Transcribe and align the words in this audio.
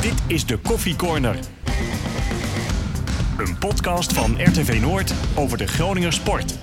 Dit 0.00 0.14
is 0.26 0.46
de 0.46 0.58
Koffie 0.58 0.96
Corner. 0.96 1.36
Een 3.38 3.58
podcast 3.58 4.12
van 4.12 4.36
RTV 4.42 4.80
Noord 4.80 5.14
over 5.34 5.58
de 5.58 5.66
Groninger 5.66 6.12
sport. 6.12 6.54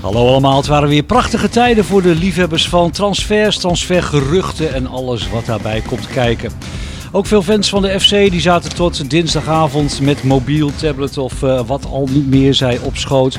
Hallo 0.00 0.28
allemaal, 0.28 0.56
het 0.56 0.66
waren 0.66 0.88
weer 0.88 1.02
prachtige 1.02 1.48
tijden 1.48 1.84
voor 1.84 2.02
de 2.02 2.14
liefhebbers 2.14 2.68
van 2.68 2.90
transfers, 2.90 3.58
transfergeruchten 3.58 4.74
en 4.74 4.86
alles 4.86 5.30
wat 5.30 5.46
daarbij 5.46 5.80
komt 5.80 6.06
kijken. 6.06 6.52
Ook 7.12 7.26
veel 7.26 7.42
fans 7.42 7.68
van 7.68 7.82
de 7.82 8.00
FC 8.00 8.10
die 8.10 8.40
zaten 8.40 8.74
tot 8.74 9.10
dinsdagavond 9.10 10.00
met 10.00 10.22
mobiel, 10.22 10.70
tablet 10.74 11.18
of 11.18 11.42
uh, 11.42 11.60
wat 11.66 11.86
al 11.86 12.08
niet 12.10 12.26
meer 12.26 12.54
zij 12.54 12.78
op 12.78 12.96
schoot. 12.96 13.38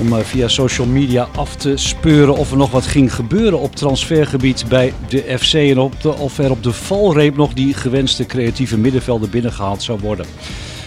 Om 0.00 0.12
uh, 0.12 0.18
via 0.18 0.48
social 0.48 0.86
media 0.86 1.28
af 1.36 1.56
te 1.56 1.76
speuren 1.76 2.36
of 2.36 2.50
er 2.50 2.56
nog 2.56 2.70
wat 2.70 2.86
ging 2.86 3.14
gebeuren 3.14 3.58
op 3.58 3.76
transfergebied 3.76 4.64
bij 4.68 4.92
de 5.08 5.38
FC. 5.38 5.54
En 5.54 5.78
op 5.78 6.00
de, 6.02 6.14
of 6.14 6.38
er 6.38 6.50
op 6.50 6.62
de 6.62 6.72
valreep 6.72 7.36
nog 7.36 7.52
die 7.52 7.74
gewenste 7.74 8.26
creatieve 8.26 8.78
middenvelder 8.78 9.28
binnengehaald 9.28 9.82
zou 9.82 9.98
worden. 10.02 10.26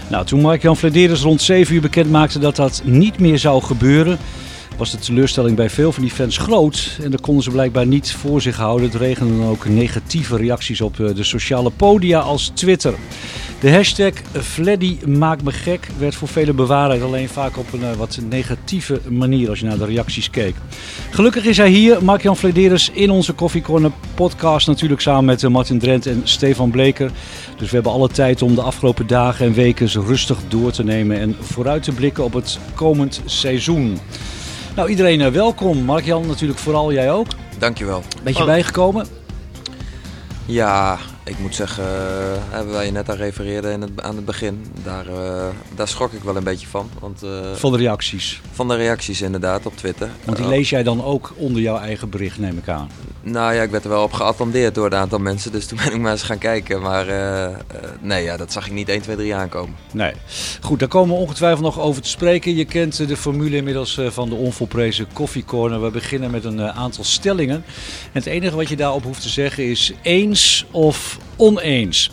Nou, 0.09 0.25
toen 0.25 0.41
Mark-Jan 0.41 0.77
Flederis 0.77 1.21
rond 1.21 1.41
7 1.41 1.75
uur 1.75 1.81
bekend 1.81 2.09
maakte 2.11 2.39
dat 2.39 2.55
dat 2.55 2.81
niet 2.85 3.19
meer 3.19 3.39
zou 3.39 3.63
gebeuren 3.63 4.17
was 4.81 4.91
de 4.91 4.97
teleurstelling 4.97 5.55
bij 5.55 5.69
veel 5.69 5.91
van 5.91 6.03
die 6.03 6.11
fans 6.11 6.37
groot. 6.37 6.97
En 7.03 7.11
dat 7.11 7.21
konden 7.21 7.43
ze 7.43 7.51
blijkbaar 7.51 7.87
niet 7.87 8.11
voor 8.11 8.41
zich 8.41 8.57
houden. 8.57 8.89
Het 8.89 8.99
regende 8.99 9.37
dan 9.37 9.47
ook 9.47 9.67
negatieve 9.67 10.37
reacties 10.37 10.81
op 10.81 10.95
de 10.95 11.23
sociale 11.23 11.69
podia 11.69 12.19
als 12.19 12.51
Twitter. 12.53 12.93
De 13.59 13.71
hashtag 13.71 14.13
Fleddy 14.41 14.97
maakt 15.05 15.43
me 15.43 15.51
gek 15.51 15.87
werd 15.97 16.15
voor 16.15 16.27
velen 16.27 16.55
bewaarheid. 16.55 17.01
Alleen 17.01 17.29
vaak 17.29 17.57
op 17.57 17.73
een 17.73 17.97
wat 17.97 18.19
negatieve 18.29 18.99
manier 19.09 19.49
als 19.49 19.59
je 19.59 19.65
naar 19.65 19.77
de 19.77 19.85
reacties 19.85 20.29
keek. 20.29 20.55
Gelukkig 21.09 21.45
is 21.45 21.57
hij 21.57 21.69
hier, 21.69 22.03
Mark-Jan 22.03 22.37
Flederis, 22.37 22.89
in 22.93 23.09
onze 23.09 23.35
Coffee 23.35 23.61
Corner 23.61 23.91
podcast. 24.15 24.67
Natuurlijk 24.67 25.01
samen 25.01 25.25
met 25.25 25.49
Martin 25.49 25.79
Drent 25.79 26.05
en 26.05 26.21
Stefan 26.23 26.71
Bleker. 26.71 27.11
Dus 27.57 27.69
we 27.69 27.75
hebben 27.75 27.91
alle 27.91 28.09
tijd 28.09 28.41
om 28.41 28.55
de 28.55 28.61
afgelopen 28.61 29.07
dagen 29.07 29.45
en 29.45 29.53
weken 29.53 29.87
rustig 29.87 30.37
door 30.47 30.71
te 30.71 30.83
nemen. 30.83 31.19
En 31.19 31.35
vooruit 31.39 31.83
te 31.83 31.91
blikken 31.91 32.23
op 32.23 32.33
het 32.33 32.59
komend 32.75 33.21
seizoen. 33.25 33.97
Nou, 34.75 34.89
iedereen 34.89 35.31
welkom. 35.31 35.77
Mark-Jan 35.77 36.27
natuurlijk 36.27 36.59
vooral, 36.59 36.93
jij 36.93 37.11
ook. 37.11 37.27
Dankjewel. 37.57 38.03
Beetje 38.23 38.45
bijgekomen? 38.45 39.07
Ja, 40.45 40.97
ik 41.23 41.39
moet 41.39 41.55
zeggen, 41.55 41.83
uh, 41.83 42.71
waar 42.71 42.85
je 42.85 42.91
net 42.91 43.09
aan 43.09 43.15
refereerde 43.15 43.71
in 43.71 43.81
het, 43.81 44.01
aan 44.01 44.15
het 44.15 44.25
begin, 44.25 44.65
daar, 44.83 45.07
uh, 45.07 45.47
daar 45.75 45.87
schrok 45.87 46.11
ik 46.11 46.23
wel 46.23 46.35
een 46.35 46.43
beetje 46.43 46.67
van. 46.67 46.89
Want, 46.99 47.23
uh, 47.23 47.53
van 47.53 47.71
de 47.71 47.77
reacties? 47.77 48.41
Van 48.51 48.67
de 48.67 48.75
reacties 48.75 49.21
inderdaad 49.21 49.65
op 49.65 49.77
Twitter. 49.77 50.09
Want 50.25 50.37
die 50.37 50.47
lees 50.47 50.69
jij 50.69 50.83
dan 50.83 51.03
ook 51.03 51.33
onder 51.35 51.61
jouw 51.61 51.77
eigen 51.77 52.09
bericht, 52.09 52.39
neem 52.39 52.57
ik 52.57 52.67
aan? 52.67 52.89
Nou 53.23 53.53
ja, 53.53 53.61
ik 53.61 53.71
werd 53.71 53.83
er 53.83 53.89
wel 53.89 54.03
op 54.03 54.13
geattendeerd 54.13 54.75
door 54.75 54.85
een 54.85 54.95
aantal 54.95 55.19
mensen, 55.19 55.51
dus 55.51 55.67
toen 55.67 55.77
ben 55.83 55.93
ik 55.93 55.99
maar 55.99 56.11
eens 56.11 56.23
gaan 56.23 56.37
kijken. 56.37 56.81
Maar 56.81 57.05
nee, 57.99 58.23
ja, 58.23 58.37
dat 58.37 58.51
zag 58.51 58.65
ik 58.65 58.71
niet 58.71 58.89
1, 58.89 59.01
2, 59.01 59.15
3 59.15 59.35
aankomen. 59.35 59.75
Nee. 59.91 60.13
Goed, 60.61 60.79
daar 60.79 60.87
komen 60.87 61.15
we 61.15 61.21
ongetwijfeld 61.21 61.61
nog 61.61 61.79
over 61.79 62.01
te 62.01 62.09
spreken. 62.09 62.55
Je 62.55 62.65
kent 62.65 63.07
de 63.07 63.17
formule 63.17 63.55
inmiddels 63.55 63.99
van 64.07 64.29
de 64.29 64.35
onvolprezen 64.35 65.07
Coffee 65.13 65.45
Corner. 65.45 65.81
We 65.81 65.89
beginnen 65.89 66.31
met 66.31 66.45
een 66.45 66.61
aantal 66.61 67.03
stellingen. 67.03 67.55
En 67.55 67.63
het 68.11 68.25
enige 68.25 68.55
wat 68.55 68.69
je 68.69 68.75
daarop 68.75 69.03
hoeft 69.03 69.21
te 69.21 69.29
zeggen 69.29 69.69
is 69.69 69.93
eens 70.01 70.65
of 70.71 71.10
oneens. 71.35 72.11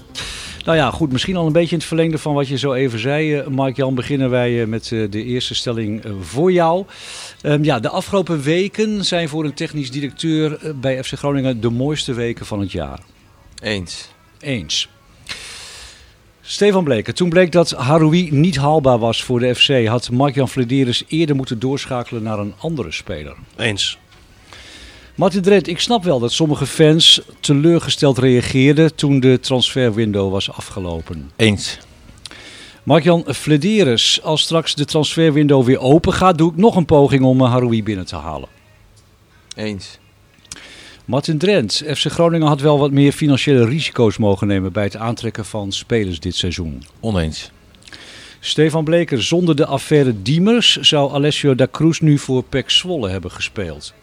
Nou 0.65 0.77
ja, 0.81 0.91
goed, 0.91 1.13
misschien 1.13 1.37
al 1.37 1.47
een 1.47 1.53
beetje 1.53 1.73
in 1.73 1.79
het 1.79 1.87
verlengde 1.87 2.19
van 2.19 2.35
wat 2.35 2.49
je 2.49 2.59
zo 2.59 2.73
even 2.73 2.99
zei, 2.99 3.49
Mark-Jan. 3.49 3.95
Beginnen 3.95 4.31
wij 4.31 4.67
met 4.67 4.89
de 4.89 5.25
eerste 5.25 5.55
stelling 5.55 6.05
voor 6.21 6.53
jou. 6.53 6.85
Um, 7.43 7.65
ja, 7.65 7.81
de 7.81 7.89
afgelopen 7.89 8.43
weken 8.43 9.05
zijn 9.05 9.29
voor 9.29 9.45
een 9.45 9.55
technisch 9.55 9.91
directeur 9.91 10.59
bij 10.75 11.05
FC 11.05 11.13
Groningen 11.13 11.61
de 11.61 11.71
mooiste 11.71 12.13
weken 12.13 12.47
van 12.47 12.61
het 12.61 12.73
jaar. 12.73 13.01
Eens. 13.63 14.09
Eens. 14.41 14.89
Stefan 16.41 16.85
Bleker, 16.85 17.15
toen 17.15 17.29
bleek 17.29 17.53
dat 17.53 17.71
Haroui 17.71 18.29
niet 18.31 18.57
haalbaar 18.57 18.99
was 18.99 19.23
voor 19.23 19.41
de 19.41 19.55
FC, 19.55 19.87
had 19.87 20.11
Mark-Jan 20.11 20.49
Flederis 20.49 21.05
eerder 21.09 21.37
moeten 21.37 21.59
doorschakelen 21.59 22.23
naar 22.23 22.39
een 22.39 22.55
andere 22.59 22.93
speler. 22.93 23.37
Eens. 23.57 23.99
Martin 25.19 25.43
Drent, 25.43 25.69
ik 25.69 25.81
snap 25.81 26.05
wel 26.05 26.19
dat 26.19 26.33
sommige 26.33 26.67
fans 26.67 27.21
teleurgesteld 27.41 28.19
reageerden 28.19 28.95
toen 28.95 29.21
de 29.21 29.41
transferwindow 29.41 30.33
was 30.33 30.51
afgelopen. 30.53 31.31
Eens. 31.37 31.79
Mark-Jan 32.83 33.25
Flederis, 33.27 34.23
als 34.23 34.41
straks 34.41 34.75
de 34.75 34.85
transferwindow 34.85 35.65
weer 35.65 35.79
open 35.79 36.13
gaat, 36.13 36.39
doe 36.39 36.51
ik 36.51 36.57
nog 36.57 36.77
een 36.77 36.85
poging 36.85 37.25
om 37.25 37.41
Haroui 37.41 37.83
binnen 37.83 38.07
te 38.07 38.17
halen. 38.17 38.49
Eens. 39.57 39.99
Martin 41.05 41.39
Drent, 41.39 41.83
FC 41.87 42.07
Groningen 42.07 42.47
had 42.47 42.61
wel 42.61 42.79
wat 42.79 42.91
meer 42.91 43.13
financiële 43.13 43.65
risico's 43.65 44.17
mogen 44.17 44.47
nemen 44.47 44.73
bij 44.73 44.85
het 44.85 44.97
aantrekken 44.97 45.45
van 45.45 45.73
spelers 45.73 46.21
dit 46.21 46.37
seizoen. 46.37 46.83
Oneens. 47.01 47.51
Stefan 48.41 48.85
Bleker, 48.85 49.23
zonder 49.23 49.57
de 49.57 49.67
affaire 49.67 50.23
Diemers 50.23 50.77
zou 50.77 51.13
Alessio 51.13 51.55
da 51.55 51.67
Cruz 51.71 51.99
nu 51.99 52.19
voor 52.19 52.43
PEC 52.43 52.71
Zwolle 52.71 53.09
hebben 53.09 53.31
gespeeld. 53.31 53.95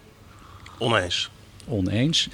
Oneens. 0.78 1.30
Oneens. 1.68 2.28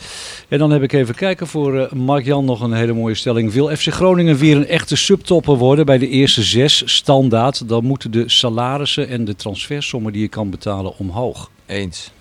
En 0.47 0.59
dan 0.59 0.71
heb 0.71 0.83
ik 0.83 0.93
even 0.93 1.15
kijken 1.15 1.47
voor 1.47 1.75
uh, 1.75 1.91
Mark-Jan 1.91 2.45
nog 2.45 2.61
een 2.61 2.73
hele 2.73 2.93
mooie 2.93 3.15
stelling. 3.15 3.51
Wil 3.51 3.75
FC 3.75 3.87
Groningen 3.87 4.37
weer 4.37 4.55
een 4.55 4.67
echte 4.67 4.95
subtopper 4.95 5.55
worden 5.55 5.85
bij 5.85 5.97
de 5.97 6.07
eerste 6.07 6.41
zes 6.41 6.95
standaard? 6.95 7.67
Dan 7.67 7.83
moeten 7.83 8.11
de 8.11 8.29
salarissen 8.29 9.07
en 9.07 9.25
de 9.25 9.35
transfersommen 9.35 10.11
die 10.13 10.21
je 10.21 10.27
kan 10.27 10.49
betalen 10.49 10.97
omhoog. 10.97 11.49
Eens. 11.65 12.11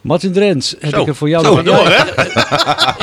Martin 0.00 0.32
Drent, 0.32 0.74
heb 0.80 0.94
Zo. 0.94 1.00
ik 1.00 1.06
er 1.08 1.14
voor 1.16 1.28
jou 1.28 1.44
Zo, 1.44 1.54
nog- 1.54 1.64
door, 1.64 1.88
hè? 1.88 2.22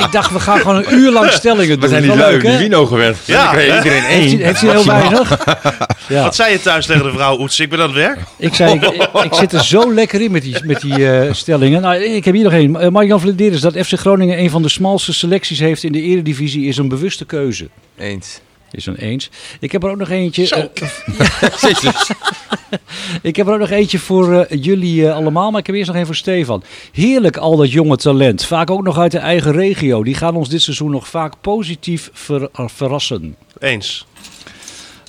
Ik 0.04 0.12
dacht, 0.12 0.32
we 0.32 0.40
gaan 0.40 0.58
gewoon 0.58 0.76
een 0.76 0.92
uur 0.94 1.10
lang 1.12 1.30
stellingen 1.40 1.68
doen. 1.68 1.80
We 1.80 1.88
zijn 1.88 2.06
Wel 2.06 2.16
lui, 2.16 2.32
leuk, 2.32 2.40
die 2.40 2.50
hè? 2.50 2.58
Wino 2.58 2.86
gewend. 2.86 3.16
Ja, 3.24 3.52
Dan 3.52 3.62
je 3.64 3.76
iedereen 3.76 4.04
één. 4.04 4.20
Heeft 4.20 4.32
hij, 4.32 4.42
heeft 4.44 4.60
hij 4.60 4.70
heel 4.70 4.84
weinig? 4.86 5.38
Ja. 6.08 6.22
Wat 6.22 6.34
zei 6.36 6.52
je 6.52 6.60
thuis 6.60 6.86
tegen 6.86 7.02
de 7.02 7.10
vrouw? 7.12 7.38
Oets, 7.40 7.60
ik 7.60 7.70
ben 7.70 7.78
aan 7.78 7.84
het 7.86 7.94
werk. 7.94 8.18
Ik 8.36 8.54
zei, 8.54 8.74
ik, 8.74 8.82
ik, 8.84 9.08
ik 9.24 9.34
zit 9.34 9.52
er 9.52 9.64
zo 9.64 9.94
lekker 9.94 10.20
in 10.20 10.30
met 10.30 10.42
die, 10.42 10.56
met 10.64 10.80
die 10.80 11.10
eh, 11.10 11.32
stellingen. 11.32 11.80
Nou, 11.82 11.96
ik 12.02 12.24
heb 12.24 12.34
hier 12.34 12.44
nog 12.44 12.52
één. 12.52 12.70
Uh, 12.82 12.88
Mark-Jan 12.88 13.20
Vladeris, 13.20 13.60
dat 13.60 13.76
FC 13.86 13.92
Groningen 13.98 14.38
een 14.38 14.50
van 14.50 14.62
de 14.62 14.68
smalste 14.68 15.12
selecties 15.12 15.58
heeft 15.58 15.82
in 15.84 15.92
de 15.92 16.00
eredivisie 16.02 16.66
is 16.66 16.76
een 16.76 16.88
bewuste 16.88 17.24
keuze. 17.24 17.68
Eens. 17.98 18.40
Is 18.70 18.86
een 18.86 18.96
eens. 18.96 19.30
Ik 19.60 19.72
heb 19.72 19.82
er 19.84 19.90
ook 19.90 19.96
nog 19.96 20.10
eentje. 20.10 20.44
Zo. 20.46 20.56
eh, 20.56 20.88
ik 23.22 23.36
heb 23.36 23.46
er 23.46 23.52
ook 23.52 23.58
nog 23.58 23.70
eentje 23.70 23.98
voor 23.98 24.32
eh, 24.34 24.62
jullie 24.62 25.06
eh, 25.08 25.14
allemaal, 25.14 25.50
maar 25.50 25.60
ik 25.60 25.66
heb 25.66 25.74
eerst 25.76 25.86
nog 25.88 25.96
één 25.96 26.06
voor 26.06 26.14
Stefan. 26.14 26.62
Heerlijk 26.92 27.36
al 27.36 27.56
dat 27.56 27.72
jonge 27.72 27.96
talent. 27.96 28.44
Vaak 28.44 28.70
ook 28.70 28.82
nog 28.82 28.98
uit 28.98 29.12
de 29.12 29.18
eigen 29.18 29.52
regio. 29.52 30.02
Die 30.04 30.14
gaan 30.14 30.36
ons 30.36 30.48
dit 30.48 30.62
seizoen 30.62 30.90
nog 30.90 31.08
vaak 31.08 31.32
positief 31.40 32.10
ver- 32.12 32.48
verrassen. 32.52 33.36
Eens. 33.58 34.06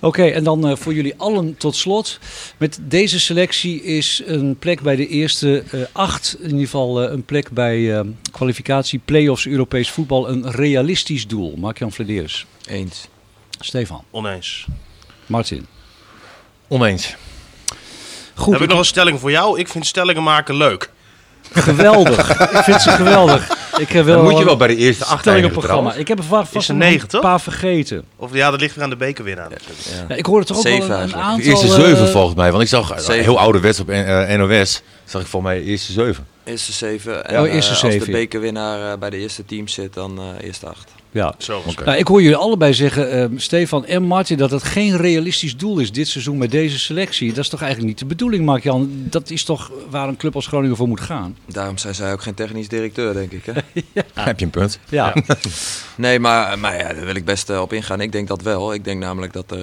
Oké, 0.02 0.24
en 0.26 0.44
dan 0.44 0.68
eh, 0.68 0.76
voor 0.76 0.94
jullie 0.94 1.14
allen 1.18 1.58
tot 1.58 1.76
slot. 1.76 2.20
Met 2.58 2.80
deze 2.82 3.20
selectie 3.20 3.84
is 3.84 4.22
een 4.26 4.56
plek 4.60 4.82
bij 4.82 4.96
de 4.96 5.08
eerste 5.08 5.64
acht, 5.92 6.36
in 6.40 6.46
ieder 6.50 6.60
geval 6.64 7.04
een 7.12 7.24
plek 7.24 7.52
bij 7.52 7.96
eh, 7.98 8.06
kwalificatie 8.32 9.02
play-offs 9.06 9.48
Europees 9.48 9.90
voetbal, 9.90 10.30
een 10.30 10.52
realistisch 10.52 11.28
doel. 11.28 11.54
Mark-Jan 11.58 11.92
Vladeris. 11.92 12.46
Eens. 12.68 13.08
Stefan. 13.60 14.04
Oneens. 14.12 14.66
Martin. 15.26 15.68
Oneens. 16.68 17.16
Goed, 18.36 18.54
Heb 18.54 18.62
ik 18.62 18.70
nog 18.70 18.80
een 18.80 18.86
stelling 18.86 19.20
voor 19.20 19.32
jou? 19.32 19.60
Ik 19.60 19.68
vind 19.68 19.86
stellingen 19.86 20.24
maken 20.24 20.56
leuk. 20.56 20.90
geweldig. 21.54 22.30
ik 22.58 22.64
vind 22.64 22.82
ze 22.82 22.90
geweldig. 22.90 23.58
Ik 23.78 23.90
heb 23.90 24.06
wel 24.06 24.16
Dan 24.16 24.24
moet 24.30 24.38
je 24.40 24.46
wel 24.46 24.58
bij 24.58 24.68
de 24.68 24.76
eerste 24.76 25.06
acht 25.06 25.28
eindigen 25.28 26.00
Ik 26.00 26.08
heb 26.08 26.18
er 26.18 26.24
va- 26.24 26.46
vast 26.46 26.70
er 26.70 26.76
negen, 26.76 27.08
een 27.12 27.20
paar 27.22 27.42
vergeten. 27.42 28.04
Of 28.16 28.34
ja, 28.34 28.52
dat 28.52 28.60
ligt 28.60 28.76
weer 28.76 28.84
aan 28.84 28.90
de 28.90 28.96
bekerwinnaar. 28.96 29.50
Ja. 29.52 30.06
Ja, 30.10 30.16
ik 30.16 30.26
hoorde 30.26 30.46
toch 30.46 30.58
ook 30.58 30.64
Zeven 30.64 30.88
wel 30.90 31.00
een, 31.00 31.16
aantal... 31.16 31.38
De 31.38 31.44
eerste 31.44 31.66
eh, 31.68 31.74
zeven 31.74 32.10
volgens 32.10 32.36
mij. 32.36 32.52
Want 32.52 32.64
ik 32.64 32.70
zag 32.70 32.92
eh, 32.92 32.98
Zeven. 32.98 33.24
heel 33.24 33.40
ouderwets 33.40 33.80
op 33.80 33.90
eh, 33.90 34.38
NOS. 34.38 34.82
Zag 35.06 35.22
ik 35.22 35.28
volgens 35.28 35.52
mij 35.54 35.64
eerste 35.64 35.92
zeven. 35.92 36.28
Eerste 36.44 36.72
zeven. 36.72 37.26
En 37.26 37.40
Oh, 37.40 37.48
eh, 37.48 37.54
eerste 37.54 37.70
als 37.72 37.80
zeven. 37.80 38.06
de 38.06 38.12
bekerwinnaar 38.12 38.92
eh, 38.92 38.98
bij 38.98 39.10
de 39.10 39.18
eerste 39.18 39.46
team 39.46 39.68
zit, 39.68 39.94
dan 39.94 40.20
eh 40.20 40.46
eerste 40.48 40.68
acht. 40.68 40.92
Ja. 41.12 41.34
Zo. 41.38 41.62
Nou, 41.86 41.98
ik 41.98 42.08
hoor 42.08 42.22
jullie 42.22 42.36
allebei 42.38 42.74
zeggen, 42.74 43.12
eh, 43.12 43.26
Stefan 43.36 43.86
en 43.86 44.04
Martin, 44.04 44.38
dat 44.38 44.52
het 44.52 44.64
geen 44.64 44.98
realistisch 44.98 45.58
doel 45.58 45.80
is 45.80 45.92
dit 45.92 46.08
seizoen 46.08 46.38
met 46.38 46.52
deze 46.52 46.80
selectie. 46.80 47.30
Dat 47.34 47.44
is 47.44 47.50
toch 47.50 47.60
eigenlijk 47.62 47.90
niet 47.92 48.00
de 48.00 48.06
bedoeling, 48.06 48.46
Mark-Jan? 48.46 48.90
Dat 49.10 49.30
is 49.30 49.44
toch 49.44 49.72
waar 49.90 50.08
een 50.08 50.18
club 50.18 50.36
als 50.36 50.48
Groningen 50.48 50.76
voor 50.76 50.88
moet 50.88 51.02
gaan? 51.02 51.38
Daarom 51.46 51.78
zijn 51.78 51.96
zij 51.96 52.12
ook 52.14 52.22
geen 52.22 52.34
technisch 52.34 52.68
directeur, 52.68 53.14
denk 53.14 53.32
ik. 53.32 53.46
Hè? 53.46 53.54
Heb 54.24 54.40
je 54.40 54.46
een 54.46 54.52
punt. 54.52 54.80
Ja. 54.90 55.14
Nee, 55.96 56.20
maar, 56.20 56.60
maar 56.60 56.78
ja, 56.78 56.94
daar 56.94 57.06
wil 57.06 57.16
ik 57.16 57.26
best 57.26 57.50
eh, 57.50 57.62
op 57.62 57.74
ingaan. 57.74 58.02
Ik 58.02 58.12
denk 58.12 58.28
dat 58.28 58.42
wel. 58.42 58.74
Ik 58.74 58.84
denk 58.84 59.00
namelijk 59.00 59.34
dat 59.34 59.52
er 59.52 59.58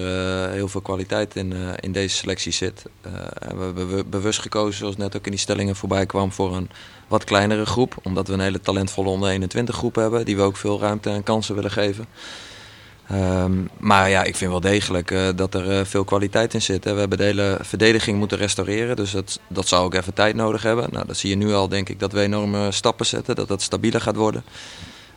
eh, 0.45 0.51
heel 0.51 0.67
veel 0.67 0.81
kwaliteit 0.81 1.35
in, 1.35 1.53
eh, 1.53 1.59
in 1.79 1.91
deze 1.91 2.15
selectie 2.15 2.51
zit. 2.51 2.83
Eh, 3.01 3.11
en 3.39 3.57
we 3.57 3.63
hebben 3.63 3.87
be- 3.89 4.03
bewust 4.09 4.39
gekozen, 4.39 4.77
zoals 4.79 4.97
net 4.97 5.15
ook 5.15 5.25
in 5.25 5.31
die 5.31 5.39
stellingen 5.39 5.75
voorbij 5.75 6.05
kwam, 6.05 6.31
voor 6.31 6.55
een 6.55 6.69
wat 7.07 7.23
kleinere 7.23 7.65
groep. 7.65 7.95
Omdat 8.03 8.27
we 8.27 8.33
een 8.33 8.39
hele 8.39 8.61
talentvolle 8.61 9.09
onder 9.09 9.29
21 9.29 9.75
groep 9.75 9.95
hebben, 9.95 10.25
die 10.25 10.35
we 10.35 10.41
ook 10.41 10.57
veel 10.57 10.79
ruimte 10.79 11.09
en 11.09 11.23
kansen 11.23 11.55
willen 11.55 11.71
geven. 11.71 12.05
Ehm, 13.07 13.53
maar 13.77 14.09
ja, 14.09 14.23
ik 14.23 14.35
vind 14.35 14.51
wel 14.51 14.59
degelijk 14.59 15.11
eh, 15.11 15.27
dat 15.35 15.53
er 15.53 15.71
eh, 15.71 15.85
veel 15.85 16.03
kwaliteit 16.03 16.53
in 16.53 16.61
zit. 16.61 16.83
Hè. 16.83 16.93
We 16.93 16.99
hebben 16.99 17.17
de 17.17 17.23
hele 17.23 17.57
verdediging 17.61 18.17
moeten 18.17 18.37
restaureren, 18.37 18.95
dus 18.95 19.11
dat, 19.11 19.39
dat 19.47 19.67
zou 19.67 19.85
ook 19.85 19.93
even 19.93 20.13
tijd 20.13 20.35
nodig 20.35 20.63
hebben. 20.63 20.87
Nou, 20.91 21.07
dat 21.07 21.17
zie 21.17 21.29
je 21.29 21.35
nu 21.35 21.53
al, 21.53 21.67
denk 21.67 21.89
ik, 21.89 21.99
dat 21.99 22.11
we 22.11 22.21
enorme 22.21 22.71
stappen 22.71 23.05
zetten, 23.05 23.35
dat 23.35 23.47
dat 23.47 23.61
stabieler 23.61 24.01
gaat 24.01 24.15
worden. 24.15 24.43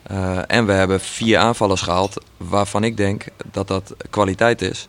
Eh, 0.02 0.38
en 0.46 0.66
we 0.66 0.72
hebben 0.72 1.00
vier 1.00 1.38
aanvallers 1.38 1.80
gehaald 1.80 2.22
waarvan 2.36 2.84
ik 2.84 2.96
denk 2.96 3.24
dat 3.50 3.68
dat 3.68 3.94
kwaliteit 4.10 4.62
is. 4.62 4.88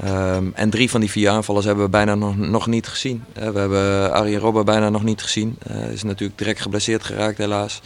Ehm, 0.00 0.46
en 0.54 0.70
drie 0.70 0.90
van 0.90 1.00
die 1.00 1.10
vier 1.10 1.28
aanvallers 1.28 1.66
hebben 1.66 1.84
we 1.84 1.90
bijna 1.90 2.14
nog, 2.14 2.66
niet 2.66 2.86
gezien. 2.86 3.24
We 3.32 3.58
hebben 3.58 4.12
Arjen 4.12 4.40
Robben 4.40 4.64
bijna 4.64 4.88
nog 4.88 5.02
niet 5.02 5.22
gezien. 5.22 5.56
Hij 5.68 5.92
is 5.92 6.02
natuurlijk 6.02 6.38
direct 6.38 6.60
geblesseerd 6.60 7.04
geraakt 7.04 7.38
helaas. 7.38 7.80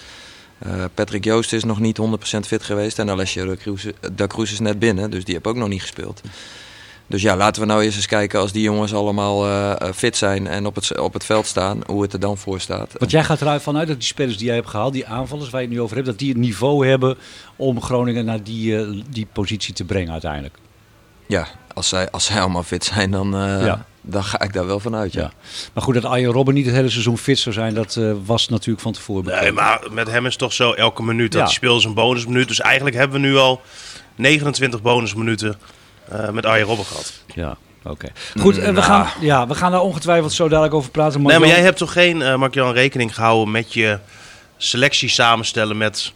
Eh, 0.59 0.85
Patrick 0.95 1.25
Joost 1.25 1.53
is 1.53 1.65
nog 1.65 1.81
niet 1.81 1.97
100% 1.97 2.47
fit 2.47 2.63
geweest. 2.63 2.99
En 2.99 3.11
Alessio 3.11 3.57
da 4.15 4.27
Cruz, 4.27 4.53
is 4.53 4.61
net 4.61 4.79
binnen, 4.79 5.11
dus 5.11 5.25
die 5.25 5.35
heb 5.35 5.47
ook 5.47 5.57
nog 5.57 5.69
niet 5.69 5.81
gespeeld. 5.81 6.21
Dus 7.07 7.23
ja, 7.23 7.37
laten 7.37 7.63
we 7.63 7.69
nou 7.69 7.83
eerst 7.83 7.97
eens 7.97 8.07
kijken 8.07 8.41
als 8.41 8.53
die 8.53 8.63
jongens 8.63 8.95
allemaal 8.95 9.47
eh, 9.47 9.93
fit 9.93 10.17
zijn 10.17 10.47
en 10.47 10.67
op 10.67 10.75
het, 10.75 10.99
op 10.99 11.13
het 11.13 11.25
veld 11.25 11.47
staan, 11.47 11.81
hoe 11.87 12.03
het 12.03 12.13
er 12.13 12.21
dan 12.21 12.39
voor 12.39 12.61
staat. 12.61 12.93
Want 12.99 13.11
jij 13.11 13.25
gaat 13.25 13.41
eruit 13.41 13.63
vanuit 13.63 13.89
dat 13.89 13.97
die 13.97 14.07
spelers 14.07 14.37
die 14.37 14.47
jij 14.47 14.55
hebt 14.55 14.69
gehaald, 14.69 14.93
die 14.93 15.07
aanvallers 15.07 15.51
waar 15.51 15.61
je 15.61 15.67
het 15.67 15.77
nu 15.77 15.83
over 15.83 15.97
hebt, 15.97 16.09
dat 16.09 16.19
die 16.19 16.29
het 16.29 16.39
niveau 16.39 16.87
hebben 16.87 17.17
om 17.57 17.83
Groningen 17.83 18.25
naar 18.25 18.43
die, 18.43 18.73
uh, 18.73 19.03
die 19.11 19.27
positie 19.33 19.75
te 19.75 19.85
brengen 19.85 20.13
uiteindelijk. 20.13 20.59
Ja, 21.27 21.47
als 21.75 21.89
zij, 21.89 22.11
als 22.11 22.25
zij 22.25 22.41
allemaal 22.41 22.63
fit 22.63 22.85
zijn, 22.85 23.11
dan, 23.11 23.35
uh, 23.35 23.65
ja. 23.65 23.85
dan 24.01 24.25
ga 24.25 24.41
ik 24.41 24.53
daar 24.53 24.67
wel 24.67 24.81
vanuit. 24.81 25.13
Ja. 25.13 25.21
ja. 25.21 25.31
Maar 25.73 25.83
goed, 25.83 25.95
dat 25.95 26.05
Arjen 26.05 26.33
Robben 26.33 26.55
niet 26.55 26.67
het 26.67 26.75
hele 26.75 26.89
seizoen 26.89 27.19
fit 27.19 27.39
zou 27.39 27.55
zijn, 27.55 27.75
dat 27.75 27.97
uh, 27.97 28.13
was 28.25 28.49
natuurlijk 28.49 28.81
van 28.81 28.93
tevoren 28.93 29.25
bekend. 29.25 29.43
Nee, 29.43 29.53
maar 29.53 29.83
met 29.91 30.11
hem 30.11 30.25
is 30.27 30.31
het 30.31 30.41
toch 30.41 30.53
zo, 30.53 30.73
elke 30.73 31.03
minuut 31.03 31.33
dat 31.33 31.41
ja. 31.41 31.47
hij 31.47 31.55
speelt 31.55 31.79
is 31.79 31.85
een 31.85 31.95
bonusminuut. 31.95 32.49
Dus 32.49 32.61
eigenlijk 32.61 32.97
hebben 32.97 33.21
we 33.21 33.27
nu 33.27 33.37
al 33.37 33.61
29 34.15 34.83
bonusminuten 34.83 35.59
uh, 36.13 36.31
met 36.31 36.47
Arjen 36.47 36.67
Robben 36.67 36.87
gehad. 36.87 37.13
Ja. 37.35 37.57
Oké. 37.83 37.91
Okay. 37.91 38.11
Goed, 38.43 38.57
nou. 38.57 38.75
we, 38.75 38.83
gaan, 38.83 39.09
ja, 39.21 39.47
we 39.47 39.55
gaan 39.55 39.71
daar 39.71 39.81
ongetwijfeld 39.81 40.33
zo 40.33 40.49
dadelijk 40.49 40.75
over 40.75 40.91
praten. 40.91 41.23
Maar 41.23 41.31
nee, 41.31 41.41
maar 41.41 41.49
jij 41.49 41.61
hebt 41.61 41.79
toch 41.79 41.93
geen, 41.93 42.21
uh, 42.21 42.37
Mark-Jan, 42.37 42.73
rekening 42.73 43.15
gehouden 43.15 43.51
met 43.51 43.73
je 43.73 43.99
selectie 44.57 45.09
samenstellen 45.09 45.77
met 45.77 46.13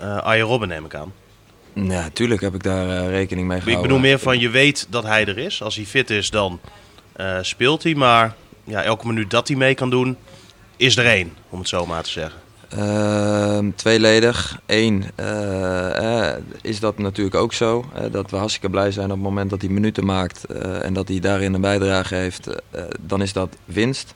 uh, 0.00 0.16
Arjen 0.16 0.46
Robben, 0.46 0.68
neem 0.68 0.84
ik 0.84 0.94
aan? 0.94 1.12
Ja, 1.88 2.00
natuurlijk 2.00 2.40
heb 2.40 2.54
ik 2.54 2.62
daar 2.62 2.86
uh, 2.86 3.08
rekening 3.08 3.48
mee 3.48 3.60
gehouden. 3.60 3.84
Ik 3.84 3.88
bedoel 3.88 4.08
meer 4.10 4.18
van, 4.18 4.38
je 4.38 4.48
weet 4.48 4.86
dat 4.90 5.04
hij 5.04 5.26
er 5.26 5.38
is. 5.38 5.62
Als 5.62 5.76
hij 5.76 5.84
fit 5.84 6.10
is, 6.10 6.30
dan 6.30 6.60
uh, 7.16 7.38
speelt 7.40 7.82
hij. 7.82 7.94
Maar 7.94 8.34
ja, 8.64 8.82
elke 8.82 9.06
minuut 9.06 9.30
dat 9.30 9.48
hij 9.48 9.56
mee 9.56 9.74
kan 9.74 9.90
doen, 9.90 10.16
is 10.76 10.96
er 10.96 11.06
één, 11.06 11.32
om 11.48 11.58
het 11.58 11.68
zo 11.68 11.86
maar 11.86 12.02
te 12.02 12.10
zeggen. 12.10 12.40
Uh, 12.76 13.58
tweeledig. 13.74 14.60
Eén 14.66 15.04
uh, 15.20 16.32
is 16.62 16.80
dat 16.80 16.98
natuurlijk 16.98 17.36
ook 17.36 17.52
zo. 17.52 17.84
dat 18.10 18.30
we 18.30 18.36
hartstikke 18.36 18.70
blij 18.70 18.90
zijn 18.90 19.04
op 19.04 19.10
het 19.10 19.20
moment 19.20 19.50
dat 19.50 19.60
hij 19.60 19.70
minuten 19.70 20.04
maakt 20.04 20.44
en 20.82 20.92
dat 20.92 21.08
hij 21.08 21.20
daarin 21.20 21.54
een 21.54 21.60
bijdrage 21.60 22.14
heeft. 22.14 22.48
dan 23.00 23.22
is 23.22 23.32
dat 23.32 23.56
winst. 23.64 24.12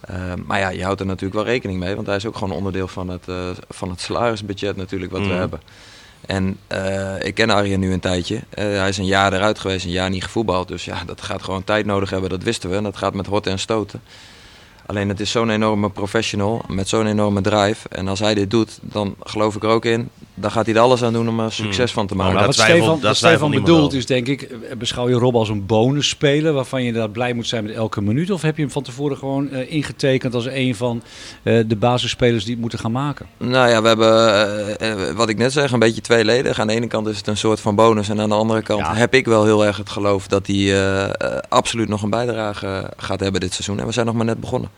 Ehm, 0.00 0.38
maar 0.46 0.58
ja, 0.58 0.68
je 0.68 0.84
houdt 0.84 1.00
er 1.00 1.06
natuurlijk 1.06 1.34
wel 1.34 1.52
rekening 1.52 1.78
mee, 1.78 1.94
want 1.94 2.06
hij 2.06 2.16
is 2.16 2.26
ook 2.26 2.36
gewoon 2.36 2.56
onderdeel 2.56 2.88
van 2.88 3.08
het, 3.08 3.24
van 3.68 3.90
het 3.90 4.00
salarisbudget 4.00 4.76
natuurlijk 4.76 5.12
wat 5.12 5.20
mm. 5.20 5.28
we 5.28 5.34
hebben. 5.34 5.60
En 6.26 6.58
uh, 6.72 7.22
ik 7.22 7.34
ken 7.34 7.50
Arjen 7.50 7.80
nu 7.80 7.92
een 7.92 8.00
tijdje. 8.00 8.34
Uh, 8.34 8.40
hij 8.54 8.88
is 8.88 8.98
een 8.98 9.04
jaar 9.04 9.32
eruit 9.32 9.58
geweest, 9.58 9.84
een 9.84 9.90
jaar 9.90 10.10
niet 10.10 10.24
gevoetbald. 10.24 10.68
Dus 10.68 10.84
ja, 10.84 11.04
dat 11.04 11.22
gaat 11.22 11.42
gewoon 11.42 11.64
tijd 11.64 11.86
nodig 11.86 12.10
hebben, 12.10 12.30
dat 12.30 12.42
wisten 12.42 12.70
we. 12.70 12.76
En 12.76 12.82
dat 12.82 12.96
gaat 12.96 13.14
met 13.14 13.26
horten 13.26 13.52
en 13.52 13.58
stoten. 13.58 14.02
Alleen 14.86 15.08
het 15.08 15.20
is 15.20 15.30
zo'n 15.30 15.50
enorme 15.50 15.90
professional 15.90 16.64
met 16.68 16.88
zo'n 16.88 17.06
enorme 17.06 17.40
drive. 17.40 17.88
En 17.88 18.08
als 18.08 18.18
hij 18.18 18.34
dit 18.34 18.50
doet, 18.50 18.78
dan 18.82 19.14
geloof 19.22 19.56
ik 19.56 19.62
er 19.62 19.68
ook 19.68 19.84
in. 19.84 20.08
Dan 20.34 20.50
gaat 20.50 20.66
hij 20.66 20.74
er 20.74 20.80
alles 20.80 21.02
aan 21.02 21.12
doen 21.12 21.28
om 21.28 21.40
er 21.40 21.52
succes 21.52 21.88
mm. 21.90 21.94
van 21.94 22.06
te 22.06 22.14
maken. 22.14 22.34
Nou, 22.34 22.46
wat 22.46 22.54
twijfel, 22.54 22.76
Stefan, 22.76 23.00
dat 23.00 23.16
Stefan 23.16 23.50
bedoelt 23.50 23.92
is 23.92 24.06
denk 24.06 24.26
ik, 24.26 24.56
beschouw 24.78 25.08
je 25.08 25.14
Rob 25.14 25.36
als 25.36 25.48
een 25.48 25.66
bonus 25.66 26.08
speler 26.08 26.52
waarvan 26.52 26.80
je 26.80 26.86
inderdaad 26.86 27.12
blij 27.12 27.32
moet 27.32 27.46
zijn 27.46 27.64
met 27.64 27.74
elke 27.74 28.00
minuut? 28.00 28.30
Of 28.30 28.42
heb 28.42 28.56
je 28.56 28.62
hem 28.62 28.70
van 28.70 28.82
tevoren 28.82 29.16
gewoon 29.16 29.48
uh, 29.52 29.72
ingetekend 29.72 30.34
als 30.34 30.46
een 30.46 30.74
van 30.74 31.02
uh, 31.42 31.64
de 31.66 31.76
basisspelers 31.76 32.42
die 32.42 32.52
het 32.52 32.60
moeten 32.60 32.78
gaan 32.78 32.92
maken? 32.92 33.26
Nou 33.36 33.68
ja, 33.68 33.82
we 33.82 33.88
hebben, 33.88 34.76
uh, 34.82 35.10
wat 35.16 35.28
ik 35.28 35.38
net 35.38 35.52
zeg, 35.52 35.72
een 35.72 35.78
beetje 35.78 36.00
tweeledig. 36.00 36.58
Aan 36.58 36.66
de 36.66 36.74
ene 36.74 36.86
kant 36.86 37.06
is 37.06 37.16
het 37.16 37.26
een 37.26 37.36
soort 37.36 37.60
van 37.60 37.74
bonus 37.74 38.08
en 38.08 38.20
aan 38.20 38.28
de 38.28 38.34
andere 38.34 38.62
kant 38.62 38.80
ja. 38.80 38.94
heb 38.94 39.14
ik 39.14 39.26
wel 39.26 39.44
heel 39.44 39.66
erg 39.66 39.76
het 39.76 39.90
geloof 39.90 40.26
dat 40.26 40.46
hij 40.46 41.14
absoluut 41.48 41.88
nog 41.88 42.02
een 42.02 42.10
bijdrage 42.10 42.90
gaat 42.96 43.20
hebben 43.20 43.40
dit 43.40 43.52
seizoen. 43.52 43.80
En 43.80 43.86
we 43.86 43.92
zijn 43.92 44.06
nog 44.06 44.14
maar 44.14 44.24
net 44.24 44.40
begonnen. 44.40 44.70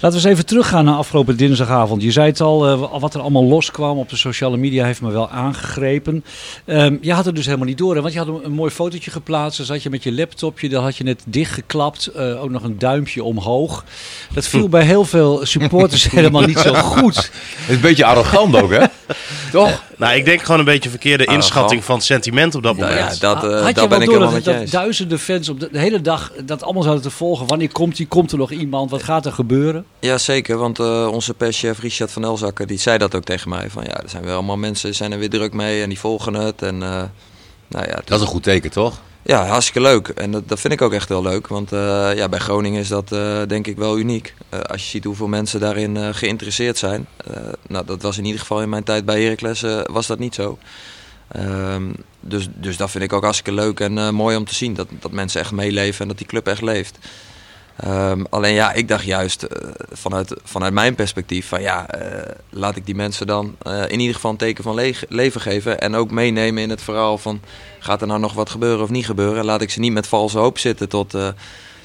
Laten 0.00 0.18
we 0.18 0.24
eens 0.24 0.34
even 0.34 0.46
teruggaan 0.46 0.84
naar 0.84 0.94
afgelopen 0.94 1.36
dinsdagavond. 1.36 2.02
Je 2.02 2.10
zei 2.10 2.26
het 2.26 2.40
al, 2.40 2.72
uh, 2.72 3.00
wat 3.00 3.14
er 3.14 3.20
allemaal 3.20 3.44
loskwam 3.44 3.98
op 3.98 4.08
de 4.08 4.16
sociale 4.16 4.56
media 4.56 4.84
heeft 4.84 5.00
me 5.00 5.10
wel 5.10 5.30
aangegrepen. 5.30 6.24
Um, 6.66 6.98
je 7.00 7.12
had 7.12 7.24
het 7.24 7.34
dus 7.34 7.44
helemaal 7.44 7.66
niet 7.66 7.78
door, 7.78 7.94
hè? 7.94 8.00
want 8.00 8.12
je 8.12 8.18
had 8.18 8.28
een, 8.28 8.44
een 8.44 8.52
mooi 8.52 8.70
fotootje 8.70 9.10
geplaatst. 9.10 9.56
Dan 9.56 9.66
zat 9.66 9.82
je 9.82 9.90
met 9.90 10.02
je 10.02 10.12
laptopje, 10.12 10.68
dan 10.68 10.82
had 10.82 10.96
je 10.96 11.04
net 11.04 11.22
dichtgeklapt. 11.26 12.10
Uh, 12.16 12.42
ook 12.42 12.50
nog 12.50 12.62
een 12.62 12.78
duimpje 12.78 13.24
omhoog. 13.24 13.84
Dat 14.32 14.46
viel 14.46 14.68
bij 14.68 14.84
heel 14.84 15.04
veel 15.04 15.46
supporters 15.46 16.10
helemaal 16.10 16.46
niet 16.46 16.58
zo 16.58 16.74
goed. 16.74 17.16
Het 17.16 17.68
is 17.68 17.74
een 17.74 17.80
beetje 17.80 18.04
arrogant 18.04 18.56
ook, 18.56 18.70
hè? 18.70 18.84
Toch? 19.52 19.82
Nou, 20.00 20.14
ik 20.14 20.24
denk 20.24 20.42
gewoon 20.42 20.58
een 20.58 20.64
beetje 20.64 20.90
verkeerde 20.90 21.24
inschatting 21.24 21.84
van 21.84 22.00
sentiment 22.00 22.54
op 22.54 22.62
dat 22.62 22.76
moment. 22.76 22.94
Nou 22.94 23.10
ja, 23.10 23.18
dat, 23.18 23.44
uh, 23.44 23.62
had 23.62 23.74
dat 23.74 23.82
je 23.82 23.88
ben 23.88 24.00
ik 24.00 24.06
door 24.06 24.14
helemaal 24.14 24.42
dat, 24.42 24.54
met 24.54 24.70
je 24.70 24.76
duizenden 24.76 25.18
fans 25.18 25.48
op 25.48 25.60
de, 25.60 25.68
de, 25.72 25.78
hele 25.78 26.00
dag 26.00 26.32
dat 26.44 26.62
allemaal 26.62 26.82
zouden 26.82 27.04
te 27.04 27.10
volgen? 27.10 27.46
Wanneer 27.46 27.72
komt 27.72 27.96
hij? 27.96 28.06
Komt 28.06 28.32
er 28.32 28.38
nog 28.38 28.50
iemand? 28.50 28.90
Wat 28.90 29.02
gaat 29.02 29.26
er 29.26 29.32
gebeuren? 29.32 29.84
Ja, 29.98 30.18
zeker. 30.18 30.56
Want 30.56 30.78
uh, 30.78 31.08
onze 31.12 31.34
perschef 31.34 31.80
Richard 31.80 32.12
van 32.12 32.24
Elzakker, 32.24 32.66
die 32.66 32.78
zei 32.78 32.98
dat 32.98 33.14
ook 33.14 33.24
tegen 33.24 33.48
mij. 33.48 33.70
Van 33.70 33.84
ja, 33.84 34.02
er 34.02 34.08
zijn 34.08 34.24
wel 34.24 34.34
allemaal 34.34 34.56
mensen, 34.56 34.94
zijn 34.94 35.12
er 35.12 35.18
weer 35.18 35.30
druk 35.30 35.52
mee 35.52 35.82
en 35.82 35.88
die 35.88 35.98
volgen 35.98 36.34
het. 36.34 36.62
En, 36.62 36.74
uh, 36.74 37.02
nou 37.68 37.86
ja, 37.86 38.00
dat 38.04 38.18
is 38.18 38.20
een 38.20 38.26
goed 38.26 38.42
teken, 38.42 38.70
toch? 38.70 39.00
Ja, 39.22 39.46
hartstikke 39.46 39.80
leuk. 39.80 40.08
En 40.08 40.30
dat, 40.30 40.48
dat 40.48 40.60
vind 40.60 40.72
ik 40.72 40.82
ook 40.82 40.92
echt 40.92 41.08
heel 41.08 41.22
leuk. 41.22 41.46
Want 41.46 41.72
uh, 41.72 42.10
ja, 42.14 42.28
bij 42.28 42.38
Groningen 42.38 42.80
is 42.80 42.88
dat 42.88 43.12
uh, 43.12 43.42
denk 43.46 43.66
ik 43.66 43.76
wel 43.76 43.98
uniek. 43.98 44.34
Uh, 44.54 44.60
als 44.60 44.82
je 44.82 44.88
ziet 44.88 45.04
hoeveel 45.04 45.28
mensen 45.28 45.60
daarin 45.60 46.14
geïnteresseerd 46.14 46.78
zijn. 46.78 47.06
nou, 47.68 47.86
dat 47.86 48.02
was 48.02 48.18
in 48.18 48.24
ieder 48.24 48.40
geval 48.40 48.62
in 48.62 48.68
mijn 48.68 48.84
tijd 48.84 49.04
bij 49.04 49.22
Heracles 49.22 49.64
was 49.86 50.06
dat 50.06 50.18
niet 50.18 50.34
zo. 50.34 50.58
Um, 51.36 51.94
dus, 52.20 52.48
dus 52.54 52.76
dat 52.76 52.90
vind 52.90 53.04
ik 53.04 53.12
ook 53.12 53.22
hartstikke 53.22 53.60
leuk 53.60 53.80
en 53.80 54.14
mooi 54.14 54.36
om 54.36 54.44
te 54.44 54.54
zien. 54.54 54.74
Dat, 54.74 54.88
dat 55.00 55.12
mensen 55.12 55.40
echt 55.40 55.52
meeleven 55.52 56.00
en 56.00 56.08
dat 56.08 56.18
die 56.18 56.26
club 56.26 56.46
echt 56.46 56.62
leeft. 56.62 56.98
Um, 57.86 58.26
alleen 58.30 58.54
ja, 58.54 58.72
ik 58.72 58.88
dacht 58.88 59.04
juist 59.04 59.46
vanuit, 59.92 60.34
vanuit 60.44 60.72
mijn 60.72 60.94
perspectief 60.94 61.48
van 61.48 61.62
ja, 61.62 61.86
laat 62.50 62.76
ik 62.76 62.86
die 62.86 62.94
mensen 62.94 63.26
dan 63.26 63.56
in 63.88 64.00
ieder 64.00 64.14
geval 64.14 64.30
een 64.30 64.36
teken 64.36 64.64
van 64.64 64.74
le 64.74 64.94
leven 65.08 65.40
geven. 65.40 65.80
En 65.80 65.94
ook 65.94 66.10
meenemen 66.10 66.62
in 66.62 66.70
het 66.70 66.82
verhaal 66.82 67.18
van 67.18 67.40
gaat 67.78 68.00
er 68.00 68.06
nou 68.06 68.20
nog 68.20 68.32
wat 68.32 68.50
gebeuren 68.50 68.82
of 68.82 68.90
niet 68.90 69.06
gebeuren. 69.06 69.44
Laat 69.44 69.62
ik 69.62 69.70
ze 69.70 69.80
niet 69.80 69.92
met 69.92 70.06
valse 70.06 70.38
hoop 70.38 70.58
zitten 70.58 70.88
tot 70.88 71.14
uh, 71.14 71.28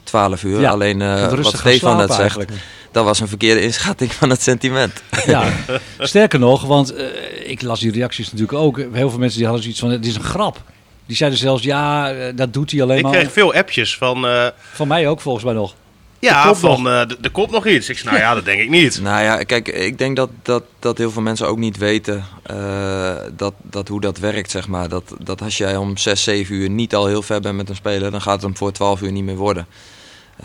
12 0.04 0.44
uur. 0.44 0.60
Ja, 0.60 0.72
Alleen 0.72 1.00
uh, 1.00 1.30
wat 1.30 1.58
Stefan 1.58 1.98
net 1.98 2.14
zegt, 2.14 2.46
dat 2.92 3.04
was 3.04 3.20
een 3.20 3.28
verkeerde 3.28 3.62
inschatting 3.62 4.14
van 4.14 4.30
het 4.30 4.42
sentiment. 4.42 5.04
Ja, 5.26 5.54
sterker 6.00 6.40
nog, 6.40 6.66
want 6.66 6.94
uh, 6.94 7.06
ik 7.50 7.62
las 7.62 7.80
die 7.80 7.92
reacties 7.92 8.32
natuurlijk 8.32 8.58
ook. 8.58 8.78
Heel 8.78 9.10
veel 9.10 9.20
mensen 9.20 9.38
die 9.38 9.48
hadden 9.48 9.64
zoiets 9.64 9.82
van, 9.82 9.90
het 9.90 10.06
is 10.06 10.16
een 10.16 10.24
grap. 10.24 10.62
Die 11.06 11.16
zeiden 11.16 11.40
zelfs, 11.40 11.64
ja, 11.64 12.14
dat 12.32 12.54
doet 12.54 12.72
hij 12.72 12.82
alleen 12.82 12.98
ik 12.98 13.04
maar... 13.04 13.14
Ik 13.14 13.20
kreeg 13.20 13.32
veel 13.32 13.54
appjes 13.54 13.98
van... 13.98 14.26
Uh, 14.26 14.48
van 14.74 14.88
mij 14.88 15.08
ook 15.08 15.22
volgens 15.22 15.46
mij 15.46 15.54
nog. 15.54 15.76
Ja, 16.26 16.50
er 16.50 16.56
van 16.56 16.88
uh, 16.88 17.00
er 17.00 17.32
komt 17.32 17.52
nog 17.52 17.68
iets. 17.68 17.90
Ik 17.90 17.98
zei, 17.98 18.10
nou 18.10 18.26
ja, 18.26 18.34
dat 18.34 18.46
denk 18.46 18.62
ik 18.62 18.70
niet. 18.70 19.02
nou 19.02 19.24
ja, 19.24 19.44
kijk, 19.44 19.68
ik 19.68 19.98
denk 19.98 20.16
dat, 20.16 20.30
dat, 20.42 20.64
dat 20.80 20.98
heel 20.98 21.12
veel 21.12 21.22
mensen 21.22 21.48
ook 21.48 21.58
niet 21.58 21.78
weten 21.78 22.26
uh, 22.52 23.16
dat, 23.38 23.54
dat 23.62 23.88
hoe 23.88 24.02
dat 24.02 24.18
werkt, 24.18 24.52
zeg 24.52 24.68
maar. 24.68 24.90
Dat, 24.90 25.16
dat 25.20 25.42
als 25.42 25.58
jij 25.58 25.76
om 25.76 25.98
6, 25.98 26.24
7 26.24 26.56
uur 26.56 26.70
niet 26.70 26.96
al 26.96 27.08
heel 27.08 27.22
ver 27.22 27.42
bent 27.42 27.56
met 27.56 27.70
een 27.70 27.76
speler, 27.76 28.12
dan 28.12 28.22
gaat 28.22 28.34
het 28.34 28.42
hem 28.42 28.58
voor 28.58 28.72
12 28.72 29.02
uur 29.02 29.12
niet 29.12 29.24
meer 29.24 29.36
worden. 29.36 29.68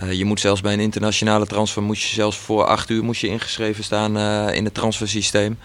Uh, 0.03 0.13
je 0.13 0.25
moet 0.25 0.41
zelfs 0.41 0.61
bij 0.61 0.73
een 0.73 0.81
internationale 0.81 1.47
transfer, 1.47 1.83
moet 1.83 2.01
je 2.01 2.15
zelfs 2.15 2.37
voor 2.37 2.65
8 2.65 2.91
uur 2.91 3.05
moest 3.05 3.21
je 3.21 3.29
ingeschreven 3.29 3.85
staan 3.85 4.19
in 4.53 4.65
het 4.65 4.75
transfersysteem. 4.75 5.59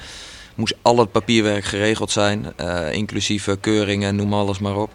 Moest 0.56 0.76
al 0.82 0.98
het 0.98 1.12
papierwerk 1.12 1.66
geregeld 1.66 2.12
zijn, 2.12 2.54
inclusief 2.92 3.48
keuringen, 3.60 4.16
noem 4.16 4.34
alles 4.34 4.60
maar 4.60 4.76
op. 4.76 4.90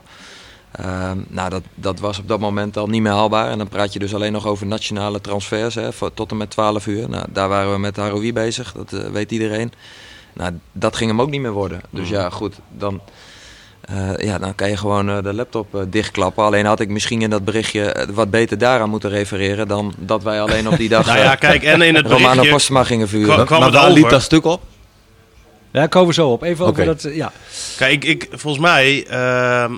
Uh, 0.81 1.11
nou, 1.29 1.51
dat, 1.51 1.63
dat 1.75 2.01
was 2.01 2.19
op 2.19 2.29
dat 2.29 2.41
moment 2.41 2.77
al 2.77 2.87
niet 2.87 3.03
meer 3.03 3.13
haalbaar. 3.13 3.51
En 3.51 3.59
dan 3.59 3.69
praat 3.69 3.93
je 3.93 3.99
dus 3.99 4.15
alleen 4.15 4.33
nog 4.33 4.47
over 4.47 4.67
nationale 4.67 5.21
transfers 5.21 5.75
hè, 5.75 5.93
voor, 5.93 6.15
tot 6.15 6.31
en 6.31 6.37
met 6.37 6.51
12 6.51 6.87
uur. 6.87 7.09
Nou, 7.09 7.25
daar 7.29 7.49
waren 7.49 7.73
we 7.73 7.79
met 7.79 7.97
Haroui 7.97 8.33
bezig, 8.33 8.73
dat 8.73 8.93
uh, 8.93 9.11
weet 9.11 9.33
iedereen. 9.33 9.73
Nou, 10.33 10.53
dat 10.73 10.97
ging 10.97 11.11
hem 11.11 11.21
ook 11.21 11.31
niet 11.31 11.41
meer 11.41 11.53
worden. 11.53 11.81
Dus 11.91 12.09
mm. 12.09 12.15
ja, 12.15 12.31
goed, 12.31 12.55
dan, 12.79 13.01
uh, 13.91 14.17
ja, 14.17 14.39
dan 14.39 14.55
kan 14.55 14.69
je 14.69 14.77
gewoon 14.77 15.23
de 15.23 15.35
laptop 15.35 15.85
dichtklappen. 15.89 16.45
Alleen 16.45 16.67
had 16.67 16.81
ik 16.81 16.89
misschien 16.89 17.23
in 17.23 17.31
dat 17.31 17.45
berichtje 17.45 18.09
wat 18.13 18.31
beter 18.31 18.59
daaraan 18.59 18.91
moeten 18.91 19.11
refereren... 19.11 19.69
dan 19.69 19.95
dat 19.97 20.23
wij 20.23 20.41
alleen 20.41 20.69
op 20.69 20.77
die 20.77 20.89
dag 20.89 21.07
nou 21.13 21.19
ja, 21.19 21.35
kijk, 21.35 21.63
en 21.63 21.83
in 21.83 21.95
het 21.95 22.07
Romano 22.07 22.43
Postma 22.51 22.85
gingen 22.85 23.09
vuren. 23.09 23.47
Kwam 23.47 23.61
maar 23.61 23.71
waar 23.71 23.91
liep 23.91 24.09
dat 24.09 24.23
stuk 24.23 24.45
op? 24.45 24.63
Ja, 25.73 25.87
komen 25.87 26.09
we 26.09 26.15
zo 26.15 26.31
op. 26.31 26.43
Even 26.43 26.67
okay. 26.67 26.89
over 26.89 27.03
dat, 27.03 27.15
ja. 27.15 27.33
Kijk, 27.77 28.05
ik, 28.05 28.29
volgens 28.31 28.63
mij 28.63 29.07
uh, 29.11 29.77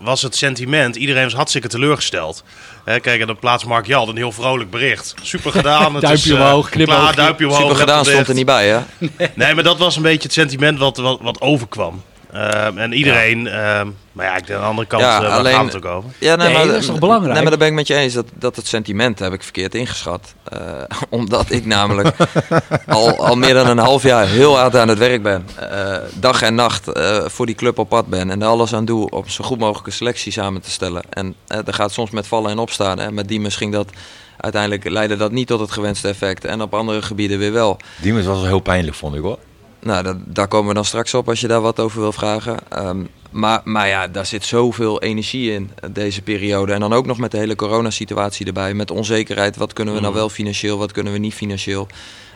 was 0.00 0.22
het 0.22 0.36
sentiment, 0.36 0.96
iedereen 0.96 1.24
was 1.24 1.32
hartstikke 1.32 1.68
teleurgesteld. 1.68 2.44
He, 2.84 3.00
kijk, 3.00 3.20
en 3.20 3.26
dan 3.26 3.38
plaatst 3.38 3.66
Mark 3.66 3.86
Jald 3.86 4.08
een 4.08 4.16
heel 4.16 4.32
vrolijk 4.32 4.70
bericht. 4.70 5.14
Super 5.22 5.52
gedaan. 5.52 5.94
Het 5.94 6.02
duimpje 6.06 6.32
is, 6.32 6.36
uh, 6.36 6.44
omhoog, 6.44 6.68
knip 6.68 6.86
klaar, 6.86 7.14
duimpje 7.14 7.46
omhoog. 7.46 7.60
Super 7.60 7.76
gedaan 7.76 8.04
stond 8.04 8.28
er 8.28 8.34
niet 8.34 8.46
bij, 8.46 8.68
hè? 8.68 8.80
nee. 9.18 9.30
nee, 9.34 9.54
maar 9.54 9.64
dat 9.64 9.78
was 9.78 9.96
een 9.96 10.02
beetje 10.02 10.22
het 10.22 10.32
sentiment 10.32 10.78
wat, 10.78 10.96
wat, 10.96 11.18
wat 11.20 11.40
overkwam. 11.40 12.02
Ehm, 12.32 12.78
en 12.78 12.92
iedereen, 12.92 13.46
ehm, 13.46 13.88
maar 14.12 14.26
ja, 14.26 14.36
ik 14.36 14.46
denk 14.46 14.58
aan 14.58 14.64
de 14.64 14.70
andere 14.70 14.86
kant, 14.88 15.02
Ja, 15.02 15.22
eh, 15.22 15.36
alleen- 15.36 15.54
gaat 15.54 15.64
het 15.64 15.76
ook 15.76 15.84
over? 15.84 16.10
Ja, 16.18 16.36
Nee, 16.36 16.66
dat 16.66 16.76
is 16.76 16.86
toch 16.86 16.98
belangrijk? 16.98 17.32
Nee, 17.32 17.42
maar 17.42 17.50
daar 17.50 17.58
ben 17.58 17.68
ik 17.68 17.74
met 17.74 17.86
je 17.86 17.94
eens. 17.94 18.14
Dat, 18.14 18.26
dat 18.34 18.56
het 18.56 18.66
sentiment 18.66 19.18
heb 19.18 19.32
ik 19.32 19.42
verkeerd 19.42 19.74
ingeschat. 19.74 20.34
Eh, 20.44 20.58
omdat 21.08 21.50
ik 21.50 21.66
namelijk 21.66 22.16
al, 22.86 23.26
al 23.26 23.36
meer 23.36 23.54
dan 23.54 23.68
een 23.68 23.78
half 23.78 24.02
jaar 24.02 24.26
heel 24.26 24.56
hard 24.58 24.76
aan 24.76 24.88
het 24.88 24.98
werk 24.98 25.22
ben. 25.22 25.46
Eh, 25.70 25.96
dag 26.14 26.42
en 26.42 26.54
nacht 26.54 26.88
eh, 26.92 27.24
voor 27.26 27.46
die 27.46 27.54
club 27.54 27.78
op 27.78 27.88
pad 27.88 28.06
ben. 28.06 28.30
En 28.30 28.42
er 28.42 28.48
alles 28.48 28.74
aan 28.74 28.84
doe 28.84 29.10
om 29.10 29.28
zo 29.28 29.44
goed 29.44 29.58
mogelijke 29.58 29.90
selectie 29.90 30.32
samen 30.32 30.60
te 30.60 30.70
stellen. 30.70 31.02
En 31.10 31.34
er 31.46 31.74
gaat 31.74 31.92
soms 31.92 32.10
met 32.10 32.26
vallen 32.26 32.50
en 32.50 32.58
opstaan. 32.58 33.00
En 33.00 33.14
met 33.14 33.28
die 33.28 33.40
misschien 33.40 33.70
dat... 33.70 33.90
Uiteindelijk 34.36 34.88
leidde 34.88 35.16
dat 35.16 35.30
niet 35.32 35.46
tot 35.46 35.60
het 35.60 35.70
gewenste 35.70 36.08
effect. 36.08 36.44
En 36.44 36.60
op 36.62 36.74
andere 36.74 37.02
gebieden 37.02 37.38
weer 37.38 37.52
wel. 37.52 37.76
Diemers 38.00 38.26
was 38.26 38.36
wel 38.36 38.46
heel 38.46 38.58
pijnlijk, 38.60 38.96
vond 38.96 39.14
ik 39.14 39.22
hoor. 39.22 39.38
Nou, 39.86 40.02
dat, 40.02 40.16
daar 40.24 40.48
komen 40.48 40.68
we 40.68 40.74
dan 40.74 40.84
straks 40.84 41.14
op 41.14 41.28
als 41.28 41.40
je 41.40 41.48
daar 41.48 41.60
wat 41.60 41.80
over 41.80 42.00
wil 42.00 42.12
vragen. 42.12 42.56
Ehm, 42.68 43.04
maar, 43.30 43.60
maar 43.64 43.88
ja, 43.88 44.08
daar 44.08 44.26
zit 44.26 44.44
zoveel 44.44 45.02
energie 45.02 45.52
in, 45.52 45.70
eh, 45.74 45.90
deze 45.92 46.22
periode. 46.22 46.72
En 46.72 46.80
dan 46.80 46.92
ook 46.92 47.06
nog 47.06 47.18
met 47.18 47.30
de 47.30 47.38
hele 47.38 47.56
coronasituatie 47.56 48.46
erbij. 48.46 48.74
Met 48.74 48.90
onzekerheid, 48.90 49.56
wat 49.56 49.72
kunnen 49.72 49.94
we 49.94 50.00
nou 50.00 50.14
wel 50.14 50.28
financieel, 50.28 50.78
wat 50.78 50.92
kunnen 50.92 51.12
we 51.12 51.18
niet 51.18 51.34
financieel. 51.34 51.86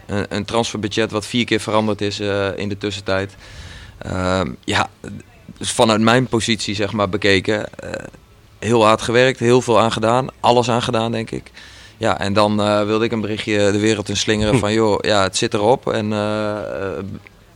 Een, 0.07 0.27
een 0.29 0.45
transferbudget 0.45 1.11
wat 1.11 1.27
vier 1.27 1.45
keer 1.45 1.61
veranderd 1.61 2.01
is 2.01 2.21
eh, 2.21 2.49
in 2.57 2.69
de 2.69 2.79
tussentijd. 2.79 3.35
Ehm, 3.99 4.53
ja, 4.65 4.89
dus 5.59 5.71
vanuit 5.71 6.01
mijn 6.01 6.27
positie 6.27 6.75
zeg 6.75 6.93
maar 6.93 7.09
bekeken. 7.09 7.75
eh, 7.79 7.91
heel 8.59 8.85
hard 8.85 9.03
gewerkt, 9.03 9.39
heel 9.39 9.61
veel 9.63 9.81
aan 9.81 9.93
gedaan. 9.93 10.29
Alles 10.41 10.71
aan 10.71 10.83
gedaan, 10.83 11.13
denk 11.13 11.31
ik. 11.31 11.51
Ja, 11.97 12.19
en 12.21 12.33
dan 12.33 12.57
wilde 12.87 13.05
ik 13.05 13.13
een 13.13 13.21
berichtje 13.21 13.71
de 13.73 13.79
wereld 13.79 14.09
in 14.09 14.17
slingeren 14.17 14.59
van... 14.59 14.73
joh, 14.73 14.99
ja, 15.01 15.23
het 15.23 15.37
zit 15.37 15.55
erop. 15.55 15.93
En 15.93 16.13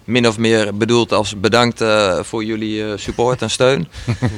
min 0.05 0.29
of 0.29 0.39
meer 0.39 0.77
bedoeld 0.77 1.13
als 1.13 1.41
bedankt 1.41 1.81
eh, 1.81 2.23
voor 2.23 2.45
jullie 2.45 2.85
eh, 2.85 2.99
support 2.99 3.43
en 3.43 3.51
steun. 3.51 3.89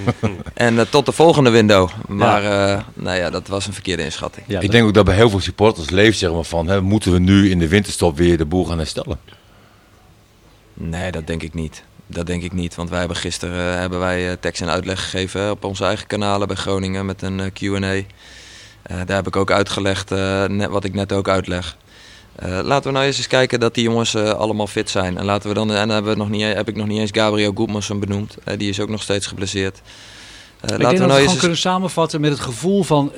en 0.54 0.78
eh, 0.78 0.86
tot 0.90 1.06
de 1.06 1.12
volgende 1.12 1.50
window. 1.50 1.90
Maar 2.08 2.42
eh, 2.42 2.82
nou 2.94 3.16
ja, 3.16 3.30
dat 3.30 3.48
was 3.48 3.66
een 3.66 3.72
verkeerde 3.72 4.02
inschatting. 4.02 4.46
Ja, 4.48 4.60
ik 4.60 4.70
denk 4.70 4.86
ook 4.86 4.94
dat 4.94 5.04
bij 5.04 5.14
heel 5.14 5.30
veel 5.30 5.40
supporters 5.40 5.90
leeft 5.90 6.18
zeg 6.18 6.32
maar, 6.32 6.44
van, 6.44 6.66
hè, 6.66 6.80
moeten 6.80 7.12
we 7.12 7.18
nu 7.18 7.50
in 7.50 7.58
de 7.58 7.68
winterstop 7.68 8.16
weer 8.16 8.38
de 8.38 8.46
boel 8.46 8.64
gaan 8.64 8.78
herstellen? 8.78 9.18
Nee, 10.74 11.10
dat 11.10 11.26
denk 11.26 11.42
ik 11.42 11.54
niet. 11.54 11.82
Dat 12.06 12.26
denk 12.26 12.42
ik 12.42 12.52
niet, 12.52 12.74
want 12.74 12.90
wij 12.90 12.98
hebben 12.98 13.16
gisteren 13.16 13.78
hebben 13.78 13.98
wij 13.98 14.30
eh, 14.30 14.36
tekst 14.40 14.62
en 14.62 14.68
uitleg 14.68 15.02
gegeven 15.02 15.50
op 15.50 15.64
onze 15.64 15.84
eigen 15.84 16.06
kanalen 16.06 16.48
bij 16.48 16.56
Groningen 16.56 17.06
met 17.06 17.22
een 17.22 17.52
Q&A. 17.52 17.92
Eh, 17.92 18.04
daar 18.82 19.16
heb 19.16 19.26
ik 19.26 19.36
ook 19.36 19.50
uitgelegd 19.50 20.12
eh, 20.12 20.44
net, 20.44 20.70
wat 20.70 20.84
ik 20.84 20.94
net 20.94 21.12
ook 21.12 21.28
uitleg. 21.28 21.76
Eh, 22.36 22.60
laten 22.62 22.86
we 22.86 22.92
nou 22.92 23.06
eens 23.06 23.16
eens 23.16 23.26
kijken 23.26 23.60
dat 23.60 23.74
die 23.74 23.84
jongens 23.84 24.14
eh, 24.14 24.30
allemaal 24.30 24.66
fit 24.66 24.90
zijn. 24.90 25.18
En 25.18 25.24
laten 25.24 25.48
we 25.48 25.54
dan, 25.54 25.70
en 25.70 25.76
dan 25.76 25.88
hebben 25.88 26.12
we 26.12 26.18
nog 26.18 26.28
niet, 26.28 26.42
heb 26.42 26.68
ik 26.68 26.76
nog 26.76 26.86
niet 26.86 26.98
eens 26.98 27.10
Gabriel 27.12 27.52
Goedmanson 27.54 28.00
benoemd. 28.00 28.36
Eh, 28.44 28.58
die 28.58 28.68
is 28.68 28.80
ook 28.80 28.88
nog 28.88 29.02
steeds 29.02 29.26
geblesseerd. 29.26 29.76
Eh, 29.76 29.82
ik 30.62 30.70
laten 30.70 30.78
denk 30.78 30.92
we 30.92 30.98
dat 30.98 31.00
we 31.00 31.06
nou 31.06 31.18
gewoon 31.18 31.30
eens 31.32 31.40
kunnen 31.40 31.58
samenvatten 31.58 32.20
met 32.20 32.30
het 32.30 32.40
gevoel 32.40 32.82
van... 32.82 33.12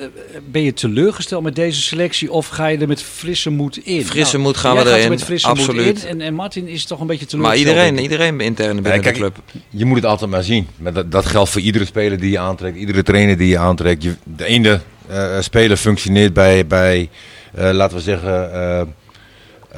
ben 0.51 0.61
je 0.61 0.73
teleurgesteld 0.73 1.43
met 1.43 1.55
deze 1.55 1.81
selectie 1.81 2.31
of 2.31 2.47
ga 2.47 2.67
je 2.67 2.77
er 2.77 2.87
met 2.87 3.03
frisse 3.03 3.49
moed 3.49 3.77
in? 3.77 4.05
Frisse 4.05 4.33
Nou, 4.33 4.47
moed 4.47 4.57
gaan 4.57 4.73
jij 4.73 4.83
we 4.83 4.89
er 4.89 4.95
erin, 4.95 5.09
met 5.09 5.23
frisse 5.23 5.47
absoluut. 5.47 5.85
moed 5.85 6.03
in 6.03 6.09
en, 6.09 6.21
en 6.21 6.33
Martin 6.33 6.67
is 6.67 6.85
toch 6.85 6.99
een 6.99 7.07
beetje 7.07 7.25
Maar 7.25 7.29
teleurgesteld. 7.31 7.67
iedereen, 7.67 7.95
denk 7.95 8.05
ik. 8.05 8.11
iedereen 8.11 8.39
intern 8.41 8.75
binnen 8.75 8.93
Ja, 8.93 8.99
kijk, 8.99 9.15
de 9.15 9.21
club. 9.21 9.37
Je 9.69 9.85
moet 9.85 9.95
het 9.95 10.05
altijd 10.05 10.31
maar 10.31 10.43
zien. 10.43 10.67
Maar 10.77 10.93
dat, 10.93 11.11
dat 11.11 11.25
geldt 11.25 11.49
voor 11.49 11.61
iedere 11.61 11.85
speler 11.85 12.19
die 12.19 12.31
je 12.31 12.39
aantrekt, 12.39 12.77
iedere 12.77 13.03
trainer 13.03 13.37
die 13.37 13.47
je 13.47 13.57
aantrekt. 13.57 14.03
Je, 14.03 14.15
de 14.23 14.45
ene 14.45 14.79
eh, 15.07 15.39
speler 15.39 15.77
functioneert 15.77 16.33
bij, 16.33 16.67
bij 16.67 17.09
eh, 17.53 17.69
laten 17.71 17.97
we 17.97 18.03
zeggen, 18.03 18.51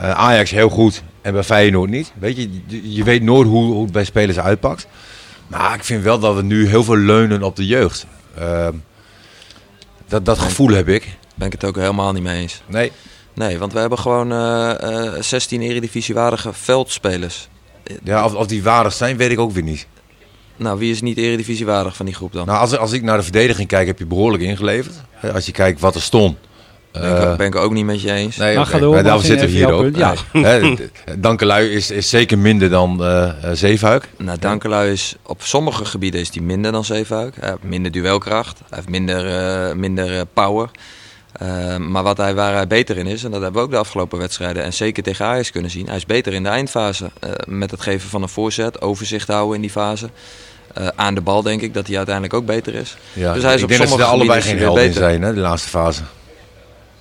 Ajax 0.02 0.52
heel 0.52 0.70
goed 0.70 1.04
en 1.22 1.34
bij 1.34 1.44
Feyenoord 1.44 1.90
niet. 1.90 2.12
Weet 2.20 2.38
je, 2.38 2.50
je, 2.96 3.04
weet 3.04 3.22
nooit 3.22 3.48
hoe, 3.48 3.64
hoe 3.64 3.84
het 3.84 3.92
bij 3.92 4.06
spelers 4.06 4.40
uitpakt. 4.40 4.88
Maar 5.48 5.76
ik 5.76 5.84
vind 5.84 6.04
wel 6.04 6.20
dat 6.20 6.36
we 6.36 6.44
nu 6.44 6.68
heel 6.68 6.84
veel 6.84 6.98
leunen 6.98 7.44
op 7.44 7.56
de 7.56 7.66
jeugd. 7.66 8.06
Eh, 8.36 8.68
dat, 10.08 10.26
dat 10.26 10.40
gevoel 10.40 10.70
heb 10.70 10.88
ik. 10.88 11.18
Ben 11.36 11.48
ik 11.48 11.54
het 11.54 11.64
ook 11.64 11.76
helemaal 11.76 12.12
niet 12.12 12.24
mee 12.24 12.42
eens. 12.42 12.62
Nee, 12.68 12.92
Nee, 13.34 13.58
want 13.58 13.74
we 13.74 13.80
hebben 13.80 14.00
gewoon 14.00 14.32
eh, 14.32 15.16
eh, 15.16 15.22
16 15.22 15.62
eredivisiewaardige 15.62 16.54
veldspelers. 16.54 17.48
ja, 18.04 18.26
of, 18.26 18.34
of 18.34 18.48
die 18.48 18.64
waardig 18.64 18.94
zijn, 18.94 19.18
weet 19.18 19.32
ik 19.32 19.40
ook 19.40 19.52
weer 19.52 19.64
niet. 19.64 19.88
Nou, 20.58 20.80
wie 20.80 20.92
is 20.92 21.02
niet 21.02 21.18
eredivisiewaardig 21.18 21.96
van 21.96 22.06
die 22.06 22.16
groep 22.16 22.34
dan? 22.34 22.46
Nou, 22.46 22.60
als, 22.60 22.78
als 22.78 22.92
ik 22.92 23.04
naar 23.04 23.18
de 23.18 23.24
verdediging 23.24 23.68
kijk, 23.68 23.88
heb 23.88 24.00
je 24.00 24.06
behoorlijk 24.06 24.44
ingeleverd. 24.44 24.96
Als 25.34 25.46
je 25.46 25.52
kijkt 25.52 25.80
wat 25.80 25.96
er 25.96 26.02
stond. 26.02 26.38
Ben, 26.92 27.12
ik, 27.12 27.18
Eh, 27.18 27.36
ben 27.36 27.48
ik 27.48 27.56
ook 27.56 27.74
niet 27.74 27.86
met 27.86 28.02
je 28.02 28.12
eens. 28.12 28.38
Nee, 28.38 28.54
Maar 28.56 28.64
oké. 28.64 28.74
ga 28.74 28.80
door, 28.80 28.94
Maar 28.94 29.04
daarom 29.04 29.22
zitten 29.24 29.48
we 29.48 29.54
hier 29.54 29.72
ook. 29.72 29.96
Hè, 30.32 30.76
d- 30.76 30.82
Dankelui 31.18 31.70
is, 31.70 31.92
is 31.92 32.10
zeker 32.10 32.38
minder 32.38 32.70
dan 32.70 33.04
eh 33.04 33.24
eh, 33.24 33.34
Zeefuik. 33.54 34.10
Nou, 34.18 34.38
Dankelui 34.40 34.92
is 34.92 35.16
op 35.26 35.42
sommige 35.44 35.86
gebieden 35.86 36.20
is 36.22 36.32
die 36.32 36.42
minder 36.42 36.72
dan 36.72 36.86
Zeefuik. 36.86 37.36
Hij 37.40 37.50
heeft 37.50 37.64
minder 37.64 37.92
duelkracht, 37.92 38.58
hij 38.60 38.68
heeft 38.78 38.90
minder, 38.90 39.28
eh, 39.28 39.76
minder 39.76 40.16
eh, 40.18 40.22
power. 40.34 40.70
Eh, 41.32 41.78
maar 41.78 42.04
wat 42.04 42.18
hij, 42.18 42.36
waar 42.36 42.54
hij 42.54 42.68
beter 42.68 42.98
in 42.98 43.08
is, 43.08 43.24
en 43.24 43.32
dat 43.32 43.42
hebben 43.42 43.60
we 43.62 43.66
ook 43.68 43.72
de 43.74 43.80
afgelopen 43.80 44.20
wedstrijden 44.20 44.64
en 44.64 44.74
zeker 44.74 45.04
tegen 45.04 45.26
Ajax 45.26 45.52
kunnen 45.52 45.72
zien, 45.72 45.88
hij 45.88 45.96
is 45.96 46.06
beter 46.06 46.34
in 46.34 46.44
de 46.44 46.50
eindfase. 46.50 47.10
eh, 47.20 47.30
met 47.46 47.72
het 47.72 47.82
geven 47.82 48.10
van 48.10 48.22
een 48.22 48.30
voorzet, 48.30 48.82
overzicht 48.82 49.28
houden 49.28 49.56
in 49.56 49.62
die 49.62 49.70
fase. 49.70 50.10
Eh, 50.74 50.88
aan 50.96 51.14
de 51.16 51.22
bal 51.22 51.42
denk 51.42 51.62
ik 51.62 51.74
dat 51.74 51.88
hij 51.88 51.96
uiteindelijk 51.98 52.34
ook 52.36 52.46
beter 52.46 52.74
is. 52.76 52.98
Ja, 53.14 53.34
Dus 53.34 53.44
hij 53.44 53.54
is 53.54 53.58
ik 53.58 53.64
op 53.64 53.70
denk 53.70 53.82
dat 53.82 53.90
ze 53.90 53.96
sommige 53.96 54.12
er 54.12 54.18
allebei 54.18 54.42
gebieden 54.42 54.68
geen 54.68 54.76
helden 54.76 54.84
in 54.86 54.94
zijn, 54.94 55.22
hè, 55.22 55.34
de 55.34 55.40
laatste 55.40 55.70
fase. 55.70 56.02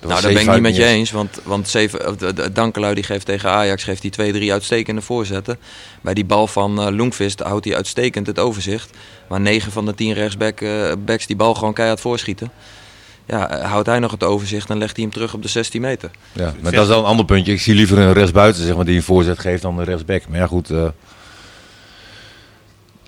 Nou, 0.07 0.21
daar 0.21 0.33
ben 0.33 0.41
ik 0.41 0.51
niet 0.51 0.61
met 0.61 0.75
je 0.75 0.85
eens. 0.85 1.11
Want, 1.11 1.39
want 1.43 1.69
Zeven, 1.69 2.17
Dankelui 2.53 2.93
die 2.93 3.03
geeft 3.03 3.25
tegen 3.25 3.49
Ajax 3.49 3.83
geeft 3.83 4.01
hij 4.01 4.11
twee, 4.11 4.31
drie 4.31 4.51
uitstekende 4.51 5.01
voorzetten. 5.01 5.57
Bij 6.01 6.13
die 6.13 6.25
bal 6.25 6.47
van 6.47 6.95
Loengvist 6.95 7.39
houdt 7.39 7.65
hij 7.65 7.75
uitstekend 7.75 8.27
het 8.27 8.39
overzicht. 8.39 8.97
Maar 9.27 9.41
9 9.41 9.71
van 9.71 9.85
de 9.85 9.95
10 9.95 10.13
rechtsbacks 10.13 10.61
eh, 10.61 10.91
backs 11.05 11.27
die 11.27 11.35
bal 11.35 11.53
gewoon 11.53 11.73
keihard 11.73 11.99
voorschieten. 11.99 12.51
Ja, 13.25 13.49
eh, 13.49 13.69
houdt 13.71 13.87
hij 13.87 13.99
nog 13.99 14.11
het 14.11 14.23
overzicht 14.23 14.69
en 14.69 14.77
legt 14.77 14.95
hij 14.95 15.05
hem 15.05 15.13
terug 15.13 15.33
op 15.33 15.41
de 15.41 15.47
16 15.47 15.81
meter. 15.81 16.11
Ja, 16.31 16.53
maar 16.61 16.71
dat 16.71 16.81
is 16.81 16.89
wel 16.89 16.99
een 16.99 17.05
ander 17.05 17.25
puntje. 17.25 17.53
Ik 17.53 17.61
zie 17.61 17.75
liever 17.75 17.97
een 17.97 18.13
rechtsbuiten 18.13 18.63
zeg 18.63 18.75
maar, 18.75 18.85
die 18.85 18.95
een 18.95 19.03
voorzet 19.03 19.39
geeft 19.39 19.61
dan 19.61 19.79
een 19.79 19.85
rechtsback. 19.85 20.27
Maar 20.27 20.39
ja, 20.39 20.47
goed. 20.47 20.69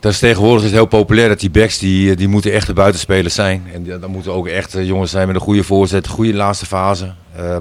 Dat 0.03 0.11
is 0.11 0.19
tegenwoordig 0.19 0.59
is 0.63 0.69
het 0.69 0.79
heel 0.79 0.85
populair 0.85 1.27
dat 1.29 1.39
die 1.39 1.49
backs 1.49 1.77
die, 1.77 2.11
eh, 2.11 2.17
die 2.17 2.27
moeten 2.27 2.51
echte 2.51 2.73
buitenspelers 2.73 3.33
zijn. 3.35 3.67
En 3.73 3.99
dan 3.99 4.11
moeten 4.11 4.33
ook 4.33 4.47
echt 4.47 4.75
jongens 4.81 5.11
zijn 5.11 5.27
met 5.27 5.35
een 5.35 5.41
goede 5.41 5.63
voorzet, 5.63 6.07
goede 6.07 6.33
laatste 6.33 6.65
fase. 6.65 7.13
Eh, 7.35 7.57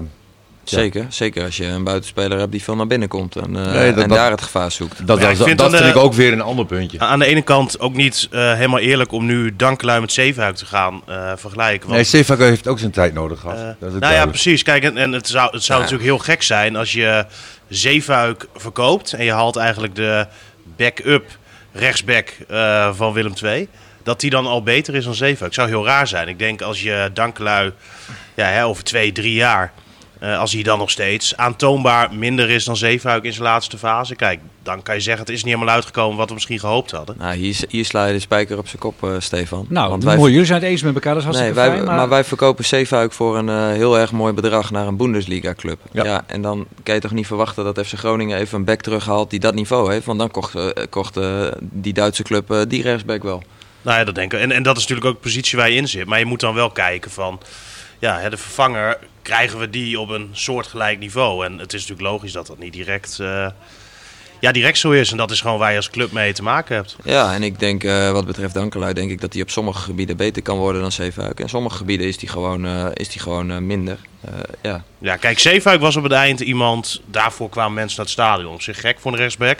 Zeker, 0.63 1.05
zeker 1.09 1.43
als 1.43 1.57
je 1.57 1.65
een 1.65 1.83
buitenspeler 1.83 2.39
hebt 2.39 2.51
die 2.51 2.63
veel 2.63 2.75
naar 2.75 2.87
binnen 2.87 3.07
komt 3.07 3.35
en, 3.35 3.43
eh, 3.55 3.71
Nee, 3.73 3.93
dat- 3.93 4.03
en 4.03 4.09
dat- 4.09 4.17
daar 4.17 4.31
het 4.31 4.41
gevaar 4.41 4.71
zoekt. 4.71 5.07
dat 5.07 5.17
Ja, 5.19 5.23
dat, 5.23 5.39
ik 5.39 5.43
vind 5.45 5.57
dat 5.57 5.69
vind 5.71 5.81
eh, 5.83 5.89
ik 5.89 5.95
ook 5.95 6.13
weer 6.13 6.31
een 6.33 6.41
ander 6.41 6.65
puntje. 6.65 6.99
Aan 6.99 7.19
de 7.19 7.25
ene 7.25 7.41
kant 7.41 7.79
ook 7.79 7.93
niet 7.93 8.27
eh, 8.31 8.53
helemaal 8.53 8.79
eerlijk 8.79 9.11
om 9.11 9.25
nu 9.25 9.55
Dankelui 9.55 9.99
met 9.99 10.11
Zevenhuik 10.11 10.55
te 10.55 10.65
gaan 10.65 11.01
eh, 11.07 11.31
vergelijken. 11.35 11.81
Want, 11.87 11.91
Nee, 11.93 12.03
Zeefuik 12.03 12.39
heeft 12.39 12.67
ook 12.67 12.79
zijn 12.79 12.91
tijd 12.91 13.13
nodig 13.13 13.39
gehad. 13.39 13.57
eh, 13.57 13.63
dat 13.79 13.93
is 13.93 13.99
nou 13.99 14.13
ja, 14.13 14.25
precies. 14.25 14.63
Kijk, 14.63 14.83
en, 14.83 14.97
en 14.97 15.11
het 15.11 15.27
zou, 15.27 15.49
het 15.51 15.63
zou 15.63 15.79
Ja. 15.79 15.83
natuurlijk 15.85 16.09
heel 16.09 16.25
gek 16.25 16.43
zijn 16.43 16.75
als 16.75 16.91
je 16.91 17.25
Zeefuik 17.69 18.45
verkoopt 18.55 19.13
en 19.13 19.25
je 19.25 19.31
haalt 19.31 19.55
eigenlijk 19.55 19.95
de 19.95 20.27
backup 20.77 21.25
rechtsback 21.73 22.37
eh, 22.47 22.93
van 22.93 23.13
Willem 23.13 23.33
II. 23.43 23.67
Dat 24.03 24.19
die 24.19 24.29
dan 24.29 24.45
al 24.45 24.63
beter 24.63 24.95
is 24.95 25.03
dan 25.03 25.15
Zeefuik. 25.15 25.53
Zou 25.53 25.67
heel 25.67 25.85
raar 25.85 26.07
zijn. 26.07 26.27
Ik 26.27 26.39
denk 26.39 26.61
als 26.61 26.81
je 26.81 27.09
Dankelui 27.13 27.73
ja, 28.33 28.63
over 28.63 28.83
twee, 28.83 29.11
drie 29.11 29.33
jaar... 29.33 29.73
eh, 30.23 30.39
als 30.39 30.53
hij 30.53 30.63
dan 30.63 30.77
nog 30.77 30.89
steeds 30.89 31.37
aantoonbaar 31.37 32.13
minder 32.13 32.49
is 32.49 32.65
dan 32.65 32.77
Zeefuik 32.77 33.23
in 33.23 33.31
zijn 33.33 33.43
laatste 33.43 33.77
fase. 33.77 34.15
Kijk, 34.15 34.39
dan 34.63 34.83
kan 34.83 34.95
je 34.95 35.01
zeggen 35.01 35.25
het 35.25 35.33
is 35.33 35.43
niet 35.43 35.53
helemaal 35.53 35.75
uitgekomen 35.75 36.17
wat 36.17 36.27
we 36.27 36.33
misschien 36.33 36.59
gehoopt 36.59 36.91
hadden. 36.91 37.15
Nou, 37.17 37.35
hier, 37.35 37.57
hier 37.69 37.85
sla 37.85 38.05
je 38.05 38.13
de 38.13 38.19
spijker 38.19 38.57
op 38.57 38.67
zijn 38.67 38.81
kop, 38.81 39.03
eh, 39.03 39.09
Stefan. 39.17 39.65
Nou, 39.69 39.89
Want 39.89 40.03
mooi. 40.03 40.31
Jullie 40.31 40.45
zijn 40.45 40.61
het 40.61 40.69
eens 40.69 40.81
met 40.81 40.93
elkaar, 40.93 41.13
dat 41.13 41.23
is 41.23 41.29
Nee, 41.29 41.37
hartstikke 41.41 41.69
wij, 41.69 41.85
fijn. 41.85 41.97
maar... 41.97 42.09
wij 42.09 42.23
verkopen 42.23 42.65
Zeefuik 42.65 43.11
voor 43.11 43.37
een 43.37 43.49
eh, 43.49 43.67
heel 43.67 43.97
erg 43.99 44.11
mooi 44.11 44.33
bedrag 44.33 44.71
naar 44.71 44.87
een 44.87 44.97
Bundesliga-club. 44.97 45.79
Ja. 45.91 46.03
Ja. 46.03 46.23
en 46.27 46.41
dan 46.41 46.65
kan 46.83 46.95
je 46.95 47.01
toch 47.01 47.11
niet 47.11 47.27
verwachten 47.27 47.63
dat 47.63 47.87
FC 47.87 47.93
Groningen 47.93 48.37
even 48.37 48.57
een 48.57 48.65
back 48.65 48.81
terughaalt 48.81 49.29
die 49.29 49.39
dat 49.39 49.53
niveau 49.53 49.91
heeft. 49.93 50.05
Want 50.05 50.19
dan 50.19 50.31
kocht, 50.31 50.53
kocht 50.89 51.17
eh, 51.17 51.47
die 51.59 51.93
Duitse 51.93 52.23
club 52.23 52.65
die 52.67 52.81
rechtsback 52.81 53.23
wel. 53.23 53.43
Nou 53.81 53.97
ja, 53.97 54.03
dat 54.03 54.15
denk 54.15 54.33
ik. 54.33 54.39
En, 54.39 54.51
en 54.51 54.63
dat 54.63 54.75
is 54.77 54.81
natuurlijk 54.81 55.07
ook 55.07 55.15
de 55.15 55.29
positie 55.29 55.57
waar 55.57 55.69
je 55.69 55.75
in 55.75 55.87
zit. 55.87 56.05
Maar 56.05 56.19
je 56.19 56.25
moet 56.25 56.39
dan 56.39 56.53
wel 56.53 56.69
kijken 56.69 57.11
van... 57.11 57.39
Ja, 57.99 58.19
hè, 58.19 58.29
de 58.29 58.37
vervanger, 58.37 58.97
krijgen 59.23 59.59
we 59.59 59.69
die 59.69 59.99
op 59.99 60.09
een 60.09 60.29
soortgelijk 60.31 60.99
niveau? 60.99 61.45
En 61.45 61.57
het 61.57 61.73
is 61.73 61.81
natuurlijk 61.81 62.09
logisch 62.09 62.31
dat 62.31 62.47
dat 62.47 62.59
niet 62.59 62.73
direct... 62.73 63.19
eh, 63.19 63.47
ja, 64.39 64.51
direct 64.51 64.77
zo 64.77 64.91
is. 64.91 65.11
En 65.11 65.17
dat 65.17 65.31
is 65.31 65.41
gewoon 65.41 65.57
waar 65.57 65.71
je 65.71 65.77
als 65.77 65.89
club 65.89 66.11
mee 66.11 66.33
te 66.33 66.43
maken 66.43 66.75
hebt. 66.75 66.95
Ja, 67.03 67.33
en 67.33 67.43
ik 67.43 67.59
denk 67.59 67.83
eh, 67.83 68.11
wat 68.11 68.25
betreft 68.25 68.53
Dankelui, 68.53 68.93
denk 68.93 69.11
ik 69.11 69.21
dat 69.21 69.33
hij 69.33 69.41
op 69.41 69.49
sommige 69.49 69.79
gebieden 69.79 70.17
beter 70.17 70.41
kan 70.41 70.57
worden 70.57 70.81
dan 70.81 70.91
Zeefuik. 70.91 71.39
En 71.39 71.49
sommige 71.49 71.77
gebieden 71.77 72.07
is 72.07 72.19
hij 72.19 72.29
gewoon, 72.29 72.65
eh, 72.65 72.85
is 72.93 73.09
die 73.09 73.21
gewoon 73.21 73.65
minder. 73.65 73.97
Ja. 74.61 74.83
Ja, 74.97 75.15
kijk, 75.15 75.39
Zeefuik 75.39 75.79
was 75.79 75.95
op 75.95 76.03
het 76.03 76.11
eind 76.11 76.39
iemand... 76.39 77.01
Daarvoor 77.05 77.49
kwamen 77.49 77.73
mensen 77.73 77.97
naar 77.97 78.05
het 78.05 78.15
stadion. 78.15 78.53
Op 78.53 78.61
zich 78.61 78.79
gek 78.79 78.99
voor 78.99 79.11
een 79.11 79.17
rechtsback. 79.17 79.59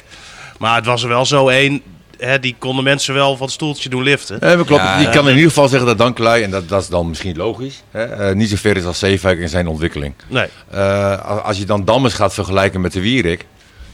Maar 0.58 0.76
het 0.76 0.86
was 0.86 1.04
er 1.04 1.10
wel 1.10 1.26
zo 1.26 1.48
één... 1.48 1.82
Hè, 2.26 2.40
die 2.40 2.56
konden 2.60 2.84
mensen 2.84 3.14
wel 3.14 3.36
van 3.38 3.46
het 3.46 3.56
stoeltje 3.56 3.90
doen 3.90 4.04
liften. 4.04 4.38
Nee, 4.42 4.56
maar 4.56 4.66
klopt. 4.66 4.82
Ja, 4.84 4.98
je 4.98 5.04
ja. 5.06 5.10
kan 5.12 5.28
in 5.30 5.34
ieder 5.36 5.50
geval 5.50 5.68
zeggen 5.68 5.88
dat 5.88 5.98
Dankelui, 5.98 6.44
en 6.44 6.52
dat, 6.52 6.70
dat 6.70 6.82
is 6.82 6.88
dan 6.88 7.10
misschien 7.10 7.36
logisch, 7.38 7.84
hè, 7.92 8.04
eh, 8.04 8.36
niet 8.36 8.50
zo 8.50 8.56
ver 8.56 8.78
is 8.78 8.86
als 8.86 9.00
Zeefuik 9.00 9.40
in 9.40 9.50
zijn 9.50 9.68
ontwikkeling. 9.68 10.14
Nee. 10.28 10.48
Eh, 10.72 11.26
als- 11.26 11.42
als 11.42 11.58
je 11.58 11.66
dan 11.66 11.86
Dammers 11.86 12.14
gaat 12.14 12.34
vergelijken 12.34 12.82
met 12.82 12.94
de 12.94 13.02
Wierik, 13.02 13.46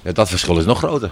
Ja, 0.03 0.11
dat 0.11 0.29
verschil 0.29 0.57
is 0.57 0.65
nog 0.65 0.77
groter. 0.77 1.11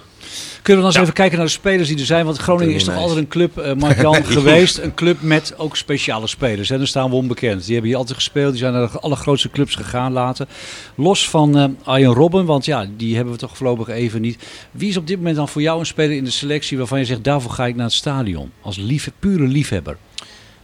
Kunnen 0.62 0.84
we 0.84 0.91
dan 0.91 1.01
eens 1.01 1.10
even 1.10 1.13
kijken 1.13 1.38
naar 1.38 1.46
de 1.46 1.51
spelers 1.51 1.88
die 1.88 2.00
er 2.00 2.06
zijn? 2.06 2.25
Want 2.25 2.38
Groningen 2.38 2.75
is 2.75 2.84
toch 2.84 2.96
altijd 2.96 3.17
een 3.17 3.27
club, 3.27 3.58
eh 3.58 3.74
Mark-Jan, 3.74 4.25
geweest. 4.38 4.77
Een 4.77 4.94
club 4.94 5.22
met 5.22 5.53
ook 5.58 5.77
speciale 5.77 6.27
spelers. 6.27 6.70
En 6.70 6.77
daar 6.77 6.88
staan 6.88 7.10
we 7.10 7.15
onbekend. 7.15 7.63
Die 7.63 7.72
hebben 7.72 7.89
hier 7.89 8.00
altijd 8.00 8.17
gespeeld. 8.17 8.51
Die 8.51 8.60
zijn 8.60 8.74
naar 8.74 8.91
de 8.91 9.00
allergrootste 9.00 9.50
clubs 9.50 9.75
gegaan 9.75 10.12
later. 10.12 10.48
Los 10.96 11.29
van 11.29 11.58
eh 11.58 11.65
Arjen 11.84 12.13
Robben, 12.13 12.46
want 12.46 12.65
ja, 12.65 12.88
die 12.98 13.15
hebben 13.15 13.34
we 13.34 13.39
toch 13.39 13.58
voorlopig 13.58 13.88
even 13.88 14.22
niet. 14.22 14.44
Wie 14.72 14.89
is 14.89 14.98
op 14.98 15.08
dit 15.08 15.17
moment 15.17 15.36
dan 15.36 15.48
voor 15.48 15.62
jou 15.62 15.79
een 15.79 15.86
speler 15.86 16.15
in 16.15 16.24
de 16.24 16.32
selectie 16.32 16.77
waarvan 16.77 17.00
je 17.00 17.06
zegt, 17.06 17.24
daarvoor 17.24 17.51
ga 17.51 17.65
ik 17.65 17.75
naar 17.75 17.86
het 17.86 17.94
stadion? 17.94 18.51
Als 18.62 18.77
lief, 18.77 19.12
pure 19.20 19.48
liefhebber. 19.48 19.98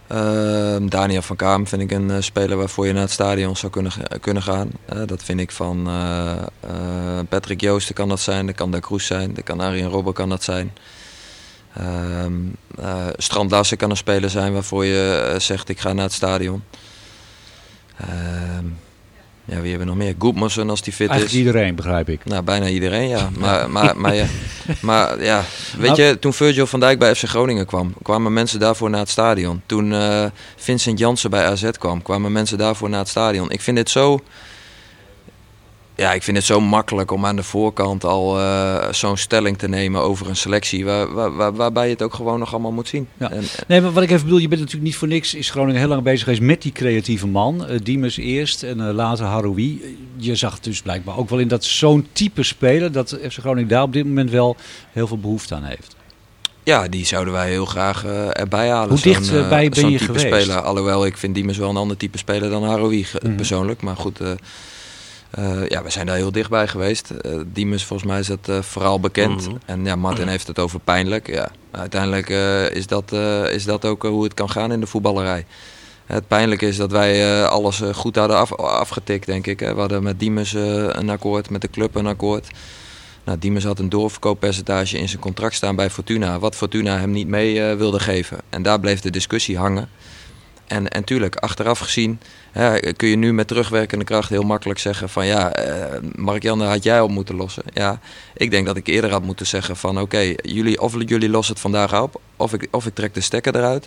Ehm, 0.06 0.88
Daniel 0.88 1.22
van 1.22 1.36
Kaam 1.36 1.66
vind 1.66 1.82
ik 1.82 1.90
een 1.90 2.10
eh, 2.10 2.20
speler 2.20 2.56
waarvoor 2.56 2.86
je 2.86 2.92
naar 2.92 3.02
het 3.02 3.10
stadion 3.10 3.56
zou 3.56 3.72
kunnen, 3.72 3.92
kunnen 4.20 4.42
gaan. 4.42 4.70
Eh, 4.84 4.98
dat 5.06 5.22
vind 5.22 5.40
ik 5.40 5.50
van 5.50 5.88
eh, 5.88 7.18
Patrick 7.28 7.60
Joosten 7.60 7.94
kan 7.94 8.08
dat 8.08 8.20
zijn, 8.20 8.46
dat 8.46 8.54
kan 8.54 8.70
Da 8.70 8.78
Cruz 8.78 9.06
zijn, 9.06 9.34
dat 9.34 9.44
kan 9.44 9.60
Arjen 9.60 9.88
Robben 9.88 10.12
kan 10.12 10.28
dat 10.28 10.42
zijn. 10.42 10.72
Ehm 11.74 12.32
eh, 12.78 13.06
Strand 13.16 13.50
Larsen 13.50 13.76
kan 13.76 13.90
een 13.90 13.96
speler 13.96 14.30
zijn 14.30 14.52
waarvoor 14.52 14.84
je 14.84 15.34
zegt 15.38 15.68
ik 15.68 15.80
ga 15.80 15.92
naar 15.92 16.04
het 16.04 16.12
stadion. 16.12 16.64
Ja, 19.44 19.60
wie 19.60 19.70
hebben 19.70 19.88
we 19.88 19.94
nog 19.94 20.02
meer? 20.04 20.14
Goedmossen 20.18 20.70
als 20.70 20.82
die 20.82 20.92
fit 20.92 21.08
Eigenlijk 21.08 21.40
is. 21.40 21.46
iedereen, 21.46 21.74
begrijp 21.74 22.08
ik. 22.08 22.24
Nou, 22.24 22.42
bijna 22.42 22.66
iedereen, 22.68 23.08
ja. 23.16 23.28
Maar, 23.38 23.70
maar, 23.70 23.96
maar, 23.96 24.14
ja, 24.14 24.26
maar 24.80 25.22
ja, 25.22 25.44
weet 25.78 25.90
Nou- 25.90 26.02
je, 26.02 26.18
toen 26.18 26.32
Virgil 26.32 26.66
van 26.66 26.80
Dijk 26.80 26.98
bij 26.98 27.14
FC 27.14 27.24
Groningen 27.24 27.66
kwam, 27.66 27.94
kwamen 28.02 28.32
mensen 28.32 28.58
daarvoor 28.60 28.90
naar 28.90 29.00
het 29.00 29.08
stadion. 29.08 29.62
Toen 29.66 29.92
eh, 29.92 30.24
Vincent 30.56 30.98
Jansen 30.98 31.30
bij 31.30 31.44
AZ 31.46 31.70
kwam, 31.78 32.02
kwamen 32.02 32.32
mensen 32.32 32.58
daarvoor 32.58 32.88
naar 32.90 32.98
het 33.00 33.08
stadion. 33.08 33.50
Ik 33.50 33.60
vind 33.60 33.76
dit 33.76 33.90
zo... 33.90 34.20
Ja, 35.96 36.12
ik 36.12 36.22
vind 36.22 36.36
het 36.36 36.46
zo 36.46 36.60
makkelijk 36.60 37.10
om 37.10 37.26
aan 37.26 37.36
de 37.36 37.42
voorkant 37.42 38.04
al 38.04 38.38
eh, 38.40 38.92
zo'n 38.92 39.16
stelling 39.16 39.58
te 39.58 39.68
nemen 39.68 40.00
over 40.00 40.28
een 40.28 40.36
selectie... 40.36 40.84
Waar, 40.84 41.12
waar, 41.14 41.34
waar- 41.36 41.54
waarbij 41.54 41.84
je 41.84 41.92
het 41.92 42.02
ook 42.02 42.14
gewoon 42.14 42.38
nog 42.38 42.52
allemaal 42.52 42.72
moet 42.72 42.88
zien. 42.88 43.08
Ja. 43.18 43.30
En, 43.30 43.42
Nee, 43.68 43.80
maar 43.80 43.92
wat 43.92 44.02
ik 44.02 44.10
even 44.10 44.22
bedoel, 44.24 44.38
je 44.38 44.48
bent 44.48 44.60
natuurlijk 44.60 44.86
niet 44.86 44.96
voor 44.96 45.08
niks. 45.08 45.34
Is 45.34 45.50
Groningen 45.50 45.80
heel 45.80 45.88
lang 45.88 46.02
bezig 46.02 46.22
geweest 46.24 46.42
met 46.42 46.62
die 46.62 46.72
creatieve 46.72 47.26
man. 47.26 47.66
Eh 47.66 47.78
Diemers 47.82 48.16
eerst 48.16 48.62
en 48.62 48.88
eh, 48.88 48.94
later 48.94 49.24
Haroui. 49.24 49.80
Eh, 49.82 49.88
Je 50.16 50.34
zag 50.34 50.60
dus 50.60 50.82
blijkbaar 50.82 51.16
ook 51.18 51.28
wel 51.28 51.38
in 51.38 51.48
dat 51.48 51.64
zo'n 51.64 52.06
type 52.12 52.42
speler, 52.42 52.92
dat 52.92 53.18
FC 53.30 53.38
Groningen 53.38 53.68
daar 53.68 53.82
op 53.82 53.92
dit 53.92 54.04
moment 54.04 54.30
wel 54.30 54.56
heel 54.92 55.06
veel 55.06 55.18
behoefte 55.18 55.54
aan 55.54 55.64
heeft. 55.64 55.96
Ja, 56.62 56.88
die 56.88 57.06
zouden 57.06 57.32
wij 57.32 57.48
heel 57.50 57.64
graag 57.66 58.04
eh, 58.04 58.40
erbij 58.40 58.68
halen. 58.70 58.88
Hoe 58.88 58.98
Zo'n, 58.98 59.12
dichtbij 59.12 59.40
eh, 59.64 59.70
ben 59.70 59.90
je 59.90 59.98
type 59.98 60.04
geweest? 60.14 60.24
Speler. 60.44 60.60
Alhoewel, 60.60 61.06
ik 61.06 61.16
vind 61.16 61.34
Diemers 61.34 61.58
wel 61.58 61.70
een 61.70 61.76
ander 61.76 61.96
type 61.96 62.18
speler 62.18 62.50
dan 62.50 62.64
Haroui 62.64 63.06
Mhm. 63.22 63.34
persoonlijk. 63.34 63.82
Maar 63.82 63.96
goed, 63.96 64.20
eh, 64.20 64.30
eh, 65.34 65.68
ja, 65.68 65.82
we 65.82 65.90
zijn 65.90 66.06
daar 66.06 66.16
heel 66.16 66.32
dichtbij 66.32 66.68
geweest. 66.68 67.10
Eh 67.10 67.40
Diemers, 67.46 67.84
volgens 67.84 68.08
mij 68.08 68.18
is 68.18 68.26
dat 68.26 68.48
eh, 68.48 68.62
vooral 68.62 69.00
bekend. 69.00 69.48
Mhm. 69.48 69.56
En 69.66 69.84
ja, 69.84 69.96
Martin 69.96 70.28
heeft 70.28 70.46
het 70.46 70.58
over 70.58 70.80
pijnlijk. 70.80 71.26
Ja, 71.26 71.50
uiteindelijk 71.70 72.28
is, 72.74 72.86
dat, 72.86 73.12
is 73.50 73.64
dat 73.64 73.84
ook 73.84 74.02
hoe 74.02 74.24
het 74.24 74.34
kan 74.34 74.50
gaan 74.50 74.72
in 74.72 74.80
de 74.80 74.86
voetballerij. 74.86 75.46
Het 76.06 76.28
pijnlijke 76.28 76.66
is 76.66 76.76
dat 76.76 76.90
wij 76.90 77.44
alles 77.44 77.82
goed 77.92 78.16
hadden 78.16 78.36
af, 78.36 78.54
afgetikt, 78.56 79.26
denk 79.26 79.46
ik. 79.46 79.60
Hè. 79.60 79.74
We 79.74 79.80
hadden 79.80 80.02
met 80.02 80.20
Diemers 80.20 80.54
eh, 80.54 80.86
een 80.88 81.10
akkoord, 81.10 81.50
met 81.50 81.60
de 81.60 81.70
club 81.70 81.94
een 81.94 82.06
akkoord. 82.06 82.48
Nou, 83.24 83.38
Diemers 83.38 83.64
had 83.64 83.78
een 83.78 83.88
doorverkooppercentage 83.88 84.98
in 84.98 85.08
zijn 85.08 85.20
contract 85.20 85.54
staan 85.54 85.76
bij 85.76 85.90
Fortuna, 85.90 86.38
wat 86.38 86.56
Fortuna 86.56 86.98
hem 86.98 87.10
niet 87.10 87.28
mee 87.28 87.74
wilde 87.74 88.00
geven. 88.00 88.38
En 88.48 88.62
daar 88.62 88.80
bleef 88.80 89.00
de 89.00 89.10
discussie 89.10 89.58
hangen. 89.58 89.88
En, 90.66 90.88
en 90.88 91.04
tuurlijk, 91.04 91.36
achteraf 91.36 91.78
gezien 91.78 92.20
hè, 92.52 92.92
kun 92.92 93.08
je 93.08 93.16
nu 93.16 93.32
met 93.32 93.48
terugwerkende 93.48 94.04
kracht 94.04 94.28
heel 94.28 94.42
makkelijk 94.42 94.78
zeggen 94.78 95.08
van 95.08 95.26
ja, 95.26 95.52
eh 95.52 96.00
Mark-Jan, 96.14 96.58
dat 96.58 96.68
had 96.68 96.82
jij 96.82 97.00
op 97.00 97.10
moeten 97.10 97.34
lossen. 97.36 97.62
Ja, 97.72 98.00
ik 98.34 98.50
denk 98.50 98.66
dat 98.66 98.76
ik 98.76 98.86
eerder 98.86 99.10
had 99.10 99.22
moeten 99.22 99.46
zeggen 99.46 99.76
van 99.76 100.00
oké, 100.00 100.34
jullie, 100.42 100.80
of 100.80 100.94
jullie 101.06 101.28
lossen 101.28 101.52
het 101.54 101.62
vandaag 101.62 102.00
op, 102.00 102.20
of 102.36 102.52
ik, 102.52 102.68
of 102.70 102.86
ik 102.86 102.94
trek 102.94 103.14
de 103.14 103.20
stekker 103.20 103.56
eruit. 103.56 103.86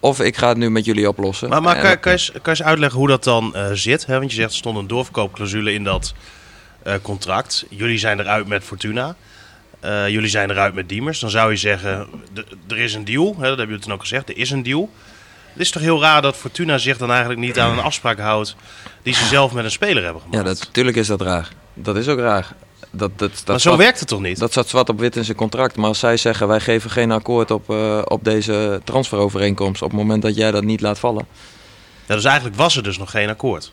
Of 0.00 0.20
ik 0.20 0.36
ga 0.36 0.48
het 0.48 0.56
nu 0.56 0.70
met 0.70 0.84
jullie 0.84 1.08
oplossen. 1.08 1.48
Maar, 1.48 1.62
maar 1.62 1.78
kan, 1.80 1.90
je, 1.90 1.98
kan 1.98 2.12
je 2.12 2.48
eens 2.48 2.62
uitleggen 2.62 2.98
hoe 2.98 3.08
dat 3.08 3.24
dan 3.24 3.54
eh, 3.54 3.70
zit? 3.72 4.06
Hè? 4.06 4.18
Want 4.18 4.30
je 4.30 4.36
zegt 4.36 4.50
er 4.50 4.56
stond 4.56 4.76
een 4.76 4.86
doorverkoopclausule 4.86 5.72
in 5.72 5.84
dat 5.84 6.14
eh, 6.82 6.94
contract. 7.02 7.66
Jullie 7.68 7.98
zijn 7.98 8.20
eruit 8.20 8.46
met 8.46 8.64
Fortuna. 8.64 9.16
Eh, 9.80 10.08
jullie 10.08 10.28
zijn 10.28 10.50
eruit 10.50 10.74
met 10.74 10.88
Diemers. 10.88 11.20
Dan 11.20 11.30
zou 11.30 11.50
je 11.50 11.56
zeggen, 11.56 12.08
er 12.68 12.78
is 12.78 12.94
een 12.94 13.04
deal. 13.04 13.26
Hè? 13.26 13.40
Dat 13.40 13.48
hebben 13.48 13.66
jullie 13.66 13.82
toen 13.82 13.92
ook 13.92 14.00
gezegd. 14.00 14.28
Er 14.28 14.36
is 14.36 14.50
een 14.50 14.62
deal. 14.62 14.90
Het 15.52 15.60
is 15.62 15.70
toch 15.70 15.82
heel 15.82 16.00
raar 16.00 16.22
dat 16.22 16.36
Fortuna 16.36 16.78
zich 16.78 16.98
dan 16.98 17.10
eigenlijk 17.10 17.40
niet 17.40 17.58
aan 17.58 17.70
een 17.72 17.84
afspraak 17.84 18.18
houdt 18.18 18.56
die 19.02 19.14
ze 19.14 19.24
zelf 19.24 19.52
met 19.52 19.64
een 19.64 19.70
speler 19.70 20.02
hebben 20.04 20.22
gemaakt. 20.22 20.38
Ja, 20.46 20.54
dat, 20.54 20.68
tuurlijk 20.72 20.96
is 20.96 21.06
dat 21.06 21.20
raar. 21.20 21.48
Dat 21.74 21.96
is 21.96 22.08
ook 22.08 22.18
raar. 22.18 22.46
Dat, 22.90 23.10
dat, 23.18 23.30
dat, 23.30 23.46
maar 23.46 23.60
zo 23.60 23.68
zat- 23.70 23.78
werkt 23.78 23.98
het 23.98 24.08
toch 24.08 24.20
niet? 24.20 24.38
Dat 24.38 24.50
staat 24.50 24.68
zwart 24.68 24.88
op 24.88 24.98
wit 24.98 25.16
in 25.16 25.24
zijn 25.24 25.36
contract. 25.36 25.76
Maar 25.76 25.86
als 25.88 25.98
zij 25.98 26.16
zeggen 26.16 26.48
wij 26.48 26.60
geven 26.60 26.90
geen 26.90 27.10
akkoord 27.10 27.50
op, 27.50 27.70
eh, 27.70 28.02
op 28.04 28.24
deze 28.24 28.80
transferovereenkomst 28.84 29.82
op 29.82 29.90
het 29.90 29.98
moment 29.98 30.22
dat 30.22 30.36
jij 30.36 30.50
dat 30.50 30.64
niet 30.64 30.80
laat 30.80 30.98
vallen. 30.98 31.26
Ja, 32.06 32.14
dus 32.14 32.24
eigenlijk 32.24 32.56
was 32.56 32.76
er 32.76 32.82
dus 32.82 32.98
nog 32.98 33.10
geen 33.10 33.28
akkoord. 33.28 33.72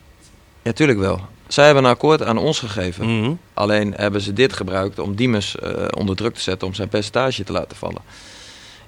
Ja, 0.64 0.72
tuurlijk 0.72 1.00
wel. 1.00 1.22
Zij 1.48 1.66
hebben 1.66 1.84
een 1.84 1.90
akkoord 1.90 2.24
aan 2.24 2.38
ons 2.38 2.60
gegeven. 2.60 3.20
Mhm. 3.20 3.32
Alleen 3.54 3.94
hebben 3.98 4.22
ze 4.22 4.34
dit 4.34 4.54
gebruikt 4.54 5.00
om 5.00 5.16
Diemers 5.16 5.56
eh, 5.60 5.72
onder 5.98 6.16
druk 6.16 6.34
te 6.36 6.42
zetten 6.42 6.68
om 6.68 6.74
zijn 6.74 6.88
percentage 6.90 7.44
te 7.44 7.52
laten 7.52 7.78
vallen. 7.78 8.02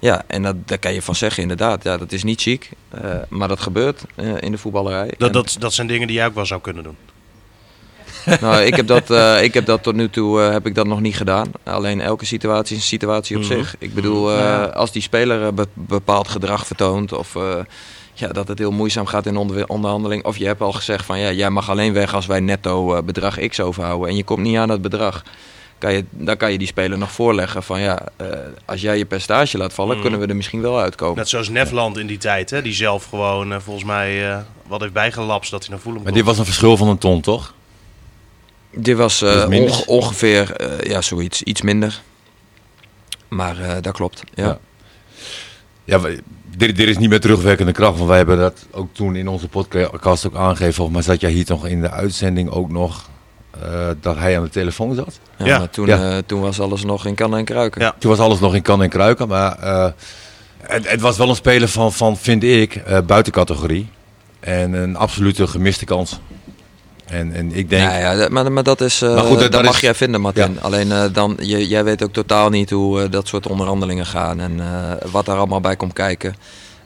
Ja, 0.00 0.22
en 0.26 0.42
dat, 0.42 0.56
daar 0.68 0.78
kan 0.78 0.92
je 0.94 1.02
van 1.02 1.14
zeggen 1.14 1.42
inderdaad. 1.42 1.82
Ja, 1.84 1.96
dat 1.98 2.12
is 2.12 2.22
niet 2.24 2.40
chic. 2.40 2.70
eh, 2.90 3.00
maar 3.28 3.48
dat 3.48 3.60
gebeurt 3.60 4.02
eh, 4.14 4.28
in 4.40 4.52
de 4.52 4.58
voetballerij. 4.58 5.10
Dat, 5.18 5.28
En- 5.28 5.32
dat, 5.32 5.56
dat 5.58 5.72
zijn 5.72 5.86
dingen 5.86 6.06
die 6.06 6.16
jij 6.16 6.26
ook 6.26 6.34
wel 6.34 6.46
zou 6.46 6.60
kunnen 6.60 6.82
doen. 6.82 6.96
Nou, 8.40 8.62
ik 8.62 8.74
heb 8.76 8.86
dat, 8.86 9.10
eh, 9.20 9.42
ik 9.42 9.54
heb 9.54 9.66
dat 9.66 9.82
tot 9.82 9.94
nu 9.94 10.10
toe 10.10 10.38
heb 10.40 10.66
ik 10.66 10.74
dat 10.74 10.86
nog 10.86 11.00
niet 11.00 11.16
gedaan. 11.16 11.50
Alleen 11.64 12.00
elke 12.00 12.24
situatie 12.26 12.76
is 12.76 12.82
een 12.82 12.88
situatie 12.88 13.36
op 13.36 13.42
Mhm. 13.42 13.52
zich. 13.52 13.74
Ik 13.78 13.94
bedoel, 13.94 14.32
Ja. 14.38 14.64
als 14.64 14.92
die 14.92 15.02
speler 15.02 15.54
be- 15.54 15.66
bepaald 15.74 16.28
gedrag 16.28 16.66
vertoont 16.66 17.12
of 17.12 17.36
ja, 18.14 18.28
dat 18.28 18.48
het 18.48 18.58
heel 18.58 18.70
moeizaam 18.70 19.06
gaat 19.06 19.26
in 19.26 19.36
onder 19.36 19.66
onderhandeling. 19.68 20.24
Of 20.24 20.36
je 20.36 20.46
hebt 20.46 20.60
al 20.60 20.72
gezegd 20.72 21.04
van 21.04 21.18
ja, 21.18 21.32
jij 21.32 21.50
mag 21.50 21.70
alleen 21.70 21.92
weg 21.92 22.14
als 22.14 22.26
wij 22.26 22.40
netto 22.40 23.02
bedrag 23.02 23.46
X 23.48 23.60
overhouden. 23.60 24.08
En 24.08 24.16
je 24.16 24.24
komt 24.24 24.42
niet 24.42 24.56
aan 24.56 24.68
dat 24.68 24.82
bedrag. 24.82 25.22
Kan 25.80 25.92
je, 25.92 26.04
dan 26.10 26.36
kan 26.36 26.52
je 26.52 26.58
die 26.58 26.66
speler 26.66 26.98
nog 26.98 27.12
voorleggen 27.12 27.62
van 27.62 27.80
ja, 27.80 28.02
eh, 28.16 28.26
als 28.64 28.80
jij 28.80 28.98
je 28.98 29.04
percentage 29.04 29.58
laat 29.58 29.72
vallen, 29.72 29.92
Mhm. 29.92 30.00
kunnen 30.02 30.20
we 30.20 30.26
er 30.26 30.36
misschien 30.36 30.60
wel 30.60 30.80
uitkomen. 30.80 31.16
Net 31.16 31.28
zoals 31.28 31.48
Nefland 31.48 31.98
in 31.98 32.06
die 32.06 32.18
tijd, 32.18 32.50
hè, 32.50 32.62
die 32.62 32.72
zelf 32.72 33.04
gewoon 33.04 33.52
eh, 33.52 33.58
volgens 33.60 33.84
mij 33.86 34.30
eh, 34.30 34.38
wat 34.66 34.80
heeft 34.80 34.92
bijgelapst 34.92 35.50
dat 35.50 35.60
hij 35.60 35.70
naar 35.70 35.78
Fulham 35.80 36.02
Maar 36.02 36.12
dit 36.12 36.24
was 36.24 36.38
een 36.38 36.44
verschil 36.44 36.76
van 36.76 36.88
een 36.88 36.98
ton, 36.98 37.20
toch? 37.20 37.54
Dit 38.70 38.96
was 38.96 39.22
onge- 39.22 39.86
ongeveer 39.86 40.52
eh, 40.56 40.90
ja, 40.90 41.00
zoiets, 41.00 41.42
iets 41.42 41.62
minder. 41.62 42.00
Maar 43.28 43.58
eh, 43.60 43.76
dat 43.80 43.92
klopt. 43.92 44.22
ja. 44.34 44.58
Ja. 45.84 46.00
Dit, 46.56 46.76
dit 46.76 46.88
is 46.88 46.98
niet 46.98 47.08
meer 47.08 47.20
terugwerkende 47.20 47.72
kracht, 47.72 47.96
want 47.96 48.08
wij 48.08 48.16
hebben 48.16 48.38
dat 48.38 48.66
ook 48.70 48.94
toen 48.94 49.16
in 49.16 49.28
onze 49.28 49.48
podcast 49.48 50.26
ook 50.26 50.34
aangegeven. 50.36 50.74
Volgens 50.74 50.96
mij 50.96 51.06
zat 51.06 51.20
jij 51.20 51.30
hier 51.30 51.44
toch 51.44 51.66
in 51.66 51.80
de 51.80 51.90
uitzending 51.90 52.50
ook 52.50 52.70
nog 52.70 53.08
eh, 53.62 53.88
dat 54.00 54.16
hij 54.16 54.36
aan 54.36 54.42
de 54.42 54.48
telefoon 54.50 54.94
zat. 54.94 55.18
Ja, 55.38 55.46
Ja. 55.46 55.58
maar 55.58 55.70
toen, 55.70 55.86
Ja. 55.86 56.10
eh, 56.10 56.18
toen 56.26 56.40
was 56.40 56.60
alles 56.60 56.84
nog 56.84 57.06
in 57.06 57.14
kannen 57.14 57.38
en 57.38 57.44
kruiken. 57.44 57.80
Ja. 57.82 57.94
Toen 57.98 58.10
was 58.10 58.20
alles 58.20 58.40
nog 58.40 58.54
in 58.54 58.62
kan 58.62 58.82
en 58.82 58.88
kruiken, 58.88 59.28
maar 59.28 59.58
eh, 59.58 59.86
het, 60.62 60.90
het 60.90 61.00
was 61.00 61.16
wel 61.16 61.28
een 61.28 61.34
speler 61.34 61.68
van, 61.68 61.92
van 61.92 62.16
vind 62.16 62.42
ik, 62.42 62.74
eh 62.74 62.98
buitencategorie. 63.06 63.88
En 64.40 64.72
een 64.72 64.96
absolute 64.96 65.46
gemiste 65.46 65.84
kans. 65.84 66.20
En, 67.06 67.32
en 67.32 67.52
ik 67.56 67.70
denk, 67.70 67.82
Ja, 67.90 67.98
ja, 67.98 68.14
dat- 68.16 68.30
maar, 68.30 68.52
maar 68.52 68.62
dat 68.62 68.80
is, 68.80 69.02
eh, 69.02 69.14
Maar 69.14 69.24
goed, 69.24 69.52
dat- 69.52 69.62
mag 69.62 69.74
is- 69.74 69.80
jij 69.80 69.94
vinden, 69.94 70.20
Martin. 70.20 70.60
Alleen 70.60 70.92
eh, 70.92 71.04
dan, 71.12 71.36
je, 71.40 71.68
jij 71.68 71.84
weet 71.84 72.02
ook 72.04 72.12
totaal 72.12 72.48
niet 72.50 72.70
hoe 72.70 73.08
dat 73.08 73.28
soort 73.28 73.46
onderhandelingen 73.46 74.06
gaan 74.06 74.40
en 74.40 74.60
eh, 74.60 75.10
wat 75.10 75.26
daar 75.26 75.36
allemaal 75.36 75.60
bij 75.60 75.76
komt 75.76 75.92
kijken. 75.92 76.34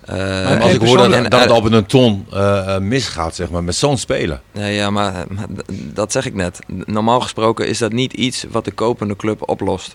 Eh, 0.07 0.17
maar 0.17 0.61
als 0.61 0.73
ik 0.73 0.81
hoor 0.81 0.97
dat, 0.97 1.13
en- 1.13 1.31
dat 1.31 1.41
het 1.41 1.51
al 1.51 1.61
met 1.61 1.73
een 1.73 1.87
ton 1.87 2.27
eh, 2.33 2.75
eh, 2.75 2.83
misgaat, 2.83 3.35
zeg 3.35 3.51
maar, 3.51 3.65
met 3.65 3.75
zo'n 3.75 3.99
speler. 3.99 4.41
Nee, 4.53 4.75
ja, 4.75 4.91
maar, 4.91 5.27
dat 5.71 6.13
zeg 6.13 6.27
ik 6.27 6.35
net. 6.35 6.59
Normaal 6.67 7.21
gesproken 7.21 7.69
is 7.69 7.79
dat 7.79 7.93
niet 7.93 8.13
iets 8.13 8.45
wat 8.51 8.65
de 8.65 8.73
kopende 8.73 9.17
club 9.17 9.49
oplost. 9.49 9.95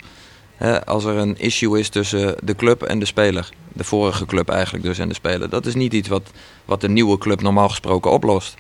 Hè, 0.56 0.86
als 0.86 1.06
er 1.06 1.16
een 1.16 1.40
issue 1.40 1.80
is 1.80 1.90
tussen 1.90 2.36
de 2.44 2.56
club 2.56 2.82
en 2.84 3.00
de 3.00 3.06
speler. 3.06 3.50
De 3.74 3.84
vorige 3.84 4.26
club 4.26 4.50
eigenlijk 4.50 4.84
dus 4.84 4.98
en 5.00 5.08
de 5.08 5.14
speler. 5.14 5.50
Dat 5.50 5.66
is 5.66 5.76
niet 5.76 5.94
iets 5.94 6.08
wat, 6.08 6.30
wat 6.66 6.82
de 6.82 6.90
nieuwe 6.90 7.18
club 7.18 7.42
normaal 7.42 7.70
gesproken 7.70 8.12
oplost. 8.12 8.56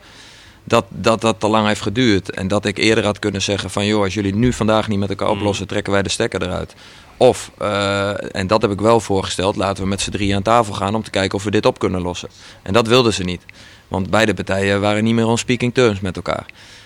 Dat, 0.63 0.85
dat 0.89 1.21
dat 1.21 1.39
te 1.39 1.47
lang 1.47 1.67
heeft 1.67 1.81
geduurd. 1.81 2.31
En 2.31 2.47
dat 2.47 2.65
ik 2.65 2.77
eerder 2.77 3.03
had 3.03 3.19
kunnen 3.19 3.41
zeggen 3.41 3.69
van... 3.69 3.85
joh, 3.85 4.03
als 4.03 4.13
jullie 4.13 4.35
nu 4.35 4.53
vandaag 4.53 4.88
niet 4.88 4.99
met 4.99 5.09
elkaar 5.09 5.29
oplossen... 5.29 5.67
trekken 5.67 5.93
wij 5.93 6.03
de 6.03 6.09
stekker 6.09 6.41
eruit. 6.41 6.75
Of, 7.19 7.51
eh, 7.58 8.36
en 8.36 8.47
dat 8.47 8.62
heb 8.62 8.71
ik 8.71 8.82
wel 8.82 8.99
voorgesteld... 8.99 9.55
laten 9.55 9.84
we 9.84 9.89
met 9.89 10.01
z'n 10.01 10.12
drie 10.12 10.36
aan 10.36 10.41
tafel 10.41 10.73
gaan... 10.73 10.95
om 10.95 11.03
te 11.03 11.10
kijken 11.10 11.38
of 11.38 11.43
we 11.43 11.51
dit 11.51 11.65
op 11.65 11.79
kunnen 11.79 12.01
lossen. 12.01 12.29
En 12.62 12.73
dat 12.73 12.88
wilden 12.88 13.13
ze 13.13 13.23
niet. 13.23 13.41
Want 13.88 14.10
beide 14.10 14.34
partijen 14.34 14.82
waren 14.82 15.03
niet 15.03 15.13
meer 15.13 15.25
on 15.25 15.38
speaking 15.38 15.73
terms 15.73 15.99
met 15.99 16.15
elkaar. 16.15 16.45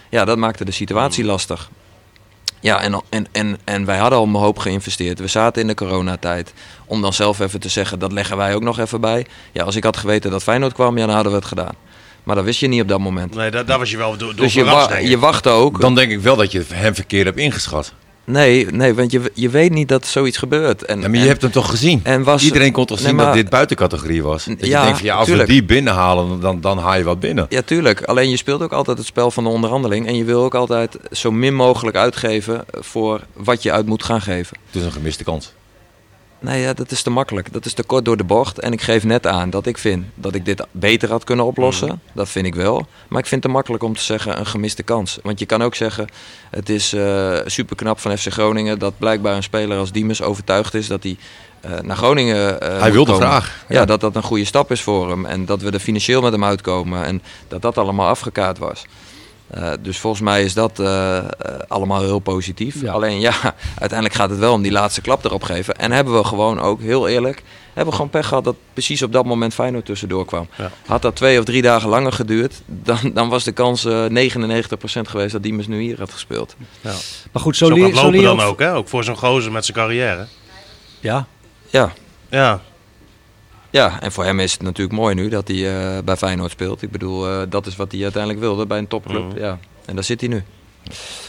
Ja, 0.09 0.25
dat 0.25 0.37
maakte 0.37 0.65
de 0.65 0.71
situatie 0.71 1.23
lastig. 1.23 1.69
Ja, 2.59 2.81
en, 2.81 3.01
en, 3.09 3.27
en, 3.31 3.57
en 3.63 3.85
wij 3.85 3.97
hadden 3.97 4.19
al 4.19 4.25
een 4.25 4.33
hoop 4.33 4.57
geïnvesteerd. 4.57 5.19
We 5.19 5.27
zaten 5.27 5.61
in 5.61 5.67
de 5.67 5.73
coronatijd. 5.73 6.53
Om 6.85 7.01
dan 7.01 7.13
zelf 7.13 7.39
even 7.39 7.59
te 7.59 7.69
zeggen, 7.69 7.99
dat 7.99 8.11
leggen 8.11 8.37
wij 8.37 8.55
ook 8.55 8.63
nog 8.63 8.79
even 8.79 9.01
bij. 9.01 9.25
Ja, 9.51 9.63
als 9.63 9.75
ik 9.75 9.83
had 9.83 9.97
geweten 9.97 10.31
dat 10.31 10.43
Feyenoord 10.43 10.73
kwam, 10.73 10.97
ja, 10.97 11.05
dan 11.05 11.15
hadden 11.15 11.31
we 11.31 11.37
het 11.37 11.47
gedaan. 11.47 11.75
Maar 12.23 12.35
dat 12.35 12.45
wist 12.45 12.59
je 12.59 12.67
niet 12.67 12.81
op 12.81 12.87
dat 12.87 12.99
moment. 12.99 13.35
Nee, 13.35 13.51
daar, 13.51 13.65
daar 13.65 13.79
was 13.79 13.91
je 13.91 13.97
wel 13.97 14.17
door, 14.17 14.35
door 14.35 14.45
Dus 14.45 14.53
je, 14.53 14.63
verrast, 14.63 14.89
wa 14.89 14.97
je 14.97 15.19
wachtte 15.19 15.49
ook. 15.49 15.81
Dan 15.81 15.95
denk 15.95 16.11
ik 16.11 16.19
wel 16.19 16.35
dat 16.35 16.51
je 16.51 16.65
hem 16.67 16.95
verkeerd 16.95 17.25
hebt 17.25 17.37
ingeschat. 17.37 17.93
Nee, 18.25 18.65
nee 18.65 18.93
want 18.93 19.11
je, 19.11 19.31
je 19.33 19.49
weet 19.49 19.71
niet 19.71 19.87
dat 19.87 20.05
zoiets 20.05 20.37
gebeurt. 20.37 20.85
En, 20.85 21.01
Ja, 21.01 21.07
maar 21.07 21.15
je 21.15 21.21
en- 21.21 21.27
hebt 21.27 21.41
hem 21.41 21.51
toch 21.51 21.69
gezien? 21.69 21.99
en 22.03 22.23
was, 22.23 22.43
Iedereen 22.43 22.71
kon 22.71 22.85
toch 22.85 22.97
Nee, 22.97 23.07
zien 23.07 23.15
maar- 23.15 23.25
dat 23.25 23.33
dit 23.33 23.49
buitencategorie 23.49 24.23
was? 24.23 24.45
Dat 24.45 24.59
je 24.59 24.69
denkt 24.69 24.97
van 24.97 25.03
ja, 25.05 25.15
als 25.15 25.25
tuurlijk. 25.27 25.47
we 25.47 25.53
die 25.53 25.63
binnenhalen, 25.63 26.39
dan, 26.39 26.61
dan 26.61 26.77
haal 26.77 26.97
je 26.97 27.03
wat 27.03 27.19
binnen. 27.19 27.45
Ja, 27.49 27.61
tuurlijk. 27.61 28.01
Alleen 28.03 28.29
je 28.29 28.37
speelt 28.37 28.61
ook 28.61 28.71
altijd 28.71 28.97
het 28.97 29.05
spel 29.07 29.31
van 29.31 29.43
de 29.43 29.49
onderhandeling. 29.49 30.07
En 30.07 30.15
je 30.15 30.23
wil 30.23 30.43
ook 30.43 30.55
altijd 30.55 30.97
zo 31.11 31.31
min 31.31 31.55
mogelijk 31.55 31.97
uitgeven 31.97 32.65
voor 32.71 33.21
wat 33.33 33.63
je 33.63 33.71
uit 33.71 33.85
moet 33.85 34.03
gaan 34.03 34.21
geven. 34.21 34.57
Het 34.65 34.75
is 34.81 34.85
een 34.85 34.91
gemiste 34.91 35.23
kans. 35.23 35.53
Nee, 36.43 36.61
ja, 36.61 36.73
dat 36.73 36.91
is 36.91 37.01
te 37.01 37.09
makkelijk. 37.09 37.53
Dat 37.53 37.65
is 37.65 37.73
te 37.73 37.83
kort 37.83 38.05
door 38.05 38.17
de 38.17 38.23
bocht. 38.23 38.59
En 38.59 38.71
ik 38.71 38.81
geef 38.81 39.03
net 39.03 39.27
aan 39.27 39.49
dat 39.49 39.65
ik 39.65 39.77
vind 39.77 40.05
dat 40.15 40.35
ik 40.35 40.45
dit 40.45 40.65
beter 40.71 41.09
had 41.09 41.23
kunnen 41.23 41.45
oplossen. 41.45 42.01
Dat 42.13 42.29
vind 42.29 42.45
ik 42.45 42.55
wel. 42.55 42.87
Maar 43.07 43.19
ik 43.19 43.27
vind 43.27 43.43
het 43.43 43.51
te 43.51 43.57
makkelijk 43.57 43.83
om 43.83 43.95
te 43.95 44.01
zeggen 44.01 44.39
een 44.39 44.45
gemiste 44.45 44.83
kans. 44.83 45.19
Want 45.21 45.39
je 45.39 45.45
kan 45.45 45.61
ook 45.61 45.75
zeggen, 45.75 46.07
het 46.49 46.69
is 46.69 46.93
eh 46.93 47.39
super 47.45 47.75
knap 47.75 47.99
van 47.99 48.17
FC 48.17 48.31
Groningen 48.31 48.79
dat 48.79 48.93
blijkbaar 48.97 49.35
een 49.35 49.43
speler 49.43 49.77
als 49.77 49.91
Diemers 49.91 50.21
overtuigd 50.21 50.73
is 50.73 50.87
dat 50.87 51.03
hij 51.03 51.17
eh, 51.61 51.79
naar 51.79 51.97
Groningen 51.97 52.61
eh, 52.61 52.79
Hij 52.79 52.91
wilde 52.91 53.13
graag. 53.13 53.65
Ja, 53.67 53.85
dat 53.85 54.01
dat 54.01 54.15
een 54.15 54.23
goede 54.23 54.45
stap 54.45 54.71
is 54.71 54.81
voor 54.81 55.09
hem. 55.09 55.25
En 55.25 55.45
dat 55.45 55.61
we 55.61 55.71
er 55.71 55.79
financieel 55.79 56.21
met 56.21 56.31
hem 56.31 56.43
uitkomen. 56.43 57.05
En 57.05 57.21
dat 57.47 57.61
dat 57.61 57.77
allemaal 57.77 58.07
afgekaart 58.07 58.57
was. 58.57 58.85
Eh, 59.53 59.71
dus 59.79 59.97
volgens 59.97 60.21
mij 60.21 60.43
is 60.43 60.53
dat 60.53 60.79
eh, 60.79 61.17
eh, 61.17 61.23
allemaal 61.67 62.01
heel 62.01 62.19
positief. 62.19 62.81
Ja. 62.81 62.91
Alleen 62.91 63.19
ja, 63.19 63.33
uiteindelijk 63.79 64.19
gaat 64.19 64.29
het 64.29 64.39
wel 64.39 64.53
om 64.53 64.61
die 64.61 64.71
laatste 64.71 65.01
klap 65.01 65.25
erop 65.25 65.43
geven. 65.43 65.75
En 65.75 65.91
hebben 65.91 66.13
we 66.13 66.23
gewoon 66.23 66.59
ook, 66.59 66.81
heel 66.81 67.07
eerlijk, 67.07 67.43
hebben 67.65 67.85
we 67.85 67.91
gewoon 67.91 68.09
pech 68.09 68.27
gehad 68.27 68.43
dat 68.43 68.55
precies 68.73 69.01
op 69.01 69.11
dat 69.11 69.25
moment 69.25 69.53
Feyenoord 69.53 69.85
tussendoor 69.85 70.25
kwam. 70.25 70.47
Ja. 70.57 70.71
Had 70.85 71.01
dat 71.01 71.15
twee 71.15 71.39
of 71.39 71.45
drie 71.45 71.61
dagen 71.61 71.89
langer 71.89 72.11
geduurd, 72.11 72.61
dan, 72.65 72.97
dan 73.13 73.29
was 73.29 73.43
de 73.43 73.51
kans 73.51 73.85
eh 73.85 74.05
99% 74.05 74.09
geweest 75.01 75.31
dat 75.31 75.43
Diemers 75.43 75.67
nu 75.67 75.81
hier 75.81 75.99
had 75.99 76.11
gespeeld. 76.11 76.55
Maar 77.31 77.41
goed, 77.41 77.57
zo 77.57 77.65
Zo 77.65 77.71
lopen 77.71 78.09
leer 78.11 78.23
dan 78.23 78.35
je 78.35 78.41
ook, 78.41 78.59
hè? 78.59 78.75
Ook 78.75 78.87
voor 78.87 79.03
zo'n 79.03 79.17
gozer 79.17 79.51
met 79.51 79.65
zijn 79.65 79.77
carrière. 79.77 80.27
Ja, 80.99 81.27
Ja, 81.69 81.93
Ja, 82.29 82.61
ja, 83.73 84.01
en 84.01 84.11
voor 84.11 84.23
hem 84.23 84.39
is 84.39 84.51
het 84.51 84.61
natuurlijk 84.61 84.95
mooi 84.97 85.15
nu 85.15 85.29
dat 85.29 85.47
hij 85.47 85.57
eh, 85.97 86.03
bij 86.03 86.15
Feyenoord 86.15 86.51
speelt. 86.51 86.81
Ik 86.81 86.91
bedoel, 86.91 87.27
eh, 87.27 87.41
dat 87.49 87.65
is 87.65 87.75
wat 87.75 87.91
hij 87.91 88.01
uiteindelijk 88.01 88.41
wilde 88.41 88.65
bij 88.65 88.77
een 88.77 88.87
topclub. 88.87 89.23
Mhm. 89.29 89.37
Ja. 89.39 89.59
En 89.85 89.95
daar 89.95 90.03
zit 90.03 90.19
hij 90.19 90.29
nu. 90.29 90.43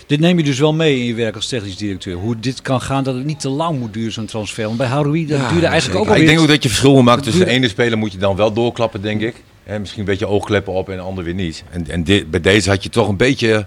dit 0.06 0.20
neem 0.20 0.38
je 0.38 0.44
dus 0.44 0.58
wel 0.58 0.72
mee 0.72 0.98
in 0.98 1.04
je 1.04 1.14
werk 1.14 1.34
als 1.34 1.46
technisch 1.48 1.76
directeur. 1.76 2.16
Hoe 2.16 2.38
dit 2.40 2.62
kan 2.62 2.80
gaan, 2.80 3.04
dat 3.04 3.14
het 3.14 3.24
niet 3.24 3.40
te 3.40 3.48
lang 3.48 3.78
moet 3.78 3.92
duren, 3.92 4.12
zo'n 4.12 4.26
transfer. 4.26 4.64
Want 4.64 4.76
bij 4.76 4.86
Haroui, 4.86 5.26
dat 5.26 5.38
Ja, 5.40 5.48
duurde 5.48 5.66
eigenlijk 5.66 5.98
zeker. 5.98 6.10
ook 6.10 6.16
Ja, 6.16 6.22
ik 6.22 6.28
denk 6.28 6.40
ook 6.40 6.48
dat 6.48 6.62
je 6.62 6.68
verschil 6.68 6.94
moet 6.94 7.04
maken 7.04 7.22
tussen 7.22 7.44
de 7.44 7.50
ene 7.50 7.68
speler 7.68 7.98
moet 7.98 8.12
je 8.12 8.18
dan 8.18 8.36
wel 8.36 8.52
doorklappen, 8.52 9.02
denk 9.02 9.20
ik. 9.20 9.42
En 9.64 9.80
misschien 9.80 10.00
een 10.00 10.06
beetje 10.06 10.26
oogkleppen 10.26 10.72
op 10.72 10.88
en 10.88 10.96
de 10.96 11.02
ander 11.02 11.24
weer 11.24 11.34
niet. 11.34 11.64
En, 11.70 11.90
en 11.90 12.04
dit, 12.04 12.30
bij 12.30 12.40
deze 12.40 12.70
had 12.70 12.82
je 12.82 12.88
toch 12.88 13.08
een 13.08 13.16
beetje... 13.16 13.66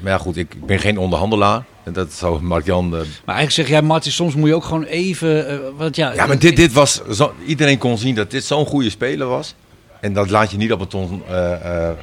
Maar 0.00 0.12
ja 0.12 0.18
goed, 0.18 0.36
ik 0.36 0.66
ben 0.66 0.78
geen 0.78 0.98
onderhandelaar. 0.98 1.64
En 1.84 1.92
dat 1.92 2.12
zou 2.12 2.42
Mark-Jan... 2.42 2.84
eh, 2.84 2.90
Maar 3.24 3.36
eigenlijk 3.36 3.50
zeg 3.52 3.68
jij, 3.68 3.82
Martin, 3.82 4.12
soms 4.12 4.34
moet 4.34 4.48
je 4.48 4.54
ook 4.54 4.64
gewoon 4.64 4.84
even... 4.84 5.48
eh, 5.48 5.58
want 5.76 5.96
ja, 5.96 6.12
Ja, 6.12 6.26
maar 6.26 6.38
dit, 6.38 6.56
dit 6.56 6.72
was... 6.72 7.00
Zo, 7.12 7.32
iedereen 7.46 7.78
kon 7.78 7.98
zien 7.98 8.14
dat 8.14 8.30
dit 8.30 8.44
zo'n 8.44 8.66
goede 8.66 8.90
speler 8.90 9.26
was. 9.26 9.54
En 10.00 10.12
dat 10.12 10.30
laat 10.30 10.50
je 10.50 10.56
niet 10.56 10.72
op 10.72 10.80
een 10.80 10.86
ton 10.86 11.22
eh, 11.28 11.52
eh, 11.52 11.88
eh, 11.88 11.96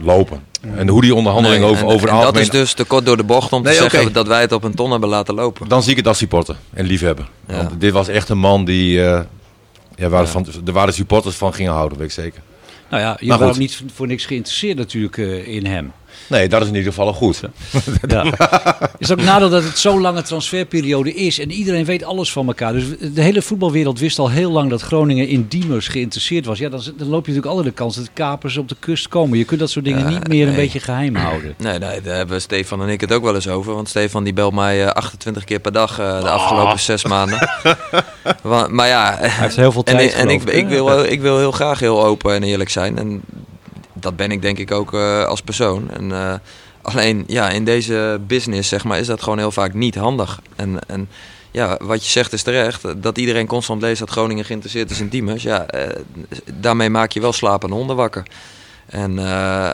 lopen. 0.00 0.42
En 0.76 0.88
hoe 0.88 1.00
die 1.00 1.14
onderhandeling 1.14 1.62
Nee, 1.62 1.70
over, 1.70 1.86
en, 1.88 1.92
over 1.94 2.08
en 2.08 2.20
dat 2.20 2.38
is 2.38 2.50
dus 2.50 2.72
te 2.72 2.84
kort 2.84 3.06
door 3.06 3.16
de 3.16 3.24
bocht 3.24 3.52
om 3.52 3.62
te 3.62 3.68
Nee, 3.68 3.78
zeggen 3.78 4.12
dat 4.12 4.26
wij 4.26 4.40
het 4.40 4.52
op 4.52 4.64
een 4.64 4.74
ton 4.74 4.90
hebben 4.90 5.08
laten 5.08 5.34
lopen. 5.34 5.68
Dan 5.68 5.82
zie 5.82 5.90
ik 5.90 5.96
het 5.96 6.06
als 6.06 6.18
supporter 6.18 6.56
en 6.72 6.86
liefhebber. 6.86 7.28
Ja. 7.48 7.56
Want 7.56 7.80
dit 7.80 7.92
was 7.92 8.08
echt 8.08 8.28
een 8.28 8.38
man 8.38 8.64
die... 8.64 9.04
eh 9.04 9.20
ja, 9.96 10.08
waar, 10.08 10.26
Van, 10.28 10.46
er 10.66 10.72
waren 10.72 10.94
supporters 10.94 11.36
van 11.36 11.54
gingen 11.54 11.72
houden, 11.72 11.98
weet 11.98 12.06
ik 12.06 12.12
zeker. 12.12 12.40
Nou 12.90 13.02
ja, 13.02 13.16
je 13.20 13.38
was 13.38 13.58
niet 13.58 13.82
voor 13.94 14.06
niks 14.06 14.24
geïnteresseerd 14.26 14.76
natuurlijk 14.76 15.18
eh, 15.18 15.48
in 15.48 15.66
hem. 15.66 15.92
Nee, 16.30 16.48
dat 16.48 16.62
is 16.62 16.68
in 16.68 16.74
ieder 16.74 16.88
geval 16.92 17.06
al 17.06 17.12
goed. 17.12 17.40
Ja. 18.08 18.24
is 18.98 19.10
ook 19.12 19.18
een 19.18 19.24
nadeel 19.24 19.48
dat 19.48 19.62
het 19.64 19.78
zo'n 19.78 20.00
lange 20.00 20.22
transferperiode 20.22 21.14
is 21.14 21.38
en 21.38 21.50
iedereen 21.50 21.84
weet 21.84 22.04
alles 22.04 22.32
van 22.32 22.46
elkaar. 22.46 22.72
Dus 22.72 22.84
de 23.14 23.22
hele 23.22 23.42
voetbalwereld 23.42 23.98
wist 23.98 24.18
al 24.18 24.30
heel 24.30 24.50
lang 24.50 24.70
dat 24.70 24.80
Groningen 24.82 25.28
in 25.28 25.46
Diemers 25.48 25.88
geïnteresseerd 25.88 26.44
was. 26.46 26.58
Ja, 26.58 26.68
dan, 26.68 26.80
dan 26.96 27.08
loop 27.08 27.26
je 27.26 27.32
natuurlijk 27.32 27.46
altijd 27.46 27.66
de 27.66 27.82
kans 27.82 27.96
dat 27.96 28.10
kapers 28.12 28.56
op 28.56 28.68
de 28.68 28.76
kust 28.78 29.08
komen. 29.08 29.38
Je 29.38 29.44
kunt 29.44 29.60
dat 29.60 29.70
soort 29.70 29.84
dingen 29.84 30.06
niet 30.08 30.28
meer 30.28 30.48
een 30.48 30.54
beetje 30.54 30.80
geheim 30.80 31.16
houden. 31.16 31.54
Nee, 31.58 31.78
nee, 31.78 32.00
daar 32.00 32.16
hebben 32.16 32.40
Stefan 32.40 32.82
en 32.82 32.88
ik 32.88 33.00
het 33.00 33.12
ook 33.12 33.22
wel 33.22 33.34
eens 33.34 33.48
over. 33.48 33.74
Want 33.74 33.88
Stefan 33.88 34.24
die 34.24 34.32
belt 34.32 34.54
mij 34.54 34.84
eh, 34.84 34.90
28 34.90 35.44
keer 35.44 35.58
per 35.60 35.72
dag 35.72 35.98
eh, 35.98 36.20
de 36.20 36.28
afgelopen 36.30 36.78
zes 36.80 37.04
maanden. 37.04 37.48
Want, 38.42 38.68
maar 38.68 38.86
ja, 38.88 39.16
Hij 39.18 39.28
heeft 39.30 39.56
heel 39.56 39.72
veel 39.72 39.84
en, 39.84 39.96
tijd 39.96 40.10
ik- 40.10 40.16
en 40.16 40.28
ik, 40.28 40.42
ik, 40.44 40.68
wil, 40.68 40.84
wel- 40.84 41.04
ik 41.04 41.20
wil 41.20 41.38
heel 41.38 41.52
graag 41.52 41.78
heel 41.80 42.04
open 42.04 42.34
en 42.34 42.42
eerlijk 42.42 42.70
zijn. 42.70 42.98
En 42.98 43.20
dat 44.02 44.16
ben 44.16 44.30
ik 44.30 44.42
denk 44.42 44.58
ik 44.58 44.70
ook 44.70 44.94
eh, 44.94 45.24
als 45.24 45.40
persoon. 45.40 45.90
En, 45.90 46.12
eh, 46.12 46.34
alleen 46.82 47.24
ja, 47.26 47.50
in 47.50 47.64
deze 47.64 48.20
business 48.26 48.68
zeg 48.68 48.84
maar, 48.84 48.98
is 48.98 49.06
dat 49.06 49.22
gewoon 49.22 49.38
heel 49.38 49.50
vaak 49.50 49.74
niet 49.74 49.94
handig. 49.94 50.40
En, 50.56 50.78
en 50.86 51.08
ja, 51.50 51.78
wat 51.82 52.04
je 52.04 52.10
zegt 52.10 52.32
is 52.32 52.42
terecht. 52.42 53.02
Dat 53.02 53.18
iedereen 53.18 53.46
constant 53.46 53.82
leest 53.82 53.98
dat 53.98 54.10
Groningen 54.10 54.44
geïnteresseerd 54.44 54.90
is 54.90 55.00
in 55.00 55.08
Diemers. 55.08 55.42
Ja, 55.42 55.66
eh, 55.66 56.00
daarmee 56.54 56.90
maak 56.90 57.12
je 57.12 57.20
wel 57.20 57.32
slapende 57.32 57.74
honden 57.74 57.96
wakker. 57.96 58.22
En, 58.90 59.18
eh, 59.18 59.24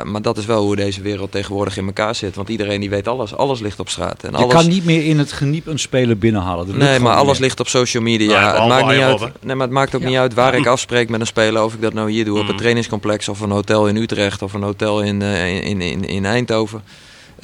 maar 0.02 0.22
dat 0.22 0.36
is 0.38 0.46
wel 0.46 0.62
hoe 0.62 0.76
deze 0.76 1.00
wereld 1.02 1.32
tegenwoordig 1.32 1.76
in 1.76 1.86
elkaar 1.86 2.14
zit. 2.14 2.34
Want 2.34 2.48
iedereen 2.48 2.80
die 2.80 2.90
weet 2.90 3.08
alles. 3.08 3.34
Alles 3.36 3.60
ligt 3.60 3.80
op 3.80 3.88
straat. 3.88 4.22
En 4.22 4.30
Je 4.30 4.36
alles, 4.36 4.54
kan 4.54 4.68
niet 4.68 4.84
meer 4.84 5.04
in 5.04 5.18
het 5.18 5.32
geniep 5.32 5.66
een 5.66 5.78
speler 5.78 6.18
binnenhalen. 6.18 6.66
Dat 6.66 6.76
Nee, 6.76 6.98
maar 6.98 7.14
alles 7.16 7.32
meer. 7.32 7.40
ligt 7.40 7.60
op 7.60 7.68
social 7.68 8.02
media. 8.02 8.40
Nou, 8.40 8.58
het, 8.58 8.68
maakt 8.68 8.86
niet 8.94 9.02
uit, 9.02 9.42
nee, 9.42 9.54
maar 9.54 9.66
het 9.66 9.74
maakt 9.76 9.94
ook 9.94 10.00
Ja. 10.02 10.08
niet 10.08 10.16
uit 10.16 10.34
waar 10.34 10.54
ik 10.54 10.66
afspreek 10.66 11.08
met 11.08 11.20
een 11.20 11.26
speler. 11.26 11.62
Of 11.64 11.74
ik 11.74 11.80
dat 11.82 11.92
nou 11.92 12.10
hier 12.10 12.24
doe 12.24 12.36
op 12.36 12.42
Mm. 12.42 12.48
het 12.48 12.58
trainingscomplex 12.58 13.28
of 13.28 13.40
een 13.40 13.50
hotel 13.50 13.88
in 13.88 13.96
Utrecht 13.96 14.42
of 14.42 14.52
een 14.52 14.62
hotel 14.62 15.02
in, 15.02 15.22
eh, 15.22 15.64
in, 15.66 15.80
in, 15.80 16.04
in 16.04 16.24
Eindhoven. 16.24 16.82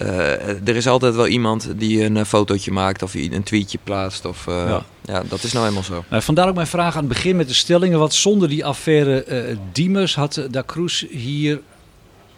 Eh, 0.06 0.68
er 0.68 0.76
is 0.76 0.86
altijd 0.86 1.14
wel 1.14 1.26
iemand 1.26 1.68
die 1.76 2.04
een 2.04 2.16
eh, 2.16 2.24
fotootje 2.24 2.70
maakt 2.72 3.02
of 3.02 3.14
een 3.14 3.42
tweetje 3.42 3.78
plaatst. 3.84 4.24
Of, 4.24 4.46
eh, 4.46 4.54
Ja. 4.68 4.82
ja. 5.04 5.22
dat 5.28 5.42
is 5.42 5.52
nou 5.52 5.66
eenmaal 5.66 5.82
zo. 5.82 6.04
Nou, 6.08 6.22
vandaar 6.22 6.48
ook 6.48 6.54
mijn 6.54 6.66
vraag 6.66 6.92
aan 6.94 7.04
het 7.04 7.08
begin 7.12 7.36
met 7.36 7.48
de 7.48 7.54
stellingen. 7.54 7.98
Want 7.98 8.14
zonder 8.14 8.48
die 8.48 8.64
affaire 8.64 9.24
eh 9.24 9.56
Diemers 9.72 10.14
had 10.14 10.46
Da 10.50 10.62
Cruz 10.66 11.04
hier 11.10 11.60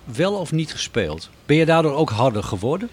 wel 0.05 0.33
of 0.35 0.53
niet 0.53 0.73
gespeeld. 0.73 1.31
Ben 1.47 1.57
je 1.57 1.65
daardoor 1.67 1.95
ook 1.95 2.11
harder 2.11 2.43
geworden? 2.43 2.89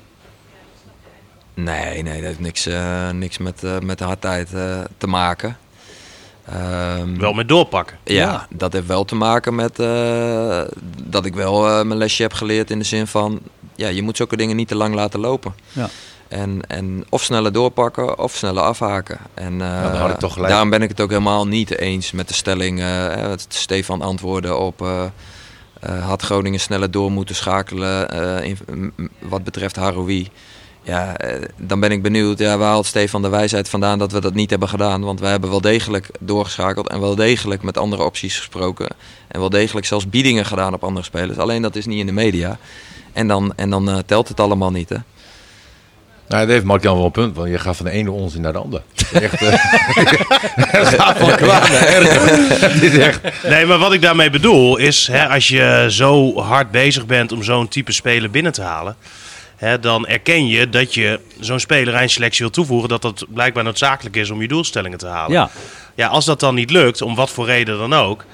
Nee, 1.53 2.01
nee, 2.03 2.13
dat 2.13 2.23
heeft 2.23 2.39
niks, 2.39 2.65
eh, 2.65 3.10
niks 3.10 3.38
met, 3.38 3.63
eh, 3.63 3.79
met 3.79 3.97
de 3.97 4.03
hardheid 4.03 4.53
eh, 4.53 4.79
te 4.97 5.07
maken. 5.07 5.57
Ehm, 6.45 7.17
wel 7.17 7.34
met 7.34 7.47
doorpakken. 7.47 7.97
Ja, 8.03 8.13
Ja. 8.13 8.47
dat 8.49 8.73
heeft 8.73 8.88
wel 8.88 9.05
te 9.05 9.15
maken 9.15 9.55
met 9.55 9.79
eh, 9.79 10.62
dat 11.03 11.25
ik 11.25 11.34
wel 11.34 11.67
eh, 11.67 11.73
mijn 11.86 11.97
lesje 11.99 12.21
heb 12.21 12.34
geleerd 12.34 12.71
in 12.71 12.79
de 12.79 12.86
zin 12.86 13.07
van, 13.07 13.39
ja, 13.81 13.87
je 13.87 14.01
moet 14.01 14.17
zulke 14.17 14.37
dingen 14.37 14.55
niet 14.55 14.67
te 14.67 14.75
lang 14.75 14.95
laten 14.95 15.19
lopen. 15.19 15.53
Ja. 15.71 15.89
En, 16.27 16.61
en 16.67 17.05
of 17.09 17.23
sneller 17.23 17.51
doorpakken 17.51 18.19
of 18.19 18.35
sneller 18.35 18.63
afhaken. 18.63 19.19
En 19.33 19.61
eh, 19.61 19.83
dan 19.83 19.95
had 19.95 20.09
ik 20.09 20.19
toch 20.19 20.33
gelijk. 20.33 20.51
daarom 20.51 20.69
ben 20.69 20.81
ik 20.81 20.89
het 20.89 21.01
ook 21.01 21.09
helemaal 21.09 21.47
niet 21.47 21.77
eens 21.77 22.11
met 22.11 22.27
de 22.27 22.33
stelling, 22.33 22.83
wat 23.27 23.45
Stefan 23.49 24.01
antwoordde 24.01 24.55
op, 24.55 24.81
eh, 24.81 25.03
eh, 25.81 26.07
had 26.07 26.21
Groningen 26.21 26.59
sneller 26.59 26.91
door 26.91 27.11
moeten 27.11 27.35
schakelen 27.35 28.09
eh, 28.09 28.55
in, 28.67 28.93
wat 29.19 29.43
betreft 29.43 29.75
Haroui. 29.75 30.29
Ja, 30.83 31.17
eh, 31.17 31.41
dan 31.57 31.79
ben 31.79 31.91
ik 31.91 32.01
benieuwd, 32.01 32.39
ja, 32.39 32.57
waar 32.57 32.67
haalt 32.67 32.85
Stefan 32.85 33.21
de 33.21 33.29
wijsheid 33.29 33.69
vandaan 33.69 33.99
dat 33.99 34.11
we 34.11 34.21
dat 34.21 34.33
niet 34.33 34.49
hebben 34.49 34.69
gedaan? 34.69 35.01
Want 35.01 35.19
wij 35.19 35.31
hebben 35.31 35.49
wel 35.49 35.61
degelijk 35.61 36.09
doorgeschakeld 36.19 36.89
en 36.89 36.99
wel 36.99 37.15
degelijk 37.15 37.63
met 37.63 37.77
andere 37.77 38.03
opties 38.03 38.37
gesproken. 38.37 38.87
En 39.27 39.39
wel 39.39 39.49
degelijk 39.49 39.85
zelfs 39.85 40.09
biedingen 40.09 40.45
gedaan 40.45 40.73
op 40.73 40.83
andere 40.83 41.05
spelers. 41.05 41.37
Alleen 41.37 41.61
dat 41.61 41.75
is 41.75 41.85
niet 41.85 41.99
in 41.99 42.05
de 42.05 42.11
media. 42.11 42.57
En 43.13 43.27
dan, 43.27 43.53
en 43.55 43.69
dan 43.69 43.89
eh, 43.89 43.97
telt 44.05 44.27
het 44.27 44.39
allemaal 44.39 44.71
niet, 44.71 44.89
hè? 44.89 44.97
Nou, 46.27 46.43
dat 46.43 46.51
heeft 46.51 46.65
Mark-Jan 46.65 46.95
wel 46.95 47.05
een 47.05 47.11
punt, 47.11 47.35
want 47.35 47.49
je 47.49 47.59
gaat 47.59 47.75
van 47.75 47.85
de 47.85 47.91
ene 47.91 48.11
onzin 48.11 48.41
naar 48.41 48.53
de 48.53 48.59
ander. 48.59 48.81
Echt, 49.13 49.39
het 50.79 50.87
gaat 50.87 51.17
van 51.17 51.35
kwaad 51.35 51.69
naar 51.69 51.83
echt... 51.83 53.43
Nee, 53.43 53.65
maar 53.65 53.77
wat 53.77 53.93
ik 53.93 54.01
daarmee 54.01 54.29
bedoel 54.29 54.77
is, 54.77 55.07
hè, 55.07 55.27
als 55.27 55.47
je 55.47 55.85
zo 55.89 56.39
hard 56.39 56.71
bezig 56.71 57.05
bent 57.05 57.31
om 57.31 57.43
zo'n 57.43 57.67
type 57.67 57.91
speler 57.91 58.29
binnen 58.29 58.51
te 58.51 58.61
halen, 58.61 58.95
hè, 59.62 59.80
dan 59.80 60.08
erken 60.08 60.47
je 60.47 60.69
dat 60.69 60.93
je 60.93 61.19
zo'n 61.39 61.60
speler 61.60 61.95
aan 61.95 62.10
selectie 62.10 62.41
wil 62.45 62.54
toevoegen, 62.54 62.89
dat 62.89 63.02
dat 63.02 63.26
blijkbaar 63.30 63.63
noodzakelijk 63.63 64.15
is 64.15 64.30
om 64.30 64.41
je 64.41 64.47
doelstellingen 64.47 64.97
te 64.97 65.08
halen. 65.08 65.32
Ja, 65.32 65.50
Ja, 65.95 66.08
als 66.08 66.26
dat 66.26 66.39
dan 66.39 66.56
niet 66.56 66.71
lukt, 66.71 67.02
om 67.02 67.15
wat 67.15 67.30
voor 67.30 67.45
reden 67.45 67.78
dan 67.78 67.93
ook, 67.93 68.26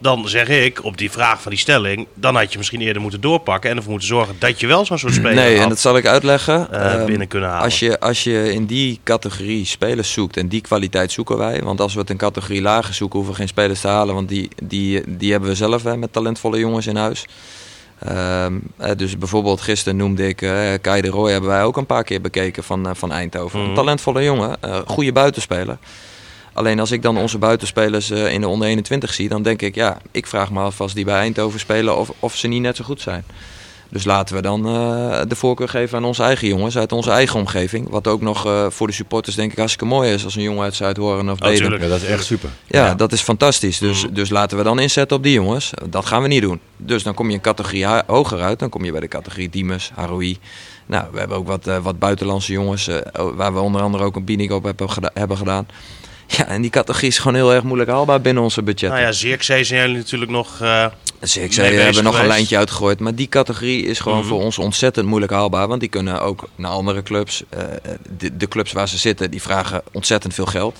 dan 0.00 0.28
zeg 0.28 0.48
ik 0.48 0.84
op 0.84 0.98
die 0.98 1.10
vraag 1.10 1.42
van 1.42 1.50
die 1.50 1.60
stelling, 1.60 2.06
dan 2.14 2.36
had 2.36 2.52
je 2.52 2.58
misschien 2.58 2.80
eerder 2.80 3.02
moeten 3.02 3.20
doorpakken 3.20 3.70
en 3.70 3.76
ervoor 3.76 3.90
moeten 3.90 4.08
zorgen 4.08 4.36
dat 4.38 4.60
je 4.60 4.66
wel 4.66 4.84
zo'n 4.84 4.98
soort 4.98 5.14
speler 5.20 5.34
Nee, 5.34 5.58
en 5.58 5.68
dat 5.68 5.78
zal 5.80 5.96
ik 5.96 6.06
uitleggen. 6.06 6.72
eh, 6.72 6.94
Ehm, 6.94 7.06
binnen 7.06 7.28
kunnen 7.28 7.48
halen. 7.48 7.64
Als 7.64 7.78
je, 7.78 8.00
als 8.00 8.24
je 8.24 8.52
in 8.52 8.66
die 8.66 9.00
categorie 9.04 9.64
spelers 9.66 10.12
zoekt, 10.12 10.36
en 10.36 10.48
die 10.48 10.60
kwaliteit 10.60 11.12
zoeken 11.12 11.36
wij. 11.38 11.62
Want 11.62 11.80
als 11.80 11.94
we 11.94 12.00
het 12.00 12.10
in 12.10 12.16
categorie 12.16 12.62
lager 12.62 12.94
zoeken, 12.94 13.16
hoeven 13.16 13.34
we 13.34 13.40
geen 13.40 13.48
spelers 13.48 13.80
te 13.80 13.88
halen. 13.88 14.14
Want 14.14 14.28
die, 14.28 14.48
die, 14.62 15.02
die 15.16 15.30
hebben 15.30 15.48
we 15.50 15.54
zelf 15.56 15.82
hè, 15.82 15.96
met 15.96 16.12
talentvolle 16.12 16.58
jongens 16.58 16.86
in 16.86 16.96
huis. 16.96 17.26
Ehm, 17.98 18.58
eh, 18.76 18.90
dus 18.96 19.18
bijvoorbeeld 19.18 19.60
gisteren 19.60 19.98
noemde 19.98 20.28
ik 20.28 20.42
eh 20.42 20.72
Kai 20.80 21.00
de 21.00 21.08
Roy, 21.08 21.30
hebben 21.30 21.50
wij 21.50 21.62
ook 21.62 21.76
een 21.76 21.86
paar 21.86 22.04
keer 22.04 22.20
bekeken 22.20 22.64
van, 22.64 22.88
eh, 22.88 22.94
van 22.94 23.12
Eindhoven. 23.12 23.58
Mhm. 23.58 23.68
Een 23.68 23.74
talentvolle 23.74 24.22
jongen, 24.22 24.56
goede 24.86 25.12
buitenspeler. 25.12 25.78
Alleen 26.52 26.80
als 26.80 26.90
ik 26.90 27.02
dan 27.02 27.18
onze 27.18 27.38
buitenspelers 27.38 28.10
in 28.10 28.40
de 28.40 28.48
onder 28.48 28.68
21 28.68 29.14
zie, 29.14 29.28
dan 29.28 29.42
denk 29.42 29.62
ik, 29.62 29.74
ja, 29.74 29.98
ik 30.10 30.26
vraag 30.26 30.50
me 30.50 30.60
af 30.60 30.80
als 30.80 30.94
die 30.94 31.04
bij 31.04 31.18
Eindhoven 31.18 31.60
spelen 31.60 31.96
of, 31.96 32.12
of 32.18 32.36
ze 32.36 32.48
niet 32.48 32.62
net 32.62 32.76
zo 32.76 32.84
goed 32.84 33.00
zijn. 33.00 33.24
Dus 33.90 34.04
laten 34.04 34.34
we 34.36 34.42
dan 34.42 34.66
eh, 34.66 35.20
de 35.28 35.36
voorkeur 35.36 35.68
geven 35.68 35.98
aan 35.98 36.04
onze 36.04 36.22
eigen 36.22 36.48
jongens 36.48 36.78
uit 36.78 36.92
onze 36.92 37.10
eigen 37.10 37.38
omgeving. 37.40 37.88
Wat 37.90 38.06
ook 38.06 38.20
nog 38.20 38.46
eh, 38.46 38.66
voor 38.68 38.86
de 38.86 38.92
supporters 38.92 39.36
denk 39.36 39.50
ik 39.52 39.58
hartstikke 39.58 39.86
mooi 39.94 40.12
is 40.12 40.24
als 40.24 40.36
een 40.36 40.42
jongen 40.42 40.62
uit 40.62 40.74
Zuidhoorn 40.74 41.30
of 41.30 41.38
Oh, 41.40 41.44
Deden. 41.44 41.58
tuurlijk. 41.60 41.82
Ja, 41.82 41.88
dat 41.88 42.02
is 42.02 42.08
echt 42.08 42.24
super. 42.24 42.48
Ja, 42.66 42.94
dat 42.94 43.12
is 43.12 43.20
fantastisch. 43.20 43.78
Dus, 43.78 44.06
Mm. 44.06 44.14
dus 44.14 44.30
laten 44.30 44.56
we 44.58 44.62
dan 44.64 44.78
inzetten 44.78 45.16
op 45.16 45.22
die 45.22 45.32
jongens. 45.32 45.70
Dat 45.90 46.06
gaan 46.06 46.22
we 46.22 46.28
niet 46.28 46.42
doen. 46.42 46.60
Dus 46.76 47.02
dan 47.02 47.14
kom 47.14 47.28
je 47.28 47.34
een 47.34 47.40
categorie 47.40 47.86
hoger 48.06 48.40
uit. 48.40 48.58
Dan 48.58 48.68
kom 48.68 48.84
je 48.84 48.90
bij 48.92 49.00
de 49.00 49.08
categorie 49.08 49.48
Diemus, 49.50 49.90
Haroui. 49.94 50.38
Nou, 50.86 51.04
we 51.12 51.18
hebben 51.18 51.36
ook 51.36 51.46
wat, 51.46 51.66
eh, 51.66 51.76
wat 51.78 51.98
buitenlandse 51.98 52.52
jongens. 52.52 52.88
eh, 52.88 52.96
waar 53.34 53.54
we 53.54 53.60
onder 53.60 53.82
andere 53.82 54.04
ook 54.04 54.16
een 54.16 54.24
Binig 54.24 54.50
op 54.50 54.64
hebben, 54.64 54.90
geda- 54.90 55.10
hebben 55.14 55.36
gedaan. 55.36 55.66
Ja, 56.26 56.46
en 56.46 56.62
die 56.62 56.70
categorie 56.70 57.08
is 57.08 57.18
gewoon 57.18 57.34
heel 57.34 57.54
erg 57.54 57.62
moeilijk 57.62 57.90
haalbaar 57.90 58.20
binnen 58.20 58.42
onze 58.42 58.62
budget. 58.62 58.90
Nou 58.90 59.02
ja, 59.02 59.12
Zirkzee 59.12 59.64
zijn 59.64 59.80
jullie 59.80 59.96
natuurlijk 59.96 60.30
nog... 60.30 60.60
eh, 61.20 61.28
Zeker, 61.28 61.62
mee 61.62 61.74
we 61.76 61.80
hebben 61.82 62.04
nog 62.04 62.18
een 62.20 62.26
lijntje 62.26 62.56
uitgegooid. 62.56 63.00
Maar 63.00 63.14
die 63.14 63.28
categorie 63.28 63.84
is 63.86 63.98
gewoon 64.00 64.18
Mhm. 64.18 64.28
voor 64.28 64.40
ons 64.42 64.58
ontzettend 64.58 65.06
moeilijk 65.06 65.32
haalbaar. 65.32 65.68
Want 65.68 65.80
die 65.80 65.88
kunnen 65.88 66.20
ook 66.22 66.48
naar 66.54 66.70
andere 66.70 67.02
clubs. 67.02 67.42
eh, 67.48 67.62
de, 68.18 68.36
de 68.36 68.48
clubs 68.48 68.72
waar 68.72 68.88
ze 68.88 68.98
zitten, 68.98 69.30
die 69.30 69.42
vragen 69.42 69.82
ontzettend 69.92 70.34
veel 70.34 70.46
geld. 70.46 70.78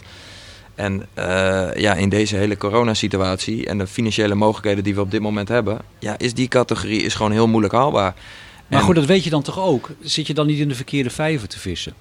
En 0.74 1.06
eh, 1.14 1.68
ja, 1.76 1.94
in 1.94 2.08
deze 2.08 2.36
hele 2.36 2.56
coronasituatie 2.56 3.66
en 3.66 3.78
de 3.78 3.86
financiële 3.86 4.34
mogelijkheden 4.34 4.84
die 4.84 4.94
we 4.94 5.00
op 5.00 5.10
dit 5.10 5.20
moment 5.20 5.48
hebben, 5.48 5.78
ja, 5.98 6.18
is 6.18 6.34
die 6.34 6.48
categorie 6.48 7.02
is 7.02 7.14
gewoon 7.14 7.32
heel 7.32 7.46
moeilijk 7.48 7.74
haalbaar. 7.74 8.14
Maar 8.68 8.78
En- 8.78 8.84
goed, 8.84 8.94
dat 8.94 9.04
weet 9.04 9.24
je 9.24 9.30
dan 9.30 9.42
toch 9.42 9.60
ook? 9.60 9.90
Zit 10.00 10.26
je 10.26 10.34
dan 10.34 10.46
niet 10.46 10.58
in 10.58 10.68
de 10.68 10.74
verkeerde 10.74 11.10
vijver 11.10 11.48
te 11.48 11.58
vissen? 11.58 11.92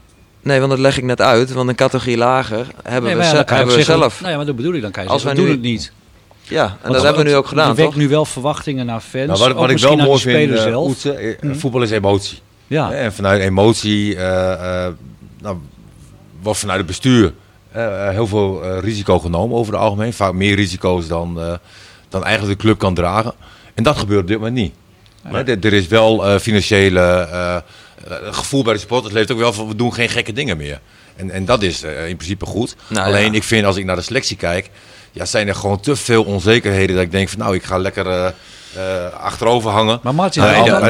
Nee, 0.42 0.60
want 0.60 0.72
dat 0.72 0.80
leg 0.80 0.98
ik 0.98 1.04
net 1.04 1.22
uit. 1.22 1.52
Want 1.52 1.70
een 1.70 1.76
categorie 1.76 2.18
lager 2.18 2.58
hebben 2.84 3.04
Nee, 3.10 3.20
we, 3.20 3.24
ja, 3.24 3.36
hebben 3.36 3.66
we 3.66 3.72
zeggen- 3.72 3.84
zelf. 4.00 4.20
Nou 4.20 4.32
ja, 4.32 4.38
maar 4.38 4.46
dat 4.46 4.56
bedoel 4.56 4.74
ik. 4.74 4.82
Dan 4.82 4.92
kan 4.92 5.04
je 5.04 5.10
Als 5.10 5.22
zeggen, 5.22 5.40
wij 5.42 5.48
we 5.48 5.54
doen 5.58 5.62
nu- 5.64 5.70
het 5.72 5.80
niet. 5.82 5.92
Ja, 6.50 6.64
en 6.66 6.78
Want 6.82 6.94
dat 6.94 7.04
hebben 7.04 7.24
we 7.24 7.30
nu 7.30 7.36
ook 7.36 7.48
gedaan, 7.48 7.68
Het 7.68 7.78
wekt 7.78 7.90
toch? 7.90 7.98
nu 8.00 8.08
wel 8.08 8.26
verwachtingen 8.26 8.86
naar 8.86 9.00
fans. 9.00 9.26
Nou, 9.28 9.40
wat, 9.40 9.52
wat 9.52 9.66
ik 9.66 9.72
misschien 9.72 9.98
wel 9.98 10.06
mooi 10.06 10.20
vind, 10.20 10.52
eh, 10.54 10.62
zelf. 10.62 10.88
Oetse, 10.88 11.14
eh, 11.14 11.42
Mhm. 11.42 11.56
voetbal 11.56 11.82
is 11.82 11.92
emotie. 11.92 12.40
ja. 12.68 12.92
En 12.92 13.14
vanuit 13.14 13.42
emotie, 13.42 14.16
eh, 14.16 14.86
eh, 14.86 14.94
nou, 15.42 15.58
wordt 16.42 16.60
vanuit 16.60 16.78
het 16.78 16.88
bestuur 16.88 17.34
eh, 17.72 18.08
eh, 18.08 18.14
heel 18.14 18.28
veel 18.28 18.64
eh, 18.64 18.80
risico 18.80 19.20
genomen 19.20 19.58
over 19.58 19.74
het 19.74 19.82
algemeen. 19.82 20.14
Vaak 20.14 20.34
meer 20.34 20.56
risico's 20.56 21.08
dan, 21.08 21.40
eh, 21.42 21.54
dan 22.10 22.24
eigenlijk 22.24 22.58
de 22.60 22.64
club 22.66 22.78
kan 22.78 22.94
dragen. 22.94 23.34
En 23.74 23.84
dat 23.84 23.98
gebeurt 23.98 24.22
op 24.22 24.28
dit 24.28 24.38
moment 24.38 24.56
niet. 24.56 24.74
Hè, 25.24 25.44
er- 25.44 25.66
er 25.66 25.74
is 25.74 25.88
wel 25.88 26.26
eh, 26.28 26.40
financiële 26.40 27.00
eh, 27.00 27.56
eh, 27.56 27.62
gevoel 28.32 28.64
bij 28.64 28.74
de 28.74 28.80
supporters. 28.80 29.14
leeft 29.14 29.32
ook 29.32 29.38
wel 29.38 29.54
van 29.54 29.68
we 29.68 29.76
doen 29.76 29.94
geen 29.94 30.10
gekke 30.10 30.34
dingen 30.34 30.58
meer. 30.58 30.80
En, 31.18 31.32
en 31.32 31.46
dat 31.46 31.62
is 31.64 31.84
eh, 31.84 32.08
in 32.08 32.16
principe 32.16 32.46
goed. 32.46 32.76
Nou, 32.88 33.08
Alleen 33.08 33.32
ja. 33.32 33.38
ik 33.38 33.44
vind 33.44 33.66
als 33.66 33.76
ik 33.78 33.86
naar 33.86 33.96
de 33.96 34.02
selectie 34.02 34.38
kijk, 34.38 34.70
ja, 35.12 35.26
zijn 35.26 35.48
er 35.48 35.56
gewoon 35.56 35.80
te 35.80 35.96
veel 35.96 36.24
onzekerheden 36.24 36.96
dat 36.96 37.04
ik 37.06 37.12
denk 37.12 37.30
van 37.30 37.40
nou 37.40 37.56
ik 37.56 37.64
ga 37.64 37.78
lekker 37.78 38.08
eh, 38.08 38.26
eh, 38.76 39.14
achterover 39.14 39.72
hangen. 39.72 40.00
Maar 40.04 40.16
Martin, 40.16 40.42
Nee, 40.42 40.54
dat- 40.64 40.82
maar, 40.82 40.90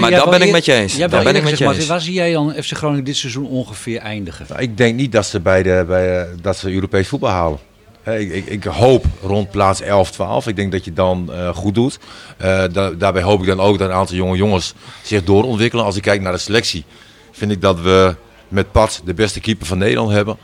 maar, 0.00 0.10
wil 0.10 0.28
ben 0.28 0.42
ik 0.42 0.52
met 0.52 0.64
je 0.64 0.72
eens. 0.72 0.96
Daar 0.96 1.08
ben 1.08 1.36
ik 1.36 1.42
met 1.42 1.58
je 1.58 1.64
eens. 1.66 1.86
Waar 1.86 2.00
zie 2.00 2.12
jij 2.12 2.32
dan 2.32 2.54
FC 2.62 2.72
Groningen 2.76 3.04
dit 3.04 3.16
seizoen 3.16 3.46
ongeveer 3.46 3.98
eindigen? 3.98 4.46
Nou, 4.48 4.60
ik 4.60 4.76
denk 4.76 4.96
niet 4.96 5.12
dat 5.12 5.26
ze 5.26 5.40
bij 5.40 5.62
de, 5.62 5.84
bij, 5.86 6.26
dat 6.42 6.56
ze 6.56 6.72
Europees 6.72 7.08
voetbal 7.08 7.30
halen. 7.30 7.58
Hè, 8.02 8.18
Ik, 8.18 8.32
ik, 8.32 8.46
ik 8.46 8.64
hoop 8.64 9.04
rond 9.22 9.50
plaats 9.50 9.80
11, 9.80 10.10
12. 10.10 10.46
Ik 10.46 10.56
denk 10.56 10.72
dat 10.72 10.84
je 10.84 10.92
dan 10.92 11.32
eh, 11.32 11.48
goed 11.54 11.74
doet. 11.74 11.98
Eh, 12.36 12.62
da- 12.72 12.90
daarbij 12.90 13.22
hoop 13.22 13.40
ik 13.40 13.46
dan 13.46 13.60
ook 13.60 13.78
dat 13.78 13.88
een 13.88 13.94
aantal 13.94 14.16
jonge 14.16 14.36
jongens 14.36 14.74
zich 15.02 15.24
doorontwikkelen. 15.24 15.84
Als 15.84 15.96
ik 15.96 16.02
kijk 16.02 16.20
naar 16.20 16.32
de 16.32 16.38
selectie, 16.38 16.84
vind 17.32 17.50
ik 17.50 17.60
dat 17.60 17.80
we 17.80 18.14
met 18.48 18.72
Pat 18.72 19.02
de 19.04 19.14
beste 19.14 19.40
keeper 19.40 19.66
van 19.66 19.78
Nederland 19.78 20.10
hebben. 20.10 20.36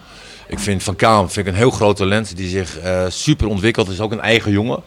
Ik 0.53 0.59
vind 0.59 0.83
Van 0.83 0.97
Kaam 0.97 1.31
vind 1.31 1.47
ik 1.47 1.53
een 1.53 1.59
heel 1.59 1.71
groot 1.71 1.97
talent 1.97 2.37
die 2.37 2.49
zich 2.49 2.79
eh, 2.79 3.05
super 3.09 3.47
ontwikkelt. 3.47 3.89
Is 3.89 4.01
ook 4.01 4.13
een 4.13 4.21
eigen 4.21 4.53
jongen. 4.53 4.83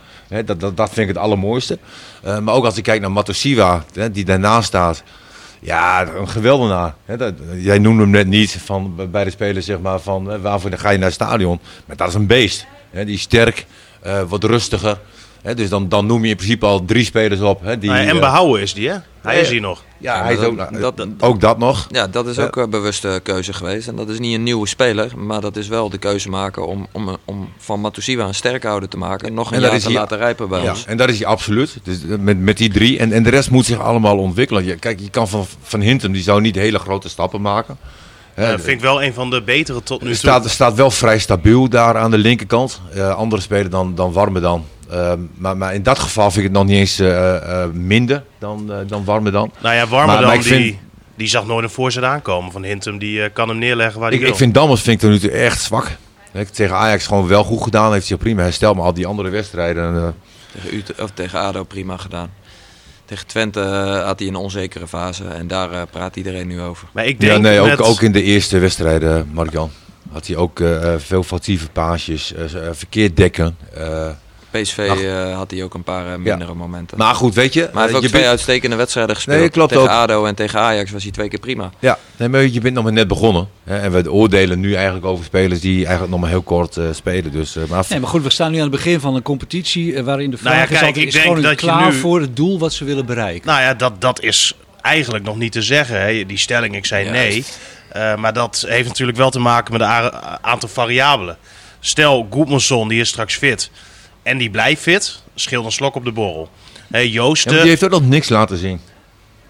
Dat, 0.45 0.59
dat, 0.59 0.77
dat 0.77 0.87
vind 0.89 0.97
ik 0.97 1.07
het 1.07 1.17
allermooiste. 1.17 1.79
Eh, 2.23 2.39
maar 2.39 2.53
ook 2.53 2.65
als 2.65 2.77
ik 2.77 2.83
kijk 2.83 3.01
naar 3.01 3.11
Matosiwa, 3.11 3.83
hè, 3.93 4.11
die 4.11 4.25
daarnaast 4.25 4.67
staat. 4.67 5.03
Ja, 5.59 6.07
een 6.07 6.29
geweldenaar. 6.29 6.95
Dat, 7.17 7.33
jij 7.57 7.79
noemde 7.79 8.01
hem 8.01 8.11
net 8.11 8.27
niet 8.27 8.57
van, 8.65 9.09
bij 9.11 9.23
de 9.23 9.29
spelers 9.29 9.65
zeg 9.65 9.79
maar, 9.79 9.99
van 9.99 10.31
eh, 10.31 10.41
waarvoor 10.41 10.71
ga 10.71 10.89
je 10.89 10.97
naar 10.97 11.05
het 11.05 11.15
stadion. 11.15 11.59
Maar 11.85 11.95
dat 11.95 12.07
is 12.07 12.13
een 12.13 12.27
beest. 12.27 12.65
Die 12.91 13.05
is 13.05 13.21
sterk, 13.21 13.65
wat 14.27 14.43
rustiger. 14.43 14.99
Hè, 15.45 15.53
dus 15.55 15.69
dan, 15.69 15.89
dan 15.89 16.05
noem 16.05 16.23
je 16.23 16.29
in 16.29 16.35
principe 16.35 16.65
al 16.65 16.85
drie 16.85 17.03
spelers 17.05 17.41
op. 17.41 17.61
Hè, 17.63 17.77
die, 17.77 17.91
en 17.91 18.07
eh, 18.07 18.19
behouden 18.19 18.61
is 18.61 18.73
die, 18.73 18.89
hè? 18.89 18.95
Hij 19.21 19.35
ja, 19.35 19.41
is 19.41 19.49
hier 19.49 19.61
nog. 19.61 19.83
ja, 19.97 20.23
hij 20.23 20.33
is 20.33 20.39
dat- 20.39 20.47
ook, 20.47 20.55
nou, 20.55 20.79
dat- 20.79 20.99
eh, 20.99 21.05
ook 21.29 21.41
dat 21.41 21.57
nog. 21.57 21.87
Ja, 21.91 22.07
dat 22.07 22.27
is 22.27 22.39
ook 22.39 22.55
een 22.55 22.69
bewuste 22.69 23.19
keuze 23.23 23.53
geweest. 23.53 23.87
En 23.87 23.95
dat 23.95 24.09
is 24.09 24.19
niet 24.19 24.35
een 24.35 24.43
nieuwe 24.43 24.67
speler, 24.67 25.17
maar 25.17 25.41
dat 25.41 25.55
is 25.55 25.67
wel 25.67 25.89
de 25.89 25.97
keuze 25.97 26.29
maken 26.29 26.67
om, 26.67 26.87
om, 26.91 27.17
om 27.25 27.49
van 27.57 27.79
Matusiwa 27.81 28.25
een 28.27 28.35
sterkhouder 28.35 28.89
te 28.89 28.97
maken. 28.97 29.33
Nog 29.33 29.47
een 29.47 29.53
En 29.55 29.59
dat 29.61 29.67
jaar 29.69 29.77
is 29.79 29.83
te 29.85 29.89
hij- 29.91 29.99
laten 29.99 30.17
rijpen 30.17 30.49
bij 30.49 30.61
Ja, 30.63 30.69
ons. 30.69 30.85
en 30.85 30.97
dat 30.97 31.09
is 31.09 31.17
hij 31.17 31.27
absoluut. 31.27 31.77
Dus 31.83 31.97
eh, 32.09 32.17
met, 32.17 32.39
met 32.39 32.57
die 32.57 32.69
drie. 32.71 32.99
En, 32.99 33.11
en 33.11 33.23
de 33.23 33.29
rest 33.29 33.51
moet 33.51 33.65
zich 33.65 33.79
allemaal 33.79 34.17
ontwikkelen. 34.17 34.65
Je, 34.65 34.75
kijk, 34.75 34.99
je 34.99 35.09
kan 35.09 35.27
van, 35.27 35.45
van 35.61 35.79
Hinten, 35.81 36.11
die 36.11 36.23
zou 36.23 36.41
niet 36.41 36.55
hele 36.55 36.79
grote 36.79 37.09
stappen 37.09 37.41
maken. 37.41 37.77
Hè, 38.33 38.43
Eh, 38.43 38.49
vind 38.49 38.67
ik 38.67 38.79
wel 38.81 39.03
een 39.03 39.13
van 39.13 39.29
de 39.29 39.41
betere 39.41 39.83
tot 39.83 40.01
nu 40.01 40.07
toe. 40.07 40.15
staat, 40.17 40.49
staat 40.49 40.73
wel 40.73 40.91
vrij 40.91 41.19
stabiel 41.19 41.69
daar 41.69 41.97
aan 41.97 42.11
de 42.11 42.17
linkerkant. 42.17 42.81
Eh 42.93 43.15
andere 43.15 43.41
spelen 43.41 43.71
dan, 43.71 43.95
dan 43.95 44.11
Warme 44.11 44.39
dan. 44.39 44.65
Maar, 45.37 45.57
maar 45.57 45.73
in 45.73 45.83
dat 45.83 45.99
geval 45.99 46.31
vind 46.31 46.45
ik 46.45 46.51
het 46.51 46.59
nog 46.61 46.65
niet 46.69 46.77
eens 46.79 46.99
eh, 46.99 47.35
eh, 47.63 47.69
minder 47.71 48.23
dan, 48.39 48.71
eh, 48.71 48.77
dan 48.87 49.03
Warme 49.05 49.31
dan. 49.31 49.51
Nou 49.61 49.75
ja, 49.75 49.87
Warmer 49.87 50.07
Maar- 50.07 50.17
dan, 50.17 50.25
maar 50.25 50.35
ik 50.35 50.41
die, 50.43 50.51
vind- 50.53 50.77
die 51.15 51.27
zag 51.27 51.45
nooit 51.45 51.63
een 51.63 51.69
voorzet 51.69 52.03
aankomen 52.03 52.51
van 52.51 52.63
Hintum. 52.63 52.97
Die 52.97 53.21
eh, 53.23 53.29
kan 53.33 53.49
hem 53.49 53.57
neerleggen 53.57 53.99
waar 53.99 54.07
hij 54.09 54.17
Ik, 54.17 54.23
wil. 54.23 54.31
ik 54.33 54.37
vind 54.39 54.53
Dammers 54.53 54.81
vind 54.81 54.95
ik 54.95 55.09
tot 55.09 55.21
nu 55.21 55.29
toe 55.29 55.37
echt 55.37 55.61
zwak. 55.61 55.97
Hè, 56.31 56.45
Tegen 56.45 56.75
Ajax 56.75 57.07
gewoon 57.07 57.27
wel 57.27 57.43
goed 57.43 57.63
gedaan. 57.63 57.93
Heeft 57.93 58.09
hij 58.09 58.17
prima 58.17 58.41
hersteld. 58.41 58.75
Maar 58.75 58.85
al 58.85 58.93
die 58.93 59.05
andere 59.07 59.29
wedstrijden... 59.29 59.95
eh, 59.95 60.07
Tegen, 60.53 60.75
Ute- 60.77 60.93
of 61.03 61.11
tegen 61.13 61.39
ADO 61.39 61.63
prima 61.63 61.97
gedaan. 61.97 62.29
Tegen 63.05 63.27
Twente 63.27 63.59
had 64.05 64.19
hij 64.19 64.27
een 64.27 64.35
onzekere 64.35 64.87
fase 64.87 65.23
en 65.27 65.47
daar 65.47 65.87
praat 65.87 66.15
iedereen 66.15 66.47
nu 66.47 66.61
over. 66.61 66.87
Maar 66.91 67.05
ik 67.05 67.19
denk 67.19 67.31
ja, 67.31 67.37
nee, 67.37 67.59
ook, 67.59 67.67
met- 67.67 67.81
ook 67.81 68.01
in 68.01 68.11
de 68.11 68.23
eerste 68.23 68.59
wedstrijden, 68.59 69.29
Mark-Jan. 69.33 69.71
Had 70.11 70.27
hij 70.27 70.35
ook 70.35 70.61
veel 70.97 71.23
foutieve 71.23 71.69
paasjes, 71.69 72.33
verkeerd 72.71 73.17
dekken. 73.17 73.57
PSV 74.61 74.87
Ach. 74.91 75.01
eh, 75.01 75.35
had 75.35 75.51
hij 75.51 75.63
ook 75.63 75.73
een 75.73 75.83
paar 75.83 76.11
eh, 76.13 76.17
mindere 76.17 76.53
momenten. 76.53 76.97
maar 76.97 77.15
goed, 77.15 77.33
weet 77.35 77.53
je... 77.53 77.59
maar 77.61 77.71
hij 77.71 77.81
heeft 77.81 77.89
eh, 77.91 77.95
ook 77.97 78.01
je 78.01 78.07
twee 78.09 78.21
bent- 78.21 78.31
uitstekende 78.33 78.75
wedstrijden 78.75 79.15
gespeeld. 79.15 79.39
Nee, 79.39 79.49
klopt 79.49 79.69
tegen 79.69 79.83
ook. 79.83 79.89
ADO 79.89 80.25
en 80.25 80.35
tegen 80.35 80.59
Ajax 80.59 80.91
was 80.91 81.03
hij 81.03 81.11
twee 81.11 81.27
keer 81.29 81.39
prima. 81.39 81.69
Ja, 81.79 81.97
nee, 82.17 82.29
maar 82.29 82.41
je 82.47 82.59
bent 82.61 82.73
nog 82.73 82.83
maar 82.83 82.93
net 82.93 83.07
begonnen. 83.07 83.47
Hè, 83.63 83.77
en 83.79 83.91
we 83.91 84.11
oordelen 84.11 84.59
nu 84.59 84.73
eigenlijk 84.73 85.05
over 85.05 85.25
spelers 85.25 85.59
die 85.61 85.79
eigenlijk 85.81 86.11
nog 86.11 86.19
maar 86.19 86.29
heel 86.29 86.41
kort 86.41 86.77
eh, 86.77 86.85
spelen. 86.91 87.31
Dus, 87.31 87.55
eh, 87.55 87.63
maar 87.69 87.85
Nee, 87.89 87.99
maar 87.99 88.09
goed, 88.09 88.23
we 88.23 88.29
staan 88.29 88.51
nu 88.51 88.55
aan 88.57 88.61
het 88.63 88.71
begin 88.71 88.99
van 88.99 89.15
een 89.15 89.21
competitie 89.21 90.03
waarin 90.03 90.31
de 90.31 90.37
vraag 90.37 90.53
Nou 90.53 90.65
ja, 90.65 90.69
is 90.75 90.75
altijd, 90.81 90.97
ik 90.97 91.05
is 91.07 91.13
denk 91.13 91.25
Groningen 91.25 91.49
dat 91.49 91.59
je 91.61 91.67
klaar 91.67 91.91
nu- 91.91 91.99
voor 91.99 92.21
het 92.21 92.35
doel 92.35 92.59
wat 92.59 92.73
ze 92.73 92.83
willen 92.85 93.05
bereiken? 93.05 93.47
Nou 93.47 93.61
ja, 93.61 93.73
dat, 93.73 94.01
dat 94.01 94.21
is 94.21 94.53
eigenlijk 94.81 95.23
nog 95.25 95.37
niet 95.37 95.51
te 95.51 95.61
zeggen. 95.61 96.01
Hè. 96.01 96.25
Die 96.25 96.37
stelling, 96.37 96.75
ik 96.75 96.85
zei 96.85 97.09
nee. 97.09 97.31
Juist. 97.31 97.59
Eh, 97.89 98.15
maar 98.15 98.33
dat 98.33 98.65
heeft 98.67 98.87
natuurlijk 98.87 99.17
wel 99.17 99.29
te 99.29 99.39
maken 99.39 99.71
met 99.71 99.81
een 99.81 100.11
aantal 100.41 100.69
variabelen. 100.69 101.37
Stel, 101.79 102.27
Goedmanson 102.29 102.87
die 102.87 102.99
is 103.01 103.09
straks 103.09 103.35
fit 103.35 103.71
en 104.25 104.37
die 104.37 104.49
blijft 104.49 104.81
fit, 104.81 105.21
scheelt 105.35 105.65
een 105.65 105.71
slok 105.71 105.95
op 105.95 106.03
de 106.05 106.11
borrel. 106.11 106.49
Hey, 106.91 107.09
Ja, 107.09 107.23
maar 107.23 107.35
die 107.53 107.59
heeft 107.61 107.83
ook 107.83 107.89
nog 107.89 108.07
niks 108.07 108.29
laten 108.29 108.57
zien. 108.57 108.79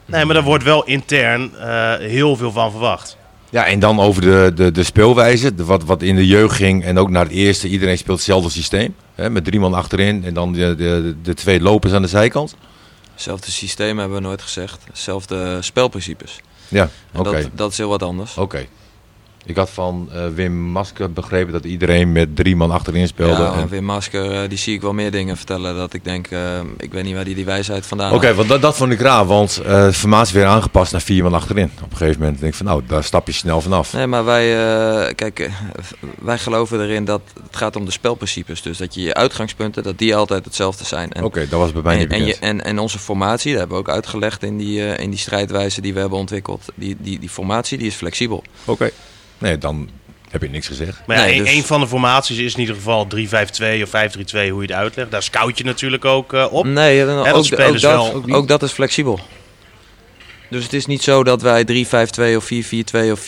nee, 0.06 0.26
maar 0.26 0.34
daar 0.36 0.44
wordt 0.44 0.64
wel 0.64 0.84
intern 0.84 1.56
eh, 1.56 1.94
heel 1.96 2.36
veel 2.36 2.52
van 2.52 2.72
verwacht. 2.72 3.18
Ja, 3.50 3.66
en 3.66 3.80
dan 3.80 4.00
over 4.00 4.22
de, 4.22 4.52
de, 4.56 4.72
de 4.72 4.84
speelwijze. 4.84 5.56
De, 5.56 5.66
wat, 5.66 5.84
wat 5.84 6.02
in 6.02 6.16
de 6.16 6.28
jeugd 6.28 6.56
ging 6.56 6.84
en 6.84 6.98
ook 6.98 7.10
naar 7.10 7.24
het 7.24 7.34
eerste. 7.34 7.68
Iedereen 7.68 7.98
speelt 7.98 8.18
hetzelfde 8.18 8.50
systeem. 8.50 8.96
Hè, 9.16 9.30
met 9.30 9.46
drie 9.46 9.60
man 9.60 9.74
achterin 9.74 10.24
en 10.26 10.34
dan 10.34 10.54
de, 10.54 10.76
de, 10.76 11.16
de 11.24 11.34
twee 11.34 11.62
lopers 11.62 11.94
aan 11.94 12.02
de 12.02 12.08
zijkant. 12.08 12.56
Hetzelfde 13.14 13.52
systeem 13.52 13.98
hebben 14.00 14.18
we 14.18 14.24
nooit 14.24 14.42
gezegd. 14.42 14.82
Hetzelfde 14.88 15.62
spelprincipes. 15.62 16.40
Ja, 16.68 16.90
En 17.12 17.20
oké. 17.20 17.32
dat, 17.32 17.50
dat 17.54 17.72
is 17.72 17.78
heel 17.78 17.90
wat 17.90 18.04
anders. 18.04 18.38
Oké. 18.38 18.66
Ik 19.48 19.56
had 19.56 19.70
van 19.70 20.10
eh, 20.14 20.28
Wim 20.36 20.54
Masker 20.54 21.12
begrepen 21.12 21.54
dat 21.54 21.66
iedereen 21.66 22.12
met 22.12 22.36
drie 22.36 22.56
man 22.56 22.72
achterin 22.72 23.08
speelde. 23.08 23.42
Ja, 23.44 23.54
En- 23.54 23.68
Wim 23.68 23.84
Masker, 23.84 24.32
eh, 24.32 24.50
die 24.50 24.58
zie 24.58 24.74
ik 24.74 24.82
wel 24.82 24.94
meer 24.94 25.12
dingen 25.12 25.38
vertellen. 25.38 25.76
Dat 25.76 25.94
ik 25.94 26.04
denk, 26.04 26.28
eh, 26.28 26.60
ik 26.78 26.92
weet 26.92 27.04
niet 27.04 27.16
waar 27.16 27.24
die 27.24 27.36
die 27.36 27.46
wijsheid 27.46 27.86
vandaan 27.86 28.12
Oké, 28.14 28.26
haalt. 28.26 28.38
want 28.38 28.50
dat, 28.50 28.62
dat 28.62 28.76
vond 28.78 28.92
ik 28.92 29.00
raar, 29.00 29.26
want 29.26 29.56
de 29.56 29.94
formatie 29.94 30.36
weer 30.36 30.46
aangepast 30.46 30.92
naar 30.92 31.02
vier 31.02 31.24
man 31.24 31.34
achterin. 31.34 31.72
Op 31.84 31.92
een 31.92 31.98
gegeven 31.98 32.20
moment 32.20 32.40
denk 32.40 32.52
ik 32.52 32.58
van 32.58 32.66
nou, 32.66 32.82
daar 32.88 33.04
stap 33.04 33.28
je 33.28 33.34
snel 33.34 33.62
vanaf. 33.62 33.94
Nee, 33.94 34.08
maar 34.08 34.26
wij, 34.26 35.14
kijk, 35.16 35.50
wij 36.20 36.38
geloven 36.38 36.82
erin 36.82 37.06
dat 37.06 37.22
het 37.44 37.56
gaat 37.56 37.76
om 37.76 37.86
de 37.86 37.92
spelprincipes. 37.92 38.62
Dus 38.62 38.78
dat 38.78 38.94
je 38.94 39.02
je 39.02 39.14
uitgangspunten, 39.14 39.84
dat 39.84 39.98
die 39.98 40.16
altijd 40.16 40.46
hetzelfde 40.46 40.86
zijn. 40.86 41.24
Oké, 41.24 41.48
dat 41.50 41.60
was 41.60 41.72
bij 41.72 41.82
mij 41.82 41.98
niet 41.98 42.08
en, 42.08 42.12
en, 42.12 42.20
bekend. 42.20 42.40
je, 42.40 42.46
en, 42.46 42.64
en 42.64 42.80
onze 42.80 43.00
formatie, 43.00 43.52
dat 43.52 43.60
hebben 43.60 43.78
we 43.78 43.84
ook 43.84 43.96
uitgelegd 43.96 44.44
in 44.44 44.58
die, 44.58 44.80
in 44.98 45.10
die 45.10 45.20
strijdwijze 45.20 45.82
die 45.82 45.94
we 45.94 46.00
hebben 46.00 46.18
ontwikkeld. 46.20 46.66
Die, 46.76 46.96
die, 47.00 47.20
die 47.20 47.30
formatie 47.30 47.78
die 47.78 47.88
is 47.88 47.96
flexibel. 47.96 48.44
Oké. 48.66 48.90
Nee, 49.38 49.58
dan 49.58 49.90
heb 50.30 50.42
je 50.42 50.50
niks 50.50 50.68
gezegd. 50.68 51.02
Maar 51.06 51.18
ja, 51.18 51.24
Nee, 51.24 51.38
een, 51.38 51.44
dus- 51.44 51.54
een 51.54 51.64
van 51.64 51.80
de 51.80 51.88
formaties 51.88 52.38
is 52.38 52.54
in 52.54 52.60
ieder 52.60 52.76
geval 52.76 53.08
3-5-2 53.16 53.84
of 53.84 53.90
5-3-2, 53.90 54.50
hoe 54.50 54.62
je 54.62 54.68
het 54.68 54.72
uitlegt. 54.72 55.12
Daar 55.12 55.24
scout 55.24 55.58
je 55.58 55.64
natuurlijk 55.64 56.06
ook 56.06 56.34
eh, 56.34 56.46
op. 56.52 56.66
Nee, 56.66 57.06
dat 57.06 57.34
ook, 57.34 57.46
spelen 57.46 57.68
ook, 57.68 57.78
ze 57.78 57.88
dat, 57.88 58.24
wel. 58.26 58.36
ook, 58.36 58.48
dat 58.48 58.64
is 58.64 58.72
flexibel. 58.72 59.20
Dus 60.50 60.64
het 60.64 60.74
is 60.74 60.86
niet 60.86 61.04
zo 61.04 61.24
dat 61.24 61.42
wij 61.42 61.86
3-5-2 62.34 62.36
of 62.36 62.46
4-4-2 62.46 63.12
of 63.12 63.28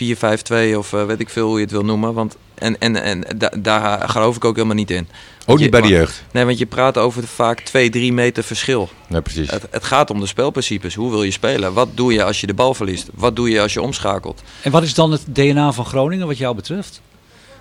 4-5-2 0.74 0.78
of 0.78 0.92
uh, 0.94 1.06
weet 1.06 1.20
ik 1.20 1.30
veel 1.30 1.48
hoe 1.48 1.56
je 1.56 1.64
het 1.64 1.72
wil 1.72 1.86
noemen. 1.86 2.14
Want, 2.14 2.38
en 2.54 2.80
en, 2.80 3.04
en 3.04 3.26
da, 3.38 3.52
daar 3.60 4.10
geloof 4.10 4.36
ik 4.36 4.46
ook 4.46 4.56
helemaal 4.56 4.76
niet 4.76 4.92
in. 4.92 5.08
Ook 5.46 5.60
niet 5.60 5.72
bij 5.72 5.82
de 5.82 5.88
jeugd? 5.88 6.24
Nee, 6.32 6.46
want 6.46 6.58
je 6.58 6.66
praat 6.66 6.98
over 6.98 7.28
vaak 7.28 7.60
2, 7.60 7.90
3 7.90 8.14
meter 8.14 8.44
verschil. 8.44 8.90
Ja, 9.10 9.22
precies. 9.22 9.52
Het, 9.52 9.68
het, 9.72 9.84
gaat 9.84 10.10
om 10.10 10.20
de 10.20 10.26
spelprincipes. 10.26 10.96
Hoe 10.96 11.10
wil 11.10 11.24
je 11.24 11.32
spelen? 11.32 11.74
Wat 11.74 11.90
doe 11.94 12.14
je 12.14 12.24
als 12.24 12.42
je 12.42 12.48
de 12.48 12.54
bal 12.54 12.74
verliest? 12.74 13.10
Wat 13.14 13.36
doe 13.36 13.50
je 13.50 13.62
als 13.62 13.74
je 13.74 13.82
omschakelt? 13.82 14.42
En 14.62 14.72
wat 14.72 14.84
is 14.84 14.94
dan 14.94 15.12
het 15.12 15.26
DNA 15.28 15.72
van 15.72 15.86
Groningen 15.86 16.28
wat 16.28 16.38
jou 16.38 16.56
betreft? 16.56 17.02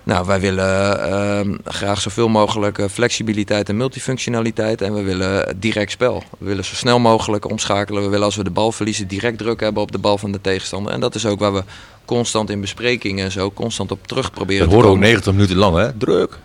Nou, 0.07 0.25
wij 0.25 0.39
willen 0.39 0.99
uh, 1.09 1.55
graag 1.63 2.01
zoveel 2.01 2.27
mogelijk 2.27 2.77
eh, 2.77 2.85
flexibiliteit 2.89 3.69
en 3.69 3.77
multifunctionaliteit. 3.77 4.81
En 4.81 4.93
we 4.93 5.01
willen 5.01 5.59
direct 5.59 5.91
spel. 5.91 6.23
We 6.37 6.45
willen 6.45 6.65
zo 6.65 6.75
snel 6.75 6.99
mogelijk 6.99 7.49
omschakelen. 7.49 8.03
We 8.03 8.09
willen 8.09 8.25
als 8.25 8.35
we 8.35 8.43
de 8.43 8.49
bal 8.49 8.71
verliezen 8.71 9.07
direct 9.07 9.37
druk 9.37 9.59
hebben 9.59 9.81
op 9.81 9.91
de 9.91 9.97
bal 9.97 10.17
van 10.17 10.31
de 10.31 10.41
tegenstander. 10.41 10.93
En 10.93 10.99
dat 10.99 11.15
is 11.15 11.25
ook 11.25 11.39
waar 11.39 11.53
we 11.53 11.63
constant 12.05 12.49
in 12.49 12.61
besprekingen 12.61 13.25
en 13.25 13.31
zo 13.31 13.51
constant 13.51 13.91
op 13.91 14.07
terug 14.07 14.31
proberen 14.31 14.59
dat 14.61 14.69
te 14.69 14.75
horen 14.75 14.89
ook 14.91 14.99
90 14.99 15.33
minuten 15.33 15.55
lang, 15.55 15.77
hè? 15.77 15.97
Druk. 15.97 16.39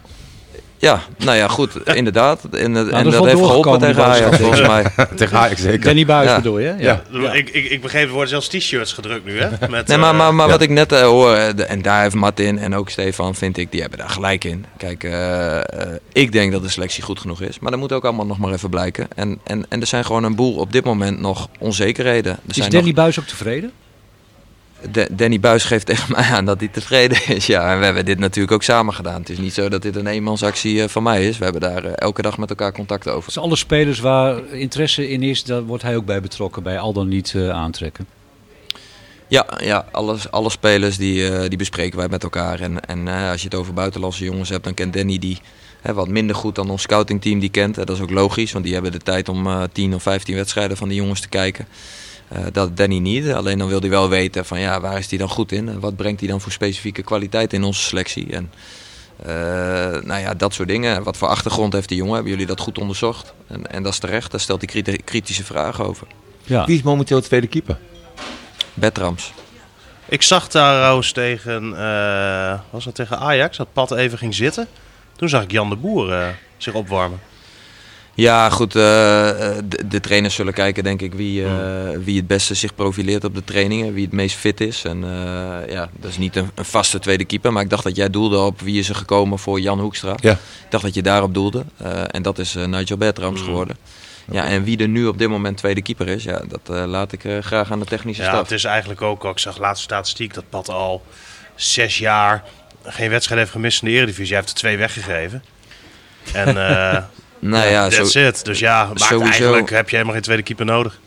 Ja, 0.83 1.03
nou 1.19 1.37
ja, 1.37 1.49
goed, 1.49 1.89
inderdaad. 1.95 2.45
En, 2.45 2.73
nou, 2.73 2.91
en 2.91 3.11
dat, 3.11 3.25
heeft 3.25 3.37
geholpen 3.37 3.79
tegen 3.79 4.05
Ajax, 4.05 4.37
volgens 4.37 4.67
mij. 4.67 4.87
tegen 5.17 5.39
Ajax, 5.39 5.61
zeker. 5.61 5.81
Danny 5.81 6.07
Buis 6.07 6.29
ja. 6.29 6.37
bedoel 6.37 6.59
je? 6.59 6.75
Ja. 6.79 7.03
ja. 7.11 7.33
Ik, 7.33 7.51
ik, 7.51 7.71
ik 7.71 7.83
begreep, 7.83 8.07
er 8.07 8.13
worden 8.13 8.29
zelfs 8.29 8.49
t-shirts 8.49 8.93
gedrukt 8.93 9.25
nu, 9.25 9.41
hè? 9.41 9.49
Met, 9.71 9.87
nee, 9.87 9.99
maar, 9.99 10.15
maar, 10.15 10.35
maar 10.35 10.49
wat 10.49 10.63
ik 10.63 10.69
net 10.69 10.93
uh, 10.93 11.01
hoor, 11.01 11.35
en 11.35 11.83
daar 11.83 12.03
heeft 12.03 12.15
Martin 12.15 12.59
en 12.59 12.75
ook 12.75 12.91
Stefan, 12.91 13.35
vind 13.35 13.57
ik, 13.57 13.71
die 13.71 13.81
hebben 13.81 13.99
daar 13.99 14.09
gelijk 14.09 14.45
in. 14.45 14.65
Kijk, 14.77 15.05
uh, 15.05 15.59
ik 16.13 16.33
denk 16.33 16.53
dat 16.53 16.63
de 16.63 16.69
selectie 16.69 17.03
goed 17.03 17.21
genoeg 17.21 17.41
is. 17.41 17.59
Maar 17.59 17.71
dat 17.71 17.81
moet 17.81 17.93
ook 17.93 18.05
allemaal 18.05 18.27
nog 18.27 18.39
maar 18.39 18.53
even 18.53 18.71
blijken. 18.71 19.09
En, 19.15 19.39
en, 19.45 19.67
en 19.69 19.81
er 19.81 19.87
zijn 19.87 20.05
gewoon 20.05 20.25
een 20.25 20.37
boel 20.37 20.55
op 20.55 20.73
dit 20.73 20.85
moment 20.85 21.21
nog 21.21 21.49
onzekerheden. 21.59 22.33
Er 22.33 22.39
is 22.47 22.57
zijn 22.57 22.71
Danny 22.71 22.87
nog... 22.87 22.97
Buis 22.97 23.19
ook 23.19 23.27
tevreden? 23.27 23.73
De, 24.91 25.09
Danny 25.11 25.41
Buis 25.41 25.65
geeft 25.65 25.87
tegen 25.87 26.13
mij 26.13 26.25
aan 26.25 26.45
dat 26.45 26.59
hij 26.59 26.69
tevreden 26.69 27.29
is. 27.37 27.47
Ja, 27.47 27.73
en 27.73 27.79
we 27.79 27.85
hebben 27.85 28.05
dit 28.05 28.19
natuurlijk 28.19 28.53
ook 28.53 28.63
samen 28.63 28.95
gedaan. 28.95 29.21
Het 29.21 29.31
is 29.31 29.39
niet 29.39 29.55
zo 29.55 29.69
dat 29.69 29.83
dit 29.83 29.97
een 29.97 30.07
eenmansactie 30.07 30.75
uh, 30.75 30.89
van 30.89 31.03
mij 31.03 31.29
is. 31.29 31.39
We 31.39 31.45
hebben 31.45 31.63
daar 31.63 31.85
uh, 31.85 31.93
elke 31.95 32.23
dag 32.23 32.39
met 32.39 32.51
elkaar 32.51 32.73
contact 32.73 33.09
over. 33.09 33.25
Dus 33.25 33.39
alle 33.39 33.57
spelers 33.57 34.01
waar 34.01 34.53
interesse 34.53 35.09
in 35.09 35.23
is, 35.23 35.45
daar 35.45 35.63
wordt 35.63 35.83
hij 35.83 35.97
ook 35.97 36.05
bij 36.05 36.21
betrokken, 36.21 36.63
bij 36.63 36.79
al 36.79 36.93
dan 36.93 37.09
niet 37.09 37.33
uh, 37.37 37.51
aantrekken? 37.51 38.07
Ja, 39.29 39.47
ja 39.59 39.87
alles, 39.93 40.31
alle 40.31 40.51
spelers 40.51 40.97
die, 40.97 41.49
die 41.49 41.59
bespreken 41.59 41.99
wij 41.99 42.09
met 42.09 42.23
elkaar. 42.23 42.61
En, 42.61 42.81
en 42.87 43.09
als 43.09 43.41
je 43.41 43.49
het 43.49 43.55
over 43.55 43.75
buitenlandse 43.75 44.25
jongens 44.25 44.49
hebt, 44.49 44.65
dan 44.65 44.75
kent 44.75 44.93
Danny 44.93 45.19
die 45.19 45.39
hè, 45.81 45.95
wat 45.95 46.09
minder 46.09 46.37
goed 46.37 46.55
dan 46.55 46.71
ons 46.71 46.83
scoutingteam 46.83 47.39
die 47.39 47.51
kent. 47.51 47.75
Dat 47.75 47.91
is 47.91 48.01
ook 48.01 48.11
logisch, 48.11 48.53
want 48.53 48.65
die 48.65 48.75
hebben 48.75 48.93
de 48.93 48.99
tijd 48.99 49.29
om 49.29 49.69
10 49.73 49.95
of 49.95 50.03
15 50.03 50.35
wedstrijden 50.35 50.77
van 50.77 50.89
die 50.89 50.97
jongens 50.97 51.21
te 51.21 51.29
kijken. 51.29 51.67
Uh, 52.33 52.39
dat 52.53 52.77
Danny 52.77 52.99
niet. 52.99 53.33
Alleen 53.33 53.59
dan 53.59 53.69
wil 53.69 53.81
hij 53.81 53.89
wel 53.89 54.09
weten 54.09 54.45
van 54.45 54.61
ja, 54.61 54.81
waar 54.81 54.99
is 54.99 55.09
hij 55.09 55.19
dan 55.19 55.29
goed 55.29 55.53
in? 55.53 55.69
En 55.69 55.81
wat 55.81 55.97
brengt 55.97 56.21
hij 56.21 56.29
dan 56.29 56.41
voor 56.41 56.53
specifieke 56.53 57.03
kwaliteit 57.03 57.53
in 57.53 57.63
onze 57.63 57.83
selectie? 57.83 58.33
En 58.33 58.53
uh, 59.21 59.27
nou 60.03 60.21
ja, 60.21 60.35
dat 60.35 60.55
soort 60.55 60.69
dingen. 60.69 61.03
Wat 61.03 61.17
voor 61.17 61.29
achtergrond 61.29 61.73
heeft 61.73 61.89
die 61.89 61.97
jongen? 61.97 62.15
Hebben 62.15 62.33
jullie 62.33 62.47
dat 62.47 62.61
goed 62.61 62.79
onderzocht? 62.79 63.35
En, 63.47 63.71
en 63.71 63.83
dat 63.83 63.93
is 63.93 63.99
terecht. 63.99 64.31
Daar 64.31 64.41
stelt 64.41 64.73
hij 64.73 65.01
kritische 65.05 65.45
vragen 65.45 65.85
over. 65.85 66.07
Ja. 66.45 66.65
Wie 66.65 66.77
is 66.77 66.83
momenteel 66.83 67.21
de 67.21 67.27
tweede 67.27 67.47
keeper? 67.47 67.79
Betrams. 68.75 69.33
Ik 70.09 70.23
zag 70.23 70.49
daar 70.49 70.77
trouwens 70.77 71.13
tegen, 71.13 71.65
uh, 71.73 72.59
was 72.71 72.85
dat 72.85 72.95
tegen 72.95 73.19
Ajax, 73.19 73.57
dat 73.57 73.73
Pat 73.73 73.93
even 73.93 74.19
ging 74.19 74.35
zitten. 74.35 74.69
Toen 75.17 75.29
zag 75.29 75.43
ik 75.43 75.51
Jan 75.51 75.69
de 75.69 75.77
Boer 75.77 76.35
zich 76.57 76.75
opwarmen. 76.75 77.21
Ja, 78.15 78.51
goed. 78.51 78.75
Uh, 78.77 78.83
de, 78.83 79.89
de, 79.89 80.01
trainers 80.01 80.35
zullen 80.35 80.53
kijken, 80.53 80.85
denk 80.85 81.01
ik, 81.01 81.15
wie, 81.15 81.43
uh, 81.43 81.51
wie 82.05 82.17
het 82.17 82.27
beste 82.27 82.55
zich 82.55 82.75
profileert 82.75 83.25
op 83.25 83.35
de 83.35 83.45
trainingen. 83.45 83.95
Wie 83.95 84.05
het 84.05 84.13
meest 84.13 84.37
fit 84.37 84.61
is. 84.61 84.85
En 84.85 84.97
uh, 84.97 85.73
ja, 85.73 85.91
dat 85.99 86.11
is 86.11 86.19
niet 86.19 86.37
een, 86.37 86.51
een, 86.55 86.65
vaste 86.65 86.99
tweede 86.99 87.25
keeper. 87.25 87.53
Maar 87.53 87.63
ik 87.63 87.71
dacht 87.71 87.85
dat 87.85 87.97
jij 87.97 88.11
doelde 88.11 88.39
op 88.39 88.61
wie 88.61 88.79
is 88.79 88.89
er 88.89 88.95
gekomen 88.95 89.39
voor 89.39 89.61
Jan 89.61 89.81
Hoekstra. 89.81 90.15
Ja. 90.21 90.33
Ik 90.33 90.39
dacht 90.69 90.85
dat 90.85 90.95
je 90.95 91.03
daarop 91.03 91.35
doelde. 91.35 91.65
en 92.07 92.23
dat 92.23 92.39
is 92.39 92.55
Nigel 92.55 92.97
Bertrams 92.97 93.41
mm. 93.41 93.47
geworden. 93.47 93.77
Ja, 94.31 94.45
en 94.45 94.65
wie 94.65 94.79
er 94.79 94.89
nu 94.89 95.07
op 95.07 95.19
dit 95.19 95.29
moment 95.29 95.57
tweede 95.57 95.83
keeper 95.83 96.09
is, 96.09 96.25
ja, 96.25 96.43
dat 96.49 96.87
laat 96.87 97.13
ik 97.13 97.25
graag 97.41 97.71
aan 97.71 97.79
de 97.79 97.85
technische 97.85 98.23
ja, 98.23 98.29
staf. 98.29 98.43
Het 98.43 98.51
is 98.51 98.65
eigenlijk 98.65 99.03
ook, 99.03 99.25
ik 99.25 99.39
zag 99.39 99.59
laatste 99.59 99.85
statistiek, 99.85 100.35
dat 100.35 100.45
Pat 100.49 100.69
al 100.69 101.03
zes 101.55 101.99
jaar 101.99 102.45
geen 102.85 103.11
wedstrijd 103.11 103.41
heeft 103.41 103.53
gemist 103.53 103.83
in 103.83 103.89
de 103.89 103.95
Eredivisie. 103.95 104.35
Hij 104.35 104.37
heeft 104.37 104.49
er 104.49 104.59
twee 104.59 104.77
weggegeven. 104.77 105.45
En 106.33 106.57
Nou 107.51 107.69
ja, 107.71 107.89
that's 107.89 108.13
zo, 108.13 108.19
it. 108.27 108.45
Dus 108.45 108.59
ja, 108.59 108.85
maakt 108.85 109.01
sowieso- 109.01 109.31
eigenlijk 109.31 109.71
heb 109.71 109.89
je 109.89 109.95
helemaal 109.97 110.15
geen 110.15 110.25
tweede 110.25 110.43
keeper 110.43 110.65
nodig. 110.65 110.99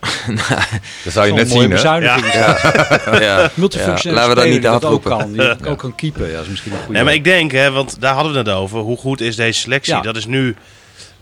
Dat 1.04 1.12
zou 1.12 1.26
je 1.26 1.32
net 1.32 1.50
zien, 1.50 1.60
hè? 1.62 1.68
bezuiniging. 1.68 2.32
ja, 2.32 3.50
Multifunctioneel 3.54 4.18
Ja, 4.18 4.26
laten 4.26 4.28
we 4.28 4.34
dat 4.34 4.44
niet 4.52 4.62
dat 4.62 4.84
ook 4.84 5.04
kan. 5.04 5.32
Die 5.32 5.66
ook 5.70 5.78
kan 5.78 5.94
keeper. 5.94 6.26
Ja, 6.26 6.32
dat 6.32 6.42
is 6.42 6.48
misschien 6.48 6.72
een 6.72 6.78
goede. 6.78 6.92
Nee, 6.92 7.02
maar 7.04 7.14
ik 7.14 7.24
denk, 7.24 7.52
hè, 7.52 7.70
want 7.70 8.00
daar 8.00 8.14
hadden 8.14 8.32
we 8.32 8.38
het 8.38 8.48
over. 8.48 8.78
Hoe 8.78 8.96
goed 8.96 9.20
is 9.20 9.36
deze 9.36 9.60
selectie? 9.60 9.94
Ja. 9.94 10.00
Dat 10.00 10.16
is 10.16 10.26
nu... 10.26 10.56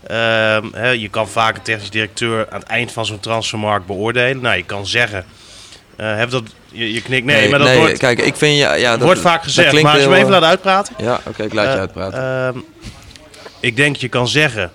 ehm, 0.07 0.63
hè, 0.73 0.89
je 0.89 1.09
kan 1.09 1.27
vaak 1.29 1.55
een 1.55 1.61
technisch 1.61 1.89
directeur 1.89 2.47
aan 2.49 2.59
het 2.59 2.67
eind 2.69 2.91
van 2.91 3.05
zo'n 3.05 3.19
transfermarkt 3.19 3.85
beoordelen. 3.85 4.41
Nou, 4.41 4.57
je 4.57 4.63
kan 4.65 4.87
zeggen... 4.87 5.25
eh, 5.95 6.15
heb 6.15 6.29
dat, 6.29 6.43
je, 6.71 6.93
je 6.93 7.01
knikt 7.01 7.25
nee, 7.25 7.49
maar 7.49 7.59
dat 7.59 7.75
wordt, 7.75 7.97
kijk, 7.97 8.19
ik 8.19 8.35
vind 8.35 8.57
ja, 8.57 8.73
ja, 8.73 8.91
dat 8.91 9.01
wordt 9.01 9.21
vaak 9.21 9.35
dat 9.35 9.43
gezegd. 9.43 9.81
Maar 9.81 9.93
als 9.93 10.01
je 10.01 10.07
me 10.09 10.15
even 10.15 10.27
eh, 10.27 10.33
laat 10.39 10.49
uitpraten... 10.49 10.95
Ja, 10.97 11.19
oké, 11.27 11.43
ik 11.43 11.53
laat 11.53 11.65
je 11.65 11.71
Eh, 11.73 11.79
uitpraten. 11.79 12.63
Ik 13.61 13.75
denk, 13.75 13.95
je 13.95 14.07
kan 14.07 14.27
zeggen, 14.27 14.71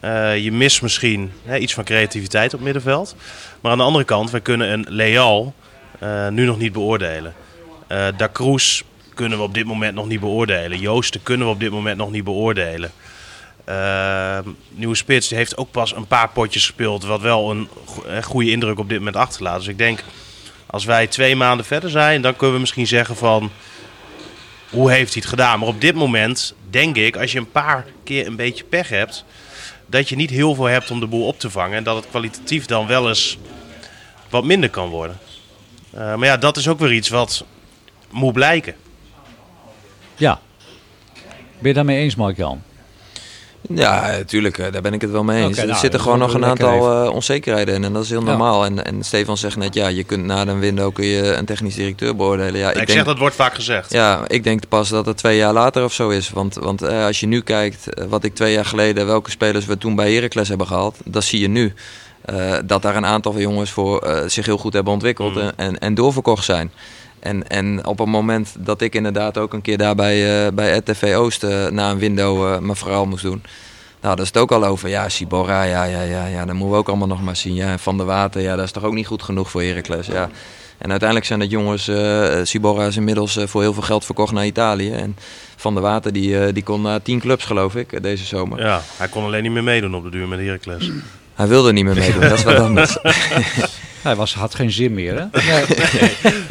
eh, 0.00 0.38
je 0.38 0.52
mist 0.52 0.82
misschien 0.82 1.32
hè, 1.44 1.56
iets 1.56 1.74
van 1.74 1.84
creativiteit 1.84 2.54
op 2.54 2.60
middenveld. 2.60 3.16
Maar 3.60 3.72
aan 3.72 3.78
de 3.78 3.84
andere 3.84 4.04
kant, 4.04 4.30
we 4.30 4.40
kunnen 4.40 4.72
een 4.72 4.86
Leal 4.88 5.54
eh, 5.98 6.28
nu 6.28 6.44
nog 6.44 6.58
niet 6.58 6.72
beoordelen. 6.72 7.34
Eh 7.86 8.06
da 8.16 8.28
Cruz 8.32 8.82
kunnen 9.14 9.38
we 9.38 9.44
op 9.44 9.54
dit 9.54 9.64
moment 9.64 9.94
nog 9.94 10.06
niet 10.06 10.20
beoordelen. 10.20 10.78
Joosten 10.78 11.22
kunnen 11.22 11.46
we 11.46 11.52
op 11.52 11.60
dit 11.60 11.70
moment 11.70 11.96
nog 11.96 12.10
niet 12.10 12.24
beoordelen. 12.24 12.90
Nieuwe 14.68 14.94
Spits 14.94 15.28
die 15.28 15.36
heeft 15.36 15.56
ook 15.56 15.70
pas 15.70 15.96
een 15.96 16.06
paar 16.06 16.28
potjes 16.28 16.66
gespeeld, 16.66 17.04
wat 17.04 17.20
wel 17.20 17.50
een 17.50 17.68
go- 17.86 18.04
goede 18.22 18.50
indruk 18.50 18.78
op 18.78 18.88
dit 18.88 18.98
moment 18.98 19.16
achterlaat. 19.16 19.58
Dus 19.58 19.66
ik 19.68 19.78
denk, 19.78 20.02
als 20.66 20.84
wij 20.84 21.06
twee 21.06 21.36
maanden 21.36 21.66
verder 21.66 21.90
zijn, 21.90 22.22
dan 22.22 22.36
kunnen 22.36 22.54
we 22.54 22.60
misschien 22.60 22.86
zeggen 22.86 23.16
van 23.16 23.50
hoe 24.70 24.90
heeft 24.90 25.12
hij 25.12 25.22
het 25.22 25.30
gedaan? 25.30 25.58
Maar 25.58 25.68
op 25.68 25.80
dit 25.80 25.94
moment 25.94 26.54
denk 26.70 26.96
ik, 26.96 27.16
als 27.16 27.32
je 27.32 27.38
een 27.38 27.50
paar 27.50 27.86
keer 28.04 28.26
een 28.26 28.36
beetje 28.36 28.64
pech 28.64 28.88
hebt, 28.88 29.24
dat 29.86 30.08
je 30.08 30.16
niet 30.16 30.30
heel 30.30 30.54
veel 30.54 30.64
hebt 30.64 30.90
om 30.90 31.00
de 31.00 31.06
boel 31.06 31.26
op 31.26 31.38
te 31.38 31.50
vangen. 31.50 31.76
En 31.76 31.84
dat 31.84 31.96
het 31.96 32.08
kwalitatief 32.08 32.66
dan 32.66 32.86
wel 32.86 33.08
eens 33.08 33.38
wat 34.28 34.44
minder 34.44 34.70
kan 34.70 34.88
worden. 34.88 35.18
Eh, 35.90 36.14
maar 36.14 36.26
ja, 36.26 36.36
dat 36.36 36.56
is 36.56 36.68
ook 36.68 36.78
weer 36.78 36.92
iets 36.92 37.08
wat 37.08 37.44
moet 38.10 38.32
blijken. 38.32 38.74
Ja. 40.16 40.40
Ben 41.58 41.68
je 41.68 41.74
daarmee 41.74 41.98
eens, 41.98 42.14
Mark-Jan? 42.14 42.62
Ja, 43.68 44.10
natuurlijk, 44.10 44.58
eh, 44.58 44.72
daar 44.72 44.82
ben 44.82 44.92
ik 44.92 45.00
het 45.00 45.10
wel 45.10 45.24
mee 45.24 45.44
eens. 45.44 45.58
Er 45.58 45.66
nou, 45.66 45.78
zitten 45.78 46.00
gewoon 46.00 46.18
nog 46.18 46.28
ook 46.30 46.36
een 46.36 46.44
aantal 46.44 47.04
eh, 47.04 47.12
onzekerheden 47.12 47.74
in 47.74 47.84
en 47.84 47.92
dat 47.92 48.02
is 48.04 48.10
heel 48.10 48.22
normaal. 48.22 48.64
En, 48.64 48.84
en 48.84 49.04
Stefan 49.04 49.36
zegt 49.36 49.56
net, 49.56 49.74
ja, 49.74 49.88
je 49.88 50.04
kunt 50.04 50.24
na 50.24 50.46
een 50.46 50.58
window 50.58 50.94
kun 50.94 51.04
je 51.04 51.34
een 51.34 51.44
technisch 51.44 51.74
directeur 51.74 52.16
beoordelen. 52.16 52.60
Ja, 52.60 52.70
Ik, 52.70 52.80
ik, 52.80 52.90
zeg 52.90 53.04
dat 53.04 53.18
wordt 53.18 53.34
vaak 53.34 53.54
gezegd. 53.54 53.92
ja, 53.92 54.20
ik 54.26 54.44
denk 54.44 54.68
pas 54.68 54.88
dat 54.88 55.06
het 55.06 55.16
twee 55.16 55.36
jaar 55.36 55.52
later 55.52 55.84
of 55.84 55.92
zo 55.92 56.08
is. 56.08 56.30
Want, 56.30 56.54
want 56.54 56.82
eh, 56.82 57.04
als 57.04 57.20
je 57.20 57.26
nu 57.26 57.40
kijkt 57.40 57.84
wat 58.08 58.24
ik 58.24 58.34
twee 58.34 58.52
jaar 58.52 58.64
geleden, 58.64 59.06
welke 59.06 59.30
spelers 59.30 59.64
we 59.66 59.78
toen 59.78 59.94
bij 59.94 60.12
Heracles 60.14 60.48
hebben 60.48 60.66
gehaald, 60.66 60.96
dat 61.04 61.24
zie 61.24 61.40
je 61.40 61.48
nu. 61.48 61.74
Eh, 62.24 62.54
dat 62.64 62.82
daar 62.82 62.96
een 62.96 63.06
aantal 63.06 63.32
van 63.32 63.40
jongens 63.40 63.70
voor 63.70 64.24
zich 64.26 64.46
heel 64.46 64.58
goed 64.58 64.72
hebben 64.72 64.92
ontwikkeld 64.92 65.34
Mm. 65.34 65.50
en, 65.56 65.78
en 65.78 65.94
doorverkocht 65.94 66.44
zijn. 66.44 66.72
En, 67.20 67.48
en 67.48 67.86
op 67.86 67.98
het 67.98 68.08
moment 68.08 68.54
dat 68.58 68.80
ik 68.80 68.94
inderdaad 68.94 69.38
ook 69.38 69.52
een 69.52 69.60
keer 69.60 69.78
daar 69.78 69.94
bij, 69.94 70.46
eh, 70.46 70.52
bij 70.52 70.76
RTV 70.76 71.14
Oost 71.16 71.42
eh, 71.44 71.66
na 71.66 71.90
een 71.90 71.98
window 71.98 72.52
eh, 72.52 72.58
mijn 72.58 72.76
verhaal 72.76 73.06
moest 73.06 73.22
doen. 73.22 73.42
Nou, 74.00 74.14
daar 74.16 74.24
is 74.24 74.30
het 74.32 74.42
ook 74.42 74.52
al 74.52 74.64
over. 74.64 74.88
Ja, 74.88 75.08
Sibora, 75.08 75.62
ja, 75.62 75.84
ja, 75.84 76.02
ja, 76.02 76.26
ja, 76.26 76.44
dat 76.44 76.54
moeten 76.54 76.70
we 76.70 76.76
ook 76.76 76.88
allemaal 76.88 77.06
nog 77.08 77.22
maar 77.22 77.36
zien. 77.36 77.54
Ja, 77.54 77.70
en 77.70 77.78
Van 77.78 77.96
der 77.96 78.06
Water, 78.06 78.40
ja, 78.40 78.56
dat 78.56 78.64
is 78.64 78.70
toch 78.70 78.84
ook 78.84 78.94
niet 78.94 79.06
goed 79.06 79.22
genoeg 79.22 79.50
voor 79.50 79.62
Heracles. 79.62 80.06
Ja. 80.06 80.30
En 80.78 80.90
uiteindelijk 80.90 81.28
zijn 81.28 81.38
dat 81.38 81.50
jongens, 81.50 81.90
Sibora 82.42 82.86
is 82.86 82.96
inmiddels 82.96 83.38
voor 83.44 83.60
heel 83.60 83.72
veel 83.72 83.82
geld 83.82 84.04
verkocht 84.04 84.32
naar 84.32 84.46
Italië. 84.46 84.92
En 84.92 85.16
Van 85.56 85.74
der 85.74 85.82
Water, 85.82 86.12
die, 86.12 86.52
die 86.52 86.62
kon 86.62 86.82
naar 86.82 87.02
tien 87.02 87.20
clubs 87.20 87.44
geloof 87.44 87.74
ik, 87.74 88.02
deze 88.02 88.24
zomer. 88.24 88.60
Ja, 88.60 88.82
hij 88.96 89.08
kon 89.08 89.24
alleen 89.24 89.42
niet 89.42 89.52
meer 89.52 89.64
meedoen 89.64 89.94
op 89.94 90.04
de 90.04 90.10
duur 90.10 90.28
met 90.28 90.38
Heracles. 90.38 90.90
Hij 91.34 91.48
wilde 91.48 91.72
niet 91.72 91.84
meer 91.84 91.94
meedoen, 91.94 92.20
dat 92.20 92.32
is 92.32 92.44
wat 92.44 92.58
anders. 92.58 92.96
Hij 94.02 94.16
was, 94.16 94.34
had 94.34 94.54
geen 94.54 94.70
zin 94.72 94.94
meer, 94.94 95.14
hè? 95.14 95.24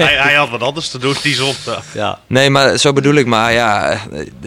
hij, 0.04 0.16
hij 0.18 0.34
had 0.34 0.50
wat 0.50 0.62
anders 0.62 0.90
te 0.90 0.98
doen 0.98 1.16
die 1.24 1.36
zondag. 1.36 1.84
Ja. 1.94 2.20
Nee, 2.28 2.50
maar 2.50 2.78
zo 2.78 2.94
bedoel 2.94 3.14
ik 3.14 3.26
maar, 3.26 3.54
ja. 3.54 3.92
eh, 3.92 4.00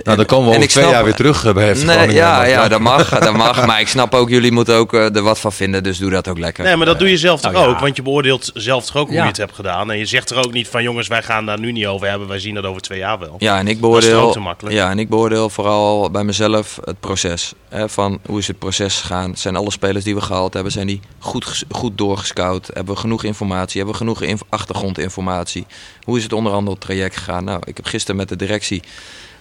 Nou, 0.03 0.17
dan 0.17 0.27
komen 0.27 0.45
we 0.49 0.51
en 0.51 0.57
over 0.57 0.63
ik 0.63 0.69
twee 0.69 0.83
snap- 0.85 0.95
jaar 0.95 1.05
weer 1.05 1.15
terug 1.15 1.45
eh, 1.45 1.55
bij 1.55 1.77
FC 1.77 1.85
Nee, 1.85 2.11
ja, 2.13 2.45
ja, 2.45 2.69
dat 2.69 2.81
mag, 2.81 3.09
dat 3.19 3.33
mag. 3.37 3.67
Maar 3.67 3.81
ik 3.81 3.89
snap 3.89 4.15
ook, 4.15 4.29
jullie 4.29 4.53
moeten 4.53 4.75
ook 4.75 4.95
eh, 4.95 5.17
er 5.17 5.23
wat 5.23 5.39
van 5.39 5.53
vinden, 5.53 5.83
dus 5.83 5.99
doe 5.99 6.11
dat 6.11 6.29
ook 6.29 6.39
lekker. 6.39 6.65
Nee, 6.65 6.77
maar 6.77 6.87
dat 6.87 6.99
doe 6.99 7.11
je 7.11 7.19
zelf 7.19 7.41
toch 7.41 7.53
Nou 7.53 7.65
ja. 7.65 7.71
ook? 7.71 7.79
Want 7.81 7.97
je 7.97 8.03
beoordeelt 8.03 8.51
zelf 8.55 8.85
toch 8.87 8.97
ook 8.97 9.07
hoe 9.09 9.17
je 9.17 9.23
het 9.23 9.37
hebt 9.37 9.55
gedaan. 9.55 9.91
En 9.91 9.99
je 9.99 10.07
zegt 10.07 10.31
er 10.31 10.37
ook 10.45 10.53
niet 10.53 10.69
van 10.69 10.83
jongens, 10.83 11.09
wij 11.09 11.23
gaan 11.23 11.47
daar 11.47 11.59
nu 11.61 11.73
niet 11.73 11.87
over 11.87 12.09
hebben. 12.09 12.29
Wij 12.29 12.39
zien 12.39 12.55
dat 12.55 12.65
over 12.65 12.83
twee 12.83 12.99
jaar 12.99 13.19
wel. 13.19 13.35
Ja, 13.39 13.59
en 13.59 13.69
ik 13.69 13.81
Dat 13.81 13.91
is 13.91 13.99
toch 13.99 14.11
beoordeel, 14.11 14.27
ook 14.27 14.33
te 14.33 14.41
makkelijk? 14.41 14.75
ja, 14.77 14.91
en 14.91 14.99
ik 14.99 15.09
beoordeel 15.09 15.49
vooral 15.51 16.11
bij 16.11 16.25
mezelf 16.25 16.79
het 16.85 17.01
proces. 17.01 17.53
Hè, 17.69 17.89
van 17.89 18.19
hoe 18.27 18.39
is 18.39 18.47
het 18.47 18.59
proces 18.59 19.01
gegaan? 19.01 19.37
Zijn 19.37 19.57
alle 19.57 19.71
spelers 19.71 20.05
die 20.05 20.15
we 20.15 20.21
gehaald 20.21 20.55
hebben, 20.55 20.73
zijn 20.73 20.87
die 20.87 21.01
goed, 21.19 21.65
goed 21.71 21.99
doorgescout? 21.99 22.71
Hebben 22.73 22.92
Genoeg 22.97 23.25
informatie? 23.25 23.77
Hebben 23.77 23.93
we 23.93 24.05
genoeg 24.05 24.23
inf- 24.23 24.43
achtergrondinformatie? 24.49 25.67
Hoe 26.03 26.17
is 26.17 26.23
het 26.23 26.33
onderhandeltraject 26.33 27.17
gegaan? 27.17 27.45
Nou, 27.45 27.61
ik 27.65 27.77
heb 27.77 27.87
gisteren 27.87 28.17
met 28.17 28.29
de 28.29 28.37
directie 28.37 28.83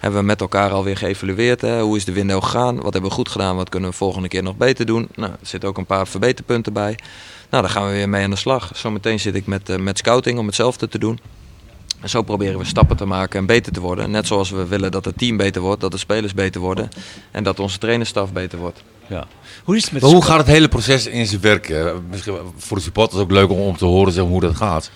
hebben 0.02 0.20
we 0.20 0.26
met 0.26 0.40
elkaar 0.40 0.70
alweer 0.70 0.96
geëvalueerd. 0.96 1.60
Hè? 1.60 1.80
Hoe 1.80 1.96
is 1.96 2.04
de 2.04 2.12
window 2.12 2.42
gegaan? 2.42 2.74
Wat 2.74 2.92
hebben 2.92 3.10
we 3.10 3.16
goed 3.16 3.28
gedaan? 3.28 3.56
Wat 3.56 3.68
kunnen 3.68 3.90
we 3.90 3.96
volgende 3.96 4.28
keer 4.28 4.42
nog 4.42 4.56
beter 4.56 4.86
doen? 4.86 5.08
Nou, 5.14 5.32
er 5.32 5.38
zitten 5.42 5.68
ook 5.68 5.78
een 5.78 5.86
paar 5.86 6.06
verbeterpunten 6.06 6.72
bij. 6.72 6.98
Nou, 7.50 7.62
daar 7.62 7.72
gaan 7.72 7.86
we 7.86 7.92
weer 7.92 8.08
mee 8.08 8.24
aan 8.24 8.30
de 8.30 8.36
slag. 8.36 8.70
Zometeen 8.74 9.20
zit 9.20 9.34
ik 9.34 9.46
met, 9.46 9.68
eh, 9.68 9.76
met 9.76 9.98
scouting 9.98 10.38
om 10.38 10.46
hetzelfde 10.46 10.88
te 10.88 10.98
doen. 10.98 11.20
En 12.00 12.08
zo 12.08 12.22
proberen 12.22 12.58
we 12.58 12.64
stappen 12.64 12.96
te 12.96 13.04
maken 13.04 13.38
en 13.38 13.46
beter 13.46 13.72
te 13.72 13.80
worden. 13.80 14.10
Net 14.10 14.26
zoals 14.26 14.50
we 14.50 14.66
willen 14.66 14.90
dat 14.90 15.04
het 15.04 15.18
team 15.18 15.36
beter 15.36 15.62
wordt, 15.62 15.80
dat 15.80 15.90
de 15.90 15.98
spelers 15.98 16.34
beter 16.34 16.60
worden 16.60 16.88
en 17.30 17.44
dat 17.44 17.60
onze 17.60 17.78
trainerstaf 17.78 18.32
beter 18.32 18.58
wordt. 18.58 18.82
Ja. 19.12 19.24
Hoe 19.64 19.76
is 19.76 19.82
het 19.84 19.92
met 19.92 20.02
hoe 20.02 20.24
gaat 20.24 20.38
het 20.38 20.46
hele 20.46 20.68
proces 20.68 21.06
in 21.06 21.26
zijn 21.26 21.40
werk? 21.40 21.68
Eh, 21.68 21.92
Misschien 22.10 22.34
voor 22.56 22.76
de 22.76 22.82
supporters 22.82 23.20
ook 23.22 23.30
leuk 23.30 23.50
om, 23.50 23.58
om 23.58 23.76
te 23.76 23.84
horen 23.84 24.12
zeg, 24.12 24.24
hoe 24.24 24.40
dat 24.40 24.56
gaat. 24.56 24.90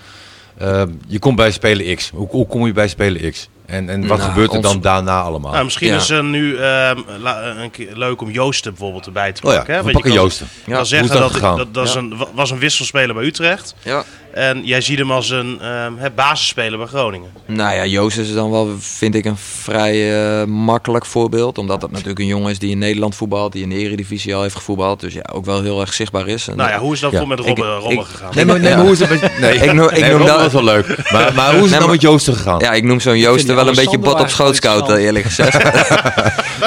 Eh, 0.58 0.82
je 1.06 1.18
komt 1.18 1.36
bij 1.36 1.50
Spelen 1.50 1.96
X. 1.96 2.10
Hoe, 2.14 2.28
hoe 2.30 2.46
kom 2.46 2.66
je 2.66 2.72
bij 2.72 2.88
Spelen 2.88 3.30
X? 3.32 3.48
En, 3.66 3.88
en 3.90 4.06
wat 4.06 4.18
Nou, 4.18 4.30
gebeurt 4.30 4.50
er 4.50 4.56
ons- 4.56 4.66
dan 4.66 4.80
daarna 4.80 5.20
allemaal? 5.22 5.52
Nou, 5.52 5.64
misschien 5.64 5.88
Ja. 5.88 5.96
is 5.96 6.08
het 6.08 6.24
nu 6.24 6.56
ehm, 6.56 6.98
la- 7.18 7.56
een 7.56 7.70
keer 7.70 7.88
leuk 7.96 8.20
om 8.20 8.30
Joosten 8.30 8.70
bijvoorbeeld 8.72 9.06
erbij 9.06 9.32
te 9.32 9.42
oh 9.46 9.50
ja, 9.50 9.56
pakken. 9.56 9.74
hè? 9.74 9.82
we 9.82 9.84
Want 9.92 9.96
je 9.96 10.02
pakken 10.02 10.12
kan- 10.20 10.22
Joosten. 10.28 10.46
Ja, 10.50 10.62
kan 10.64 10.72
hoe 10.74 10.82
is 10.82 10.88
zeggen 10.88 11.08
dat 11.08 11.18
dat, 11.18 11.30
gegaan? 11.32 11.56
dat, 11.56 11.74
dat 11.74 11.86
is 11.88 11.94
een, 11.94 12.16
wa- 12.16 12.26
was 12.34 12.50
een 12.50 12.58
wisselspeler 12.58 13.14
bij 13.14 13.24
Utrecht. 13.24 13.74
Ja. 13.82 14.04
En 14.36 14.60
jij 14.64 14.80
ziet 14.80 14.98
hem 14.98 15.10
als 15.12 15.30
een 15.30 15.58
ehm, 15.60 15.92
hè, 15.96 16.10
basisspeler 16.10 16.78
bij 16.78 16.86
Groningen. 16.86 17.30
Nou 17.46 17.74
ja, 17.74 17.86
Joost 17.86 18.18
is 18.18 18.32
dan 18.32 18.50
wel, 18.50 18.74
vind 18.78 19.14
ik, 19.14 19.24
een 19.24 19.36
vrij 19.36 20.20
eh, 20.40 20.46
makkelijk 20.46 21.06
voorbeeld. 21.06 21.58
Omdat 21.58 21.82
het 21.82 21.90
natuurlijk 21.90 22.18
een 22.18 22.26
jongen 22.26 22.50
is 22.50 22.58
die 22.58 22.70
in 22.70 22.78
Nederland 22.78 23.14
voetbalt, 23.14 23.52
die 23.52 23.62
in 23.62 23.68
de 23.68 23.74
Eredivisie 23.76 24.34
al 24.34 24.42
heeft 24.42 24.54
gevoetbald. 24.54 25.00
Dus 25.00 25.14
ja, 25.14 25.24
ook 25.32 25.44
wel 25.44 25.62
heel 25.62 25.80
erg 25.80 25.94
zichtbaar 25.94 26.28
is. 26.28 26.48
En, 26.48 26.56
Nou 26.56 26.70
ja, 26.70 26.78
hoe 26.78 26.92
is 26.92 27.00
dat 27.00 27.12
Ja. 27.12 27.18
voor 27.18 27.28
met 27.28 27.38
Ik- 27.38 27.46
Robben, 27.46 27.90
ik- 27.90 28.00
gegaan? 28.04 28.30
Nee, 28.34 28.44
maar, 28.44 28.60
nee, 28.60 28.68
Ja. 28.70 28.76
maar 28.76 28.84
hoe 28.84 28.92
is 28.94 29.00
het 29.00 29.08
met... 29.20 29.38
Nee, 29.40 29.54
Ik 29.58 29.72
noem- 29.72 29.88
ik 29.88 30.00
nee, 30.00 30.10
noem 30.10 30.18
Rob 30.18 30.26
dat- 30.28 30.40
was 30.40 30.52
wel 30.52 30.64
leuk. 30.64 30.86
Maar, 31.12 31.34
maar 31.34 31.46
hoe 31.54 31.54
is 31.56 31.60
het 31.60 31.70
Nee, 31.70 31.78
dan 31.80 31.90
met 31.90 32.00
Joosten 32.00 32.34
gegaan? 32.34 32.58
Ja, 32.58 32.72
ik 32.72 32.82
noem 32.84 33.00
zo'n 33.00 33.18
Joosten 33.18 33.54
wel 33.54 33.68
een 33.68 33.74
beetje 33.74 33.98
bot 33.98 34.20
op 34.20 34.28
schoot 34.28 34.60
eigenlijk 34.60 34.84
scouten, 34.86 34.96
eerlijk 35.04 35.24
gezegd. 35.24 35.54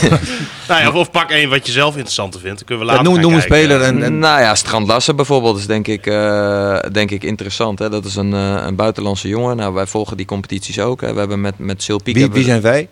Nou 0.68 0.80
ja, 0.80 0.88
of, 0.88 0.94
of 0.94 1.10
pak 1.10 1.30
één 1.30 1.48
wat 1.48 1.66
je 1.66 1.72
zelf 1.72 1.94
interessanter 1.94 2.40
vindt. 2.40 2.56
Dan 2.56 2.66
kunnen 2.66 2.86
we 2.86 2.92
Ja, 2.92 2.96
later 2.96 3.12
noem, 3.12 3.22
gaan 3.22 3.30
noem 3.30 3.40
een 3.40 3.46
speler 3.46 3.82
en... 3.82 4.02
en 4.02 4.18
Nou 4.18 4.40
ja, 4.40 4.54
Strand 4.54 4.86
Lassen 4.86 5.16
bijvoorbeeld 5.16 5.58
is 5.58 5.66
denk 5.66 5.86
ik, 5.86 6.06
eh, 6.06 6.78
denk 6.92 7.10
ik 7.10 7.22
interessant. 7.22 7.78
Hè? 7.78 7.88
Dat 7.88 8.04
is 8.04 8.16
een, 8.16 8.34
eh, 8.34 8.62
een 8.66 8.76
buitenlandse 8.76 9.28
jongen. 9.28 9.56
Nou, 9.56 9.74
wij 9.74 9.86
volgen 9.86 10.16
die 10.16 10.26
competities 10.26 10.78
ook. 10.78 11.00
Hè? 11.00 11.12
We 11.12 11.18
hebben 11.18 11.40
met, 11.40 11.58
met 11.58 11.82
Sil 11.86 12.00
Piek 12.02 12.14
wie, 12.14 12.30
wie 12.30 12.44
zijn 12.44 12.60
wij? 12.60 12.88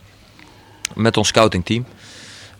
met 0.94 1.16
ons 1.16 1.28
scoutingteam. 1.28 1.84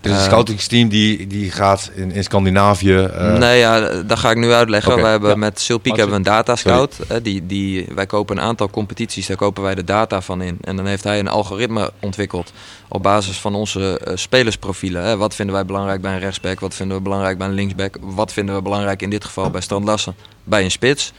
Er 0.04 0.10
is 0.10 0.16
een 0.16 0.22
Eh, 0.22 0.28
scoutingsteam 0.28 0.88
die, 0.88 1.26
die 1.26 1.50
gaat 1.50 1.90
in, 1.94 2.10
in 2.12 2.24
Scandinavië... 2.24 2.94
eh, 2.94 3.32
nee, 3.36 3.58
ja, 3.58 4.02
dat 4.02 4.18
ga 4.18 4.30
ik 4.30 4.36
nu 4.36 4.52
uitleggen. 4.52 5.00
Wij 5.02 5.10
hebben 5.10 5.30
ja. 5.30 5.36
met 5.36 5.60
Sil 5.64 5.78
Piek 5.78 5.86
Wat- 5.90 5.96
hebben 6.00 6.22
we 6.22 6.28
een 6.28 6.34
data 6.36 6.56
scout. 6.56 6.96
Die, 7.22 7.46
die, 7.46 7.86
wij 7.94 8.06
kopen 8.06 8.36
een 8.36 8.42
aantal 8.42 8.70
competities, 8.70 9.26
daar 9.26 9.36
kopen 9.36 9.62
wij 9.62 9.74
de 9.74 9.84
data 9.84 10.20
van 10.20 10.42
in. 10.42 10.58
En 10.60 10.76
dan 10.76 10.86
heeft 10.86 11.04
hij 11.04 11.18
een 11.18 11.28
algoritme 11.28 11.92
ontwikkeld 12.00 12.52
op 12.88 13.02
basis 13.02 13.36
van 13.38 13.54
onze 13.54 13.98
eh, 13.98 14.12
spelersprofielen. 14.16 15.02
Hè? 15.02 15.16
Wat 15.16 15.34
vinden 15.34 15.54
wij 15.54 15.64
belangrijk 15.64 16.00
bij 16.00 16.12
een 16.12 16.20
rechtsback? 16.20 16.60
Wat 16.60 16.74
vinden 16.74 16.96
we 16.96 17.02
belangrijk 17.02 17.38
bij 17.38 17.46
een 17.46 17.54
linksback? 17.54 17.96
Wat 18.00 18.32
vinden 18.32 18.54
we 18.54 18.62
belangrijk 18.62 19.02
in 19.02 19.10
dit 19.10 19.24
geval 19.24 19.50
bij 19.50 19.60
Strand 19.60 19.84
Lassen? 19.84 20.14
Bij 20.44 20.64
een 20.64 20.70
spits? 20.70 21.12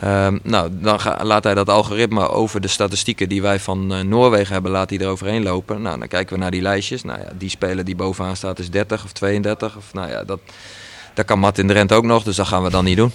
Ehm, 0.00 0.38
nou, 0.42 0.70
dan 0.72 0.98
laat 1.22 1.44
hij 1.44 1.54
dat 1.54 1.68
algoritme 1.68 2.28
over 2.28 2.60
de 2.60 2.68
statistieken 2.68 3.28
die 3.28 3.42
wij 3.42 3.60
van 3.60 3.94
eh, 3.94 4.00
Noorwegen 4.00 4.52
hebben, 4.52 4.70
laat 4.70 4.90
hij 4.90 4.98
eroverheen 4.98 5.42
lopen. 5.42 5.82
Nou, 5.82 5.98
dan 5.98 6.08
kijken 6.08 6.34
we 6.34 6.40
naar 6.40 6.50
die 6.50 6.62
lijstjes. 6.62 7.02
Nou 7.02 7.20
ja, 7.20 7.28
die 7.38 7.48
speler 7.48 7.84
die 7.84 7.96
bovenaan 7.96 8.36
staat 8.36 8.58
is 8.58 8.70
30 8.70 9.04
of 9.04 9.12
32. 9.12 9.76
Of, 9.76 9.92
nou 9.92 10.10
ja, 10.10 10.24
dat, 10.24 10.40
dat 11.14 11.24
kan 11.24 11.38
Martin 11.38 11.66
Drent 11.66 11.92
ook 11.92 12.04
nog, 12.04 12.22
dus 12.22 12.36
dat 12.36 12.46
gaan 12.46 12.62
we 12.62 12.70
dan 12.70 12.84
niet 12.84 12.96
doen. 12.96 13.12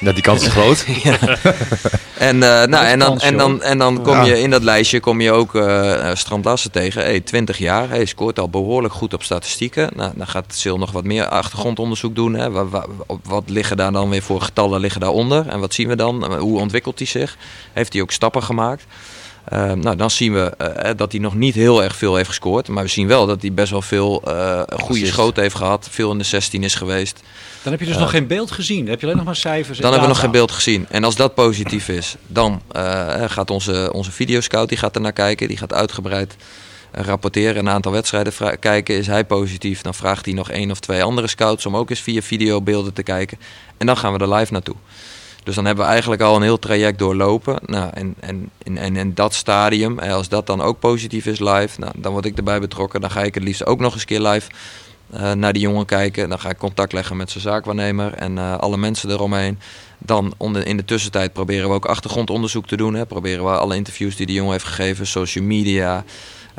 Nou, 0.00 0.14
die 0.14 0.22
kans 0.22 0.42
is 0.42 0.48
groot. 0.48 0.84
En, 2.20 2.42
eh, 2.42 2.66
nou, 2.66 2.84
en, 2.86 2.98
dan, 2.98 3.20
en, 3.20 3.36
dan, 3.36 3.62
en 3.62 3.78
dan 3.78 4.02
kom 4.02 4.14
Ja. 4.14 4.24
je 4.24 4.40
in 4.40 4.50
dat 4.50 4.62
lijstje 4.62 5.00
kom 5.00 5.20
je 5.20 5.32
ook 5.32 5.54
eh 5.54 6.10
Strand 6.14 6.44
Lassen 6.44 6.70
tegen. 6.70 7.02
Hey, 7.02 7.20
20 7.20 7.58
jaar, 7.58 7.88
hij 7.88 8.04
scoort 8.04 8.38
al 8.38 8.48
behoorlijk 8.48 8.94
goed 8.94 9.14
op 9.14 9.22
statistieken. 9.22 9.90
Nou, 9.96 10.12
dan 10.16 10.26
gaat 10.26 10.54
Sil 10.60 10.78
nog 10.78 10.92
wat 10.92 11.04
meer 11.04 11.26
achtergrondonderzoek 11.26 12.14
doen. 12.14 12.34
Hè. 12.34 12.50
Wat, 12.50 12.66
wat, 12.70 12.88
wat 13.24 13.42
liggen 13.46 13.76
daar 13.76 13.92
dan 13.92 14.08
weer 14.10 14.22
voor 14.22 14.40
getallen 14.40 14.80
liggen 14.80 15.00
daaronder? 15.00 15.48
En 15.48 15.60
wat 15.60 15.74
zien 15.74 15.88
we 15.88 15.96
dan? 15.96 16.34
Hoe 16.34 16.60
ontwikkelt 16.60 16.98
hij 16.98 17.06
zich? 17.06 17.36
Heeft 17.72 17.92
hij 17.92 18.02
ook 18.02 18.10
stappen 18.10 18.42
gemaakt? 18.42 18.84
Eh, 19.44 19.72
nou, 19.72 19.96
dan 19.96 20.10
zien 20.10 20.32
we 20.32 20.56
eh, 20.56 20.90
dat 20.96 21.12
hij 21.12 21.20
nog 21.20 21.34
niet 21.34 21.54
heel 21.54 21.82
erg 21.82 21.96
veel 21.96 22.16
heeft 22.16 22.28
gescoord. 22.28 22.68
Maar 22.68 22.82
we 22.82 22.90
zien 22.90 23.06
wel 23.06 23.26
dat 23.26 23.40
hij 23.40 23.52
best 23.52 23.70
wel 23.70 23.82
veel 23.82 24.22
eh, 24.22 24.62
goede 24.66 24.92
Assist. 24.92 25.12
schoten 25.12 25.42
heeft 25.42 25.54
gehad. 25.54 25.88
Veel 25.90 26.10
in 26.10 26.18
de 26.18 26.24
16 26.24 26.62
is 26.62 26.74
geweest. 26.74 27.22
Dan 27.62 27.72
heb 27.72 27.80
je 27.80 27.86
dus 27.86 27.98
nog 27.98 28.10
geen 28.10 28.26
beeld 28.26 28.50
gezien. 28.50 28.78
Dan 28.78 28.88
heb 28.88 29.00
je 29.00 29.04
alleen 29.06 29.16
nog 29.16 29.26
maar 29.26 29.36
cijfers. 29.36 29.78
Dan 29.78 29.90
hebben 29.90 30.08
we 30.08 30.14
nog 30.14 30.22
geen 30.22 30.30
beeld 30.30 30.50
gezien. 30.50 30.86
En 30.90 31.04
als 31.04 31.16
dat 31.16 31.34
positief 31.34 31.88
is, 31.88 32.16
dan 32.26 32.62
eh, 32.72 33.24
gaat 33.26 33.50
onze, 33.50 33.90
onze 33.92 34.10
videoscout 34.10 34.68
die 34.68 34.78
gaat 34.78 34.94
er 34.94 35.00
naar 35.00 35.12
kijken. 35.12 35.48
Die 35.48 35.56
gaat 35.56 35.72
uitgebreid 35.72 36.36
eh, 36.90 37.04
rapporteren, 37.04 37.56
een 37.56 37.68
aantal 37.68 37.92
wedstrijden 37.92 38.58
kijken. 38.58 38.96
Is 38.96 39.06
hij 39.06 39.24
positief, 39.24 39.82
dan 39.82 39.94
vraagt 39.94 40.24
hij 40.24 40.34
nog 40.34 40.50
één 40.50 40.70
of 40.70 40.80
twee 40.80 41.02
andere 41.02 41.26
scouts 41.26 41.66
om 41.66 41.76
ook 41.76 41.90
eens 41.90 42.00
via 42.00 42.22
videobeelden 42.22 42.92
te 42.92 43.02
kijken. 43.02 43.38
En 43.76 43.86
dan 43.86 43.96
gaan 43.96 44.12
we 44.12 44.18
er 44.18 44.34
live 44.34 44.52
naartoe. 44.52 44.76
Dus 45.44 45.54
dan 45.54 45.64
hebben 45.64 45.84
we 45.84 45.90
eigenlijk 45.90 46.22
al 46.22 46.36
een 46.36 46.42
heel 46.42 46.58
traject 46.58 46.98
doorlopen. 46.98 47.58
Nou, 47.66 47.90
en, 47.94 48.14
en, 48.20 48.50
en, 48.64 48.96
en 48.96 49.14
dat 49.14 49.34
stadium, 49.34 49.98
als 49.98 50.28
dat 50.28 50.46
dan 50.46 50.60
ook 50.60 50.78
positief 50.78 51.26
is 51.26 51.38
live, 51.38 51.80
nou, 51.80 51.92
dan 51.96 52.12
word 52.12 52.24
ik 52.24 52.36
erbij 52.36 52.60
betrokken. 52.60 53.00
Dan 53.00 53.10
ga 53.10 53.22
ik 53.22 53.34
het 53.34 53.42
liefst 53.42 53.66
ook 53.66 53.80
nog 53.80 53.94
eens 53.94 54.04
keer 54.04 54.20
live 54.20 54.50
eh, 55.10 55.32
naar 55.32 55.52
die 55.52 55.62
jongen 55.62 55.86
kijken. 55.86 56.28
Dan 56.28 56.38
ga 56.38 56.50
ik 56.50 56.58
contact 56.58 56.92
leggen 56.92 57.16
met 57.16 57.30
zijn 57.30 57.42
zaakwaarnemer 57.42 58.14
en 58.14 58.38
eh, 58.38 58.58
alle 58.58 58.76
mensen 58.76 59.10
eromheen. 59.10 59.58
Dan 59.98 60.34
onder, 60.36 60.66
in 60.66 60.76
de 60.76 60.84
tussentijd 60.84 61.32
proberen 61.32 61.68
we 61.68 61.74
ook 61.74 61.86
achtergrondonderzoek 61.86 62.66
te 62.66 62.76
doen. 62.76 62.94
Hè. 62.94 63.06
Proberen 63.06 63.44
we 63.44 63.50
alle 63.50 63.76
interviews 63.76 64.16
die 64.16 64.26
die 64.26 64.34
jongen 64.34 64.52
heeft 64.52 64.64
gegeven, 64.64 65.06
social 65.06 65.44
media. 65.44 66.04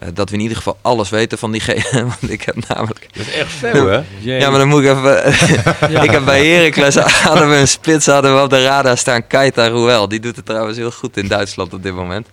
Eh, 0.01 0.07
dat 0.13 0.29
we 0.29 0.35
in 0.35 0.41
ieder 0.41 0.57
geval 0.57 0.77
alles 0.81 1.09
weten 1.09 1.37
van 1.37 1.51
diegene. 1.51 2.03
Want 2.19 2.31
ik 2.31 2.41
heb 2.41 2.67
namelijk 2.67 3.07
Dat 3.11 3.27
is 3.27 3.33
echt 3.33 3.51
veel, 3.51 3.87
hè? 3.87 4.01
Jee. 4.19 4.39
ja, 4.39 4.49
maar 4.49 4.59
dan 4.59 4.67
moet 4.67 4.83
ik 4.83 4.89
even. 4.89 5.25
ik 6.03 6.11
heb 6.11 6.25
bij 6.25 6.45
Heracles 6.45 6.95
hadden 6.95 7.49
we 7.49 7.55
een 7.55 7.67
spits 7.67 8.05
hadden 8.05 8.35
we 8.35 8.41
op 8.41 8.49
de 8.49 8.63
radar 8.63 8.97
staan. 8.97 9.27
Keita 9.27 9.67
Ruel. 9.67 10.07
Die 10.07 10.19
doet 10.19 10.35
het 10.35 10.45
trouwens 10.45 10.77
heel 10.77 10.91
goed 10.91 11.17
in 11.17 11.27
Duitsland 11.27 11.73
op 11.73 11.83
dit 11.83 11.93
moment. 11.93 12.27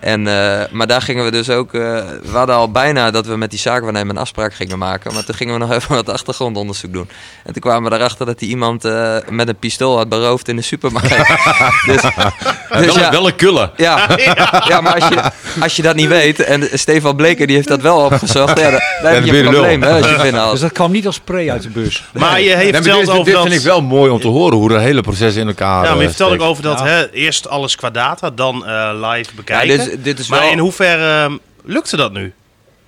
En, 0.00 0.26
eh, 0.26 0.60
maar 0.70 0.86
daar 0.86 1.02
gingen 1.02 1.24
we 1.24 1.30
dus 1.30 1.50
ook. 1.50 1.74
eh, 1.74 1.80
we 2.22 2.30
hadden 2.32 2.54
al 2.56 2.70
bijna 2.70 3.10
dat 3.10 3.26
we 3.26 3.36
met 3.36 3.50
die 3.50 3.58
zaakwaarnemer 3.58 4.14
een 4.14 4.20
afspraak 4.20 4.54
gingen 4.54 4.78
maken. 4.78 5.14
Maar 5.14 5.24
toen 5.24 5.34
gingen 5.34 5.54
we 5.54 5.60
nog 5.60 5.72
even 5.78 5.94
wat 5.94 6.08
achtergrondonderzoek 6.10 6.92
doen. 6.92 7.08
En 7.44 7.52
toen 7.52 7.62
kwamen 7.62 7.90
we 7.90 7.96
erachter 7.96 8.26
dat 8.26 8.40
hij 8.40 8.48
iemand 8.48 8.84
eh, 8.84 9.16
met 9.28 9.48
een 9.48 9.56
pistool 9.56 9.96
had 9.96 10.08
beroofd 10.08 10.48
in 10.48 10.56
de 10.56 10.62
supermarkt. 10.62 11.08
dus, 11.86 12.02
dus 12.02 12.86
wel, 12.86 12.98
ja, 12.98 13.10
wel 13.10 13.26
een 13.26 13.36
kulle. 13.36 13.70
ja, 13.76 14.08
ja, 14.68 14.80
maar 14.80 14.94
als 14.94 15.08
je, 15.08 15.30
als 15.62 15.76
je 15.76 15.82
dat 15.82 15.94
niet 15.96 16.08
weet. 16.08 16.40
En 16.40 16.68
Stefan 16.72 17.16
Bleker 17.16 17.46
die 17.46 17.56
heeft 17.56 17.68
dat 17.68 17.80
wel 17.80 17.98
opgezocht. 18.04 18.58
Ja, 18.58 18.70
dan, 18.70 18.80
dan 19.02 19.12
heb 19.12 19.24
je 19.24 19.36
een 19.38 19.50
probleem 19.50 19.82
hè, 19.82 19.90
als 19.96 20.10
je 20.10 20.16
binnenhaalt. 20.22 20.52
Dus 20.52 20.60
dat 20.60 20.72
kwam 20.72 20.92
niet 20.92 21.06
als 21.06 21.18
pre 21.18 21.50
uit 21.52 21.62
de 21.62 21.68
bus. 21.70 22.04
Maar 22.12 22.40
je 22.40 22.48
heeft 22.48 22.62
Nee, 22.62 22.72
maar 22.72 22.82
verteld 22.82 23.00
dit, 23.00 23.10
over 23.10 23.24
dit 23.24 23.34
dat... 23.34 23.42
vind 23.42 23.54
ik 23.54 23.62
wel 23.66 23.82
mooi 23.82 24.10
om 24.10 24.20
te 24.20 24.28
horen, 24.28 24.58
hoe 24.58 24.68
dat 24.68 24.80
hele 24.80 25.00
proces 25.00 25.34
in 25.36 25.46
elkaar 25.48 25.84
Ja, 25.84 25.92
maar 25.92 26.02
je 26.02 26.08
vertelde 26.08 26.34
ook 26.34 26.40
over 26.40 26.62
dat 26.62 26.78
Ja. 26.78 26.84
hè, 26.84 27.10
eerst 27.12 27.48
alles 27.48 27.76
qua 27.76 27.90
data, 27.90 28.30
dan 28.30 28.66
eh, 28.66 28.90
live 28.94 29.30
Ja, 29.30 29.36
bekijken. 29.36 29.78
dit, 29.78 29.89
dit 29.98 30.18
is 30.18 30.28
maar 30.28 30.40
wel, 30.40 30.50
in 30.50 30.58
hoeverre 30.58 31.24
ehm, 31.24 31.36
lukte 31.64 31.96
dat 31.96 32.12
nu? 32.12 32.32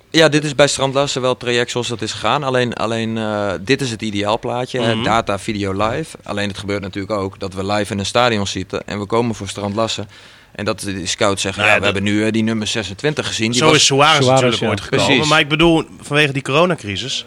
ja, 0.09 0.29
dit 0.29 0.43
is 0.43 0.55
bij 0.55 0.67
Strandlassen 0.67 1.21
wel 1.21 1.29
het 1.29 1.39
traject 1.39 1.71
zoals 1.71 1.87
dat 1.87 2.01
is 2.01 2.11
gegaan. 2.11 2.43
Alleen, 2.43 2.73
alleen 2.73 3.17
eh, 3.17 3.51
dit 3.61 3.81
is 3.81 3.91
het 3.91 4.01
ideaalplaatje. 4.01 4.81
hè. 4.81 4.95
Mhm. 4.95 5.03
Data, 5.03 5.39
video, 5.39 5.87
live. 5.87 6.17
Alleen 6.23 6.47
het 6.47 6.57
gebeurt 6.57 6.81
natuurlijk 6.81 7.13
ook 7.19 7.39
dat 7.39 7.53
we 7.53 7.65
live 7.65 7.93
in 7.93 7.99
een 7.99 8.05
stadion 8.05 8.47
zitten. 8.47 8.87
En 8.87 8.99
we 8.99 9.05
komen 9.05 9.35
voor 9.35 9.47
Strandlassen. 9.47 10.09
En 10.51 10.65
dat 10.65 10.79
de 10.79 11.05
scouts 11.05 11.41
zeggen, 11.41 11.61
Nou 11.63 11.73
ja, 11.73 11.79
ja, 11.79 11.87
we 11.87 11.93
dat- 11.93 12.03
hebben 12.03 12.13
nu 12.13 12.25
eh, 12.25 12.31
die 12.31 12.43
nummer 12.43 12.67
26 12.67 13.27
gezien. 13.27 13.51
Die 13.51 13.59
Zo 13.59 13.65
was, 13.65 13.75
is 13.75 13.85
Suarez, 13.85 14.11
Suarez, 14.25 14.29
natuurlijk 14.41 14.61
ja. 14.61 14.67
ooit 14.69 14.81
gekomen. 14.81 15.05
Precies. 15.05 15.27
Maar 15.29 15.39
ik 15.39 15.47
bedoel, 15.47 15.83
vanwege 16.01 16.33
die 16.33 16.41
coronacrisis 16.41 17.25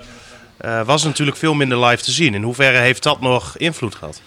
eh, 0.56 0.82
was 0.84 1.02
natuurlijk 1.04 1.36
veel 1.36 1.54
minder 1.54 1.84
live 1.84 2.02
te 2.02 2.10
zien. 2.10 2.34
In 2.34 2.42
hoeverre 2.42 2.78
heeft 2.78 3.02
dat 3.02 3.20
nog 3.20 3.56
invloed 3.56 3.94
gehad? 3.94 4.20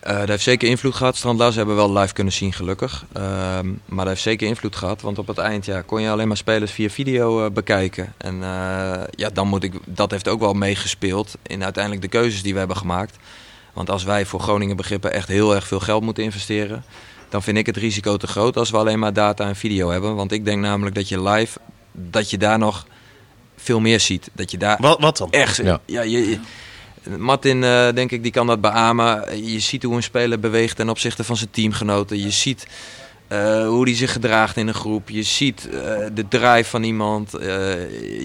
Eh, 0.00 0.18
dat 0.18 0.28
heeft 0.28 0.42
zeker 0.42 0.68
invloed 0.68 0.94
gehad. 0.94 1.16
Strandlassen 1.16 1.56
hebben 1.56 1.76
we 1.76 1.82
wel 1.92 2.00
live 2.00 2.12
kunnen 2.14 2.32
zien, 2.32 2.52
gelukkig. 2.52 3.04
Ehm, 3.12 3.66
maar 3.84 3.98
dat 4.04 4.06
heeft 4.06 4.22
zeker 4.22 4.46
invloed 4.48 4.76
gehad. 4.76 5.00
Want 5.00 5.18
op 5.18 5.26
het 5.26 5.38
eind 5.38 5.64
ja, 5.64 5.80
kon 5.82 6.02
je 6.02 6.10
alleen 6.10 6.28
maar 6.28 6.36
spelers 6.36 6.72
via 6.72 6.88
video 6.88 7.44
eh, 7.44 7.50
bekijken. 7.50 8.12
En 8.16 8.34
eh, 8.42 9.00
ja, 9.10 9.28
dan 9.32 9.48
moet 9.48 9.62
ik, 9.62 9.72
dat 9.84 10.10
heeft 10.10 10.28
ook 10.28 10.40
wel 10.40 10.52
meegespeeld 10.52 11.34
in 11.42 11.64
uiteindelijk 11.64 12.02
de 12.02 12.08
keuzes 12.18 12.42
die 12.42 12.52
we 12.52 12.58
hebben 12.58 12.76
gemaakt. 12.76 13.16
Want 13.72 13.90
als 13.90 14.04
wij 14.04 14.26
voor 14.26 14.40
Groningen 14.40 14.76
begrippen 14.76 15.12
echt 15.12 15.28
heel 15.28 15.54
erg 15.54 15.66
veel 15.66 15.80
geld 15.80 16.02
moeten 16.02 16.24
investeren... 16.24 16.84
dan 17.28 17.42
vind 17.42 17.56
ik 17.58 17.66
het 17.66 17.76
risico 17.76 18.16
te 18.16 18.26
groot 18.26 18.56
als 18.56 18.70
we 18.70 18.76
alleen 18.76 18.98
maar 18.98 19.12
data 19.12 19.46
en 19.46 19.56
video 19.56 19.90
hebben. 19.90 20.14
Want 20.14 20.32
ik 20.32 20.44
denk 20.44 20.60
namelijk 20.60 20.94
dat 20.94 21.08
je 21.08 21.22
live, 21.22 21.58
dat 21.92 22.30
je 22.30 22.38
daar 22.38 22.58
nog 22.58 22.86
veel 23.56 23.80
meer 23.80 24.00
ziet. 24.00 24.30
Dat 24.32 24.50
je 24.50 24.58
daar 24.58 24.76
Wat, 24.80 25.00
wat 25.00 25.16
dan? 25.16 25.30
echt. 25.30 25.56
Ja. 25.56 25.80
Ja. 25.86 26.02
je, 26.02 26.28
je- 26.30 26.38
Martin, 27.18 27.64
eh, 27.64 27.88
denk 27.94 28.10
ik, 28.10 28.22
die 28.22 28.32
kan 28.32 28.46
dat 28.46 28.60
beamen. 28.60 29.44
Je 29.52 29.60
ziet 29.60 29.82
hoe 29.82 29.96
een 29.96 30.02
speler 30.02 30.40
beweegt 30.40 30.76
ten 30.76 30.88
opzichte 30.88 31.24
van 31.24 31.36
zijn 31.36 31.50
teamgenoten. 31.50 32.18
Je 32.18 32.30
ziet 32.30 32.66
eh, 33.32 33.66
hoe 33.66 33.84
hij 33.84 33.94
zich 33.96 34.12
gedraagt 34.12 34.56
in 34.56 34.68
een 34.68 34.74
groep. 34.74 35.10
Je 35.10 35.22
ziet 35.22 35.68
eh, 35.68 35.78
de 36.14 36.28
drive 36.28 36.64
van 36.70 36.82
iemand. 36.82 37.34
Eh, 37.34 37.48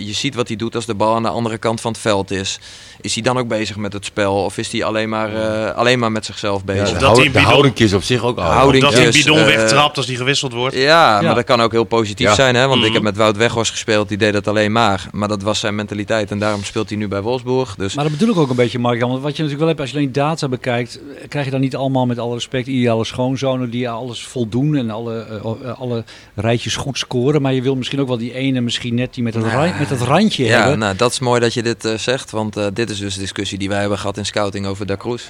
je 0.06 0.14
ziet 0.14 0.36
wat 0.36 0.48
hij 0.48 0.58
doet 0.58 0.76
als 0.76 0.86
de 0.86 0.94
bal 0.96 1.16
aan 1.16 1.24
de 1.24 1.30
andere 1.30 1.58
kant 1.58 1.82
van 1.82 1.92
het 1.92 2.02
veld 2.02 2.32
is. 2.32 2.60
Is 3.02 3.14
hij 3.14 3.24
dan 3.24 3.38
ook 3.38 3.48
bezig 3.48 3.76
met 3.78 3.94
het 3.94 4.06
spel? 4.06 4.36
Of 4.44 4.58
is 4.58 4.72
hij 4.72 4.84
alleen 4.84 5.10
maar, 5.10 5.36
eh, 5.36 5.76
alleen 5.76 6.00
maar 6.00 6.12
met 6.12 6.26
zichzelf 6.26 6.64
bezig? 6.66 6.92
dat 6.92 7.02
hou- 7.02 7.16
hij 7.16 7.26
een 7.26 7.32
de 7.32 7.38
bidon- 7.38 7.52
houding 7.52 7.76
is 7.80 7.94
op 7.94 8.04
zich 8.04 8.24
ook 8.24 8.38
al. 8.38 8.44
Houding- 8.44 8.84
Dat 8.84 8.94
hij 8.94 9.06
een 9.06 9.12
bidon 9.12 9.44
wegtrapt 9.46 9.98
als 9.98 10.06
die 10.06 10.18
gewisseld 10.18 10.54
wordt. 10.54 10.76
Ja, 10.76 10.82
Ja. 11.16 11.22
maar 11.22 11.36
dat 11.36 11.44
kan 11.44 11.62
ook 11.62 11.72
heel 11.72 11.84
positief 11.84 12.28
Ja. 12.28 12.34
zijn. 12.34 12.56
Hè? 12.56 12.68
Want 12.68 12.80
ik 12.80 12.86
Mhm. 12.86 12.94
heb 12.94 13.04
met 13.04 13.18
Wout 13.18 13.38
Weghorst 13.38 13.72
gespeeld. 13.72 14.10
Die 14.10 14.18
deed 14.18 14.34
dat 14.34 14.48
alleen 14.48 14.72
maar. 14.72 15.08
Maar 15.12 15.28
dat 15.28 15.42
was 15.42 15.60
zijn 15.60 15.76
mentaliteit. 15.76 16.32
En 16.32 16.40
daarom 16.40 16.64
speelt 16.64 16.90
hij 16.90 16.98
nu 16.98 17.08
bij 17.08 17.22
Wolfsburg. 17.22 17.76
Dus 17.76 17.94
Maar 17.96 18.04
dat 18.10 18.18
bedoel 18.18 18.34
ik 18.34 18.40
ook 18.40 18.50
een 18.50 18.56
beetje, 18.56 18.80
Mark-Jan. 18.80 19.10
Want 19.10 19.22
wat 19.22 19.36
je 19.36 19.44
natuurlijk 19.44 19.60
wel 19.60 19.68
hebt, 19.68 19.80
als 19.80 19.90
je 19.90 19.96
alleen 19.98 20.12
data 20.12 20.48
bekijkt, 20.48 21.00
krijg 21.28 21.46
je 21.46 21.52
dan 21.52 21.62
niet 21.62 21.76
allemaal 21.76 22.06
met 22.06 22.20
alle 22.20 22.34
respect 22.34 22.68
ideale 22.68 23.06
schoonzonen 23.06 23.70
die 23.70 23.90
alles 23.90 24.24
voldoen 24.24 24.76
en 24.76 24.90
alle, 24.98 25.26
eh, 25.44 25.70
eh, 25.70 25.80
alle 25.80 26.04
rijtjes 26.36 26.76
goed 26.76 26.98
scoren. 26.98 27.42
Maar 27.42 27.54
je 27.54 27.62
wil 27.62 27.76
misschien 27.76 28.00
ook 28.02 28.08
wel 28.08 28.18
die 28.18 28.34
ene, 28.34 28.62
misschien 28.62 28.96
net 28.96 29.14
die 29.14 29.24
met 29.24 29.34
het, 29.34 29.46
Nou, 29.46 29.72
met 29.80 29.90
het 29.90 30.02
randje 30.02 30.44
ja, 30.46 30.60
hebben. 30.60 30.80
nou, 30.80 30.96
dat 30.96 31.12
is 31.12 31.20
mooi 31.20 31.40
dat 31.40 31.54
je 31.54 31.64
dit 31.64 31.86
eh, 31.86 31.94
zegt. 31.98 32.32
Want 32.32 32.58
eh, 32.58 32.66
dit 32.74 32.90
is 32.90 33.00
dus 33.00 33.14
de 33.14 33.20
discussie 33.20 33.58
die 33.58 33.70
wij 33.70 33.80
hebben 33.80 33.98
gehad 34.00 34.18
in 34.18 34.26
scouting 34.26 34.66
over 34.66 34.86
Da 34.86 34.98
Cruz. 34.98 35.24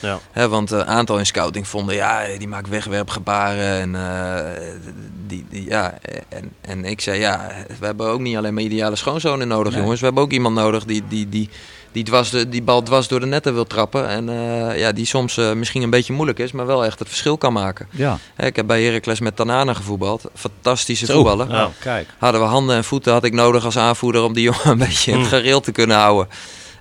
Ja. 0.00 0.18
Hè, 0.32 0.48
want 0.48 0.70
een 0.70 0.84
aantal 0.84 1.18
in 1.18 1.26
scouting 1.26 1.68
vonden, 1.68 1.94
ja, 1.94 2.22
die 2.38 2.48
maakt 2.48 2.68
wegwerpgebaren. 2.68 3.80
En, 3.80 3.94
eh, 3.94 4.62
die, 5.26 5.44
die, 5.50 5.64
ja, 5.68 5.98
en, 6.28 6.52
en 6.60 6.84
ik 6.84 7.00
zei, 7.00 7.20
ja, 7.20 7.50
we 7.78 7.86
hebben 7.86 8.06
ook 8.06 8.20
niet 8.20 8.36
alleen 8.36 8.54
maar 8.54 8.62
ideale 8.62 8.96
schoonzonen 8.96 9.48
nodig, 9.48 9.72
Nee. 9.72 9.80
jongens. 9.82 10.00
We 10.00 10.06
hebben 10.06 10.24
ook 10.24 10.32
iemand 10.32 10.54
nodig 10.54 10.84
die, 10.84 11.02
die, 11.08 11.28
die, 11.28 11.48
die, 11.96 12.04
dwars 12.04 12.30
de, 12.30 12.48
die 12.48 12.62
bal 12.62 12.82
dwars 12.82 13.08
door 13.08 13.20
de 13.20 13.26
netten 13.26 13.54
wil 13.54 13.64
trappen. 13.66 14.08
En 14.08 14.28
eh, 14.28 14.78
ja, 14.78 14.92
die 14.92 15.06
soms 15.06 15.36
eh, 15.36 15.52
misschien 15.52 15.82
een 15.82 15.90
beetje 15.90 16.12
moeilijk 16.12 16.38
is, 16.38 16.52
maar 16.52 16.66
wel 16.66 16.84
echt 16.84 16.98
het 16.98 17.08
verschil 17.08 17.38
kan 17.38 17.52
maken. 17.52 17.88
Ja, 17.90 18.18
Hè, 18.34 18.46
ik 18.46 18.56
heb 18.56 18.66
bij 18.66 18.82
Heracles 18.82 19.20
met 19.20 19.36
Tanana 19.36 19.74
gevoetbald. 19.74 20.24
Fantastische 20.34 21.06
Zo. 21.06 21.14
voetballer. 21.14 21.50
Oh, 21.50 21.66
kijk. 21.80 22.08
Hadden 22.18 22.40
we 22.40 22.46
handen 22.46 22.76
en 22.76 22.84
voeten, 22.84 23.12
had 23.12 23.24
ik 23.24 23.32
nodig 23.32 23.64
als 23.64 23.76
aanvoerder 23.78 24.22
om 24.22 24.32
die 24.32 24.42
jongen 24.42 24.68
een 24.70 24.78
beetje 24.78 25.10
in 25.12 25.18
het 25.18 25.28
Hmm. 25.30 25.38
gareel 25.38 25.60
te 25.60 25.72
kunnen 25.72 25.96
houden. 25.96 26.28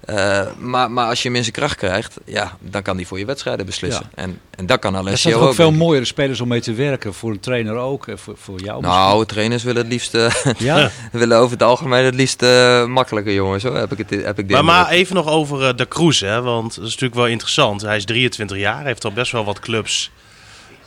Eh, 0.05 0.41
maar, 0.57 0.91
maar 0.91 1.07
als 1.07 1.21
je 1.21 1.27
hem 1.27 1.37
in 1.37 1.43
zijn 1.43 1.55
kracht 1.55 1.75
krijgt, 1.75 2.17
ja, 2.25 2.57
dan 2.59 2.81
kan 2.81 2.95
hij 2.95 3.05
voor 3.05 3.19
je 3.19 3.25
wedstrijden 3.25 3.65
beslissen. 3.65 4.09
En, 4.15 4.39
en 4.55 4.65
dat 4.65 4.79
kan 4.79 4.93
Er 4.93 4.99
Alessio 4.99 5.17
zijn 5.17 5.33
toch 5.33 5.43
ook. 5.43 5.49
ook 5.49 5.55
veel 5.55 5.71
mooiere 5.71 6.05
spelers 6.05 6.41
om 6.41 6.47
mee 6.47 6.61
te 6.61 6.73
werken. 6.73 7.13
Voor 7.13 7.31
een 7.31 7.39
trainer 7.39 7.75
ook, 7.75 8.07
en 8.07 8.19
voor, 8.19 8.35
voor 8.37 8.61
jou 8.61 8.81
Nou, 8.81 9.25
trainers 9.25 9.63
willen 9.63 9.81
het 9.81 9.91
liefst, 9.91 10.13
eh. 10.13 10.33
Ja? 10.57 10.91
willen 11.11 11.37
over 11.37 11.51
het 11.51 11.63
algemeen 11.63 12.05
het 12.05 12.15
liefst 12.15 12.41
eh, 12.41 12.85
makkelijke 12.85 13.33
jongens. 13.33 13.63
Hoor. 13.63 13.75
Heb 13.75 13.91
ik, 13.91 14.09
het, 14.09 14.23
heb 14.25 14.39
ik 14.39 14.49
Maar, 14.49 14.65
maar 14.65 14.89
even 14.89 15.15
nog 15.15 15.27
over 15.27 15.67
eh, 15.67 15.75
De 15.75 15.87
Cruz, 15.87 16.21
hè, 16.21 16.41
want 16.41 16.75
dat 16.75 16.83
is 16.83 16.89
natuurlijk 16.89 17.15
wel 17.15 17.27
interessant. 17.27 17.81
Hij 17.81 17.95
is 17.95 18.05
23 18.05 18.57
jaar, 18.57 18.85
heeft 18.85 19.05
al 19.05 19.11
best 19.11 19.31
wel 19.31 19.45
wat 19.45 19.59
clubs 19.59 20.11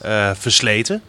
eh, 0.01 0.31
versleten. 0.35 1.03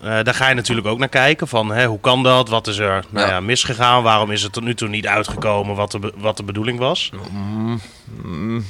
Eh, 0.00 0.22
daar 0.22 0.34
ga 0.34 0.48
je 0.48 0.54
natuurlijk 0.54 0.86
ook 0.86 0.98
naar 0.98 1.08
kijken 1.08 1.48
van 1.48 1.68
hè, 1.72 1.86
hoe 1.86 2.00
kan 2.00 2.22
dat? 2.22 2.48
Wat 2.48 2.66
is 2.66 2.78
er 2.78 3.04
nou 3.10 3.26
Ja. 3.26 3.32
ja, 3.32 3.40
misgegaan? 3.40 4.02
Waarom 4.02 4.30
is 4.30 4.42
het 4.42 4.52
tot 4.52 4.62
nu 4.64 4.74
toe 4.74 4.88
niet 4.88 5.06
uitgekomen 5.06 5.74
wat 5.76 5.90
de, 5.90 6.12
wat 6.16 6.36
de 6.36 6.42
bedoeling 6.42 6.78
was? 6.78 7.10
Mm, 7.30 7.80
mm. 8.22 8.64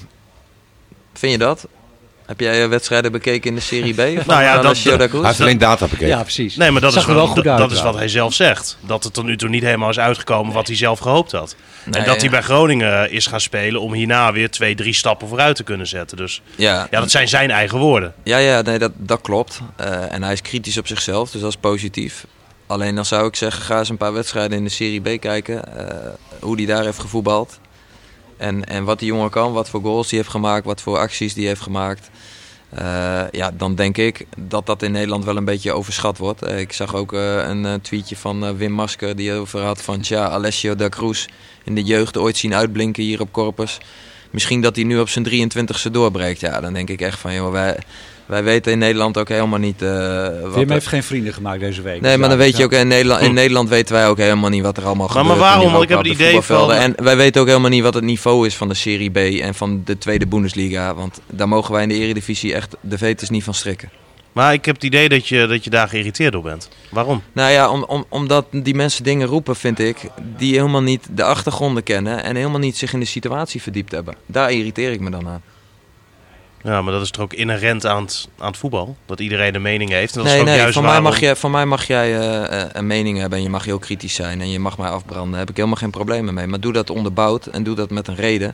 Vind 1.12 1.32
je 1.32 1.38
dat? 1.38 1.68
Heb 2.26 2.40
jij 2.40 2.62
eh, 2.62 2.68
wedstrijden 2.68 3.12
bekeken 3.12 3.50
in 3.50 3.54
de 3.56 3.60
Serie 3.62 3.94
B? 3.94 3.96
Nou 4.26 4.42
ja, 4.42 4.58
dat-? 4.60 4.82
Hij 4.82 5.08
heeft 5.22 5.40
alleen 5.40 5.58
data 5.58 5.86
bekeken. 5.86 6.06
ja, 6.08 6.22
precies. 6.22 6.56
Nee, 6.56 6.70
maar 6.70 6.80
dat, 6.80 6.92
Zag 6.92 7.02
is, 7.02 7.06
wel, 7.08 7.16
wel 7.16 7.26
goed 7.26 7.36
dat, 7.36 7.46
uit. 7.46 7.58
dat 7.58 7.70
is 7.72 7.82
wat 7.82 7.94
hij 7.94 8.08
zelf 8.08 8.34
zegt. 8.34 8.76
Dat 8.80 9.04
het 9.04 9.12
tot 9.12 9.24
nu 9.24 9.36
toe 9.36 9.48
niet 9.48 9.62
helemaal 9.62 9.88
is 9.90 9.98
uitgekomen 9.98 10.52
wat 10.52 10.66
hij 10.66 10.76
zelf 10.76 10.98
gehoopt 10.98 11.32
had. 11.32 11.56
Nee, 11.84 12.00
en 12.00 12.06
dat 12.08 12.20
hij 12.20 12.30
bij 12.30 12.42
Groningen 12.42 13.10
is 13.10 13.26
gaan 13.26 13.40
spelen 13.40 13.80
om 13.80 13.92
hierna 13.92 14.32
weer 14.32 14.50
twee, 14.50 14.74
drie 14.74 14.94
stappen 14.94 15.28
vooruit 15.28 15.56
te 15.56 15.62
kunnen 15.62 15.86
zetten. 15.86 16.16
Dus 16.16 16.42
Ja, 16.56 16.86
ja, 16.90 17.00
dat 17.00 17.10
zijn 17.10 17.28
zijn 17.28 17.50
eigen 17.50 17.78
woorden. 17.78 18.14
Ja, 18.22 18.38
ja 18.38 18.60
nee, 18.62 18.78
dat, 18.78 18.92
dat 18.96 19.20
klopt. 19.20 19.60
Eh, 19.76 20.12
en 20.12 20.22
hij 20.22 20.32
is 20.32 20.42
kritisch 20.42 20.78
op 20.78 20.86
zichzelf, 20.86 21.30
dus 21.30 21.40
dat 21.40 21.50
is 21.50 21.56
positief. 21.56 22.26
Alleen 22.66 22.94
dan 22.94 23.04
zou 23.04 23.26
ik 23.26 23.36
zeggen, 23.36 23.62
ga 23.62 23.78
eens 23.78 23.88
een 23.88 23.96
paar 23.96 24.12
wedstrijden 24.12 24.58
in 24.58 24.64
de 24.64 24.70
Serie 24.70 25.00
B 25.00 25.20
kijken. 25.20 25.78
eh, 25.78 25.96
hoe 26.40 26.56
die 26.56 26.66
daar 26.66 26.84
heeft 26.84 26.98
gevoetbald. 26.98 27.58
En, 28.36 28.64
en 28.64 28.84
wat 28.84 28.98
die 28.98 29.08
jongen 29.08 29.30
kan, 29.30 29.52
wat 29.52 29.68
voor 29.68 29.80
goals 29.80 30.08
die 30.08 30.18
heeft 30.18 30.30
gemaakt, 30.30 30.64
wat 30.64 30.80
voor 30.80 30.98
acties 30.98 31.34
die 31.34 31.46
heeft 31.46 31.60
gemaakt. 31.60 32.10
Eh, 32.74 33.22
ja, 33.30 33.50
dan 33.50 33.74
denk 33.74 33.96
ik 33.96 34.26
dat 34.36 34.66
dat 34.66 34.82
in 34.82 34.92
Nederland 34.92 35.24
wel 35.24 35.36
een 35.36 35.44
beetje 35.44 35.72
overschat 35.72 36.18
wordt. 36.18 36.42
Eh, 36.42 36.60
ik 36.60 36.72
zag 36.72 36.94
ook 36.94 37.12
eh, 37.12 37.48
een 37.48 37.80
tweetje 37.80 38.16
van 38.16 38.56
Wim 38.56 38.72
Masker 38.72 39.16
die 39.16 39.32
over 39.32 39.60
had 39.60 39.82
van... 39.82 40.00
Tja, 40.00 40.28
Alessio 40.28 40.74
da 40.74 40.88
Cruz 40.88 41.26
in 41.64 41.74
de 41.74 41.82
jeugd 41.82 42.16
ooit 42.16 42.36
zien 42.36 42.54
uitblinken 42.54 43.02
hier 43.02 43.20
op 43.20 43.32
Corpus. 43.32 43.78
Misschien 44.30 44.60
dat 44.60 44.76
hij 44.76 44.84
nu 44.84 44.98
op 44.98 45.08
zijn 45.08 45.50
23ste 45.50 45.90
doorbreekt. 45.90 46.40
Ja, 46.40 46.60
dan 46.60 46.72
denk 46.72 46.90
ik 46.90 47.00
echt 47.00 47.18
van, 47.18 47.34
joh, 47.34 47.52
wij, 47.52 47.78
wij 48.26 48.44
weten 48.44 48.72
in 48.72 48.78
Nederland 48.78 49.18
ook 49.18 49.28
helemaal 49.28 49.58
niet... 49.58 49.82
eh 49.82 49.88
wat 50.42 50.54
Wim 50.54 50.66
er- 50.66 50.72
heeft 50.72 50.86
geen 50.86 51.02
vrienden 51.02 51.34
gemaakt 51.34 51.60
deze 51.60 51.82
week. 51.82 52.00
Nee, 52.00 52.18
maar 52.18 52.28
dan 52.28 52.38
weet 52.38 52.56
je 52.56 52.64
ook, 52.64 52.72
in 52.72 52.88
Nederland, 52.88 53.20
in 53.20 53.28
Hm. 53.28 53.34
Nederland 53.34 53.68
weten 53.68 53.94
wij 53.94 54.08
ook 54.08 54.16
helemaal 54.18 54.50
niet 54.50 54.62
wat 54.62 54.76
er 54.76 54.84
allemaal 54.84 55.06
Maar- 55.06 55.16
gebeurt. 55.16 55.38
maar 55.38 55.48
waarom? 55.48 55.70
Want 55.72 55.82
ik 55.82 55.88
heb 55.88 55.98
het 55.98 56.06
de 56.06 56.12
idee 56.14 56.40
van-. 56.40 56.72
En 56.72 56.94
wij 57.02 57.16
weten 57.16 57.40
ook 57.40 57.46
helemaal 57.46 57.70
niet 57.70 57.82
wat 57.82 57.94
het 57.94 58.04
niveau 58.04 58.46
is 58.46 58.56
van 58.56 58.68
de 58.68 58.74
Serie 58.74 59.10
B 59.10 59.16
en 59.16 59.54
van 59.54 59.82
de 59.84 59.98
tweede 59.98 60.26
Bundesliga. 60.26 60.94
Want 60.94 61.20
daar 61.30 61.48
mogen 61.48 61.72
wij 61.72 61.82
in 61.82 61.88
de 61.88 61.94
Eredivisie 61.98 62.54
echt 62.54 62.76
de 62.80 62.98
veters 62.98 63.30
niet 63.30 63.44
van 63.44 63.54
strikken. 63.54 63.90
Maar 64.32 64.52
ik 64.52 64.64
heb 64.64 64.74
het 64.74 64.84
idee 64.84 65.08
dat 65.08 65.28
je, 65.28 65.46
dat 65.46 65.64
je 65.64 65.70
daar 65.70 65.88
geïrriteerd 65.88 66.32
door 66.32 66.42
bent. 66.42 66.68
Waarom? 66.90 67.22
Nou 67.32 67.50
ja, 67.52 67.70
om, 67.70 67.82
om, 67.84 68.04
omdat 68.08 68.46
die 68.50 68.74
mensen 68.74 69.04
dingen 69.04 69.26
roepen, 69.26 69.56
vind 69.56 69.78
ik, 69.78 69.96
die 70.36 70.54
helemaal 70.54 70.82
niet 70.82 71.06
de 71.10 71.24
achtergronden 71.24 71.82
kennen 71.82 72.24
en 72.24 72.36
helemaal 72.36 72.58
niet 72.58 72.76
zich 72.76 72.92
in 72.92 73.00
de 73.00 73.06
situatie 73.06 73.62
verdiept 73.62 73.92
hebben. 73.92 74.14
Daar 74.26 74.52
irriteer 74.52 74.92
ik 74.92 75.00
me 75.00 75.10
dan 75.10 75.28
aan. 75.28 75.42
Ja, 76.64 76.82
maar 76.82 76.92
dat 76.92 77.02
is 77.02 77.10
toch 77.10 77.22
ook 77.22 77.32
inherent 77.32 77.86
aan 77.86 78.02
het, 78.02 78.28
aan 78.38 78.46
het 78.46 78.56
voetbal? 78.56 78.96
Dat 79.06 79.20
iedereen 79.20 79.54
een 79.54 79.62
mening 79.62 79.90
heeft. 79.90 80.12
En 80.16 80.18
dat 80.18 80.26
is 80.26 80.32
Nee, 80.32 80.40
ook 80.40 80.46
nee, 80.46 80.56
juist 80.56 80.72
van 80.74 80.82
mij, 80.82 80.92
waarom- 80.92 81.10
mag 81.10 81.20
je, 81.20 81.36
van 81.36 81.50
mij 81.50 81.66
mag 81.66 81.86
jij 81.86 82.18
eh, 82.48 82.64
een 82.72 82.86
mening 82.86 83.18
hebben 83.18 83.38
en 83.38 83.44
je 83.44 83.50
mag 83.50 83.64
heel 83.64 83.78
kritisch 83.78 84.14
zijn 84.14 84.40
en 84.40 84.50
je 84.50 84.58
mag 84.58 84.78
mij 84.78 84.88
afbranden. 84.88 85.30
Daar 85.30 85.40
heb 85.40 85.50
ik 85.50 85.56
helemaal 85.56 85.76
geen 85.78 85.90
problemen 85.90 86.34
mee. 86.34 86.46
Maar 86.46 86.60
doe 86.60 86.72
dat 86.72 86.90
onderbouwd 86.90 87.46
en 87.46 87.62
doe 87.62 87.74
dat 87.74 87.90
met 87.90 88.08
een 88.08 88.14
reden. 88.16 88.52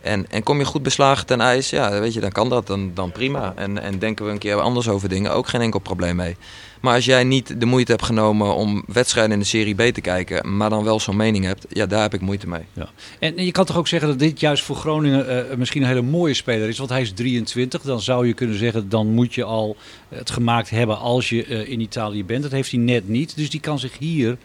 En, 0.00 0.30
en 0.30 0.42
kom 0.42 0.58
je 0.58 0.64
goed 0.64 0.82
beslagen 0.82 1.26
ten 1.26 1.40
ijs, 1.40 1.70
ja, 1.70 2.00
weet 2.00 2.14
je, 2.14 2.20
dan 2.20 2.32
kan 2.32 2.48
dat, 2.48 2.66
dan, 2.66 2.90
dan 2.94 3.12
prima. 3.12 3.52
En, 3.56 3.82
en 3.82 3.98
denken 3.98 4.24
we 4.24 4.30
een 4.30 4.38
keer 4.38 4.60
anders 4.60 4.88
over 4.88 5.08
dingen, 5.08 5.32
ook 5.32 5.48
geen 5.48 5.60
enkel 5.60 5.80
probleem 5.80 6.16
mee. 6.16 6.36
Maar 6.80 6.94
als 6.94 7.04
jij 7.04 7.24
niet 7.24 7.60
de 7.60 7.66
moeite 7.66 7.90
hebt 7.90 8.04
genomen 8.04 8.54
om 8.54 8.84
wedstrijden 8.86 9.32
in 9.32 9.38
de 9.38 9.44
Serie 9.44 9.74
B 9.74 9.94
te 9.94 10.00
kijken, 10.00 10.56
maar 10.56 10.70
dan 10.70 10.84
wel 10.84 11.00
zo'n 11.00 11.16
mening 11.16 11.44
hebt, 11.44 11.66
ja, 11.68 11.86
daar 11.86 12.02
heb 12.02 12.14
ik 12.14 12.20
moeite 12.20 12.48
mee. 12.48 12.62
Ja. 12.72 12.88
En 13.18 13.44
je 13.44 13.50
kan 13.50 13.64
toch 13.64 13.76
ook 13.76 13.88
zeggen 13.88 14.08
dat 14.08 14.18
dit 14.18 14.40
juist 14.40 14.62
voor 14.62 14.76
Groningen 14.76 15.48
eh, 15.50 15.56
misschien 15.56 15.82
een 15.82 15.88
hele 15.88 16.02
mooie 16.02 16.34
speler 16.34 16.68
is. 16.68 16.78
Want 16.78 16.90
hij 16.90 17.00
is 17.00 17.12
23. 17.12 17.82
Dan 17.82 18.00
zou 18.00 18.26
je 18.26 18.32
kunnen 18.32 18.58
zeggen, 18.58 18.88
dan 18.88 19.06
moet 19.06 19.34
je 19.34 19.44
al 19.44 19.76
het 20.08 20.30
gemaakt 20.30 20.70
hebben 20.70 20.98
als 20.98 21.28
je 21.28 21.44
eh, 21.44 21.68
in 21.68 21.80
Italië 21.80 22.24
bent. 22.24 22.42
Dat 22.42 22.52
heeft 22.52 22.70
hij 22.70 22.80
net 22.80 23.08
niet. 23.08 23.36
Dus 23.36 23.50
die 23.50 23.60
kan 23.60 23.78
zich 23.78 23.98
hier 23.98 24.36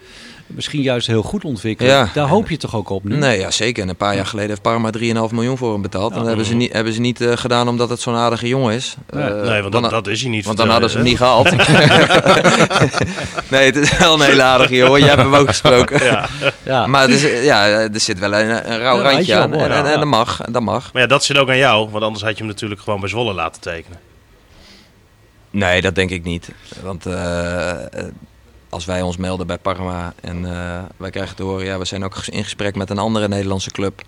misschien 0.47 0.81
juist 0.81 1.07
heel 1.07 1.21
goed 1.21 1.43
ontwikkelen. 1.45 1.91
Ja. 1.91 2.09
Daar 2.13 2.27
hoop 2.27 2.49
je 2.49 2.57
toch 2.57 2.75
ook 2.75 2.89
op 2.89 3.03
nu? 3.03 3.15
Nee, 3.15 3.39
ja, 3.39 3.51
zeker. 3.51 3.83
En 3.83 3.89
een 3.89 3.95
paar 3.95 4.15
jaar 4.15 4.25
geleden 4.25 4.49
heeft 4.49 4.61
Parma 4.61 4.89
3,5 4.97 5.03
miljoen 5.31 5.57
voor 5.57 5.71
hem 5.71 5.81
betaald. 5.81 6.11
En 6.11 6.17
dat 6.17 6.27
hebben 6.27 6.45
ze 6.45 6.55
niet, 6.55 6.73
hebben 6.73 6.93
ze 6.93 6.99
niet 6.99 7.21
eh, 7.21 7.37
gedaan 7.37 7.67
omdat 7.67 7.89
het 7.89 8.01
zo'n 8.01 8.15
aardige 8.15 8.47
jongen 8.47 8.73
is. 8.73 8.95
Nee. 9.09 9.23
Eh, 9.23 9.49
Nee, 9.49 9.61
want 9.61 9.73
dan- 9.73 9.89
dat, 9.89 10.07
is 10.07 10.21
hij 10.21 10.29
niet. 10.29 10.45
Want 10.45 10.57
dan 10.57 10.69
hadden 10.69 10.89
ze 10.89 10.95
hem 10.97 11.05
niet 11.05 11.17
gehaald. 11.17 11.51
nee, 13.51 13.65
het 13.65 13.75
is 13.75 13.97
wel 13.97 14.13
een 14.13 14.21
hele 14.21 14.43
aardige 14.43 14.75
jongen. 14.75 14.99
Jij 14.99 15.09
hebt 15.09 15.21
hem 15.21 15.35
ook 15.35 15.47
gesproken. 15.47 16.03
Ja. 16.03 16.27
Ja. 16.63 16.87
Maar 16.87 17.01
het 17.01 17.11
is, 17.11 17.43
ja, 17.43 17.67
er 17.67 17.99
zit 17.99 18.19
wel 18.19 18.33
een, 18.33 18.71
een 18.71 18.79
rauw 18.79 19.01
randje 19.01 19.35
aan. 19.35 19.53
En, 19.53 19.85
en, 19.85 19.99
dat 19.99 20.07
mag. 20.07 20.41
Dat 20.49 20.61
mag. 20.61 20.93
Maar 20.93 21.01
ja, 21.01 21.07
dat 21.07 21.23
zit 21.23 21.37
ook 21.37 21.49
aan 21.49 21.57
jou. 21.57 21.89
Want 21.89 22.03
anders 22.03 22.23
had 22.23 22.31
je 22.31 22.37
hem 22.37 22.47
natuurlijk 22.47 22.81
gewoon 22.81 22.99
bij 22.99 23.09
Zwolle 23.09 23.33
laten 23.33 23.61
tekenen. 23.61 23.99
Nee, 25.51 25.81
dat 25.81 25.95
denk 25.95 26.09
ik 26.09 26.23
niet. 26.23 26.49
Want 26.83 27.05
eh, 27.05 27.71
eh, 27.71 28.05
als 28.75 28.85
wij 28.85 29.01
ons 29.01 29.17
melden 29.17 29.47
bij 29.47 29.57
Parma 29.57 30.13
en 30.21 30.45
eh, 30.45 30.83
wij 30.97 31.09
krijgen 31.09 31.35
te 31.35 31.43
horen... 31.43 31.65
ja, 31.65 31.77
we 31.77 31.85
zijn 31.85 32.03
ook 32.03 32.15
in 32.25 32.43
gesprek 32.43 32.75
met 32.75 32.89
een 32.89 32.97
andere 32.97 33.27
Nederlandse 33.27 33.71
club... 33.71 34.01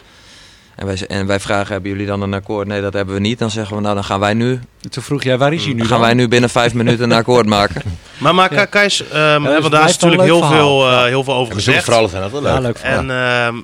En 0.76 0.86
wij, 0.86 1.08
en 1.08 1.28
wij 1.28 1.40
vragen, 1.40 1.72
hebben 1.74 1.92
jullie 1.92 2.06
dan 2.06 2.22
een 2.22 2.34
akkoord? 2.34 2.68
Nee, 2.68 2.82
dat 2.82 2.94
hebben 2.94 3.16
we 3.16 3.22
niet. 3.22 3.40
Dan 3.40 3.52
zeggen 3.52 3.76
we, 3.76 3.82
nou, 3.82 3.96
dan 3.96 4.04
gaan 4.04 4.20
wij 4.20 4.34
nu, 4.34 4.60
Toen 4.90 5.04
vroeg 5.04 5.24
jij, 5.24 5.38
waar 5.38 5.54
is 5.54 5.64
hij 5.66 5.74
nu 5.74 5.80
gaan 5.80 5.90
dan? 5.90 6.00
wij 6.00 6.14
nu 6.14 6.28
binnen 6.28 6.50
vijf 6.50 6.74
minuten 6.74 7.12
een 7.12 7.18
akkoord 7.18 7.46
maken. 7.46 7.82
Maar, 8.18 8.36
maar 8.36 8.54
Ja. 8.54 8.66
Kajs, 8.66 9.04
want 9.10 9.64
het 9.64 9.72
daar 9.72 9.90
is 9.90 9.98
natuurlijk 9.98 10.22
heel 10.22 10.44
veel, 10.44 10.90
eh, 10.90 11.04
heel 11.04 11.24
veel 11.24 11.34
over 11.34 11.54
gezegd. 11.54 11.84
verhalen 11.84 12.10
zijn 12.10 12.24
altijd 12.24 12.42
leuk. 12.42 12.52
Ja, 12.54 12.60
leuk 12.60 12.78
verhaal. 12.78 12.98
En 12.98 13.10
ehm, 13.10 13.56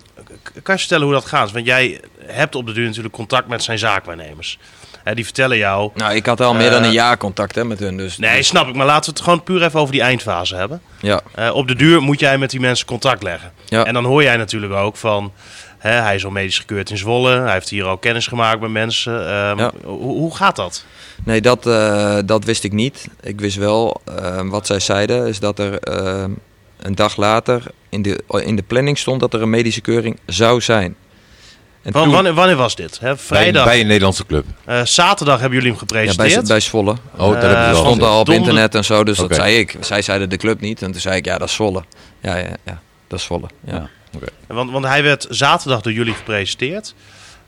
kan 0.63 0.75
je 0.75 0.79
vertellen 0.79 1.05
hoe 1.05 1.13
dat 1.13 1.25
gaat? 1.25 1.51
Want 1.51 1.65
jij 1.65 2.01
hebt 2.25 2.55
op 2.55 2.65
de 2.65 2.73
duur 2.73 2.85
natuurlijk 2.85 3.13
contact 3.13 3.47
met 3.47 3.63
zijn 3.63 3.79
zaakwaarnemers. 3.79 4.59
Hè, 5.03 5.15
die 5.15 5.23
vertellen 5.23 5.57
jou... 5.57 5.91
Nou, 5.95 6.15
ik 6.15 6.25
had 6.25 6.41
al 6.41 6.53
meer 6.53 6.69
dan 6.69 6.81
Eh, 6.81 6.87
een 6.87 6.93
jaar 6.93 7.17
contact 7.17 7.55
hè, 7.55 7.65
met 7.65 7.79
hun. 7.79 7.97
Dus, 7.97 8.17
Nee, 8.17 8.37
dus- 8.37 8.47
snap 8.47 8.67
ik. 8.67 8.75
Maar 8.75 8.85
laten 8.85 9.05
we 9.05 9.15
het 9.15 9.21
gewoon 9.23 9.43
puur 9.43 9.63
even 9.63 9.79
over 9.79 9.91
die 9.91 10.01
eindfase 10.01 10.55
hebben. 10.55 10.81
ja, 10.99 11.21
Eh, 11.35 11.55
op 11.55 11.67
de 11.67 11.75
duur 11.75 12.01
moet 12.01 12.19
jij 12.19 12.37
met 12.37 12.49
die 12.49 12.59
mensen 12.59 12.85
contact 12.85 13.23
leggen. 13.23 13.51
ja. 13.65 13.83
En 13.85 13.93
dan 13.93 14.05
hoor 14.05 14.23
jij 14.23 14.37
natuurlijk 14.37 14.73
ook 14.73 14.97
van... 14.97 15.31
Hè, 15.77 15.91
hij 15.91 16.15
is 16.15 16.25
al 16.25 16.31
medisch 16.31 16.59
gekeurd 16.59 16.89
in 16.89 16.97
Zwolle. 16.97 17.39
Hij 17.39 17.53
heeft 17.53 17.69
hier 17.69 17.85
al 17.85 17.97
kennis 17.97 18.27
gemaakt 18.27 18.59
met 18.61 18.69
mensen. 18.71 19.19
Ehm, 19.27 19.57
Ja. 19.59 19.71
hoe, 19.83 19.97
hoe 20.17 20.35
gaat 20.35 20.55
dat? 20.55 20.85
Nee, 21.23 21.41
dat, 21.41 21.65
eh, 21.67 22.17
dat 22.25 22.43
wist 22.45 22.63
ik 22.63 22.71
niet. 22.71 23.07
Ik 23.21 23.39
wist 23.39 23.55
wel, 23.57 24.01
eh, 24.17 24.41
wat 24.49 24.67
zij 24.67 24.79
zeiden, 24.79 25.27
is 25.27 25.39
dat 25.39 25.59
er 25.59 25.79
eh, 25.79 26.23
een 26.81 26.95
dag 26.95 27.15
later 27.17 27.63
in 27.89 28.01
de, 28.01 28.23
in 28.43 28.55
de 28.55 28.63
planning 28.63 28.97
stond 28.97 29.19
dat 29.19 29.33
er 29.33 29.41
een 29.41 29.49
medische 29.49 29.81
keuring 29.81 30.19
zou 30.25 30.61
zijn. 30.61 30.95
En 31.83 31.91
Van, 31.91 32.03
toen- 32.03 32.11
wanneer, 32.13 32.33
wanneer 32.33 32.55
was 32.55 32.75
dit? 32.75 32.99
Hè? 32.99 33.07
Bij, 33.07 33.17
Vrijdag. 33.17 33.65
bij 33.65 33.79
een 33.79 33.87
Nederlandse 33.87 34.25
club. 34.25 34.45
Eh, 34.65 34.81
zaterdag 34.85 35.39
hebben 35.39 35.57
jullie 35.59 35.73
hem 35.73 35.79
ja, 35.81 35.93
bij, 35.93 36.05
gepresenteerd. 36.07 36.47
bij 36.47 36.59
Zwolle. 36.59 36.91
Oh, 37.17 37.33
dat 37.33 37.41
hebben 37.41 37.57
Eh, 37.57 37.75
stond 37.75 38.01
al 38.01 38.19
op 38.19 38.25
Donder- 38.25 38.43
internet 38.43 38.75
en 38.75 38.83
zo, 38.85 39.03
dus 39.03 39.17
dat 39.17 39.35
zei 39.35 39.57
ik. 39.57 39.77
Zij 39.79 40.01
zeiden 40.01 40.29
de 40.29 40.37
club 40.37 40.59
niet. 40.61 40.81
En 40.81 40.91
toen 40.91 41.01
zei 41.01 41.15
ik, 41.15 41.25
ja, 41.25 41.37
dat 41.37 41.47
is 41.47 41.53
Zwolle. 41.53 41.83
Ja, 42.21 42.35
ja, 42.37 42.47
ja 42.65 42.81
dat 43.07 43.19
is 43.19 43.25
Zwolle. 43.25 43.47
Ja. 43.65 43.89
Ja. 44.11 44.19
Want, 44.47 44.71
want 44.71 44.85
hij 44.85 45.03
werd 45.03 45.25
zaterdag 45.29 45.81
door 45.81 45.91
jullie 45.93 46.13
gepresenteerd. 46.13 46.93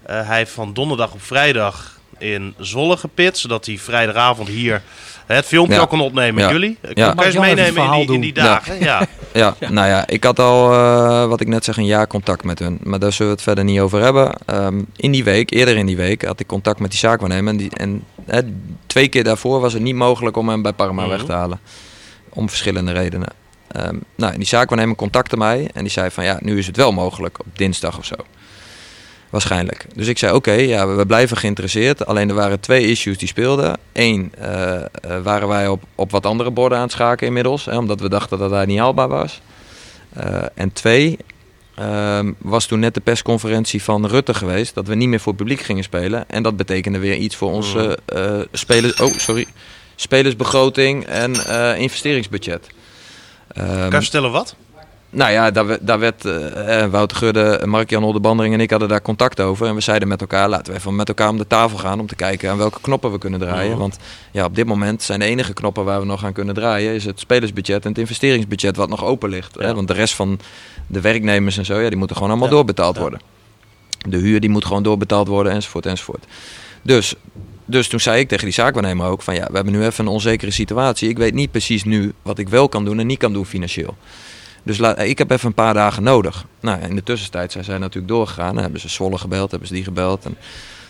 Eh, 0.05 0.27
hij 0.27 0.37
heeft 0.37 0.51
van 0.51 0.73
donderdag 0.73 1.11
op 1.11 1.21
vrijdag 1.21 1.99
in 2.17 2.53
Zwolle 2.59 2.97
gepit. 2.97 3.37
Zodat 3.37 3.65
hij 3.65 3.77
vrijdagavond 3.77 4.47
hier 4.47 4.81
het 5.25 5.45
filmpje 5.45 5.73
Ja. 5.75 5.79
al 5.81 5.87
kon 5.87 6.01
opnemen 6.01 6.35
met 6.41 6.51
jullie. 6.51 6.77
Ja. 6.93 7.13
Kan 7.13 7.15
je 7.17 7.31
eens 7.31 7.39
meenemen 7.39 7.83
in 7.93 8.05
die, 8.05 8.15
in 8.15 8.21
die 8.21 8.33
dagen? 8.33 8.79
Ja. 8.79 9.07
Ja, 9.33 9.55
Ja. 9.59 9.69
nou 9.69 9.87
ja, 9.87 10.07
ik 10.07 10.23
had 10.23 10.39
al, 10.39 10.71
eh, 10.73 11.25
wat 11.27 11.41
ik 11.41 11.47
net 11.47 11.63
zeg, 11.65 11.77
een 11.77 11.85
jaar 11.85 12.07
contact 12.07 12.43
met 12.43 12.59
hun. 12.59 12.79
Maar 12.83 12.99
daar 12.99 13.11
zullen 13.11 13.27
we 13.31 13.37
het 13.37 13.43
verder 13.47 13.63
niet 13.63 13.79
over 13.79 14.01
hebben. 14.01 14.33
Ehm, 14.45 14.81
in 14.95 15.11
die 15.11 15.23
week, 15.23 15.51
eerder 15.51 15.77
in 15.77 15.85
die 15.85 15.97
week, 15.97 16.25
had 16.25 16.39
ik 16.39 16.47
contact 16.47 16.79
met 16.79 16.89
die 16.89 16.99
zaakwaarnemer. 16.99 17.51
En, 17.51 17.57
die, 17.57 17.69
en 17.73 18.03
hè, 18.25 18.41
twee 18.87 19.07
keer 19.07 19.23
daarvoor 19.23 19.59
was 19.59 19.73
het 19.73 19.81
niet 19.81 19.95
mogelijk 19.95 20.37
om 20.37 20.49
hem 20.49 20.61
bij 20.61 20.73
Parma 20.73 21.01
Mhm. 21.01 21.09
weg 21.09 21.23
te 21.23 21.31
halen. 21.31 21.59
Om 22.29 22.49
verschillende 22.49 22.91
redenen. 22.91 23.29
Ehm, 23.71 23.95
nou, 24.15 24.31
en 24.33 24.37
die 24.39 24.47
zaakwaarnemer 24.47 24.95
contacte 24.95 25.37
mij 25.37 25.69
en 25.73 25.81
die 25.81 25.91
zei 25.91 26.09
van 26.11 26.23
ja, 26.23 26.37
nu 26.41 26.57
is 26.57 26.67
het 26.67 26.77
wel 26.77 26.91
mogelijk 26.91 27.39
op 27.39 27.45
dinsdag 27.53 27.97
of 27.97 28.05
zo. 28.05 28.15
Waarschijnlijk. 29.35 29.85
Dus 29.95 30.07
ik 30.07 30.17
zei 30.17 30.33
oké, 30.33 30.51
ja, 30.51 30.87
we, 30.87 31.05
blijven 31.05 31.37
geïnteresseerd. 31.37 32.05
Alleen 32.05 32.29
er 32.29 32.35
waren 32.35 32.59
twee 32.59 32.87
issues 32.87 33.17
die 33.17 33.27
speelden. 33.27 33.77
Eén, 33.93 34.33
eh, 34.37 34.75
eh, 34.75 34.85
waren 35.23 35.47
wij 35.47 35.67
op, 35.67 35.83
op 35.95 36.11
wat 36.11 36.25
andere 36.25 36.51
borden 36.51 36.77
aan 36.77 36.83
het 36.83 36.93
schaken 36.93 37.27
inmiddels. 37.27 37.65
Hè, 37.65 37.77
omdat 37.77 37.99
we 37.99 38.09
dachten 38.09 38.37
dat 38.37 38.51
hij 38.51 38.65
niet 38.65 38.79
haalbaar 38.79 39.07
was. 39.07 39.41
Eh, 40.13 40.43
en 40.53 40.73
twee, 40.73 41.17
ehm, 41.75 42.31
was 42.37 42.65
toen 42.65 42.79
net 42.79 42.93
de 42.93 42.99
persconferentie 42.99 43.83
van 43.83 44.05
Rutte 44.05 44.33
geweest. 44.33 44.73
Dat 44.75 44.87
we 44.87 44.95
niet 44.95 45.09
meer 45.09 45.19
voor 45.19 45.35
publiek 45.35 45.61
gingen 45.61 45.83
spelen. 45.83 46.29
En 46.29 46.43
dat 46.43 46.57
betekende 46.57 46.99
weer 46.99 47.15
iets 47.15 47.35
voor 47.35 47.51
onze 47.51 47.99
eh 48.05 48.39
spelers... 48.51 49.01
Oh, 49.01 49.13
sorry. 49.13 49.45
Spelersbegroting 49.95 51.05
en 51.05 51.31
investeringsbudget. 51.77 52.67
Ehm, 53.47 53.89
Kan 53.89 53.99
je 53.99 54.01
vertellen 54.01 54.31
wat? 54.31 54.55
Nou 55.15 55.31
ja, 55.31 55.51
daar, 55.51 55.77
daar 55.81 55.99
werd 55.99 56.25
eh, 56.25 56.83
eh, 56.83 56.91
Wouter 56.91 57.17
Gudde, 57.17 57.61
Mark-Jan 57.65 58.03
Oldebandering 58.03 58.53
en 58.53 58.59
ik 58.59 58.69
hadden 58.69 58.89
daar 58.89 59.01
contact 59.01 59.39
over. 59.41 59.67
En 59.67 59.75
we 59.75 59.81
zeiden 59.81 60.07
met 60.07 60.21
elkaar, 60.21 60.49
laten 60.49 60.73
we 60.73 60.79
even 60.79 60.95
met 60.95 61.07
elkaar 61.07 61.29
om 61.29 61.37
de 61.37 61.47
tafel 61.47 61.77
gaan 61.77 61.99
om 61.99 62.07
te 62.07 62.15
kijken 62.15 62.49
aan 62.49 62.57
welke 62.57 62.81
knoppen 62.81 63.11
we 63.11 63.17
kunnen 63.17 63.39
draaien. 63.39 63.69
Mhm. 63.71 63.79
Want 63.79 63.97
ja, 64.31 64.45
op 64.45 64.55
dit 64.55 64.65
moment 64.65 65.01
zijn 65.03 65.19
de 65.19 65.25
enige 65.25 65.53
knoppen 65.53 65.85
waar 65.85 65.99
we 65.99 66.05
nog 66.05 66.25
aan 66.25 66.33
kunnen 66.33 66.53
draaien, 66.55 66.93
is 66.93 67.05
het 67.05 67.19
spelersbudget 67.19 67.83
en 67.83 67.89
het 67.89 67.97
investeringsbudget 67.97 68.75
wat 68.75 68.89
nog 68.89 69.03
open 69.03 69.29
ligt. 69.29 69.55
Ja. 69.59 69.65
Hè? 69.65 69.75
Want 69.75 69.87
de 69.87 69.93
rest 69.93 70.13
van 70.13 70.39
de 70.87 71.01
werknemers 71.01 71.57
en 71.57 71.65
zo, 71.65 71.79
ja, 71.79 71.89
die 71.89 71.97
moeten 71.97 72.15
gewoon 72.15 72.31
allemaal 72.31 72.49
Ja. 72.49 72.55
doorbetaald 72.55 72.95
Ja. 72.95 73.01
worden. 73.01 73.19
De 74.07 74.17
huur 74.17 74.39
die 74.39 74.49
moet 74.49 74.65
gewoon 74.65 74.83
doorbetaald 74.83 75.27
worden 75.27 75.51
enzovoort 75.53 75.85
enzovoort. 75.85 76.25
Dus, 76.81 77.15
dus 77.65 77.87
toen 77.87 77.99
zei 77.99 78.19
ik 78.19 78.27
tegen 78.27 78.45
die 78.45 78.53
zaakwaarnemer 78.53 79.07
ook 79.07 79.21
van 79.21 79.35
ja, 79.35 79.47
we 79.49 79.55
hebben 79.55 79.73
nu 79.73 79.85
even 79.85 80.05
een 80.05 80.11
onzekere 80.11 80.51
situatie. 80.51 81.09
Ik 81.09 81.17
weet 81.17 81.33
niet 81.33 81.51
precies 81.51 81.83
nu 81.83 82.13
wat 82.21 82.37
ik 82.37 82.49
wel 82.49 82.69
kan 82.69 82.85
doen 82.85 82.99
en 82.99 83.07
niet 83.07 83.19
kan 83.19 83.33
doen 83.33 83.45
financieel. 83.45 83.95
Dus 84.65 84.77
la- 84.77 84.97
ik 84.97 85.17
heb 85.17 85.31
even 85.31 85.47
een 85.47 85.53
paar 85.53 85.73
dagen 85.73 86.03
nodig. 86.03 86.45
Nou, 86.59 86.81
in 86.81 86.95
de 86.95 87.03
tussentijd 87.03 87.51
zijn 87.51 87.63
zij 87.63 87.77
natuurlijk 87.77 88.07
doorgegaan. 88.13 88.53
Dan 88.53 88.63
hebben 88.63 88.81
ze 88.81 88.89
Zwolle 88.89 89.17
gebeld, 89.17 89.49
hebben 89.51 89.67
ze 89.67 89.73
die 89.73 89.83
gebeld. 89.83 90.25
En, 90.25 90.37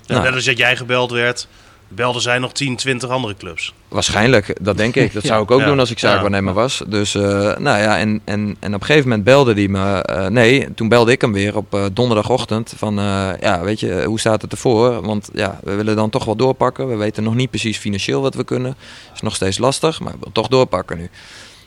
Ja, 0.05 0.13
nou, 0.13 0.25
Net 0.25 0.35
als 0.35 0.45
dat 0.45 0.57
jij 0.57 0.75
gebeld 0.77 1.11
werd, 1.11 1.47
belden 1.87 2.21
zij 2.21 2.39
nog 2.39 2.51
10, 2.51 2.75
20 2.75 3.09
andere 3.09 3.35
clubs. 3.37 3.73
Waarschijnlijk, 3.87 4.57
dat 4.61 4.77
denk 4.77 4.95
ik. 4.95 5.13
Dat 5.13 5.21
Ja. 5.23 5.27
zou 5.29 5.43
ik 5.43 5.51
ook 5.51 5.59
Ja. 5.59 5.65
doen 5.65 5.79
als 5.79 5.91
ik 5.91 5.99
Ja. 5.99 6.09
zaakwaarnemer 6.09 6.53
was. 6.53 6.83
Dus, 6.87 7.15
eh, 7.15 7.21
nou 7.57 7.81
ja, 7.81 7.97
en, 7.97 8.21
en, 8.23 8.55
en 8.59 8.73
op 8.73 8.79
een 8.79 8.85
gegeven 8.85 9.07
moment 9.09 9.23
belde 9.25 9.53
hij 9.53 9.67
me. 9.67 10.01
eh, 10.01 10.27
nee, 10.27 10.73
toen 10.73 10.87
belde 10.89 11.11
ik 11.11 11.21
hem 11.21 11.33
weer 11.33 11.55
op 11.57 11.73
eh, 11.73 11.85
donderdagochtend. 11.93 12.73
Van, 12.77 12.99
eh, 12.99 13.29
ja, 13.39 13.61
weet 13.63 13.79
je, 13.79 14.03
hoe 14.05 14.19
staat 14.19 14.41
het 14.41 14.51
ervoor? 14.51 15.01
Want 15.01 15.29
ja, 15.33 15.59
we 15.63 15.75
willen 15.75 15.95
dan 15.95 16.09
toch 16.09 16.25
wel 16.25 16.35
doorpakken. 16.35 16.87
We 16.87 16.95
weten 16.95 17.23
nog 17.23 17.35
niet 17.35 17.49
precies 17.49 17.77
financieel 17.77 18.21
wat 18.21 18.35
we 18.35 18.43
kunnen. 18.43 18.75
Is 19.15 19.21
nog 19.21 19.35
steeds 19.35 19.57
lastig, 19.57 19.99
maar 19.99 20.11
we 20.11 20.17
willen 20.19 20.33
toch 20.33 20.47
doorpakken 20.47 20.97
nu. 20.97 21.09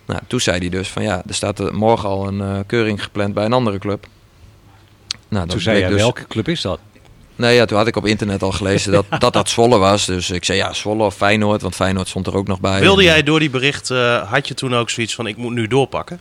Nou, 0.08 0.20
toen 0.26 0.40
zei 0.40 0.58
hij 0.58 0.68
dus 0.68 0.88
van, 0.88 1.02
ja, 1.02 1.22
er 1.26 1.34
staat 1.34 1.58
er 1.58 1.74
morgen 1.74 2.08
al 2.08 2.26
een 2.28 2.40
eh, 2.40 2.58
keuring 2.66 3.02
gepland 3.02 3.34
bij 3.34 3.44
een 3.44 3.52
andere 3.52 3.78
club. 3.78 4.06
Nou, 5.28 5.42
dat 5.44 5.50
Toen 5.50 5.60
zei 5.60 5.78
jij, 5.78 5.88
dus- 5.88 6.00
welke 6.00 6.26
club 6.26 6.48
is 6.48 6.60
dat? 6.60 6.78
Nee, 7.36 7.54
ja, 7.54 7.64
toen 7.64 7.76
had 7.78 7.86
ik 7.86 7.96
op 7.96 8.06
internet 8.06 8.42
al 8.42 8.52
gelezen 8.52 8.92
dat 8.92 9.04
dat, 9.18 9.32
dat 9.32 9.48
Zwolle 9.48 9.78
was. 9.78 10.06
Dus 10.06 10.30
ik 10.30 10.44
zei 10.44 10.58
ja, 10.58 10.72
Zwolle 10.72 11.04
of 11.04 11.14
Feyenoord, 11.14 11.62
want 11.62 11.74
Feyenoord 11.74 12.08
stond 12.08 12.26
er 12.26 12.36
ook 12.36 12.46
nog 12.46 12.60
bij. 12.60 12.80
Wilde 12.80 13.00
En, 13.00 13.06
jij 13.06 13.22
door 13.22 13.38
die 13.38 13.50
bericht, 13.50 13.90
eh, 13.90 14.30
had 14.30 14.48
je 14.48 14.54
toen 14.54 14.74
ook 14.74 14.90
zoiets 14.90 15.14
van 15.14 15.26
ik 15.26 15.36
moet 15.36 15.52
nu 15.52 15.66
doorpakken? 15.66 16.20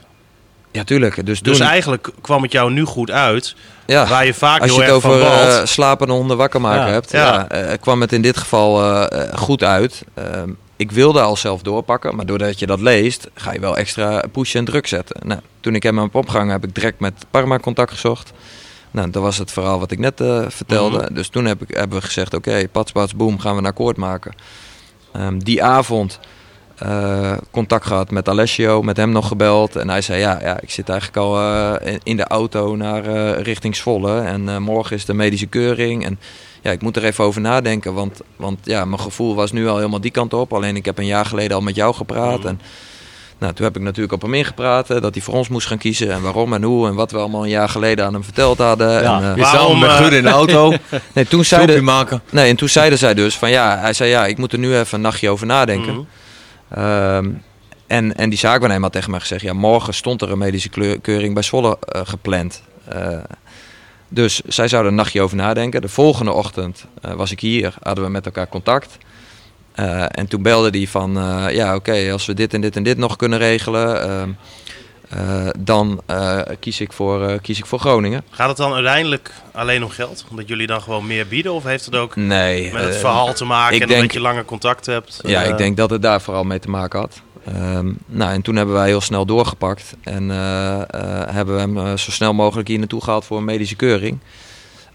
Ja, 0.72 0.84
tuurlijk. 0.84 1.26
Dus, 1.26 1.40
Dus 1.40 1.58
toen, 1.58 1.66
eigenlijk 1.66 2.10
kwam 2.20 2.42
het 2.42 2.52
jou 2.52 2.70
nu 2.72 2.84
goed 2.84 3.10
uit, 3.10 3.54
ja, 3.86 4.06
waar 4.06 4.26
je 4.26 4.34
vaak 4.34 4.60
als 4.60 4.74
je 4.74 4.82
heel 4.82 4.94
het 4.94 5.04
erg 5.04 5.12
over 5.12 5.26
eh, 5.26 5.64
slapende 5.64 6.12
honden 6.12 6.36
wakker 6.36 6.60
maken 6.60 6.86
Ja. 6.86 6.92
hebt, 6.92 7.12
Ja. 7.12 7.18
ja. 7.34 7.48
eh, 7.48 7.78
kwam 7.80 8.00
het 8.00 8.12
in 8.12 8.22
dit 8.22 8.36
geval 8.36 8.82
eh, 8.82 9.22
eh, 9.28 9.38
goed 9.38 9.62
uit. 9.62 10.04
Ik 10.78 10.92
wilde 10.92 11.20
al 11.20 11.36
zelf 11.36 11.62
doorpakken, 11.62 12.16
maar 12.16 12.26
doordat 12.26 12.58
je 12.58 12.66
dat 12.66 12.80
leest, 12.80 13.30
ga 13.34 13.52
je 13.52 13.60
wel 13.60 13.76
extra 13.76 14.24
pushen 14.32 14.58
en 14.58 14.64
druk 14.64 14.86
zetten. 14.86 15.28
Nou, 15.28 15.40
toen 15.60 15.74
ik 15.74 15.82
hem 15.82 15.98
heb 15.98 16.14
opgehangen, 16.14 16.52
heb 16.52 16.64
ik 16.64 16.74
direct 16.74 17.00
met 17.00 17.26
Parma 17.30 17.58
contact 17.58 17.90
gezocht. 17.90 18.32
Nou, 18.90 19.10
dat 19.10 19.22
was 19.22 19.38
het 19.38 19.52
verhaal 19.52 19.78
wat 19.78 19.90
ik 19.90 19.98
net 19.98 20.20
eh, 20.20 20.44
vertelde. 20.48 20.98
Mhm. 20.98 21.14
Dus 21.14 21.28
toen 21.28 21.44
heb 21.44 21.62
ik, 21.62 21.76
hebben 21.76 21.98
we 21.98 22.04
gezegd, 22.04 22.34
oké, 22.34 22.68
pats, 22.72 22.92
pats, 22.92 23.14
boem, 23.14 23.38
gaan 23.38 23.52
we 23.52 23.58
een 23.58 23.66
akkoord 23.66 23.96
maken. 23.96 24.34
Ehm, 25.12 25.38
die 25.38 25.62
avond 25.62 26.20
eh, 26.76 27.36
contact 27.50 27.86
gehad 27.86 28.10
met 28.10 28.28
Alessio, 28.28 28.82
met 28.82 28.96
hem 28.96 29.10
nog 29.10 29.28
gebeld. 29.28 29.76
En 29.76 29.88
hij 29.88 30.00
zei, 30.00 30.20
ja, 30.20 30.38
ja 30.40 30.60
ik 30.60 30.70
zit 30.70 30.88
eigenlijk 30.88 31.18
al 31.18 31.40
eh, 31.40 31.96
in, 32.02 32.16
de 32.16 32.26
auto 32.26 32.76
naar 32.76 33.02
richting 33.40 33.76
Zwolle. 33.76 34.20
En 34.20 34.62
morgen 34.62 34.96
is 34.96 35.04
de 35.04 35.14
medische 35.14 35.46
keuring. 35.46 36.04
En 36.04 36.18
ja, 36.62 36.70
ik 36.70 36.82
moet 36.82 36.96
er 36.96 37.04
even 37.04 37.24
over 37.24 37.40
nadenken. 37.40 37.94
Want, 37.94 38.20
want 38.36 38.58
ja, 38.62 38.84
mijn 38.84 39.00
gevoel 39.00 39.34
was 39.34 39.52
nu 39.52 39.68
al 39.68 39.76
helemaal 39.76 40.00
die 40.00 40.10
kant 40.10 40.34
op. 40.34 40.52
Alleen 40.52 40.76
ik 40.76 40.84
heb 40.84 40.98
een 40.98 41.06
jaar 41.06 41.24
geleden 41.26 41.56
al 41.56 41.62
met 41.62 41.74
jou 41.74 41.94
gepraat. 41.94 42.38
Mhm. 42.38 42.46
En 42.46 42.60
nou, 43.38 43.52
toen 43.52 43.64
heb 43.64 43.76
ik 43.76 43.82
natuurlijk 43.82 44.12
op 44.12 44.22
hem 44.22 44.34
ingepraat. 44.34 44.86
dat 44.86 45.14
hij 45.14 45.22
voor 45.22 45.34
ons 45.34 45.48
moest 45.48 45.66
gaan 45.66 45.78
kiezen. 45.78 46.12
En 46.12 46.22
waarom 46.22 46.52
en 46.52 46.62
hoe. 46.62 46.88
En 46.88 46.94
wat 46.94 47.10
we 47.10 47.18
allemaal 47.18 47.42
een 47.42 47.48
jaar 47.48 47.68
geleden 47.68 48.04
aan 48.04 48.12
hem 48.12 48.24
verteld 48.24 48.58
hadden. 48.58 49.02
Ja. 49.02 49.16
En, 49.16 49.28
eh, 49.28 49.34
Weer 49.34 49.42
Waarom, 49.42 49.78
met 49.78 49.90
eh, 49.90 50.12
in 50.12 50.22
de 50.22 50.28
auto, 50.28 50.74
nee, 51.14 51.26
toen 51.26 51.44
zeiden, 51.44 51.84
maken. 51.84 52.22
nee, 52.30 52.50
en 52.50 52.56
toen 52.56 52.68
zeiden 52.68 52.98
zij 52.98 53.14
dus 53.14 53.38
van 53.38 53.50
ja, 53.50 53.78
hij 53.78 53.92
zei 53.92 54.10
ja, 54.10 54.26
ik 54.26 54.38
moet 54.38 54.52
er 54.52 54.58
nu 54.58 54.76
even 54.76 54.94
een 54.94 55.00
nachtje 55.00 55.30
over 55.30 55.46
nadenken. 55.46 55.92
Mhm. 55.94 56.80
Ehm, 56.80 57.30
en, 57.86 58.16
en 58.16 58.28
die 58.30 58.38
zaakwaarnemer 58.38 58.82
had 58.84 58.92
tegen 58.92 59.10
mij 59.10 59.20
gezegd, 59.20 59.42
ja, 59.42 59.52
morgen 59.52 59.94
stond 59.94 60.22
er 60.22 60.30
een 60.30 60.38
medische 60.38 60.68
kleur- 60.68 61.00
keuring 61.00 61.34
bij 61.34 61.42
Zwolle 61.42 61.78
eh, 61.80 62.00
gepland. 62.04 62.62
Eh, 62.88 63.18
dus 64.08 64.40
zij 64.46 64.68
zouden 64.68 64.90
een 64.92 64.98
nachtje 64.98 65.20
over 65.22 65.36
nadenken. 65.36 65.80
De 65.80 65.88
volgende 65.88 66.32
ochtend 66.32 66.84
eh, 67.02 67.12
was 67.12 67.30
ik 67.30 67.40
hier, 67.40 67.74
hadden 67.82 68.04
we 68.04 68.10
met 68.10 68.26
elkaar 68.26 68.48
contact. 68.48 68.96
Eh, 69.74 70.04
en 70.08 70.26
toen 70.28 70.42
belde 70.42 70.78
hij 70.78 70.86
van, 70.86 71.18
eh, 71.18 71.54
ja 71.54 71.74
oké, 71.74 72.08
als 72.12 72.26
we 72.26 72.34
dit 72.34 72.54
en 72.54 72.60
dit 72.60 72.76
en 72.76 72.82
dit 72.82 72.96
nog 72.98 73.16
kunnen 73.16 73.38
regelen, 73.38 74.02
ehm, 74.02 74.28
eh, 75.08 75.48
dan 75.58 76.00
kies, 76.60 76.80
ik 76.80 76.92
voor, 76.92 77.40
kies 77.40 77.58
ik 77.58 77.66
voor 77.66 77.78
Groningen. 77.78 78.24
Gaat 78.30 78.48
het 78.48 78.56
dan 78.56 78.72
uiteindelijk 78.72 79.32
alleen 79.52 79.84
om 79.84 79.90
geld? 79.90 80.24
Omdat 80.30 80.48
jullie 80.48 80.66
dan 80.66 80.82
gewoon 80.82 81.06
meer 81.06 81.26
bieden? 81.26 81.52
Of 81.52 81.64
heeft 81.64 81.84
het 81.84 81.96
ook 81.96 82.16
Nee. 82.16 82.72
met 82.72 82.82
het 82.84 82.96
verhaal 82.96 83.32
te 83.34 83.44
maken 83.44 83.80
en 83.80 83.88
denk- 83.88 84.00
dat 84.02 84.12
je 84.12 84.20
langer 84.20 84.44
contact 84.44 84.86
hebt? 84.86 85.20
Ja, 85.22 85.42
ik 85.42 85.58
denk 85.58 85.76
dat 85.76 85.90
het 85.90 86.02
daar 86.02 86.20
vooral 86.20 86.44
mee 86.44 86.58
te 86.58 86.70
maken 86.70 86.98
had. 87.00 87.20
Ehm, 87.44 87.92
nou, 88.06 88.32
en 88.32 88.42
toen 88.42 88.56
hebben 88.56 88.74
wij 88.74 88.86
heel 88.86 89.00
snel 89.00 89.26
doorgepakt 89.26 89.94
en 90.02 90.30
eh, 90.30 90.74
eh, 90.80 90.84
hebben 91.34 91.54
we 91.54 91.60
hem 91.60 91.78
eh, 91.78 91.84
zo 91.96 92.10
snel 92.10 92.32
mogelijk 92.34 92.68
hier 92.68 92.78
naartoe 92.78 93.02
gehaald 93.02 93.24
voor 93.24 93.38
een 93.38 93.44
medische 93.44 93.76
keuring. 93.76 94.18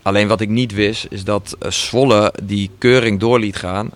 Alleen 0.01 0.27
wat 0.27 0.41
ik 0.41 0.49
niet 0.49 0.73
wist, 0.73 1.05
is 1.09 1.23
dat 1.23 1.55
Zwolle 1.69 2.33
die 2.43 2.69
keuring 2.77 3.19
door 3.19 3.39
liet 3.39 3.55
gaan. 3.55 3.89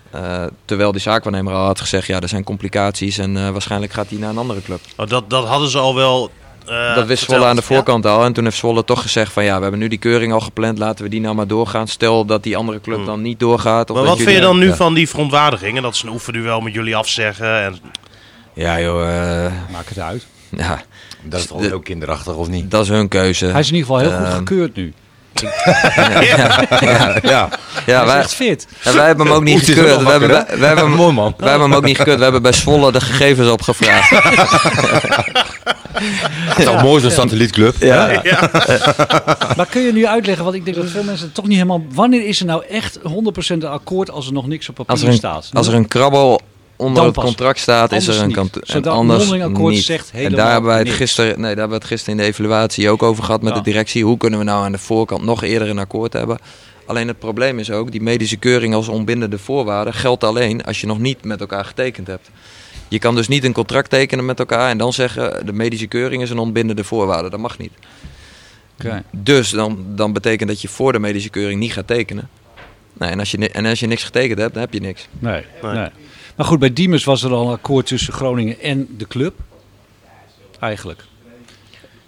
terwijl 0.66 0.92
die 0.92 1.02
zaakwaarnemer 1.02 1.54
al 1.54 1.66
had 1.66 1.80
gezegd, 1.80 2.08
ja, 2.08 2.20
er 2.20 2.28
zijn 2.30 2.44
complicaties 2.44 3.18
en 3.18 3.52
waarschijnlijk 3.52 3.94
gaat 3.94 4.10
hij 4.10 4.20
naar 4.20 4.30
een 4.30 4.38
andere 4.38 4.62
club. 4.62 4.80
oh, 4.98 5.08
dat, 5.08 5.30
dat 5.30 5.48
hadden 5.48 5.70
ze 5.70 5.78
al 5.78 5.96
wel. 5.96 6.32
dat 6.96 7.06
wist 7.08 7.24
Zwolle 7.24 7.46
aan 7.46 7.56
de 7.56 7.62
ja? 7.62 7.68
voorkant 7.68 8.06
al. 8.06 8.24
En 8.26 8.34
toen 8.34 8.44
heeft 8.44 8.58
Zwolle 8.58 8.84
toch 8.84 9.02
gezegd 9.02 9.34
van, 9.34 9.44
ja, 9.44 9.56
we 9.56 9.62
hebben 9.62 9.80
nu 9.80 9.88
die 9.88 9.98
keuring 10.00 10.34
al 10.34 10.40
gepland, 10.40 10.78
laten 10.78 11.04
we 11.04 11.10
die 11.10 11.22
nou 11.22 11.36
maar 11.36 11.48
doorgaan. 11.48 11.88
Stel 11.88 12.26
dat 12.26 12.44
die 12.44 12.58
andere 12.58 12.82
club 12.82 12.98
Hmm. 12.98 13.06
dan 13.06 13.22
niet 13.22 13.40
doorgaat. 13.40 13.90
Of 13.90 13.96
Maar 13.96 14.06
wat 14.06 14.18
vind 14.18 14.32
je 14.32 14.40
dan 14.40 14.60
nu 14.60 14.68
Ja. 14.68 14.76
van 14.76 14.94
die 14.94 15.10
verontwaardigingen? 15.10 15.82
Dat 15.82 15.96
ze 15.96 16.06
een 16.06 16.14
oefenduel 16.14 16.60
met 16.60 16.74
jullie 16.74 16.96
afzeggen. 16.96 17.62
En, 17.64 17.78
Ja, 18.58 18.80
joh, 18.82 19.02
eh, 19.46 19.52
Maak 19.72 19.88
het 19.90 20.00
uit. 20.00 20.26
ja, 20.50 20.82
Dat 21.24 21.40
is 21.40 21.46
toch 21.46 21.62
De- 21.62 21.74
ook 21.74 21.84
kinderachtig, 21.84 22.34
of 22.36 22.48
niet? 22.48 22.72
dat 22.72 22.84
is 22.84 22.90
hun 22.90 23.08
keuze. 23.08 23.46
Hij 23.46 23.60
is 23.60 23.70
in 23.70 23.76
ieder 23.76 23.90
geval 23.96 24.10
heel 24.10 24.18
goed 24.18 24.28
Ehm, 24.28 24.38
gekeurd 24.38 24.76
nu. 24.76 24.94
Ja, 25.44 25.50
Ja, 27.24 27.50
Hij 27.86 27.96
is 27.96 28.04
wij, 28.06 28.18
echt 28.20 28.34
fit. 28.34 28.68
en 28.84 28.96
wij 28.96 29.06
hebben 29.06 29.26
hem 29.26 29.36
ook 29.36 29.44
niet 29.44 29.60
gekeurd. 29.60 30.02
We 30.04 30.10
hebben, 30.10 30.30
wij, 30.30 30.46
wij 30.58 30.68
hebben, 30.68 30.86
hem- 30.88 30.96
mooi 30.96 31.14
man. 31.14 31.34
wij 31.38 31.50
hebben 31.50 31.68
hem 31.70 31.78
ook 31.78 31.86
niet 31.86 31.98
gekeurd. 31.98 32.18
We 32.18 32.24
hebben 32.24 32.42
bij 32.42 32.52
Zwolle 32.54 32.92
de 32.92 33.02
gegevens 33.02 33.50
opgevraagd. 33.50 34.10
Het 36.48 36.58
is 36.58 36.66
toch 36.66 36.82
mooi 36.82 37.02
zo'n 37.02 37.12
satellietclub. 37.12 37.76
Ja. 37.80 38.22
Maar 39.58 39.66
kun 39.70 39.82
je 39.82 39.94
nu 39.94 40.08
uitleggen, 40.08 40.44
want 40.44 40.56
ik 40.56 40.66
denk 40.66 40.78
dat 40.78 40.90
veel 40.90 41.04
mensen 41.04 41.26
het 41.26 41.36
toch 41.36 41.46
niet 41.48 41.56
helemaal... 41.58 41.86
Wanneer 41.94 42.26
is 42.28 42.40
er 42.40 42.46
nou 42.46 42.64
echt 42.70 42.98
100% 43.00 43.02
een 43.48 43.64
akkoord 43.66 44.12
als 44.12 44.28
er 44.28 44.34
nog 44.34 44.48
niks 44.48 44.70
op 44.70 44.76
papier 44.76 45.02
er, 45.04 45.08
een, 45.08 45.14
staat? 45.14 45.50
als 45.54 45.68
er 45.68 45.74
een 45.74 45.88
krabbel 45.88 46.42
onder 46.78 46.96
Dan 47.04 47.06
het 47.06 47.16
contract 47.16 47.60
staat, 47.60 47.92
is 47.92 48.08
er 48.08 48.22
een 48.22 48.32
kant. 48.32 48.58
En 48.60 48.86
anders 48.86 49.32
niet. 49.32 49.84
zegt 49.84 50.12
en 50.12 50.32
daar 50.32 50.52
hebben 50.52 50.70
wij 50.70 50.80
het 50.80 50.90
gisteren, 50.90 51.28
nee, 51.28 51.38
daar 51.42 51.48
hebben 51.48 51.68
we 51.70 51.74
het 51.76 51.86
gisteren 51.86 52.16
in 52.20 52.22
de 52.26 52.30
evaluatie 52.30 52.90
ook 52.90 53.04
over 53.04 53.24
gehad 53.24 53.42
met 53.42 53.54
Ja. 53.54 53.58
de 53.60 53.64
directie. 53.64 54.04
Hoe 54.06 54.18
kunnen 54.18 54.40
we 54.40 54.46
nou 54.46 54.64
aan 54.66 54.72
de 54.72 54.78
voorkant 54.78 55.24
nog 55.24 55.44
eerder 55.44 55.70
een 55.70 55.80
akkoord 55.80 56.14
hebben? 56.14 56.38
Alleen 56.86 57.08
het 57.08 57.20
probleem 57.20 57.60
is 57.60 57.72
ook, 57.72 57.92
die 57.92 58.02
medische 58.02 58.38
keuring 58.38 58.74
als 58.74 58.88
onbindende 58.88 59.38
voorwaarde 59.38 59.94
geldt 59.94 60.24
alleen 60.24 60.64
als 60.64 60.82
je 60.82 60.88
nog 60.88 61.00
niet 61.00 61.24
met 61.26 61.40
elkaar 61.40 61.66
getekend 61.66 62.08
hebt. 62.08 62.30
Je 62.88 63.00
kan 63.00 63.16
dus 63.16 63.28
niet 63.28 63.44
een 63.44 63.54
contract 63.54 63.90
tekenen 63.90 64.26
met 64.26 64.40
elkaar 64.40 64.70
en 64.70 64.78
dan 64.78 64.94
zeggen 64.94 65.46
de 65.46 65.54
medische 65.54 65.88
keuring 65.88 66.22
is 66.22 66.30
een 66.30 66.38
onbindende 66.38 66.84
voorwaarde. 66.84 67.30
Dat 67.30 67.40
mag 67.40 67.58
niet. 67.58 67.72
Oké. 68.80 69.04
Dus 69.12 69.50
dan, 69.50 69.86
dan 69.88 70.14
betekent 70.14 70.50
dat 70.50 70.62
je 70.62 70.68
voor 70.68 70.92
de 70.92 71.00
medische 71.00 71.30
keuring 71.30 71.60
niet 71.60 71.74
gaat 71.74 71.88
tekenen. 71.88 72.30
Nee, 72.94 73.10
en, 73.10 73.20
als 73.20 73.32
je, 73.32 73.50
en 73.50 73.66
als 73.66 73.80
je 73.80 73.88
niks 73.88 74.04
getekend 74.04 74.40
hebt, 74.40 74.54
dan 74.54 74.62
heb 74.62 74.74
je 74.74 74.80
niks. 74.80 75.08
Nee, 75.20 75.44
Nee. 75.62 75.74
nee. 75.74 75.90
Maar 76.38 76.46
goed, 76.46 76.60
bij 76.60 76.74
Diemers 76.74 77.04
was 77.04 77.24
er 77.24 77.32
al 77.32 77.46
een 77.48 77.54
akkoord 77.54 77.86
tussen 77.86 78.14
Groningen 78.14 78.60
en 78.60 78.88
de 78.98 79.08
club. 79.08 79.34
Eigenlijk. 80.60 81.04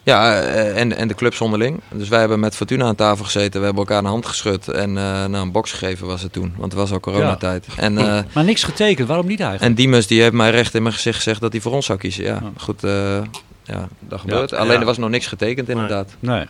Ja, 0.03 0.41
eh, 0.41 0.79
en, 0.79 0.97
en 0.97 1.07
de 1.07 1.15
clubs 1.15 1.41
onderling. 1.41 1.79
Dus 1.91 2.09
wij 2.09 2.19
hebben 2.19 2.39
met 2.39 2.55
Fortuna 2.55 2.85
aan 2.85 2.95
tafel 2.95 3.25
gezeten. 3.25 3.59
We 3.59 3.65
hebben 3.65 3.83
elkaar 3.83 3.97
een 4.03 4.09
hand 4.09 4.25
geschud. 4.25 4.67
En 4.67 4.89
eh 4.97 5.03
nou, 5.03 5.35
een 5.35 5.51
box 5.51 5.71
gegeven 5.71 6.07
was 6.07 6.21
het 6.21 6.33
toen. 6.33 6.53
Want 6.57 6.71
het 6.71 6.81
was 6.81 6.91
al 6.91 6.99
coronatijd. 6.99 7.65
En, 7.77 7.97
eh, 7.97 8.19
Maar 8.33 8.43
niks 8.43 8.63
getekend, 8.63 9.07
waarom 9.07 9.27
niet 9.27 9.39
eigenlijk? 9.39 9.69
en 9.69 9.75
Diemers 9.75 10.07
die 10.07 10.21
heeft 10.21 10.33
mij 10.33 10.49
recht 10.51 10.75
in 10.75 10.81
mijn 10.83 10.93
gezicht 10.95 11.15
gezegd 11.17 11.41
dat 11.41 11.51
hij 11.51 11.61
voor 11.61 11.71
ons 11.73 11.85
zou 11.85 11.99
kiezen. 11.99 12.23
Ja, 12.23 12.41
goed. 12.57 12.83
eh, 12.83 13.21
ja, 13.63 13.87
dat 13.99 14.19
gebeurt. 14.19 14.53
Alleen 14.53 14.73
Ja. 14.73 14.79
er 14.79 14.85
was 14.85 14.97
nog 14.97 15.09
niks 15.09 15.27
getekend 15.27 15.69
inderdaad. 15.69 16.11
Nee. 16.19 16.45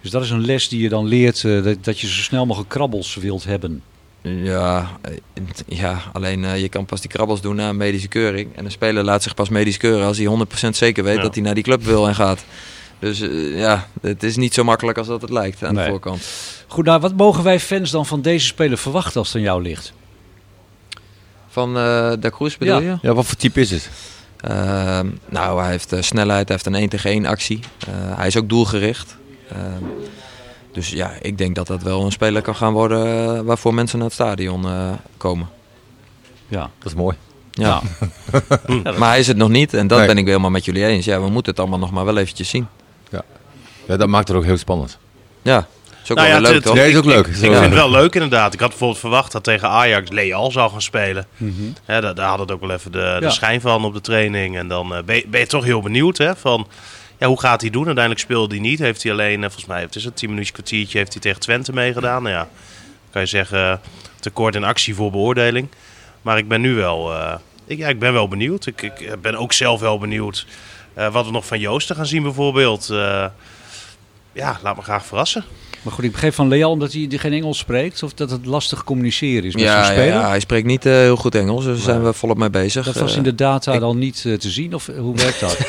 Dus 0.00 0.10
dat 0.10 0.22
is 0.22 0.30
een 0.30 0.44
les 0.44 0.68
die 0.68 0.82
je 0.82 0.88
dan 0.88 1.06
leert, 1.06 1.44
eh, 1.44 1.62
dat, 1.62 1.84
dat 1.84 2.00
je 2.00 2.06
zo 2.06 2.20
snel 2.22 2.46
mogelijk 2.46 2.70
krabbels 2.70 3.14
wilt 3.14 3.44
hebben. 3.44 3.82
Ja, 4.26 4.90
eh, 5.02 5.12
ja 5.66 5.98
alleen 6.12 6.44
eh, 6.44 6.60
je 6.60 6.68
kan 6.68 6.84
pas 6.86 7.00
die 7.00 7.10
krabbels 7.10 7.40
doen 7.40 7.56
na 7.56 7.68
een 7.68 7.76
medische 7.76 8.08
keuring. 8.08 8.56
En 8.56 8.64
een 8.64 8.70
speler 8.70 9.04
laat 9.04 9.22
zich 9.22 9.34
pas 9.34 9.48
medisch 9.48 9.76
keuren 9.76 10.06
als 10.06 10.16
hij 10.18 10.26
100% 10.26 10.76
zeker 10.76 11.04
weet 11.04 11.16
Ja. 11.16 11.22
dat 11.22 11.34
hij 11.34 11.42
naar 11.44 11.54
die 11.54 11.62
club 11.64 11.82
wil 11.82 12.08
en 12.08 12.14
gaat. 12.14 12.44
Dus 12.98 13.20
eh, 13.20 13.58
ja, 13.58 13.88
het 14.00 14.22
is 14.22 14.36
niet 14.36 14.54
zo 14.54 14.64
makkelijk 14.64 14.98
als 14.98 15.06
dat 15.06 15.20
het 15.22 15.30
lijkt 15.30 15.62
aan 15.64 15.74
Nee. 15.74 15.84
de 15.84 15.90
voorkant. 15.90 16.22
Goed, 16.66 16.84
nou, 16.84 17.00
wat 17.00 17.16
mogen 17.16 17.44
wij 17.44 17.60
fans 17.60 17.90
dan 17.90 18.06
van 18.06 18.22
deze 18.22 18.46
speler 18.46 18.78
verwachten 18.78 19.18
als 19.18 19.28
het 19.28 19.36
aan 19.36 19.42
jou 19.42 19.62
ligt? 19.62 19.92
Van 21.48 21.68
eh 21.76 22.12
Da 22.20 22.30
Cruz 22.30 22.56
bedoel 22.56 22.80
Ja. 22.80 22.90
je? 22.90 22.98
Ja, 23.08 23.14
wat 23.14 23.26
voor 23.26 23.36
type 23.36 23.60
is 23.60 23.70
het? 23.70 23.90
Ehm, 24.40 25.06
nou, 25.28 25.60
hij 25.62 25.70
heeft 25.70 25.94
snelheid, 26.00 26.48
hij 26.48 26.56
heeft 26.56 26.66
een 26.66 26.74
1 26.74 26.88
tegen 26.88 27.10
1 27.10 27.26
actie. 27.26 27.60
Eh, 27.88 28.16
hij 28.16 28.26
is 28.26 28.36
ook 28.36 28.48
doelgericht. 28.48 29.16
Dus 30.74 30.90
ja, 30.90 31.12
ik 31.20 31.38
denk 31.38 31.54
dat 31.54 31.66
dat 31.66 31.82
wel 31.82 32.04
een 32.04 32.12
speler 32.12 32.42
kan 32.42 32.56
gaan 32.56 32.72
worden 32.72 33.06
eh, 33.36 33.40
waarvoor 33.40 33.74
mensen 33.74 33.96
naar 33.98 34.06
het 34.06 34.16
stadion 34.16 34.64
eh, 34.66 34.90
komen. 35.16 35.48
Ja. 36.48 36.70
Dat 36.78 36.86
is 36.86 36.94
mooi. 36.94 37.16
Ja. 37.50 37.80
maar 38.98 39.08
hij 39.08 39.18
is 39.18 39.26
het 39.26 39.36
nog 39.36 39.48
niet 39.48 39.74
en 39.74 39.86
dat 39.86 39.98
Nee. 39.98 40.06
ben 40.06 40.18
ik 40.18 40.26
helemaal 40.26 40.50
met 40.50 40.64
jullie 40.64 40.86
eens. 40.86 41.04
Ja, 41.04 41.20
we 41.20 41.28
moeten 41.30 41.52
het 41.52 41.60
allemaal 41.60 41.78
nog 41.78 41.90
maar 41.90 42.04
wel 42.04 42.16
eventjes 42.16 42.48
zien. 42.48 42.66
Ja, 43.86 43.96
dat 43.96 44.08
maakt 44.08 44.28
het 44.28 44.36
ook 44.36 44.44
heel 44.44 44.56
spannend. 44.56 44.98
Ja, 45.42 45.66
is 46.02 46.10
ook 46.10 46.16
Nou 46.16 46.28
wel 46.28 46.36
ja, 46.36 46.42
leuk 46.42 46.54
het- 46.54 46.62
toch? 46.62 46.74
Nee, 46.74 46.90
is 46.90 46.96
ook 46.96 47.04
leuk. 47.04 47.26
Ik 47.26 47.32
Is 47.32 47.38
vind 47.38 47.54
het 47.54 47.72
wel 47.74 47.90
leuk 47.90 48.14
inderdaad. 48.14 48.54
Ik 48.54 48.60
had 48.60 48.68
bijvoorbeeld 48.68 49.00
verwacht 49.00 49.32
dat 49.32 49.44
tegen 49.44 49.68
Ajax 49.68 50.10
Leal 50.10 50.50
zou 50.50 50.70
gaan 50.70 50.82
spelen. 50.82 51.26
Hè, 51.84 52.00
daar, 52.00 52.14
daar 52.14 52.28
had 52.28 52.38
het 52.38 52.50
ook 52.52 52.60
wel 52.60 52.70
even 52.70 52.92
de, 52.92 53.16
de. 53.18 53.24
Ja. 53.24 53.30
schijn 53.30 53.60
van 53.60 53.84
op 53.84 53.94
de 53.94 54.00
training. 54.00 54.56
En 54.56 54.68
dan 54.68 54.94
eh, 54.94 55.02
ben, 55.02 55.16
je, 55.16 55.24
ben 55.28 55.40
je 55.40 55.46
toch 55.46 55.64
heel 55.64 55.80
benieuwd 55.80 56.18
hè, 56.18 56.36
van... 56.36 56.66
Hoe 57.26 57.40
gaat 57.40 57.60
hij 57.60 57.70
doen? 57.70 57.86
Uiteindelijk 57.86 58.24
speelde 58.24 58.54
hij 58.54 58.64
niet. 58.64 58.78
Heeft 58.78 59.02
hij 59.02 59.12
alleen, 59.12 59.34
eh, 59.34 59.40
volgens 59.40 59.66
mij, 59.66 59.80
het 59.80 59.94
is 59.94 60.04
een 60.04 60.14
10 60.14 60.28
minuutjes 60.28 60.54
kwartiertje, 60.54 60.98
heeft 60.98 61.12
hij 61.12 61.22
tegen 61.22 61.40
Twente 61.40 61.72
meegedaan. 61.72 62.22
Nou 62.22 62.34
ja, 62.34 62.48
kan 63.10 63.20
je 63.20 63.28
zeggen, 63.28 63.70
eh, 63.70 63.76
tekort 64.20 64.54
in 64.54 64.64
actie 64.64 64.94
voor 64.94 65.10
beoordeling. 65.10 65.68
Maar 66.22 66.38
ik 66.38 66.48
ben 66.48 66.60
nu 66.60 66.74
wel, 66.74 67.12
eh, 67.14 67.34
ik, 67.66 67.78
ja, 67.78 67.88
ik 67.88 67.98
ben 67.98 68.12
wel 68.12 68.28
benieuwd. 68.28 68.66
Ik, 68.66 68.82
ik 68.82 69.20
ben 69.20 69.34
ook 69.34 69.52
zelf 69.52 69.80
wel 69.80 69.98
benieuwd 69.98 70.46
eh, 70.94 71.12
wat 71.12 71.24
we 71.24 71.30
nog 71.30 71.46
van 71.46 71.58
Joosten 71.58 71.96
gaan 71.96 72.06
zien 72.06 72.22
bijvoorbeeld. 72.22 72.90
Eh, 72.90 73.26
ja, 74.32 74.58
laat 74.62 74.76
me 74.76 74.82
graag 74.82 75.06
verrassen. 75.06 75.44
Maar 75.84 75.92
goed, 75.92 76.04
ik 76.04 76.12
begreep 76.12 76.34
van 76.34 76.48
Leal 76.48 76.70
omdat 76.70 76.92
hij 76.92 77.06
geen 77.10 77.32
Engels 77.32 77.58
spreekt, 77.58 78.02
of 78.02 78.12
dat 78.14 78.30
het 78.30 78.46
lastig 78.46 78.84
communiceren 78.84 79.44
is 79.44 79.54
met 79.54 79.62
Ja, 79.62 79.70
zo'n 79.84 79.94
ja, 79.94 80.00
speler. 80.00 80.20
ja, 80.20 80.28
hij 80.28 80.40
spreekt 80.40 80.66
niet 80.66 80.86
eh, 80.86 80.92
heel 80.92 81.16
goed 81.16 81.34
Engels, 81.34 81.64
dus 81.64 81.74
daar 81.76 81.84
zijn 81.84 82.04
we 82.04 82.12
volop 82.12 82.36
mee 82.38 82.50
bezig. 82.50 82.84
Dat 82.84 82.94
was 82.94 83.10
Eh, 83.10 83.16
in 83.16 83.22
de 83.22 83.34
data 83.34 83.78
dan 83.78 83.98
niet 83.98 84.22
eh, 84.26 84.32
te 84.34 84.50
zien, 84.50 84.74
of 84.74 84.90
hoe 84.98 85.14
werkt 85.16 85.40
dat? 85.40 85.58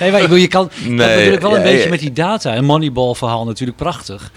nee, 0.00 0.10
maar 0.10 0.20
ik 0.20 0.22
bedoel, 0.22 0.36
je 0.36 0.48
kan 0.48 0.70
dat 0.78 0.88
Nee, 0.88 1.32
ik 1.32 1.40
wel 1.40 1.56
een 1.56 1.62
beetje 1.62 1.88
met 1.88 2.00
die 2.00 2.12
data. 2.12 2.56
Een 2.56 2.64
Moneyball 2.64 3.14
verhaal 3.14 3.44
natuurlijk 3.44 3.78
prachtig. 3.78 4.30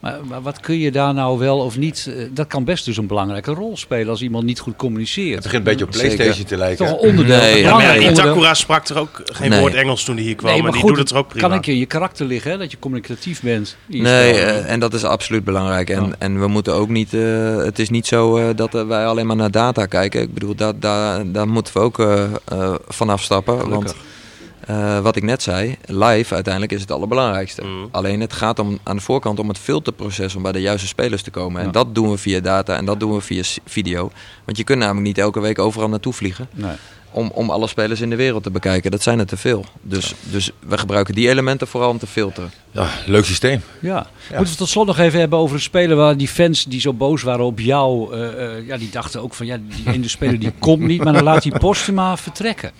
Maar, 0.00 0.18
maar 0.28 0.42
wat 0.42 0.60
kun 0.60 0.78
je 0.78 0.90
daar 0.90 1.14
nou 1.14 1.38
wel 1.38 1.58
of 1.58 1.76
niet... 1.78 2.10
eh, 2.16 2.24
dat 2.32 2.46
kan 2.46 2.64
best 2.64 2.84
dus 2.84 2.96
een 2.96 3.06
belangrijke 3.06 3.52
rol 3.52 3.76
spelen 3.76 4.08
als 4.08 4.22
iemand 4.22 4.44
niet 4.44 4.58
goed 4.60 4.76
communiceert. 4.76 5.34
Het 5.34 5.42
begint 5.42 5.54
een 5.66 5.70
beetje 5.72 5.84
op 5.84 5.94
Zeker. 5.94 6.08
PlayStation 6.16 6.46
te 6.46 6.56
lijken. 6.56 6.86
Toch 6.86 7.02
een 7.02 7.08
onderdeel. 7.08 7.36
Nee, 7.38 7.58
ja, 7.60 7.68
Ja, 7.68 7.74
maar 7.76 8.00
ja. 8.00 8.10
Itakura 8.10 8.54
sprak 8.54 8.88
er 8.88 8.98
ook 8.98 9.22
geen 9.24 9.50
Nee. 9.50 9.60
woord 9.60 9.74
Engels 9.74 10.04
toen 10.04 10.14
hij 10.16 10.24
hier 10.24 10.34
kwam. 10.34 10.48
Nee, 10.48 10.58
en 10.58 10.62
maar 10.64 10.72
die 10.72 10.80
goed, 10.80 10.90
doet 10.90 10.98
het 10.98 11.10
er 11.10 11.16
ook 11.16 11.28
prima. 11.28 11.46
kan 11.46 11.56
een 11.56 11.62
keer 11.62 11.72
in 11.74 11.78
je 11.80 11.86
karakter 11.86 12.26
liggen, 12.26 12.50
hè, 12.50 12.58
dat 12.58 12.70
je 12.70 12.78
communicatief 12.78 13.40
bent. 13.42 13.76
je 13.86 14.02
Nee, 14.02 14.32
eh, 14.32 14.70
en 14.72 14.80
dat 14.80 14.94
is 14.94 15.04
absoluut 15.04 15.44
belangrijk. 15.44 15.90
En, 15.90 16.04
Ja. 16.04 16.12
en 16.18 16.40
we 16.40 16.46
moeten 16.46 16.74
ook 16.74 16.88
niet. 16.88 17.14
eh, 17.14 17.56
het 17.56 17.78
is 17.78 17.90
niet 17.90 18.06
zo 18.06 18.36
eh, 18.36 18.44
dat 18.56 18.72
wij 18.72 19.06
alleen 19.06 19.26
maar 19.26 19.36
naar 19.36 19.50
data 19.50 19.86
kijken. 19.86 20.20
Ik 20.22 20.34
bedoel, 20.34 20.54
daar, 20.54 20.72
daar, 20.78 21.32
daar 21.32 21.48
moeten 21.48 21.72
we 21.74 21.80
ook 21.80 21.98
vanaf 22.88 23.22
stappen. 23.22 23.68
Want 23.68 23.94
Eh, 24.66 24.98
wat 24.98 25.16
ik 25.16 25.22
net 25.22 25.42
zei, 25.42 25.76
live 25.86 26.34
uiteindelijk 26.34 26.72
is 26.72 26.80
het 26.80 26.90
allerbelangrijkste. 26.90 27.62
Mm. 27.62 27.88
Alleen 27.90 28.20
het 28.20 28.32
gaat 28.32 28.58
om, 28.58 28.78
aan 28.82 28.96
de 28.96 29.02
voorkant 29.02 29.38
om 29.38 29.48
het 29.48 29.58
filterproces 29.58 30.34
om 30.34 30.42
bij 30.42 30.52
de 30.52 30.60
juiste 30.60 30.86
spelers 30.86 31.22
te 31.22 31.30
komen. 31.30 31.60
Ja. 31.60 31.66
En 31.66 31.72
dat 31.72 31.94
doen 31.94 32.10
we 32.10 32.18
via 32.18 32.40
data 32.40 32.76
en 32.76 32.84
dat 32.84 33.00
doen 33.00 33.14
we 33.14 33.20
via 33.20 33.42
video. 33.64 34.10
Want 34.44 34.56
je 34.56 34.64
kunt 34.64 34.78
namelijk 34.78 35.06
niet 35.06 35.18
elke 35.18 35.40
week 35.40 35.58
overal 35.58 35.88
naartoe 35.88 36.12
vliegen 36.12 36.48
Nee. 36.54 36.72
om, 37.10 37.30
om 37.34 37.50
alle 37.50 37.66
spelers 37.66 38.00
in 38.00 38.10
de 38.10 38.16
wereld 38.16 38.42
te 38.42 38.50
bekijken. 38.50 38.90
Dat 38.90 39.02
zijn 39.02 39.18
er 39.18 39.26
te 39.26 39.36
veel. 39.36 39.64
Dus, 39.82 40.14
dus 40.22 40.50
we 40.58 40.78
gebruiken 40.78 41.14
die 41.14 41.28
elementen 41.28 41.66
vooral 41.66 41.90
om 41.90 41.98
te 41.98 42.06
filteren. 42.06 42.50
Ja, 42.70 42.88
leuk 43.06 43.24
systeem. 43.24 43.60
Ja. 43.80 44.06
Moeten 44.28 44.52
we 44.52 44.58
tot 44.58 44.68
slot 44.68 44.86
nog 44.86 44.98
even 44.98 45.20
hebben 45.20 45.38
over 45.38 45.54
een 45.56 45.62
speler 45.62 45.96
waar 45.96 46.16
die 46.16 46.28
fans 46.28 46.64
die 46.64 46.80
zo 46.80 46.92
boos 46.92 47.22
waren 47.22 47.44
op 47.44 47.58
jou, 47.60 48.14
eh, 48.14 48.56
eh, 48.56 48.66
ja, 48.66 48.76
die 48.76 48.90
dachten 48.90 49.22
ook 49.22 49.34
van 49.34 49.46
ja, 49.46 49.58
die 49.76 49.92
ene 49.94 50.08
speler 50.08 50.38
die 50.38 50.52
komt 50.58 50.80
niet, 50.82 51.04
maar 51.04 51.12
dan 51.12 51.22
laat 51.22 51.42
die 51.42 51.58
Postuma 51.58 52.16
vertrekken. 52.16 52.70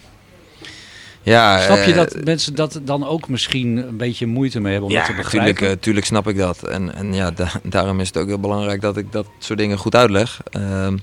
Ja, 1.31 1.61
Snap 1.61 1.77
je 1.77 1.91
eh, 1.91 1.97
dat 1.97 2.17
mensen 2.25 2.55
dat 2.55 2.81
dan 2.83 3.07
ook 3.07 3.29
misschien 3.29 3.77
een 3.77 3.97
beetje 3.97 4.27
moeite 4.27 4.61
mee 4.61 4.73
hebben 4.73 4.91
om 4.91 4.97
dat 4.97 5.05
te 5.07 5.11
tuurlijk, 5.13 5.33
begrijpen? 5.33 5.69
eh, 5.69 5.77
tuurlijk 5.81 6.07
snap 6.07 6.29
ik 6.29 6.37
dat. 6.39 6.63
En, 6.63 6.95
en 6.95 7.15
ja, 7.15 7.31
da- 7.31 7.51
daarom 7.63 8.01
is 8.01 8.07
het 8.07 8.17
ook 8.17 8.27
heel 8.27 8.39
belangrijk 8.41 8.81
dat 8.81 8.97
ik 8.97 9.13
dat 9.13 9.27
soort 9.39 9.59
dingen 9.59 9.79
goed 9.79 9.95
uitleg. 9.95 10.41
Ehm, 10.51 10.97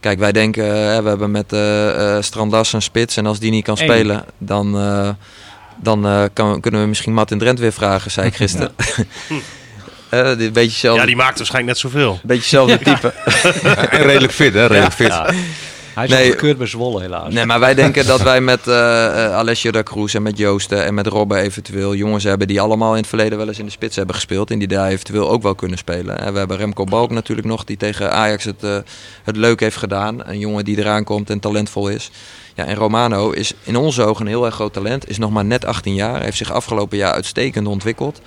kijk, 0.00 0.18
wij 0.18 0.32
denken, 0.32 0.64
eh, 0.64 1.02
we 1.02 1.08
hebben 1.08 1.30
met 1.30 1.52
eh 1.52 2.16
eh, 2.16 2.22
Strandas 2.22 2.72
een 2.72 2.82
spits. 2.82 3.16
En 3.16 3.26
als 3.26 3.38
die 3.38 3.50
niet 3.50 3.64
kan 3.64 3.76
Eén. 3.78 3.84
spelen, 3.88 4.24
dan, 4.38 4.76
eh, 4.78 5.08
dan 5.82 6.06
eh, 6.06 6.22
kan, 6.32 6.60
kunnen 6.60 6.80
we 6.80 6.86
misschien 6.86 7.12
Martin 7.14 7.38
Drent 7.38 7.58
weer 7.58 7.72
vragen, 7.72 8.10
zei 8.10 8.26
ik 8.26 8.34
gisteren. 8.44 8.72
Eh, 10.10 10.26
dit 10.28 10.40
een 10.40 10.52
beetje 10.52 10.78
zelf, 10.78 10.98
Ja, 10.98 11.06
die 11.06 11.16
maakt 11.16 11.36
waarschijnlijk 11.38 11.80
net 11.80 11.92
zoveel. 11.92 12.18
beetje 12.22 12.40
hetzelfde 12.42 12.78
type. 12.78 13.08
en 13.90 14.02
redelijk 14.10 14.32
fit, 14.32 14.54
hè? 14.54 14.66
Redelijk 14.66 14.94
fit. 14.94 15.12
Hij 16.00 16.08
is 16.08 16.14
Nee. 16.14 16.30
gekeurd 16.30 16.58
bij 16.58 16.66
Zwolle 16.66 17.00
helaas. 17.00 17.32
Nee, 17.32 17.46
maar 17.46 17.60
wij 17.60 17.74
denken 17.74 18.06
dat 18.06 18.22
wij 18.22 18.40
met 18.40 18.66
eh, 18.66 18.74
Alessio 19.34 19.70
da 19.70 19.82
Cruz 19.82 20.14
en 20.14 20.22
met 20.22 20.38
Joosten 20.38 20.84
en 20.84 20.94
met 20.94 21.06
Robben 21.06 21.38
eventueel 21.38 21.94
jongens 21.94 22.24
hebben 22.24 22.46
die 22.46 22.60
allemaal 22.60 22.90
in 22.92 22.98
het 22.98 23.06
verleden 23.06 23.38
wel 23.38 23.48
eens 23.48 23.58
in 23.58 23.64
de 23.64 23.70
spits 23.70 23.96
hebben 23.96 24.14
gespeeld. 24.14 24.50
En 24.50 24.58
die 24.58 24.68
daar 24.68 24.88
eventueel 24.88 25.30
ook 25.30 25.42
wel 25.42 25.54
kunnen 25.54 25.78
spelen. 25.78 26.18
En 26.20 26.32
we 26.32 26.38
hebben 26.38 26.56
Remco 26.56 26.84
Balk 26.84 27.10
natuurlijk 27.10 27.48
nog, 27.48 27.64
die 27.64 27.76
tegen 27.76 28.12
Ajax 28.12 28.44
het, 28.44 28.62
eh, 28.62 28.76
het 29.24 29.36
leuk 29.36 29.60
heeft 29.60 29.76
gedaan. 29.76 30.26
Een 30.26 30.38
jongen 30.38 30.64
die 30.64 30.78
eraan 30.78 31.04
komt 31.04 31.30
en 31.30 31.40
talentvol 31.40 31.88
is. 31.88 32.10
Ja, 32.54 32.64
en 32.66 32.74
Romano 32.74 33.30
is 33.30 33.52
in 33.62 33.76
onze 33.76 34.02
ogen 34.02 34.24
een 34.24 34.30
heel 34.32 34.44
erg 34.44 34.54
groot 34.54 34.72
talent. 34.72 35.08
Is 35.08 35.18
nog 35.18 35.30
maar 35.30 35.44
net 35.44 35.64
18 35.64 35.94
jaar. 35.94 36.22
Heeft 36.22 36.36
zich 36.36 36.52
afgelopen 36.52 36.98
jaar 36.98 37.12
uitstekend 37.12 37.66
ontwikkeld. 37.66 38.20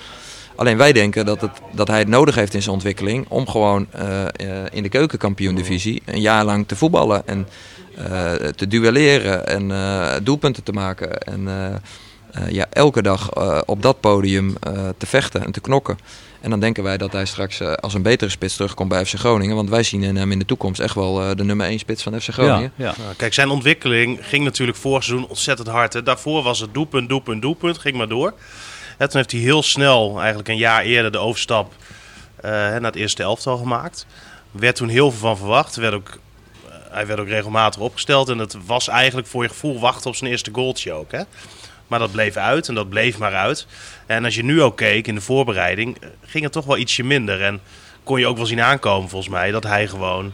Alleen 0.55 0.77
wij 0.77 0.93
denken 0.93 1.25
dat, 1.25 1.41
het, 1.41 1.51
dat 1.71 1.87
hij 1.87 1.99
het 1.99 2.07
nodig 2.07 2.35
heeft 2.35 2.53
in 2.53 2.61
zijn 2.61 2.73
ontwikkeling 2.73 3.25
om 3.29 3.47
gewoon 3.47 3.87
eh, 3.91 4.21
eh, 4.23 4.27
in 4.71 4.83
de 4.83 4.89
keukenkampioen-divisie 4.89 6.01
een 6.05 6.21
jaar 6.21 6.45
lang 6.45 6.67
te 6.67 6.75
voetballen 6.75 7.27
en 7.27 7.47
eh, 7.97 8.31
te 8.31 8.67
duelleren 8.67 9.47
en 9.47 9.71
eh, 9.71 10.13
doelpunten 10.23 10.63
te 10.63 10.71
maken. 10.71 11.17
En 11.21 11.47
eh, 11.47 11.75
eh, 12.33 12.49
ja, 12.51 12.65
elke 12.69 13.01
dag 13.01 13.29
eh, 13.29 13.61
op 13.65 13.81
dat 13.81 13.99
podium 13.99 14.55
eh, 14.59 14.89
te 14.97 15.05
vechten 15.05 15.45
en 15.45 15.51
te 15.51 15.61
knokken. 15.61 15.97
En 16.41 16.49
dan 16.49 16.59
denken 16.59 16.83
wij 16.83 16.97
dat 16.97 17.11
hij 17.11 17.25
straks 17.25 17.61
als 17.61 17.93
een 17.93 18.01
betere 18.01 18.31
spits 18.31 18.55
terugkomt 18.55 18.89
bij 18.89 19.05
FC 19.05 19.13
Groningen. 19.13 19.55
Want 19.55 19.69
wij 19.69 19.83
zien 19.83 20.03
in 20.03 20.15
hem 20.15 20.31
in 20.31 20.39
de 20.39 20.45
toekomst 20.45 20.79
echt 20.79 20.95
wel 20.95 21.21
eh, 21.21 21.35
de 21.35 21.43
nummer 21.43 21.65
1 21.67 21.79
spits 21.79 22.03
van 22.03 22.21
FC 22.21 22.29
Groningen. 22.29 22.71
ja, 22.75 22.85
ja. 22.85 22.93
Nou, 23.03 23.15
kijk, 23.15 23.33
zijn 23.33 23.49
ontwikkeling 23.49 24.19
ging 24.21 24.43
natuurlijk 24.43 24.77
vorig 24.77 25.03
seizoen 25.03 25.27
ontzettend 25.27 25.67
hard. 25.67 25.93
Hè. 25.93 26.03
Daarvoor 26.03 26.43
was 26.43 26.59
het 26.59 26.73
doelpunt, 26.73 27.09
doelpunt, 27.09 27.41
doelpunt. 27.41 27.77
Ging 27.77 27.97
maar 27.97 28.07
door. 28.07 28.33
En 29.03 29.09
toen 29.09 29.17
heeft 29.17 29.31
hij 29.31 29.39
heel 29.41 29.63
snel, 29.63 30.19
eigenlijk 30.19 30.49
een 30.49 30.57
jaar 30.57 30.81
eerder, 30.81 31.11
de 31.11 31.17
overstap 31.17 31.73
eh, 32.35 32.51
naar 32.51 32.81
het 32.81 32.95
eerste 32.95 33.23
elftal 33.23 33.57
gemaakt. 33.57 34.05
Werd 34.51 34.75
toen 34.75 34.87
heel 34.87 35.11
veel 35.11 35.19
van 35.19 35.37
verwacht. 35.37 35.75
Werd 35.75 35.93
ook, 35.93 36.19
eh, 36.67 36.73
hij 36.89 37.07
werd 37.07 37.19
ook 37.19 37.27
regelmatig 37.27 37.81
opgesteld. 37.81 38.29
En 38.29 38.37
het 38.37 38.57
was 38.65 38.87
eigenlijk 38.87 39.27
voor 39.27 39.43
je 39.43 39.49
gevoel 39.49 39.79
wachten 39.79 40.09
op 40.09 40.15
zijn 40.15 40.31
eerste 40.31 40.49
goaltje. 40.53 41.05
Hè. 41.09 41.21
Maar 41.87 41.99
dat 41.99 42.11
bleef 42.11 42.35
uit 42.35 42.67
en 42.67 42.75
dat 42.75 42.89
bleef 42.89 43.17
maar 43.17 43.35
uit. 43.35 43.67
En 44.05 44.25
als 44.25 44.35
je 44.35 44.43
nu 44.43 44.61
ook 44.61 44.77
keek 44.77 45.07
in 45.07 45.15
de 45.15 45.21
voorbereiding, 45.21 45.97
eh, 45.99 46.09
ging 46.25 46.43
het 46.43 46.53
toch 46.53 46.65
wel 46.65 46.77
ietsje 46.77 47.03
minder. 47.03 47.41
En 47.41 47.61
kon 48.03 48.19
je 48.19 48.27
ook 48.27 48.37
wel 48.37 48.45
zien 48.45 48.61
aankomen 48.61 49.09
volgens 49.09 49.31
mij 49.31 49.51
dat 49.51 49.63
hij 49.63 49.87
gewoon 49.87 50.33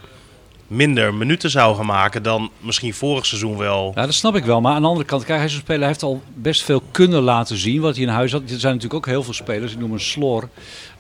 minder 0.70 1.14
minuten 1.14 1.50
zou 1.50 1.76
gaan 1.76 1.86
maken 1.86 2.24
dan 2.24 2.50
misschien 2.60 2.94
vorig 2.94 3.26
seizoen 3.26 3.58
wel. 3.58 3.92
Ja, 3.96 4.06
dat 4.06 4.14
snap 4.14 4.36
ik 4.36 4.44
wel. 4.46 4.62
Maar 4.62 4.74
aan 4.74 4.82
de 4.82 4.88
andere 4.88 5.06
kant, 5.06 5.26
kijk, 5.26 5.38
hij 5.38 5.48
is 5.48 5.54
een 5.54 5.60
speler, 5.60 5.80
hij 5.80 5.88
heeft 5.90 6.04
al 6.04 6.22
best 6.34 6.64
veel 6.64 6.82
kunnen 6.92 7.22
laten 7.22 7.58
zien 7.58 7.82
wat 7.82 7.96
hij 7.96 8.04
in 8.04 8.10
huis 8.10 8.32
had. 8.32 8.42
Er 8.42 8.48
zijn 8.60 8.74
natuurlijk 8.74 8.94
ook 8.94 9.06
heel 9.14 9.24
veel 9.24 9.34
spelers, 9.34 9.72
ik 9.72 9.80
noem 9.80 9.94
een 9.94 10.00
Slor. 10.00 10.50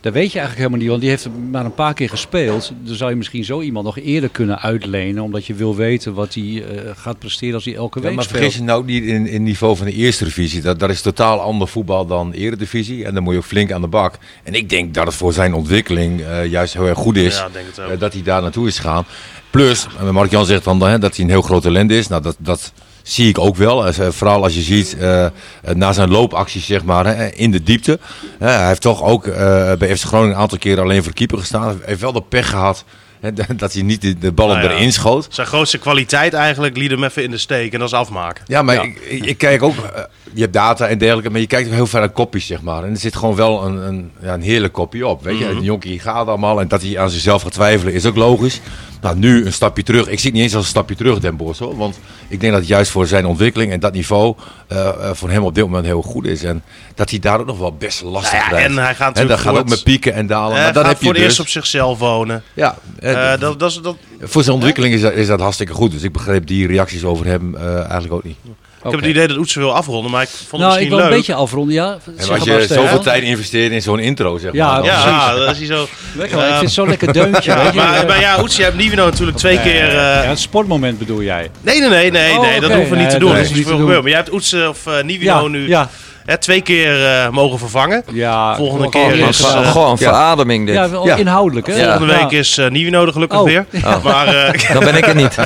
Dat 0.01 0.13
weet 0.13 0.31
je 0.31 0.39
eigenlijk 0.39 0.57
helemaal 0.57 0.79
niet, 0.79 0.89
want 0.89 1.01
die 1.01 1.09
heeft 1.09 1.27
maar 1.51 1.65
een 1.65 1.73
paar 1.73 1.93
keer 1.93 2.09
gespeeld. 2.09 2.71
Dan 2.83 2.95
zou 2.95 3.09
je 3.09 3.15
misschien 3.15 3.43
zo 3.45 3.61
iemand 3.61 3.85
nog 3.85 3.97
eerder 3.97 4.29
kunnen 4.29 4.59
uitlenen, 4.61 5.23
omdat 5.23 5.45
je 5.45 5.53
wil 5.53 5.75
weten 5.75 6.13
wat 6.13 6.33
hij 6.33 6.63
eh, 6.63 6.91
gaat 6.95 7.19
presteren 7.19 7.55
als 7.55 7.65
hij 7.65 7.75
elke 7.75 7.99
Ja, 7.99 8.05
week 8.05 8.15
maar 8.15 8.23
speelt. 8.23 8.39
vergis 8.39 8.57
je 8.57 8.63
nou 8.63 8.85
niet 8.85 9.03
in, 9.03 9.27
in 9.27 9.43
niveau 9.43 9.75
van 9.77 9.85
de 9.85 9.93
eerste 9.93 10.23
divisie. 10.23 10.61
Dat, 10.61 10.79
dat 10.79 10.89
is 10.89 11.01
totaal 11.01 11.39
ander 11.39 11.67
voetbal 11.67 12.05
dan 12.05 12.31
eredivisie. 12.31 13.05
En 13.05 13.13
dan 13.13 13.23
moet 13.23 13.33
je 13.33 13.39
ook 13.39 13.45
flink 13.45 13.71
aan 13.71 13.81
de 13.81 13.87
bak. 13.87 14.17
En 14.43 14.53
ik 14.53 14.69
denk 14.69 14.93
dat 14.93 15.05
het 15.05 15.15
voor 15.15 15.33
zijn 15.33 15.53
ontwikkeling 15.53 16.21
eh, 16.21 16.45
juist 16.45 16.73
heel 16.73 16.87
erg 16.87 16.97
goed 16.97 17.17
is. 17.17 17.35
Ja, 17.37 17.49
het 17.53 17.77
eh, 17.77 17.99
dat 17.99 18.13
hij 18.13 18.23
daar 18.23 18.41
naartoe 18.41 18.67
is 18.67 18.79
gegaan. 18.79 19.05
Plus, 19.49 19.87
en 19.99 20.13
Mark-Jan 20.13 20.45
zegt 20.45 20.63
dan 20.63 20.81
hè, 20.81 20.99
dat 20.99 21.15
hij 21.15 21.25
een 21.25 21.31
heel 21.31 21.41
groot 21.41 21.61
talent 21.61 21.91
is. 21.91 22.07
Nou, 22.07 22.21
dat, 22.21 22.35
dat 22.39 22.71
zie 23.03 23.27
ik 23.27 23.39
ook 23.39 23.55
wel. 23.55 23.87
Eh, 23.87 24.09
vooral 24.09 24.43
als 24.43 24.53
je 24.53 24.61
ziet 24.61 24.97
eh, 24.97 25.25
eh, 25.25 25.31
na 25.73 25.93
zijn 25.93 26.09
loopacties 26.09 26.65
zeg 26.65 26.83
maar, 26.83 27.05
hè, 27.05 27.27
in 27.27 27.51
de 27.51 27.63
diepte. 27.63 27.99
Hij 28.39 28.67
heeft 28.67 28.81
toch 28.81 29.03
ook 29.03 29.27
eh, 29.27 29.73
bij 29.73 29.97
FC 29.97 30.03
Groningen 30.05 30.35
een 30.35 30.41
aantal 30.41 30.57
keren 30.57 30.83
alleen 30.83 31.03
voor 31.03 31.13
keeper 31.13 31.37
gestaan. 31.37 31.67
Hij 31.67 31.75
heeft 31.85 32.01
wel 32.01 32.11
de 32.11 32.21
pech 32.21 32.49
gehad 32.49 32.83
dat 33.57 33.73
hij 33.73 33.81
niet 33.81 34.01
de, 34.01 34.17
de 34.17 34.31
ballen 34.31 34.57
Nou 34.57 34.69
ja. 34.69 34.75
erin 34.75 34.93
schoot. 34.93 35.27
Zijn 35.29 35.47
grootste 35.47 35.77
kwaliteit 35.77 36.33
eigenlijk 36.33 36.77
liet 36.77 36.91
hem 36.91 37.03
even 37.03 37.23
in 37.23 37.31
de 37.31 37.37
steek 37.37 37.73
en 37.73 37.79
dat 37.79 37.87
is 37.87 37.93
afmaken. 37.93 38.43
Ja, 38.47 38.61
maar 38.61 38.75
Ja. 38.75 38.81
Ik, 38.81 39.25
ik, 39.25 39.37
kijk 39.37 39.63
ook, 39.63 39.75
eh, 39.75 40.03
je 40.33 40.41
hebt 40.41 40.53
data 40.53 40.87
en 40.87 40.97
dergelijke, 40.97 41.29
maar 41.29 41.39
je 41.39 41.47
kijkt 41.47 41.67
ook 41.67 41.73
heel 41.73 41.87
ver 41.87 41.99
naar 41.99 42.09
kopjes, 42.09 42.45
zeg 42.45 42.61
maar. 42.61 42.83
En 42.83 42.91
er 42.91 42.97
zit 42.97 43.15
gewoon 43.15 43.35
wel 43.35 43.65
een, 43.65 43.75
een, 43.75 44.11
ja, 44.21 44.33
een 44.33 44.41
heerlijk 44.41 44.73
kopje 44.73 45.07
op, 45.07 45.23
weet 45.23 45.37
je. 45.37 45.45
Mhm. 45.45 45.57
Een 45.57 45.63
jonkie 45.63 45.99
gaat 45.99 46.27
allemaal 46.27 46.59
en 46.61 46.67
dat 46.67 46.81
hij 46.81 46.99
aan 46.99 47.09
zichzelf 47.09 47.41
gaat 47.41 47.51
twijfelen 47.51 47.93
is 47.93 48.05
ook 48.05 48.15
logisch. 48.15 48.61
Nou, 49.01 49.17
nu 49.17 49.45
een 49.45 49.53
stapje 49.53 49.83
terug. 49.83 50.07
Ik 50.07 50.19
zie 50.19 50.25
het 50.29 50.33
niet 50.33 50.43
eens 50.43 50.55
als 50.55 50.63
een 50.63 50.69
stapje 50.69 50.95
terug, 50.95 51.19
Den 51.19 51.35
Bosch, 51.37 51.59
hoor. 51.59 51.77
Want 51.77 51.99
ik 52.27 52.39
denk 52.39 52.51
dat 52.51 52.61
het 52.61 52.69
juist 52.69 52.91
voor 52.91 53.07
zijn 53.07 53.25
ontwikkeling 53.25 53.71
en 53.71 53.79
dat 53.79 53.93
niveau 53.93 54.35
eh, 54.67 54.87
eh, 54.87 54.95
voor 55.13 55.29
hem 55.29 55.43
op 55.43 55.55
dit 55.55 55.63
moment 55.63 55.85
heel 55.85 56.01
goed 56.01 56.25
is. 56.25 56.43
En 56.43 56.63
dat 56.95 57.09
hij 57.09 57.19
daar 57.19 57.39
ook 57.39 57.45
nog 57.45 57.57
wel 57.59 57.73
best 57.73 58.01
lastig 58.01 58.31
Nou 58.31 58.43
ja, 58.43 58.49
krijgt. 58.49 58.67
en 58.69 58.77
hij 58.77 58.95
gaat 58.95 59.17
En 59.17 59.27
dat 59.27 59.39
gaat 59.39 59.57
ook 59.57 59.69
met 59.69 59.83
pieken 59.83 60.13
en 60.13 60.27
dalen. 60.27 60.53
Hij 60.55 60.63
maar 60.63 60.73
dat 60.73 60.83
gaat 60.83 60.91
heb 60.91 61.01
voor 61.01 61.07
het 61.11 61.17
dus. 61.17 61.25
eerst 61.25 61.39
op 61.39 61.47
zichzelf 61.47 61.99
wonen. 61.99 62.43
Ja, 62.53 62.77
eh, 62.99 63.39
dat, 63.39 63.59
dat, 63.59 63.71
is- 63.71 63.79
dat, 63.81 63.95
voor 64.21 64.43
zijn 64.43 64.55
ontwikkeling 64.55 64.93
is 64.93 65.01
dat, 65.01 65.13
is 65.13 65.27
dat 65.27 65.39
hartstikke 65.39 65.73
goed. 65.73 65.91
Dus 65.91 66.03
ik 66.03 66.11
begreep 66.11 66.47
die 66.47 66.67
reacties 66.67 67.03
over 67.03 67.25
hem 67.25 67.55
eigenlijk 67.57 68.13
ook 68.13 68.23
niet. 68.23 68.37
Ik 68.85 68.91
heb 68.91 68.99
het 68.99 69.09
idee 69.09 69.27
dat 69.27 69.37
Oetsen 69.37 69.61
wil 69.61 69.75
afronden, 69.75 70.11
maar 70.11 70.21
ik 70.21 70.29
vond 70.29 70.51
het 70.51 70.59
Nou, 70.61 70.63
ik 70.65 70.69
misschien 70.75 70.89
wil 70.95 70.99
een 70.99 71.05
leuk. 71.09 71.17
beetje 71.17 71.33
afronden, 71.33 71.73
ja. 71.73 71.97
En 72.17 72.25
Zeg 72.25 72.29
als 72.39 72.43
je 72.43 72.65
zoveel 72.69 72.99
tijd 72.99 73.23
investeert 73.23 73.71
in 73.71 73.81
zo'n 73.81 73.99
intro, 73.99 74.37
zeg 74.37 74.53
Ja, 74.53 74.71
maar. 74.71 74.81
precies. 74.81 75.03
Ja, 75.03 75.35
dat 75.35 75.51
is 75.51 75.57
hij 75.57 75.67
zo. 75.67 75.87
Lekker, 76.15 76.37
ik 76.39 76.43
vind 76.45 76.59
het 76.61 76.71
zo'n 76.71 76.87
lekker 76.87 77.13
deuntje. 77.13 77.51
Ja, 77.51 77.63
weet 77.63 77.73
je. 77.73 77.79
maar, 77.79 78.05
maar 78.07 78.19
ja, 78.19 78.41
Oetsen, 78.41 78.59
je 78.59 78.65
hebt 78.69 78.77
Nivino 78.81 79.05
natuurlijk 79.05 79.37
twee 79.37 79.59
keer... 79.59 79.87
eh, 79.87 79.93
Ja, 79.95 80.21
het 80.23 80.39
sportmoment 80.39 80.99
bedoel 80.99 81.21
jij? 81.23 81.51
Nee, 81.61 81.79
nee, 81.79 81.89
nee, 81.89 82.11
nee, 82.11 82.33
Oh, 82.37 82.41
nee 82.41 82.59
dat 82.59 82.69
oké. 82.69 82.77
hoeven 82.77 82.97
we 82.97 83.01
niet 83.03 83.09
te 83.11 83.19
doen. 83.19 83.27
dat 83.29 83.37
Dat 83.37 83.45
is 83.47 83.53
niet 83.53 83.65
veel 83.67 83.75
te 83.75 83.79
gebeurd. 83.79 83.93
doen. 83.93 84.01
Maar 84.01 84.09
jij 84.11 84.19
hebt 84.19 84.33
Oetsen 84.33 84.69
of 84.69 84.85
eh 84.87 85.03
Nivino 85.03 85.41
Ja, 85.41 85.47
nu 85.47 85.67
ja, 85.67 85.89
hè, 86.29 86.37
twee 86.37 86.61
keer 86.61 87.05
eh, 87.05 87.29
mogen 87.29 87.59
vervangen. 87.59 88.03
ja. 88.11 88.55
Volgende 88.55 88.87
Gewoon 88.91 89.07
keer 89.07 89.13
gewoon 89.13 89.29
is, 89.29 89.39
gedaan. 89.39 89.63
eh, 89.63 89.71
Gewoon 89.71 89.97
verademing 89.97 90.65
dit. 90.65 90.75
Ja, 91.03 91.15
inhoudelijk, 91.15 91.67
hè? 91.67 91.73
Volgende 91.83 92.13
Ja. 92.13 92.19
week 92.19 92.31
is 92.31 92.57
eh 92.57 92.69
Nivino 92.69 93.05
er 93.05 93.11
gelukkig 93.11 93.39
Oh. 93.39 93.45
weer. 93.45 93.65
Oh. 93.85 94.03
Maar, 94.03 94.27
eh, 94.27 94.69
Dan 94.73 94.83
ben 94.83 94.95
ik 94.95 95.07
er 95.07 95.15
niet. 95.15 95.35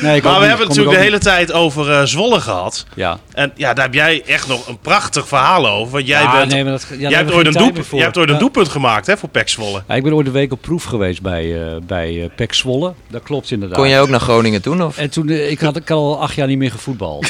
Nee, 0.00 0.16
ik 0.16 0.22
maar 0.22 0.32
we 0.32 0.38
niet. 0.38 0.48
hebben 0.48 0.58
het 0.58 0.68
natuurlijk 0.68 0.96
de 0.96 1.02
hele 1.02 1.18
tijd 1.18 1.52
over 1.52 1.90
eh, 1.92 2.02
Zwolle 2.04 2.40
gehad. 2.40 2.86
Ja. 2.94 3.18
En 3.32 3.52
ja, 3.54 3.72
daar 3.74 3.84
heb 3.84 3.94
jij 3.94 4.22
echt 4.26 4.48
nog 4.48 4.68
een 4.68 4.78
prachtig 4.78 5.28
verhaal 5.28 5.68
over. 5.68 5.92
Want 5.92 6.06
jij, 6.06 6.22
Ja, 6.22 6.32
bent, 6.38 6.52
nee, 6.52 6.62
maar 6.64 6.72
dat, 6.72 6.86
ja, 6.90 6.96
daar 6.98 7.10
jij, 7.10 7.18
hebt 7.18 7.32
ooit 7.32 7.46
een, 7.46 7.52
tijd 7.52 7.64
doep, 7.64 7.74
meer 7.74 7.84
voor. 7.84 7.94
jij 7.96 8.04
hebt 8.06 8.18
ooit 8.18 8.28
een 8.28 8.34
Ja. 8.34 8.40
doelpunt 8.40 8.68
gemaakt 8.68 9.06
hè, 9.06 9.16
voor 9.16 9.28
Pek 9.28 9.48
Zwolle. 9.48 9.82
Ja, 9.88 9.94
ik 9.94 10.02
ben 10.02 10.14
ooit 10.14 10.26
een 10.26 10.32
week 10.32 10.52
op 10.52 10.60
proef 10.60 10.84
geweest 10.84 11.22
bij, 11.22 11.54
eh 11.62 11.66
bij 11.86 12.22
eh 12.22 12.28
PEC 12.36 12.54
Zwolle. 12.54 12.92
Dat 13.10 13.22
klopt 13.22 13.50
inderdaad. 13.50 13.78
Kon 13.78 13.88
jij 13.88 14.00
ook 14.00 14.08
naar 14.08 14.20
Groningen 14.20 14.62
toen? 14.62 14.82
Of? 14.82 14.96
En 14.98 15.10
toen, 15.10 15.28
eh, 15.28 15.50
ik 15.50 15.60
had, 15.60 15.76
ik 15.76 15.88
had 15.88 15.98
al 15.98 16.20
acht 16.20 16.34
jaar 16.34 16.46
niet 16.46 16.58
meer 16.58 16.70
gevoetbald. 16.70 17.26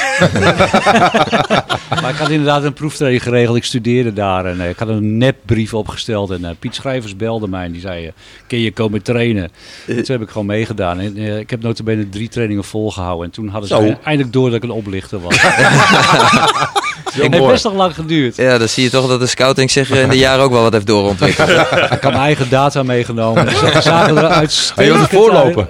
maar 2.03 2.11
ik 2.11 2.17
had 2.17 2.29
inderdaad 2.31 2.65
een 2.65 2.72
proeftraining 2.73 3.23
geregeld. 3.23 3.57
Ik 3.57 3.65
studeerde 3.65 4.13
daar 4.13 4.47
en 4.47 4.61
eh, 4.61 4.69
ik 4.69 4.79
had 4.79 4.89
een 4.89 5.19
nepbrief 5.19 5.75
opgesteld. 5.75 6.31
En 6.31 6.45
eh, 6.45 6.51
Piet 6.59 6.75
Schrijvers 6.75 7.17
belde 7.17 7.49
mij 7.49 7.65
en 7.65 7.73
die 7.73 7.81
zei, 7.81 8.07
eh, 8.07 8.13
kun 8.47 8.59
je 8.59 8.73
komen 8.73 9.03
trainen? 9.03 9.51
En 9.87 9.95
toen 9.95 10.17
heb 10.17 10.23
ik 10.23 10.29
gewoon 10.29 10.47
meegedaan. 10.47 11.01
En, 11.01 11.17
ik 11.17 11.51
heb 11.51 11.63
notabene 11.63 12.09
drie 12.09 12.29
trainingen 12.29 12.65
volgehouden. 12.65 13.27
En 13.27 13.33
toen 13.33 13.49
hadden 13.49 13.69
ze 13.69 13.97
eindelijk 14.05 14.33
door 14.33 14.47
dat 14.47 14.57
ik 14.57 14.63
een 14.63 14.71
oplichter 14.71 15.21
was. 15.21 15.43
Het 17.13 17.33
heeft 17.35 17.47
best 17.47 17.65
nog 17.65 17.75
lang 17.75 17.95
geduurd. 17.95 18.37
Ja, 18.37 18.59
dan 18.59 18.69
zie 18.69 18.83
je 18.83 18.91
toch 18.91 19.09
dat 19.09 19.21
de 19.21 19.27
scouting 19.27 19.71
zich 19.71 19.91
in 19.91 20.09
de 20.09 20.19
jaren 20.19 20.45
ook 20.45 20.51
wel 20.53 20.63
wat 20.63 20.73
heeft 20.73 20.87
doorontwikkeld. 20.87 21.49
Ik 21.93 21.99
had 22.01 22.03
mijn 22.03 22.15
eigen 22.15 22.49
data 22.51 22.83
meegenomen. 22.83 23.45
Dus 23.45 23.59
ze 23.59 23.81
zagen 23.83 24.17
er 24.17 24.27
uitstekend 24.27 25.09
uit. 25.35 25.67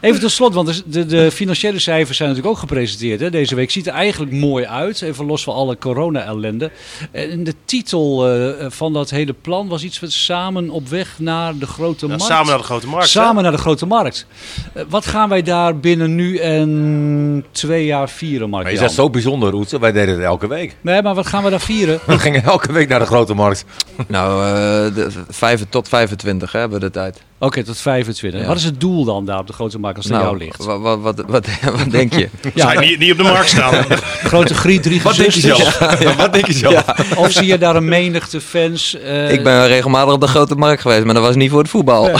Even 0.00 0.20
tot 0.20 0.30
slot, 0.30 0.54
want 0.54 0.82
de, 0.86 1.06
de 1.06 1.30
financiële 1.30 1.78
cijfers 1.78 2.16
zijn 2.16 2.28
natuurlijk 2.28 2.54
ook 2.56 2.60
gepresenteerd 2.62 3.20
hè, 3.20 3.30
deze 3.30 3.54
week. 3.54 3.70
Ziet 3.70 3.86
er 3.86 3.92
eigenlijk 3.92 4.32
mooi 4.32 4.66
uit, 4.66 5.02
even 5.02 5.26
los 5.26 5.42
van 5.44 5.54
alle 5.54 5.78
corona-ellende. 5.78 6.70
En 7.10 7.44
de 7.44 7.54
titel 7.64 8.28
eh, 8.28 8.66
van 8.68 8.92
dat 8.92 9.10
hele 9.10 9.32
plan 9.32 9.68
was 9.68 9.82
iets 9.82 9.98
van 9.98 10.10
samen 10.10 10.70
op 10.70 10.88
weg 10.88 11.08
naar 11.18 11.58
de 11.58 11.66
grote 11.66 12.06
Ja, 12.06 12.10
markt. 12.10 12.24
samen 12.24 12.46
naar 12.46 12.58
de 12.58 12.64
grote 12.64 12.86
markt. 12.86 13.04
hè? 13.04 13.10
Samen 13.10 13.42
naar 13.42 13.52
de 13.52 13.58
grote 13.58 13.86
markt. 13.86 14.26
Eh, 14.72 14.82
wat 14.88 15.06
gaan 15.06 15.28
wij 15.28 15.42
daar 15.42 15.78
binnen 15.78 16.14
nu 16.14 16.36
en 16.36 17.44
twee 17.50 17.84
jaar 17.84 18.08
vieren, 18.10 18.50
Mark? 18.50 18.64
Maar 18.64 18.72
is 18.72 18.78
dat 18.78 18.92
zo 18.92 19.10
bijzonder, 19.10 19.54
Roetse? 19.74 19.92
Wij 19.92 19.92
deden 19.92 20.14
het 20.14 20.24
elke 20.24 20.46
week. 20.46 20.76
Nee, 20.80 21.02
maar 21.02 21.14
wat 21.14 21.26
gaan 21.26 21.44
we 21.44 21.50
daar 21.50 21.60
vieren? 21.60 22.00
We 22.06 22.18
gingen 22.18 22.42
elke 22.42 22.72
week 22.72 22.88
naar 22.88 22.98
de 22.98 23.06
grote 23.06 23.34
markt. 23.34 23.64
nou, 24.06 24.46
eh, 24.46 24.94
de, 24.94 25.10
vijf, 25.28 25.64
tot 25.68 25.88
25 25.88 26.52
hè, 26.52 26.58
hebben 26.58 26.80
we 26.80 26.84
de 26.84 26.92
tijd. 26.92 27.22
Oké, 27.44 27.64
tot 27.64 27.78
25. 27.78 28.40
Ja. 28.40 28.46
Wat 28.46 28.56
is 28.56 28.64
het 28.64 28.80
doel 28.80 29.04
dan 29.04 29.24
daar 29.24 29.38
op 29.38 29.46
de 29.46 29.52
grote 29.52 29.78
markt 29.78 29.96
als 29.96 30.06
het 30.06 30.14
aan 30.14 30.20
jou 30.20 30.32
Nou, 30.36 30.44
ligt? 30.46 30.64
wat, 30.64 30.80
wat, 30.80 31.00
wat, 31.00 31.22
wat, 31.34 31.46
wat 31.76 31.90
denk 31.90 32.12
je? 32.14 32.28
Zou 32.54 32.72
je 32.72 32.78
niet, 32.88 32.98
niet 32.98 33.10
op 33.12 33.16
de 33.16 33.22
markt 33.22 33.48
staan. 33.48 33.84
Grote 34.32 34.54
griet, 34.54 34.82
drie 34.82 35.02
Wat 35.02 35.16
denk 35.16 35.30
je 35.30 35.40
gezusters. 35.40 35.76
zelf? 35.78 36.00
Ja, 36.02 36.14
wat 36.16 36.32
denk 36.32 36.46
je 36.46 36.52
zelf? 36.52 36.84
Of 37.16 37.30
zie 37.32 37.46
je 37.46 37.58
daar 37.58 37.76
een 37.76 37.88
menigte 37.88 38.40
fans? 38.40 38.96
eh, 38.98 39.32
Ik 39.32 39.42
ben 39.42 39.66
regelmatig 39.66 40.12
op 40.14 40.20
de 40.20 40.26
grote 40.26 40.54
markt 40.54 40.80
geweest, 40.82 41.04
maar 41.04 41.14
dat 41.14 41.22
was 41.22 41.34
niet 41.36 41.50
voor 41.50 41.58
het 41.60 41.68
voetbal. 41.70 42.02
Nou, 42.08 42.18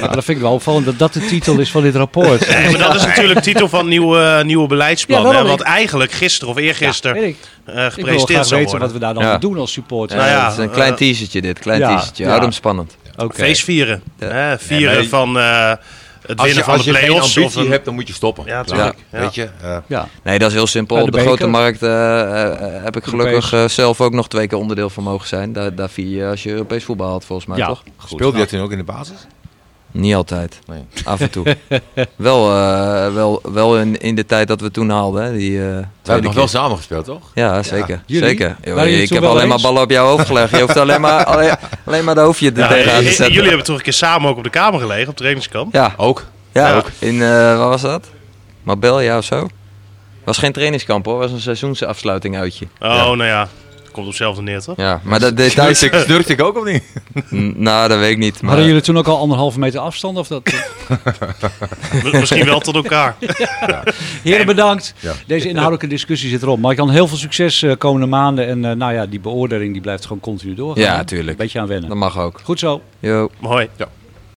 dat 0.00 0.24
vind 0.24 0.28
ik 0.28 0.38
wel 0.40 0.52
opvallend 0.52 0.84
dat 0.84 0.98
dat 0.98 1.12
de 1.12 1.20
titel 1.24 1.58
is 1.58 1.70
van 1.70 1.82
dit 1.82 1.94
rapport. 1.94 2.48
Nee, 2.48 2.70
maar 2.70 2.78
dat 2.80 2.94
is 2.94 3.04
natuurlijk 3.06 3.34
de 3.34 3.44
titel 3.44 3.68
van 3.68 3.88
nieuwe, 3.88 4.42
nieuwe 4.44 4.66
beleidsplan. 4.68 5.22
Ja, 5.22 5.32
hè, 5.32 5.42
wat 5.48 5.60
ik- 5.60 5.66
eigenlijk 5.66 6.12
gisteren 6.12 6.54
of 6.54 6.60
eergisteren 6.60 7.16
Weet 7.20 7.28
ik. 7.28 7.36
eh, 7.64 7.74
Ik 7.74 7.76
wil 7.76 7.90
gepresenteerd 7.90 8.28
graag 8.30 8.46
zou 8.46 8.60
weten 8.60 8.78
worden. 8.78 8.80
wat 8.80 8.92
we 8.92 8.98
daar 8.98 9.14
dan 9.14 9.22
Ja. 9.22 9.38
doen 9.38 9.58
als 9.58 9.72
supporter. 9.72 10.16
Nou 10.16 10.28
ja, 10.28 10.44
het 10.44 10.52
is 10.52 10.58
een 10.58 10.70
klein 10.70 10.90
eh, 10.92 10.96
teasertje 10.98 11.40
dit, 11.40 11.58
klein 11.58 11.80
ja, 11.80 11.88
teasertje. 11.88 12.22
ja. 12.24 12.28
Houd 12.30 12.42
hem 12.42 12.52
spannend. 12.52 12.96
Oké. 13.16 13.34
Feest 13.34 13.64
vieren. 13.64 14.02
Ja. 14.18 14.26
Hè, 14.26 14.58
vieren 14.58 14.86
Nee, 14.86 14.96
maar- 14.96 15.04
van 15.08 15.38
eh, 15.38 15.68
het 15.68 16.38
Als 16.38 16.46
winnen 16.46 16.54
je, 16.56 16.62
van 16.64 16.72
als 16.72 16.84
de 16.84 16.90
je 16.92 16.96
geen 16.98 17.10
ambitie 17.10 17.44
Of 17.44 17.54
een... 17.54 17.70
hebt, 17.70 17.84
dan 17.84 17.94
moet 17.94 18.06
je 18.08 18.14
stoppen. 18.14 18.44
Ja, 18.46 18.62
tuurlijk. 18.64 18.94
Ja. 19.10 19.18
Weet 19.20 19.34
je? 19.34 19.48
eh, 19.62 19.76
Ja. 19.86 20.08
Nee, 20.22 20.38
dat 20.38 20.48
is 20.48 20.54
heel 20.54 20.66
simpel. 20.66 20.96
Op 20.96 21.04
de 21.04 21.10
de, 21.10 21.20
grote 21.20 21.46
markt 21.46 21.82
eh, 21.82 22.52
eh, 22.52 22.84
heb 22.84 22.96
ik 22.96 23.04
gelukkig 23.04 23.70
zelf 23.70 24.00
ook 24.00 24.12
nog 24.12 24.28
twee 24.28 24.46
keer 24.46 24.58
onderdeel 24.58 24.90
van 24.90 25.02
mogen 25.02 25.28
zijn. 25.28 25.52
Daar, 25.52 25.74
daar 25.74 25.90
vier 25.90 26.16
je 26.18 26.26
als 26.26 26.42
je 26.42 26.50
Europees 26.50 26.84
voetbal 26.84 27.10
had, 27.10 27.24
volgens 27.24 27.48
mij, 27.48 27.58
ja. 27.58 27.66
toch? 27.66 27.82
Goed. 27.96 28.08
Speelde 28.10 28.32
je 28.36 28.38
dat 28.42 28.48
toen 28.48 28.60
ook 28.60 28.70
in 28.72 28.78
de 28.78 28.84
basis? 28.84 29.16
Niet 29.92 30.14
altijd. 30.14 30.58
Nee. 30.66 30.84
Af 31.04 31.20
en 31.20 31.30
toe. 31.30 31.56
wel 32.16 32.50
eh, 32.56 33.14
wel, 33.14 33.40
wel 33.52 33.78
in, 33.78 34.00
in 34.00 34.14
de 34.14 34.26
tijd 34.26 34.48
dat 34.48 34.60
we 34.60 34.70
toen 34.70 34.90
haalden. 34.90 35.24
Hè, 35.24 35.32
die, 35.32 35.58
eh, 35.58 35.64
We 35.76 35.84
hebben 36.02 36.24
nog 36.24 36.34
wel 36.34 36.48
samen 36.48 36.76
gespeeld, 36.76 37.04
toch? 37.04 37.30
Ja, 37.34 37.62
zeker. 37.62 38.02
Zeker. 38.06 38.56
Yo, 38.64 38.76
ik 38.76 39.08
heb 39.08 39.22
alleen 39.22 39.48
maar 39.48 39.60
ballen 39.60 39.82
op 39.82 39.90
jouw 39.90 40.06
hoofd 40.06 40.26
gelegd. 40.26 40.50
Je 40.50 40.60
hoeft 40.60 40.76
alleen 40.76 41.00
maar, 41.00 41.24
alleen, 41.34 41.54
alleen 41.86 42.04
maar 42.04 42.14
de 42.14 42.20
hoofdje 42.20 42.50
er 42.52 42.58
Ja, 42.58 42.68
tegenaan 42.68 43.02
te 43.02 43.06
zetten. 43.08 43.32
jullie 43.32 43.48
hebben 43.48 43.66
toch 43.66 43.76
een 43.76 43.82
keer 43.82 43.92
samen 43.92 44.30
ook 44.30 44.36
op 44.36 44.44
de 44.44 44.50
kamer 44.50 44.80
gelegen, 44.80 45.08
op 45.08 45.16
trainingskamp? 45.16 45.74
Ja, 45.74 45.94
Ook. 45.96 46.24
ja, 46.52 46.68
Ja. 46.68 46.76
ook. 46.76 46.86
In, 46.98 47.14
eh 47.22 47.28
waar 47.28 47.68
was 47.68 47.82
dat? 47.82 48.06
Marbella 48.62 49.18
of 49.18 49.24
zo? 49.24 49.48
was 50.24 50.38
geen 50.38 50.52
trainingskamp 50.52 51.04
hoor, 51.04 51.18
was 51.18 51.30
een 51.30 51.40
seizoensafsluiting 51.40 52.36
uitje. 52.36 52.66
Oh, 52.80 52.88
nou 52.90 53.24
ja. 53.24 53.48
Komt 53.92 54.06
op 54.06 54.12
hetzelfde 54.12 54.42
neer, 54.42 54.60
toch? 54.60 54.76
Ja, 54.76 55.00
maar 55.04 55.20
de 55.20 55.34
details... 55.34 55.78
Snurkte 56.04 56.32
ik, 56.32 56.42
ook 56.42 56.58
of 56.58 56.64
niet? 56.64 56.82
Nou, 57.56 57.88
dat 57.88 57.98
weet 57.98 58.10
ik 58.10 58.18
niet. 58.18 58.40
Maar... 58.40 58.50
Hadden 58.50 58.66
jullie 58.66 58.82
toen 58.82 58.98
ook 58.98 59.06
al 59.06 59.18
anderhalve 59.18 59.58
meter 59.58 59.80
afstand? 59.80 60.18
Of 60.18 60.28
dat? 60.28 60.42
Misschien 62.12 62.44
wel 62.44 62.60
tot 62.60 62.74
elkaar. 62.74 63.16
Heren, 64.22 64.46
bedankt. 64.46 64.94
Ja. 65.00 65.12
Deze 65.26 65.48
inhoudelijke 65.48 65.86
discussie 65.86 66.30
zit 66.30 66.42
erop. 66.42 66.58
Maar 66.58 66.70
ik 66.70 66.76
kan 66.76 66.90
heel 66.90 67.08
veel 67.08 67.16
succes 67.16 67.62
eh, 67.62 67.76
komende 67.78 68.06
maanden. 68.06 68.46
En 68.46 68.64
eh, 68.64 68.76
nou 68.76 68.92
ja, 68.92 69.06
die 69.06 69.20
beoordeling 69.20 69.72
die 69.72 69.82
blijft 69.82 70.06
gewoon 70.06 70.20
continu 70.20 70.54
doorgaan. 70.54 70.82
Ja, 70.82 70.96
hè? 70.96 71.04
tuurlijk. 71.04 71.36
Beetje 71.36 71.60
aan 71.60 71.66
wennen. 71.66 71.88
Dat 71.88 71.98
mag 71.98 72.18
ook. 72.18 72.40
Goed 72.44 72.58
zo. 72.58 72.82
Yo. 72.98 73.30
Mooi. 73.40 73.68
Ja. 73.76 73.88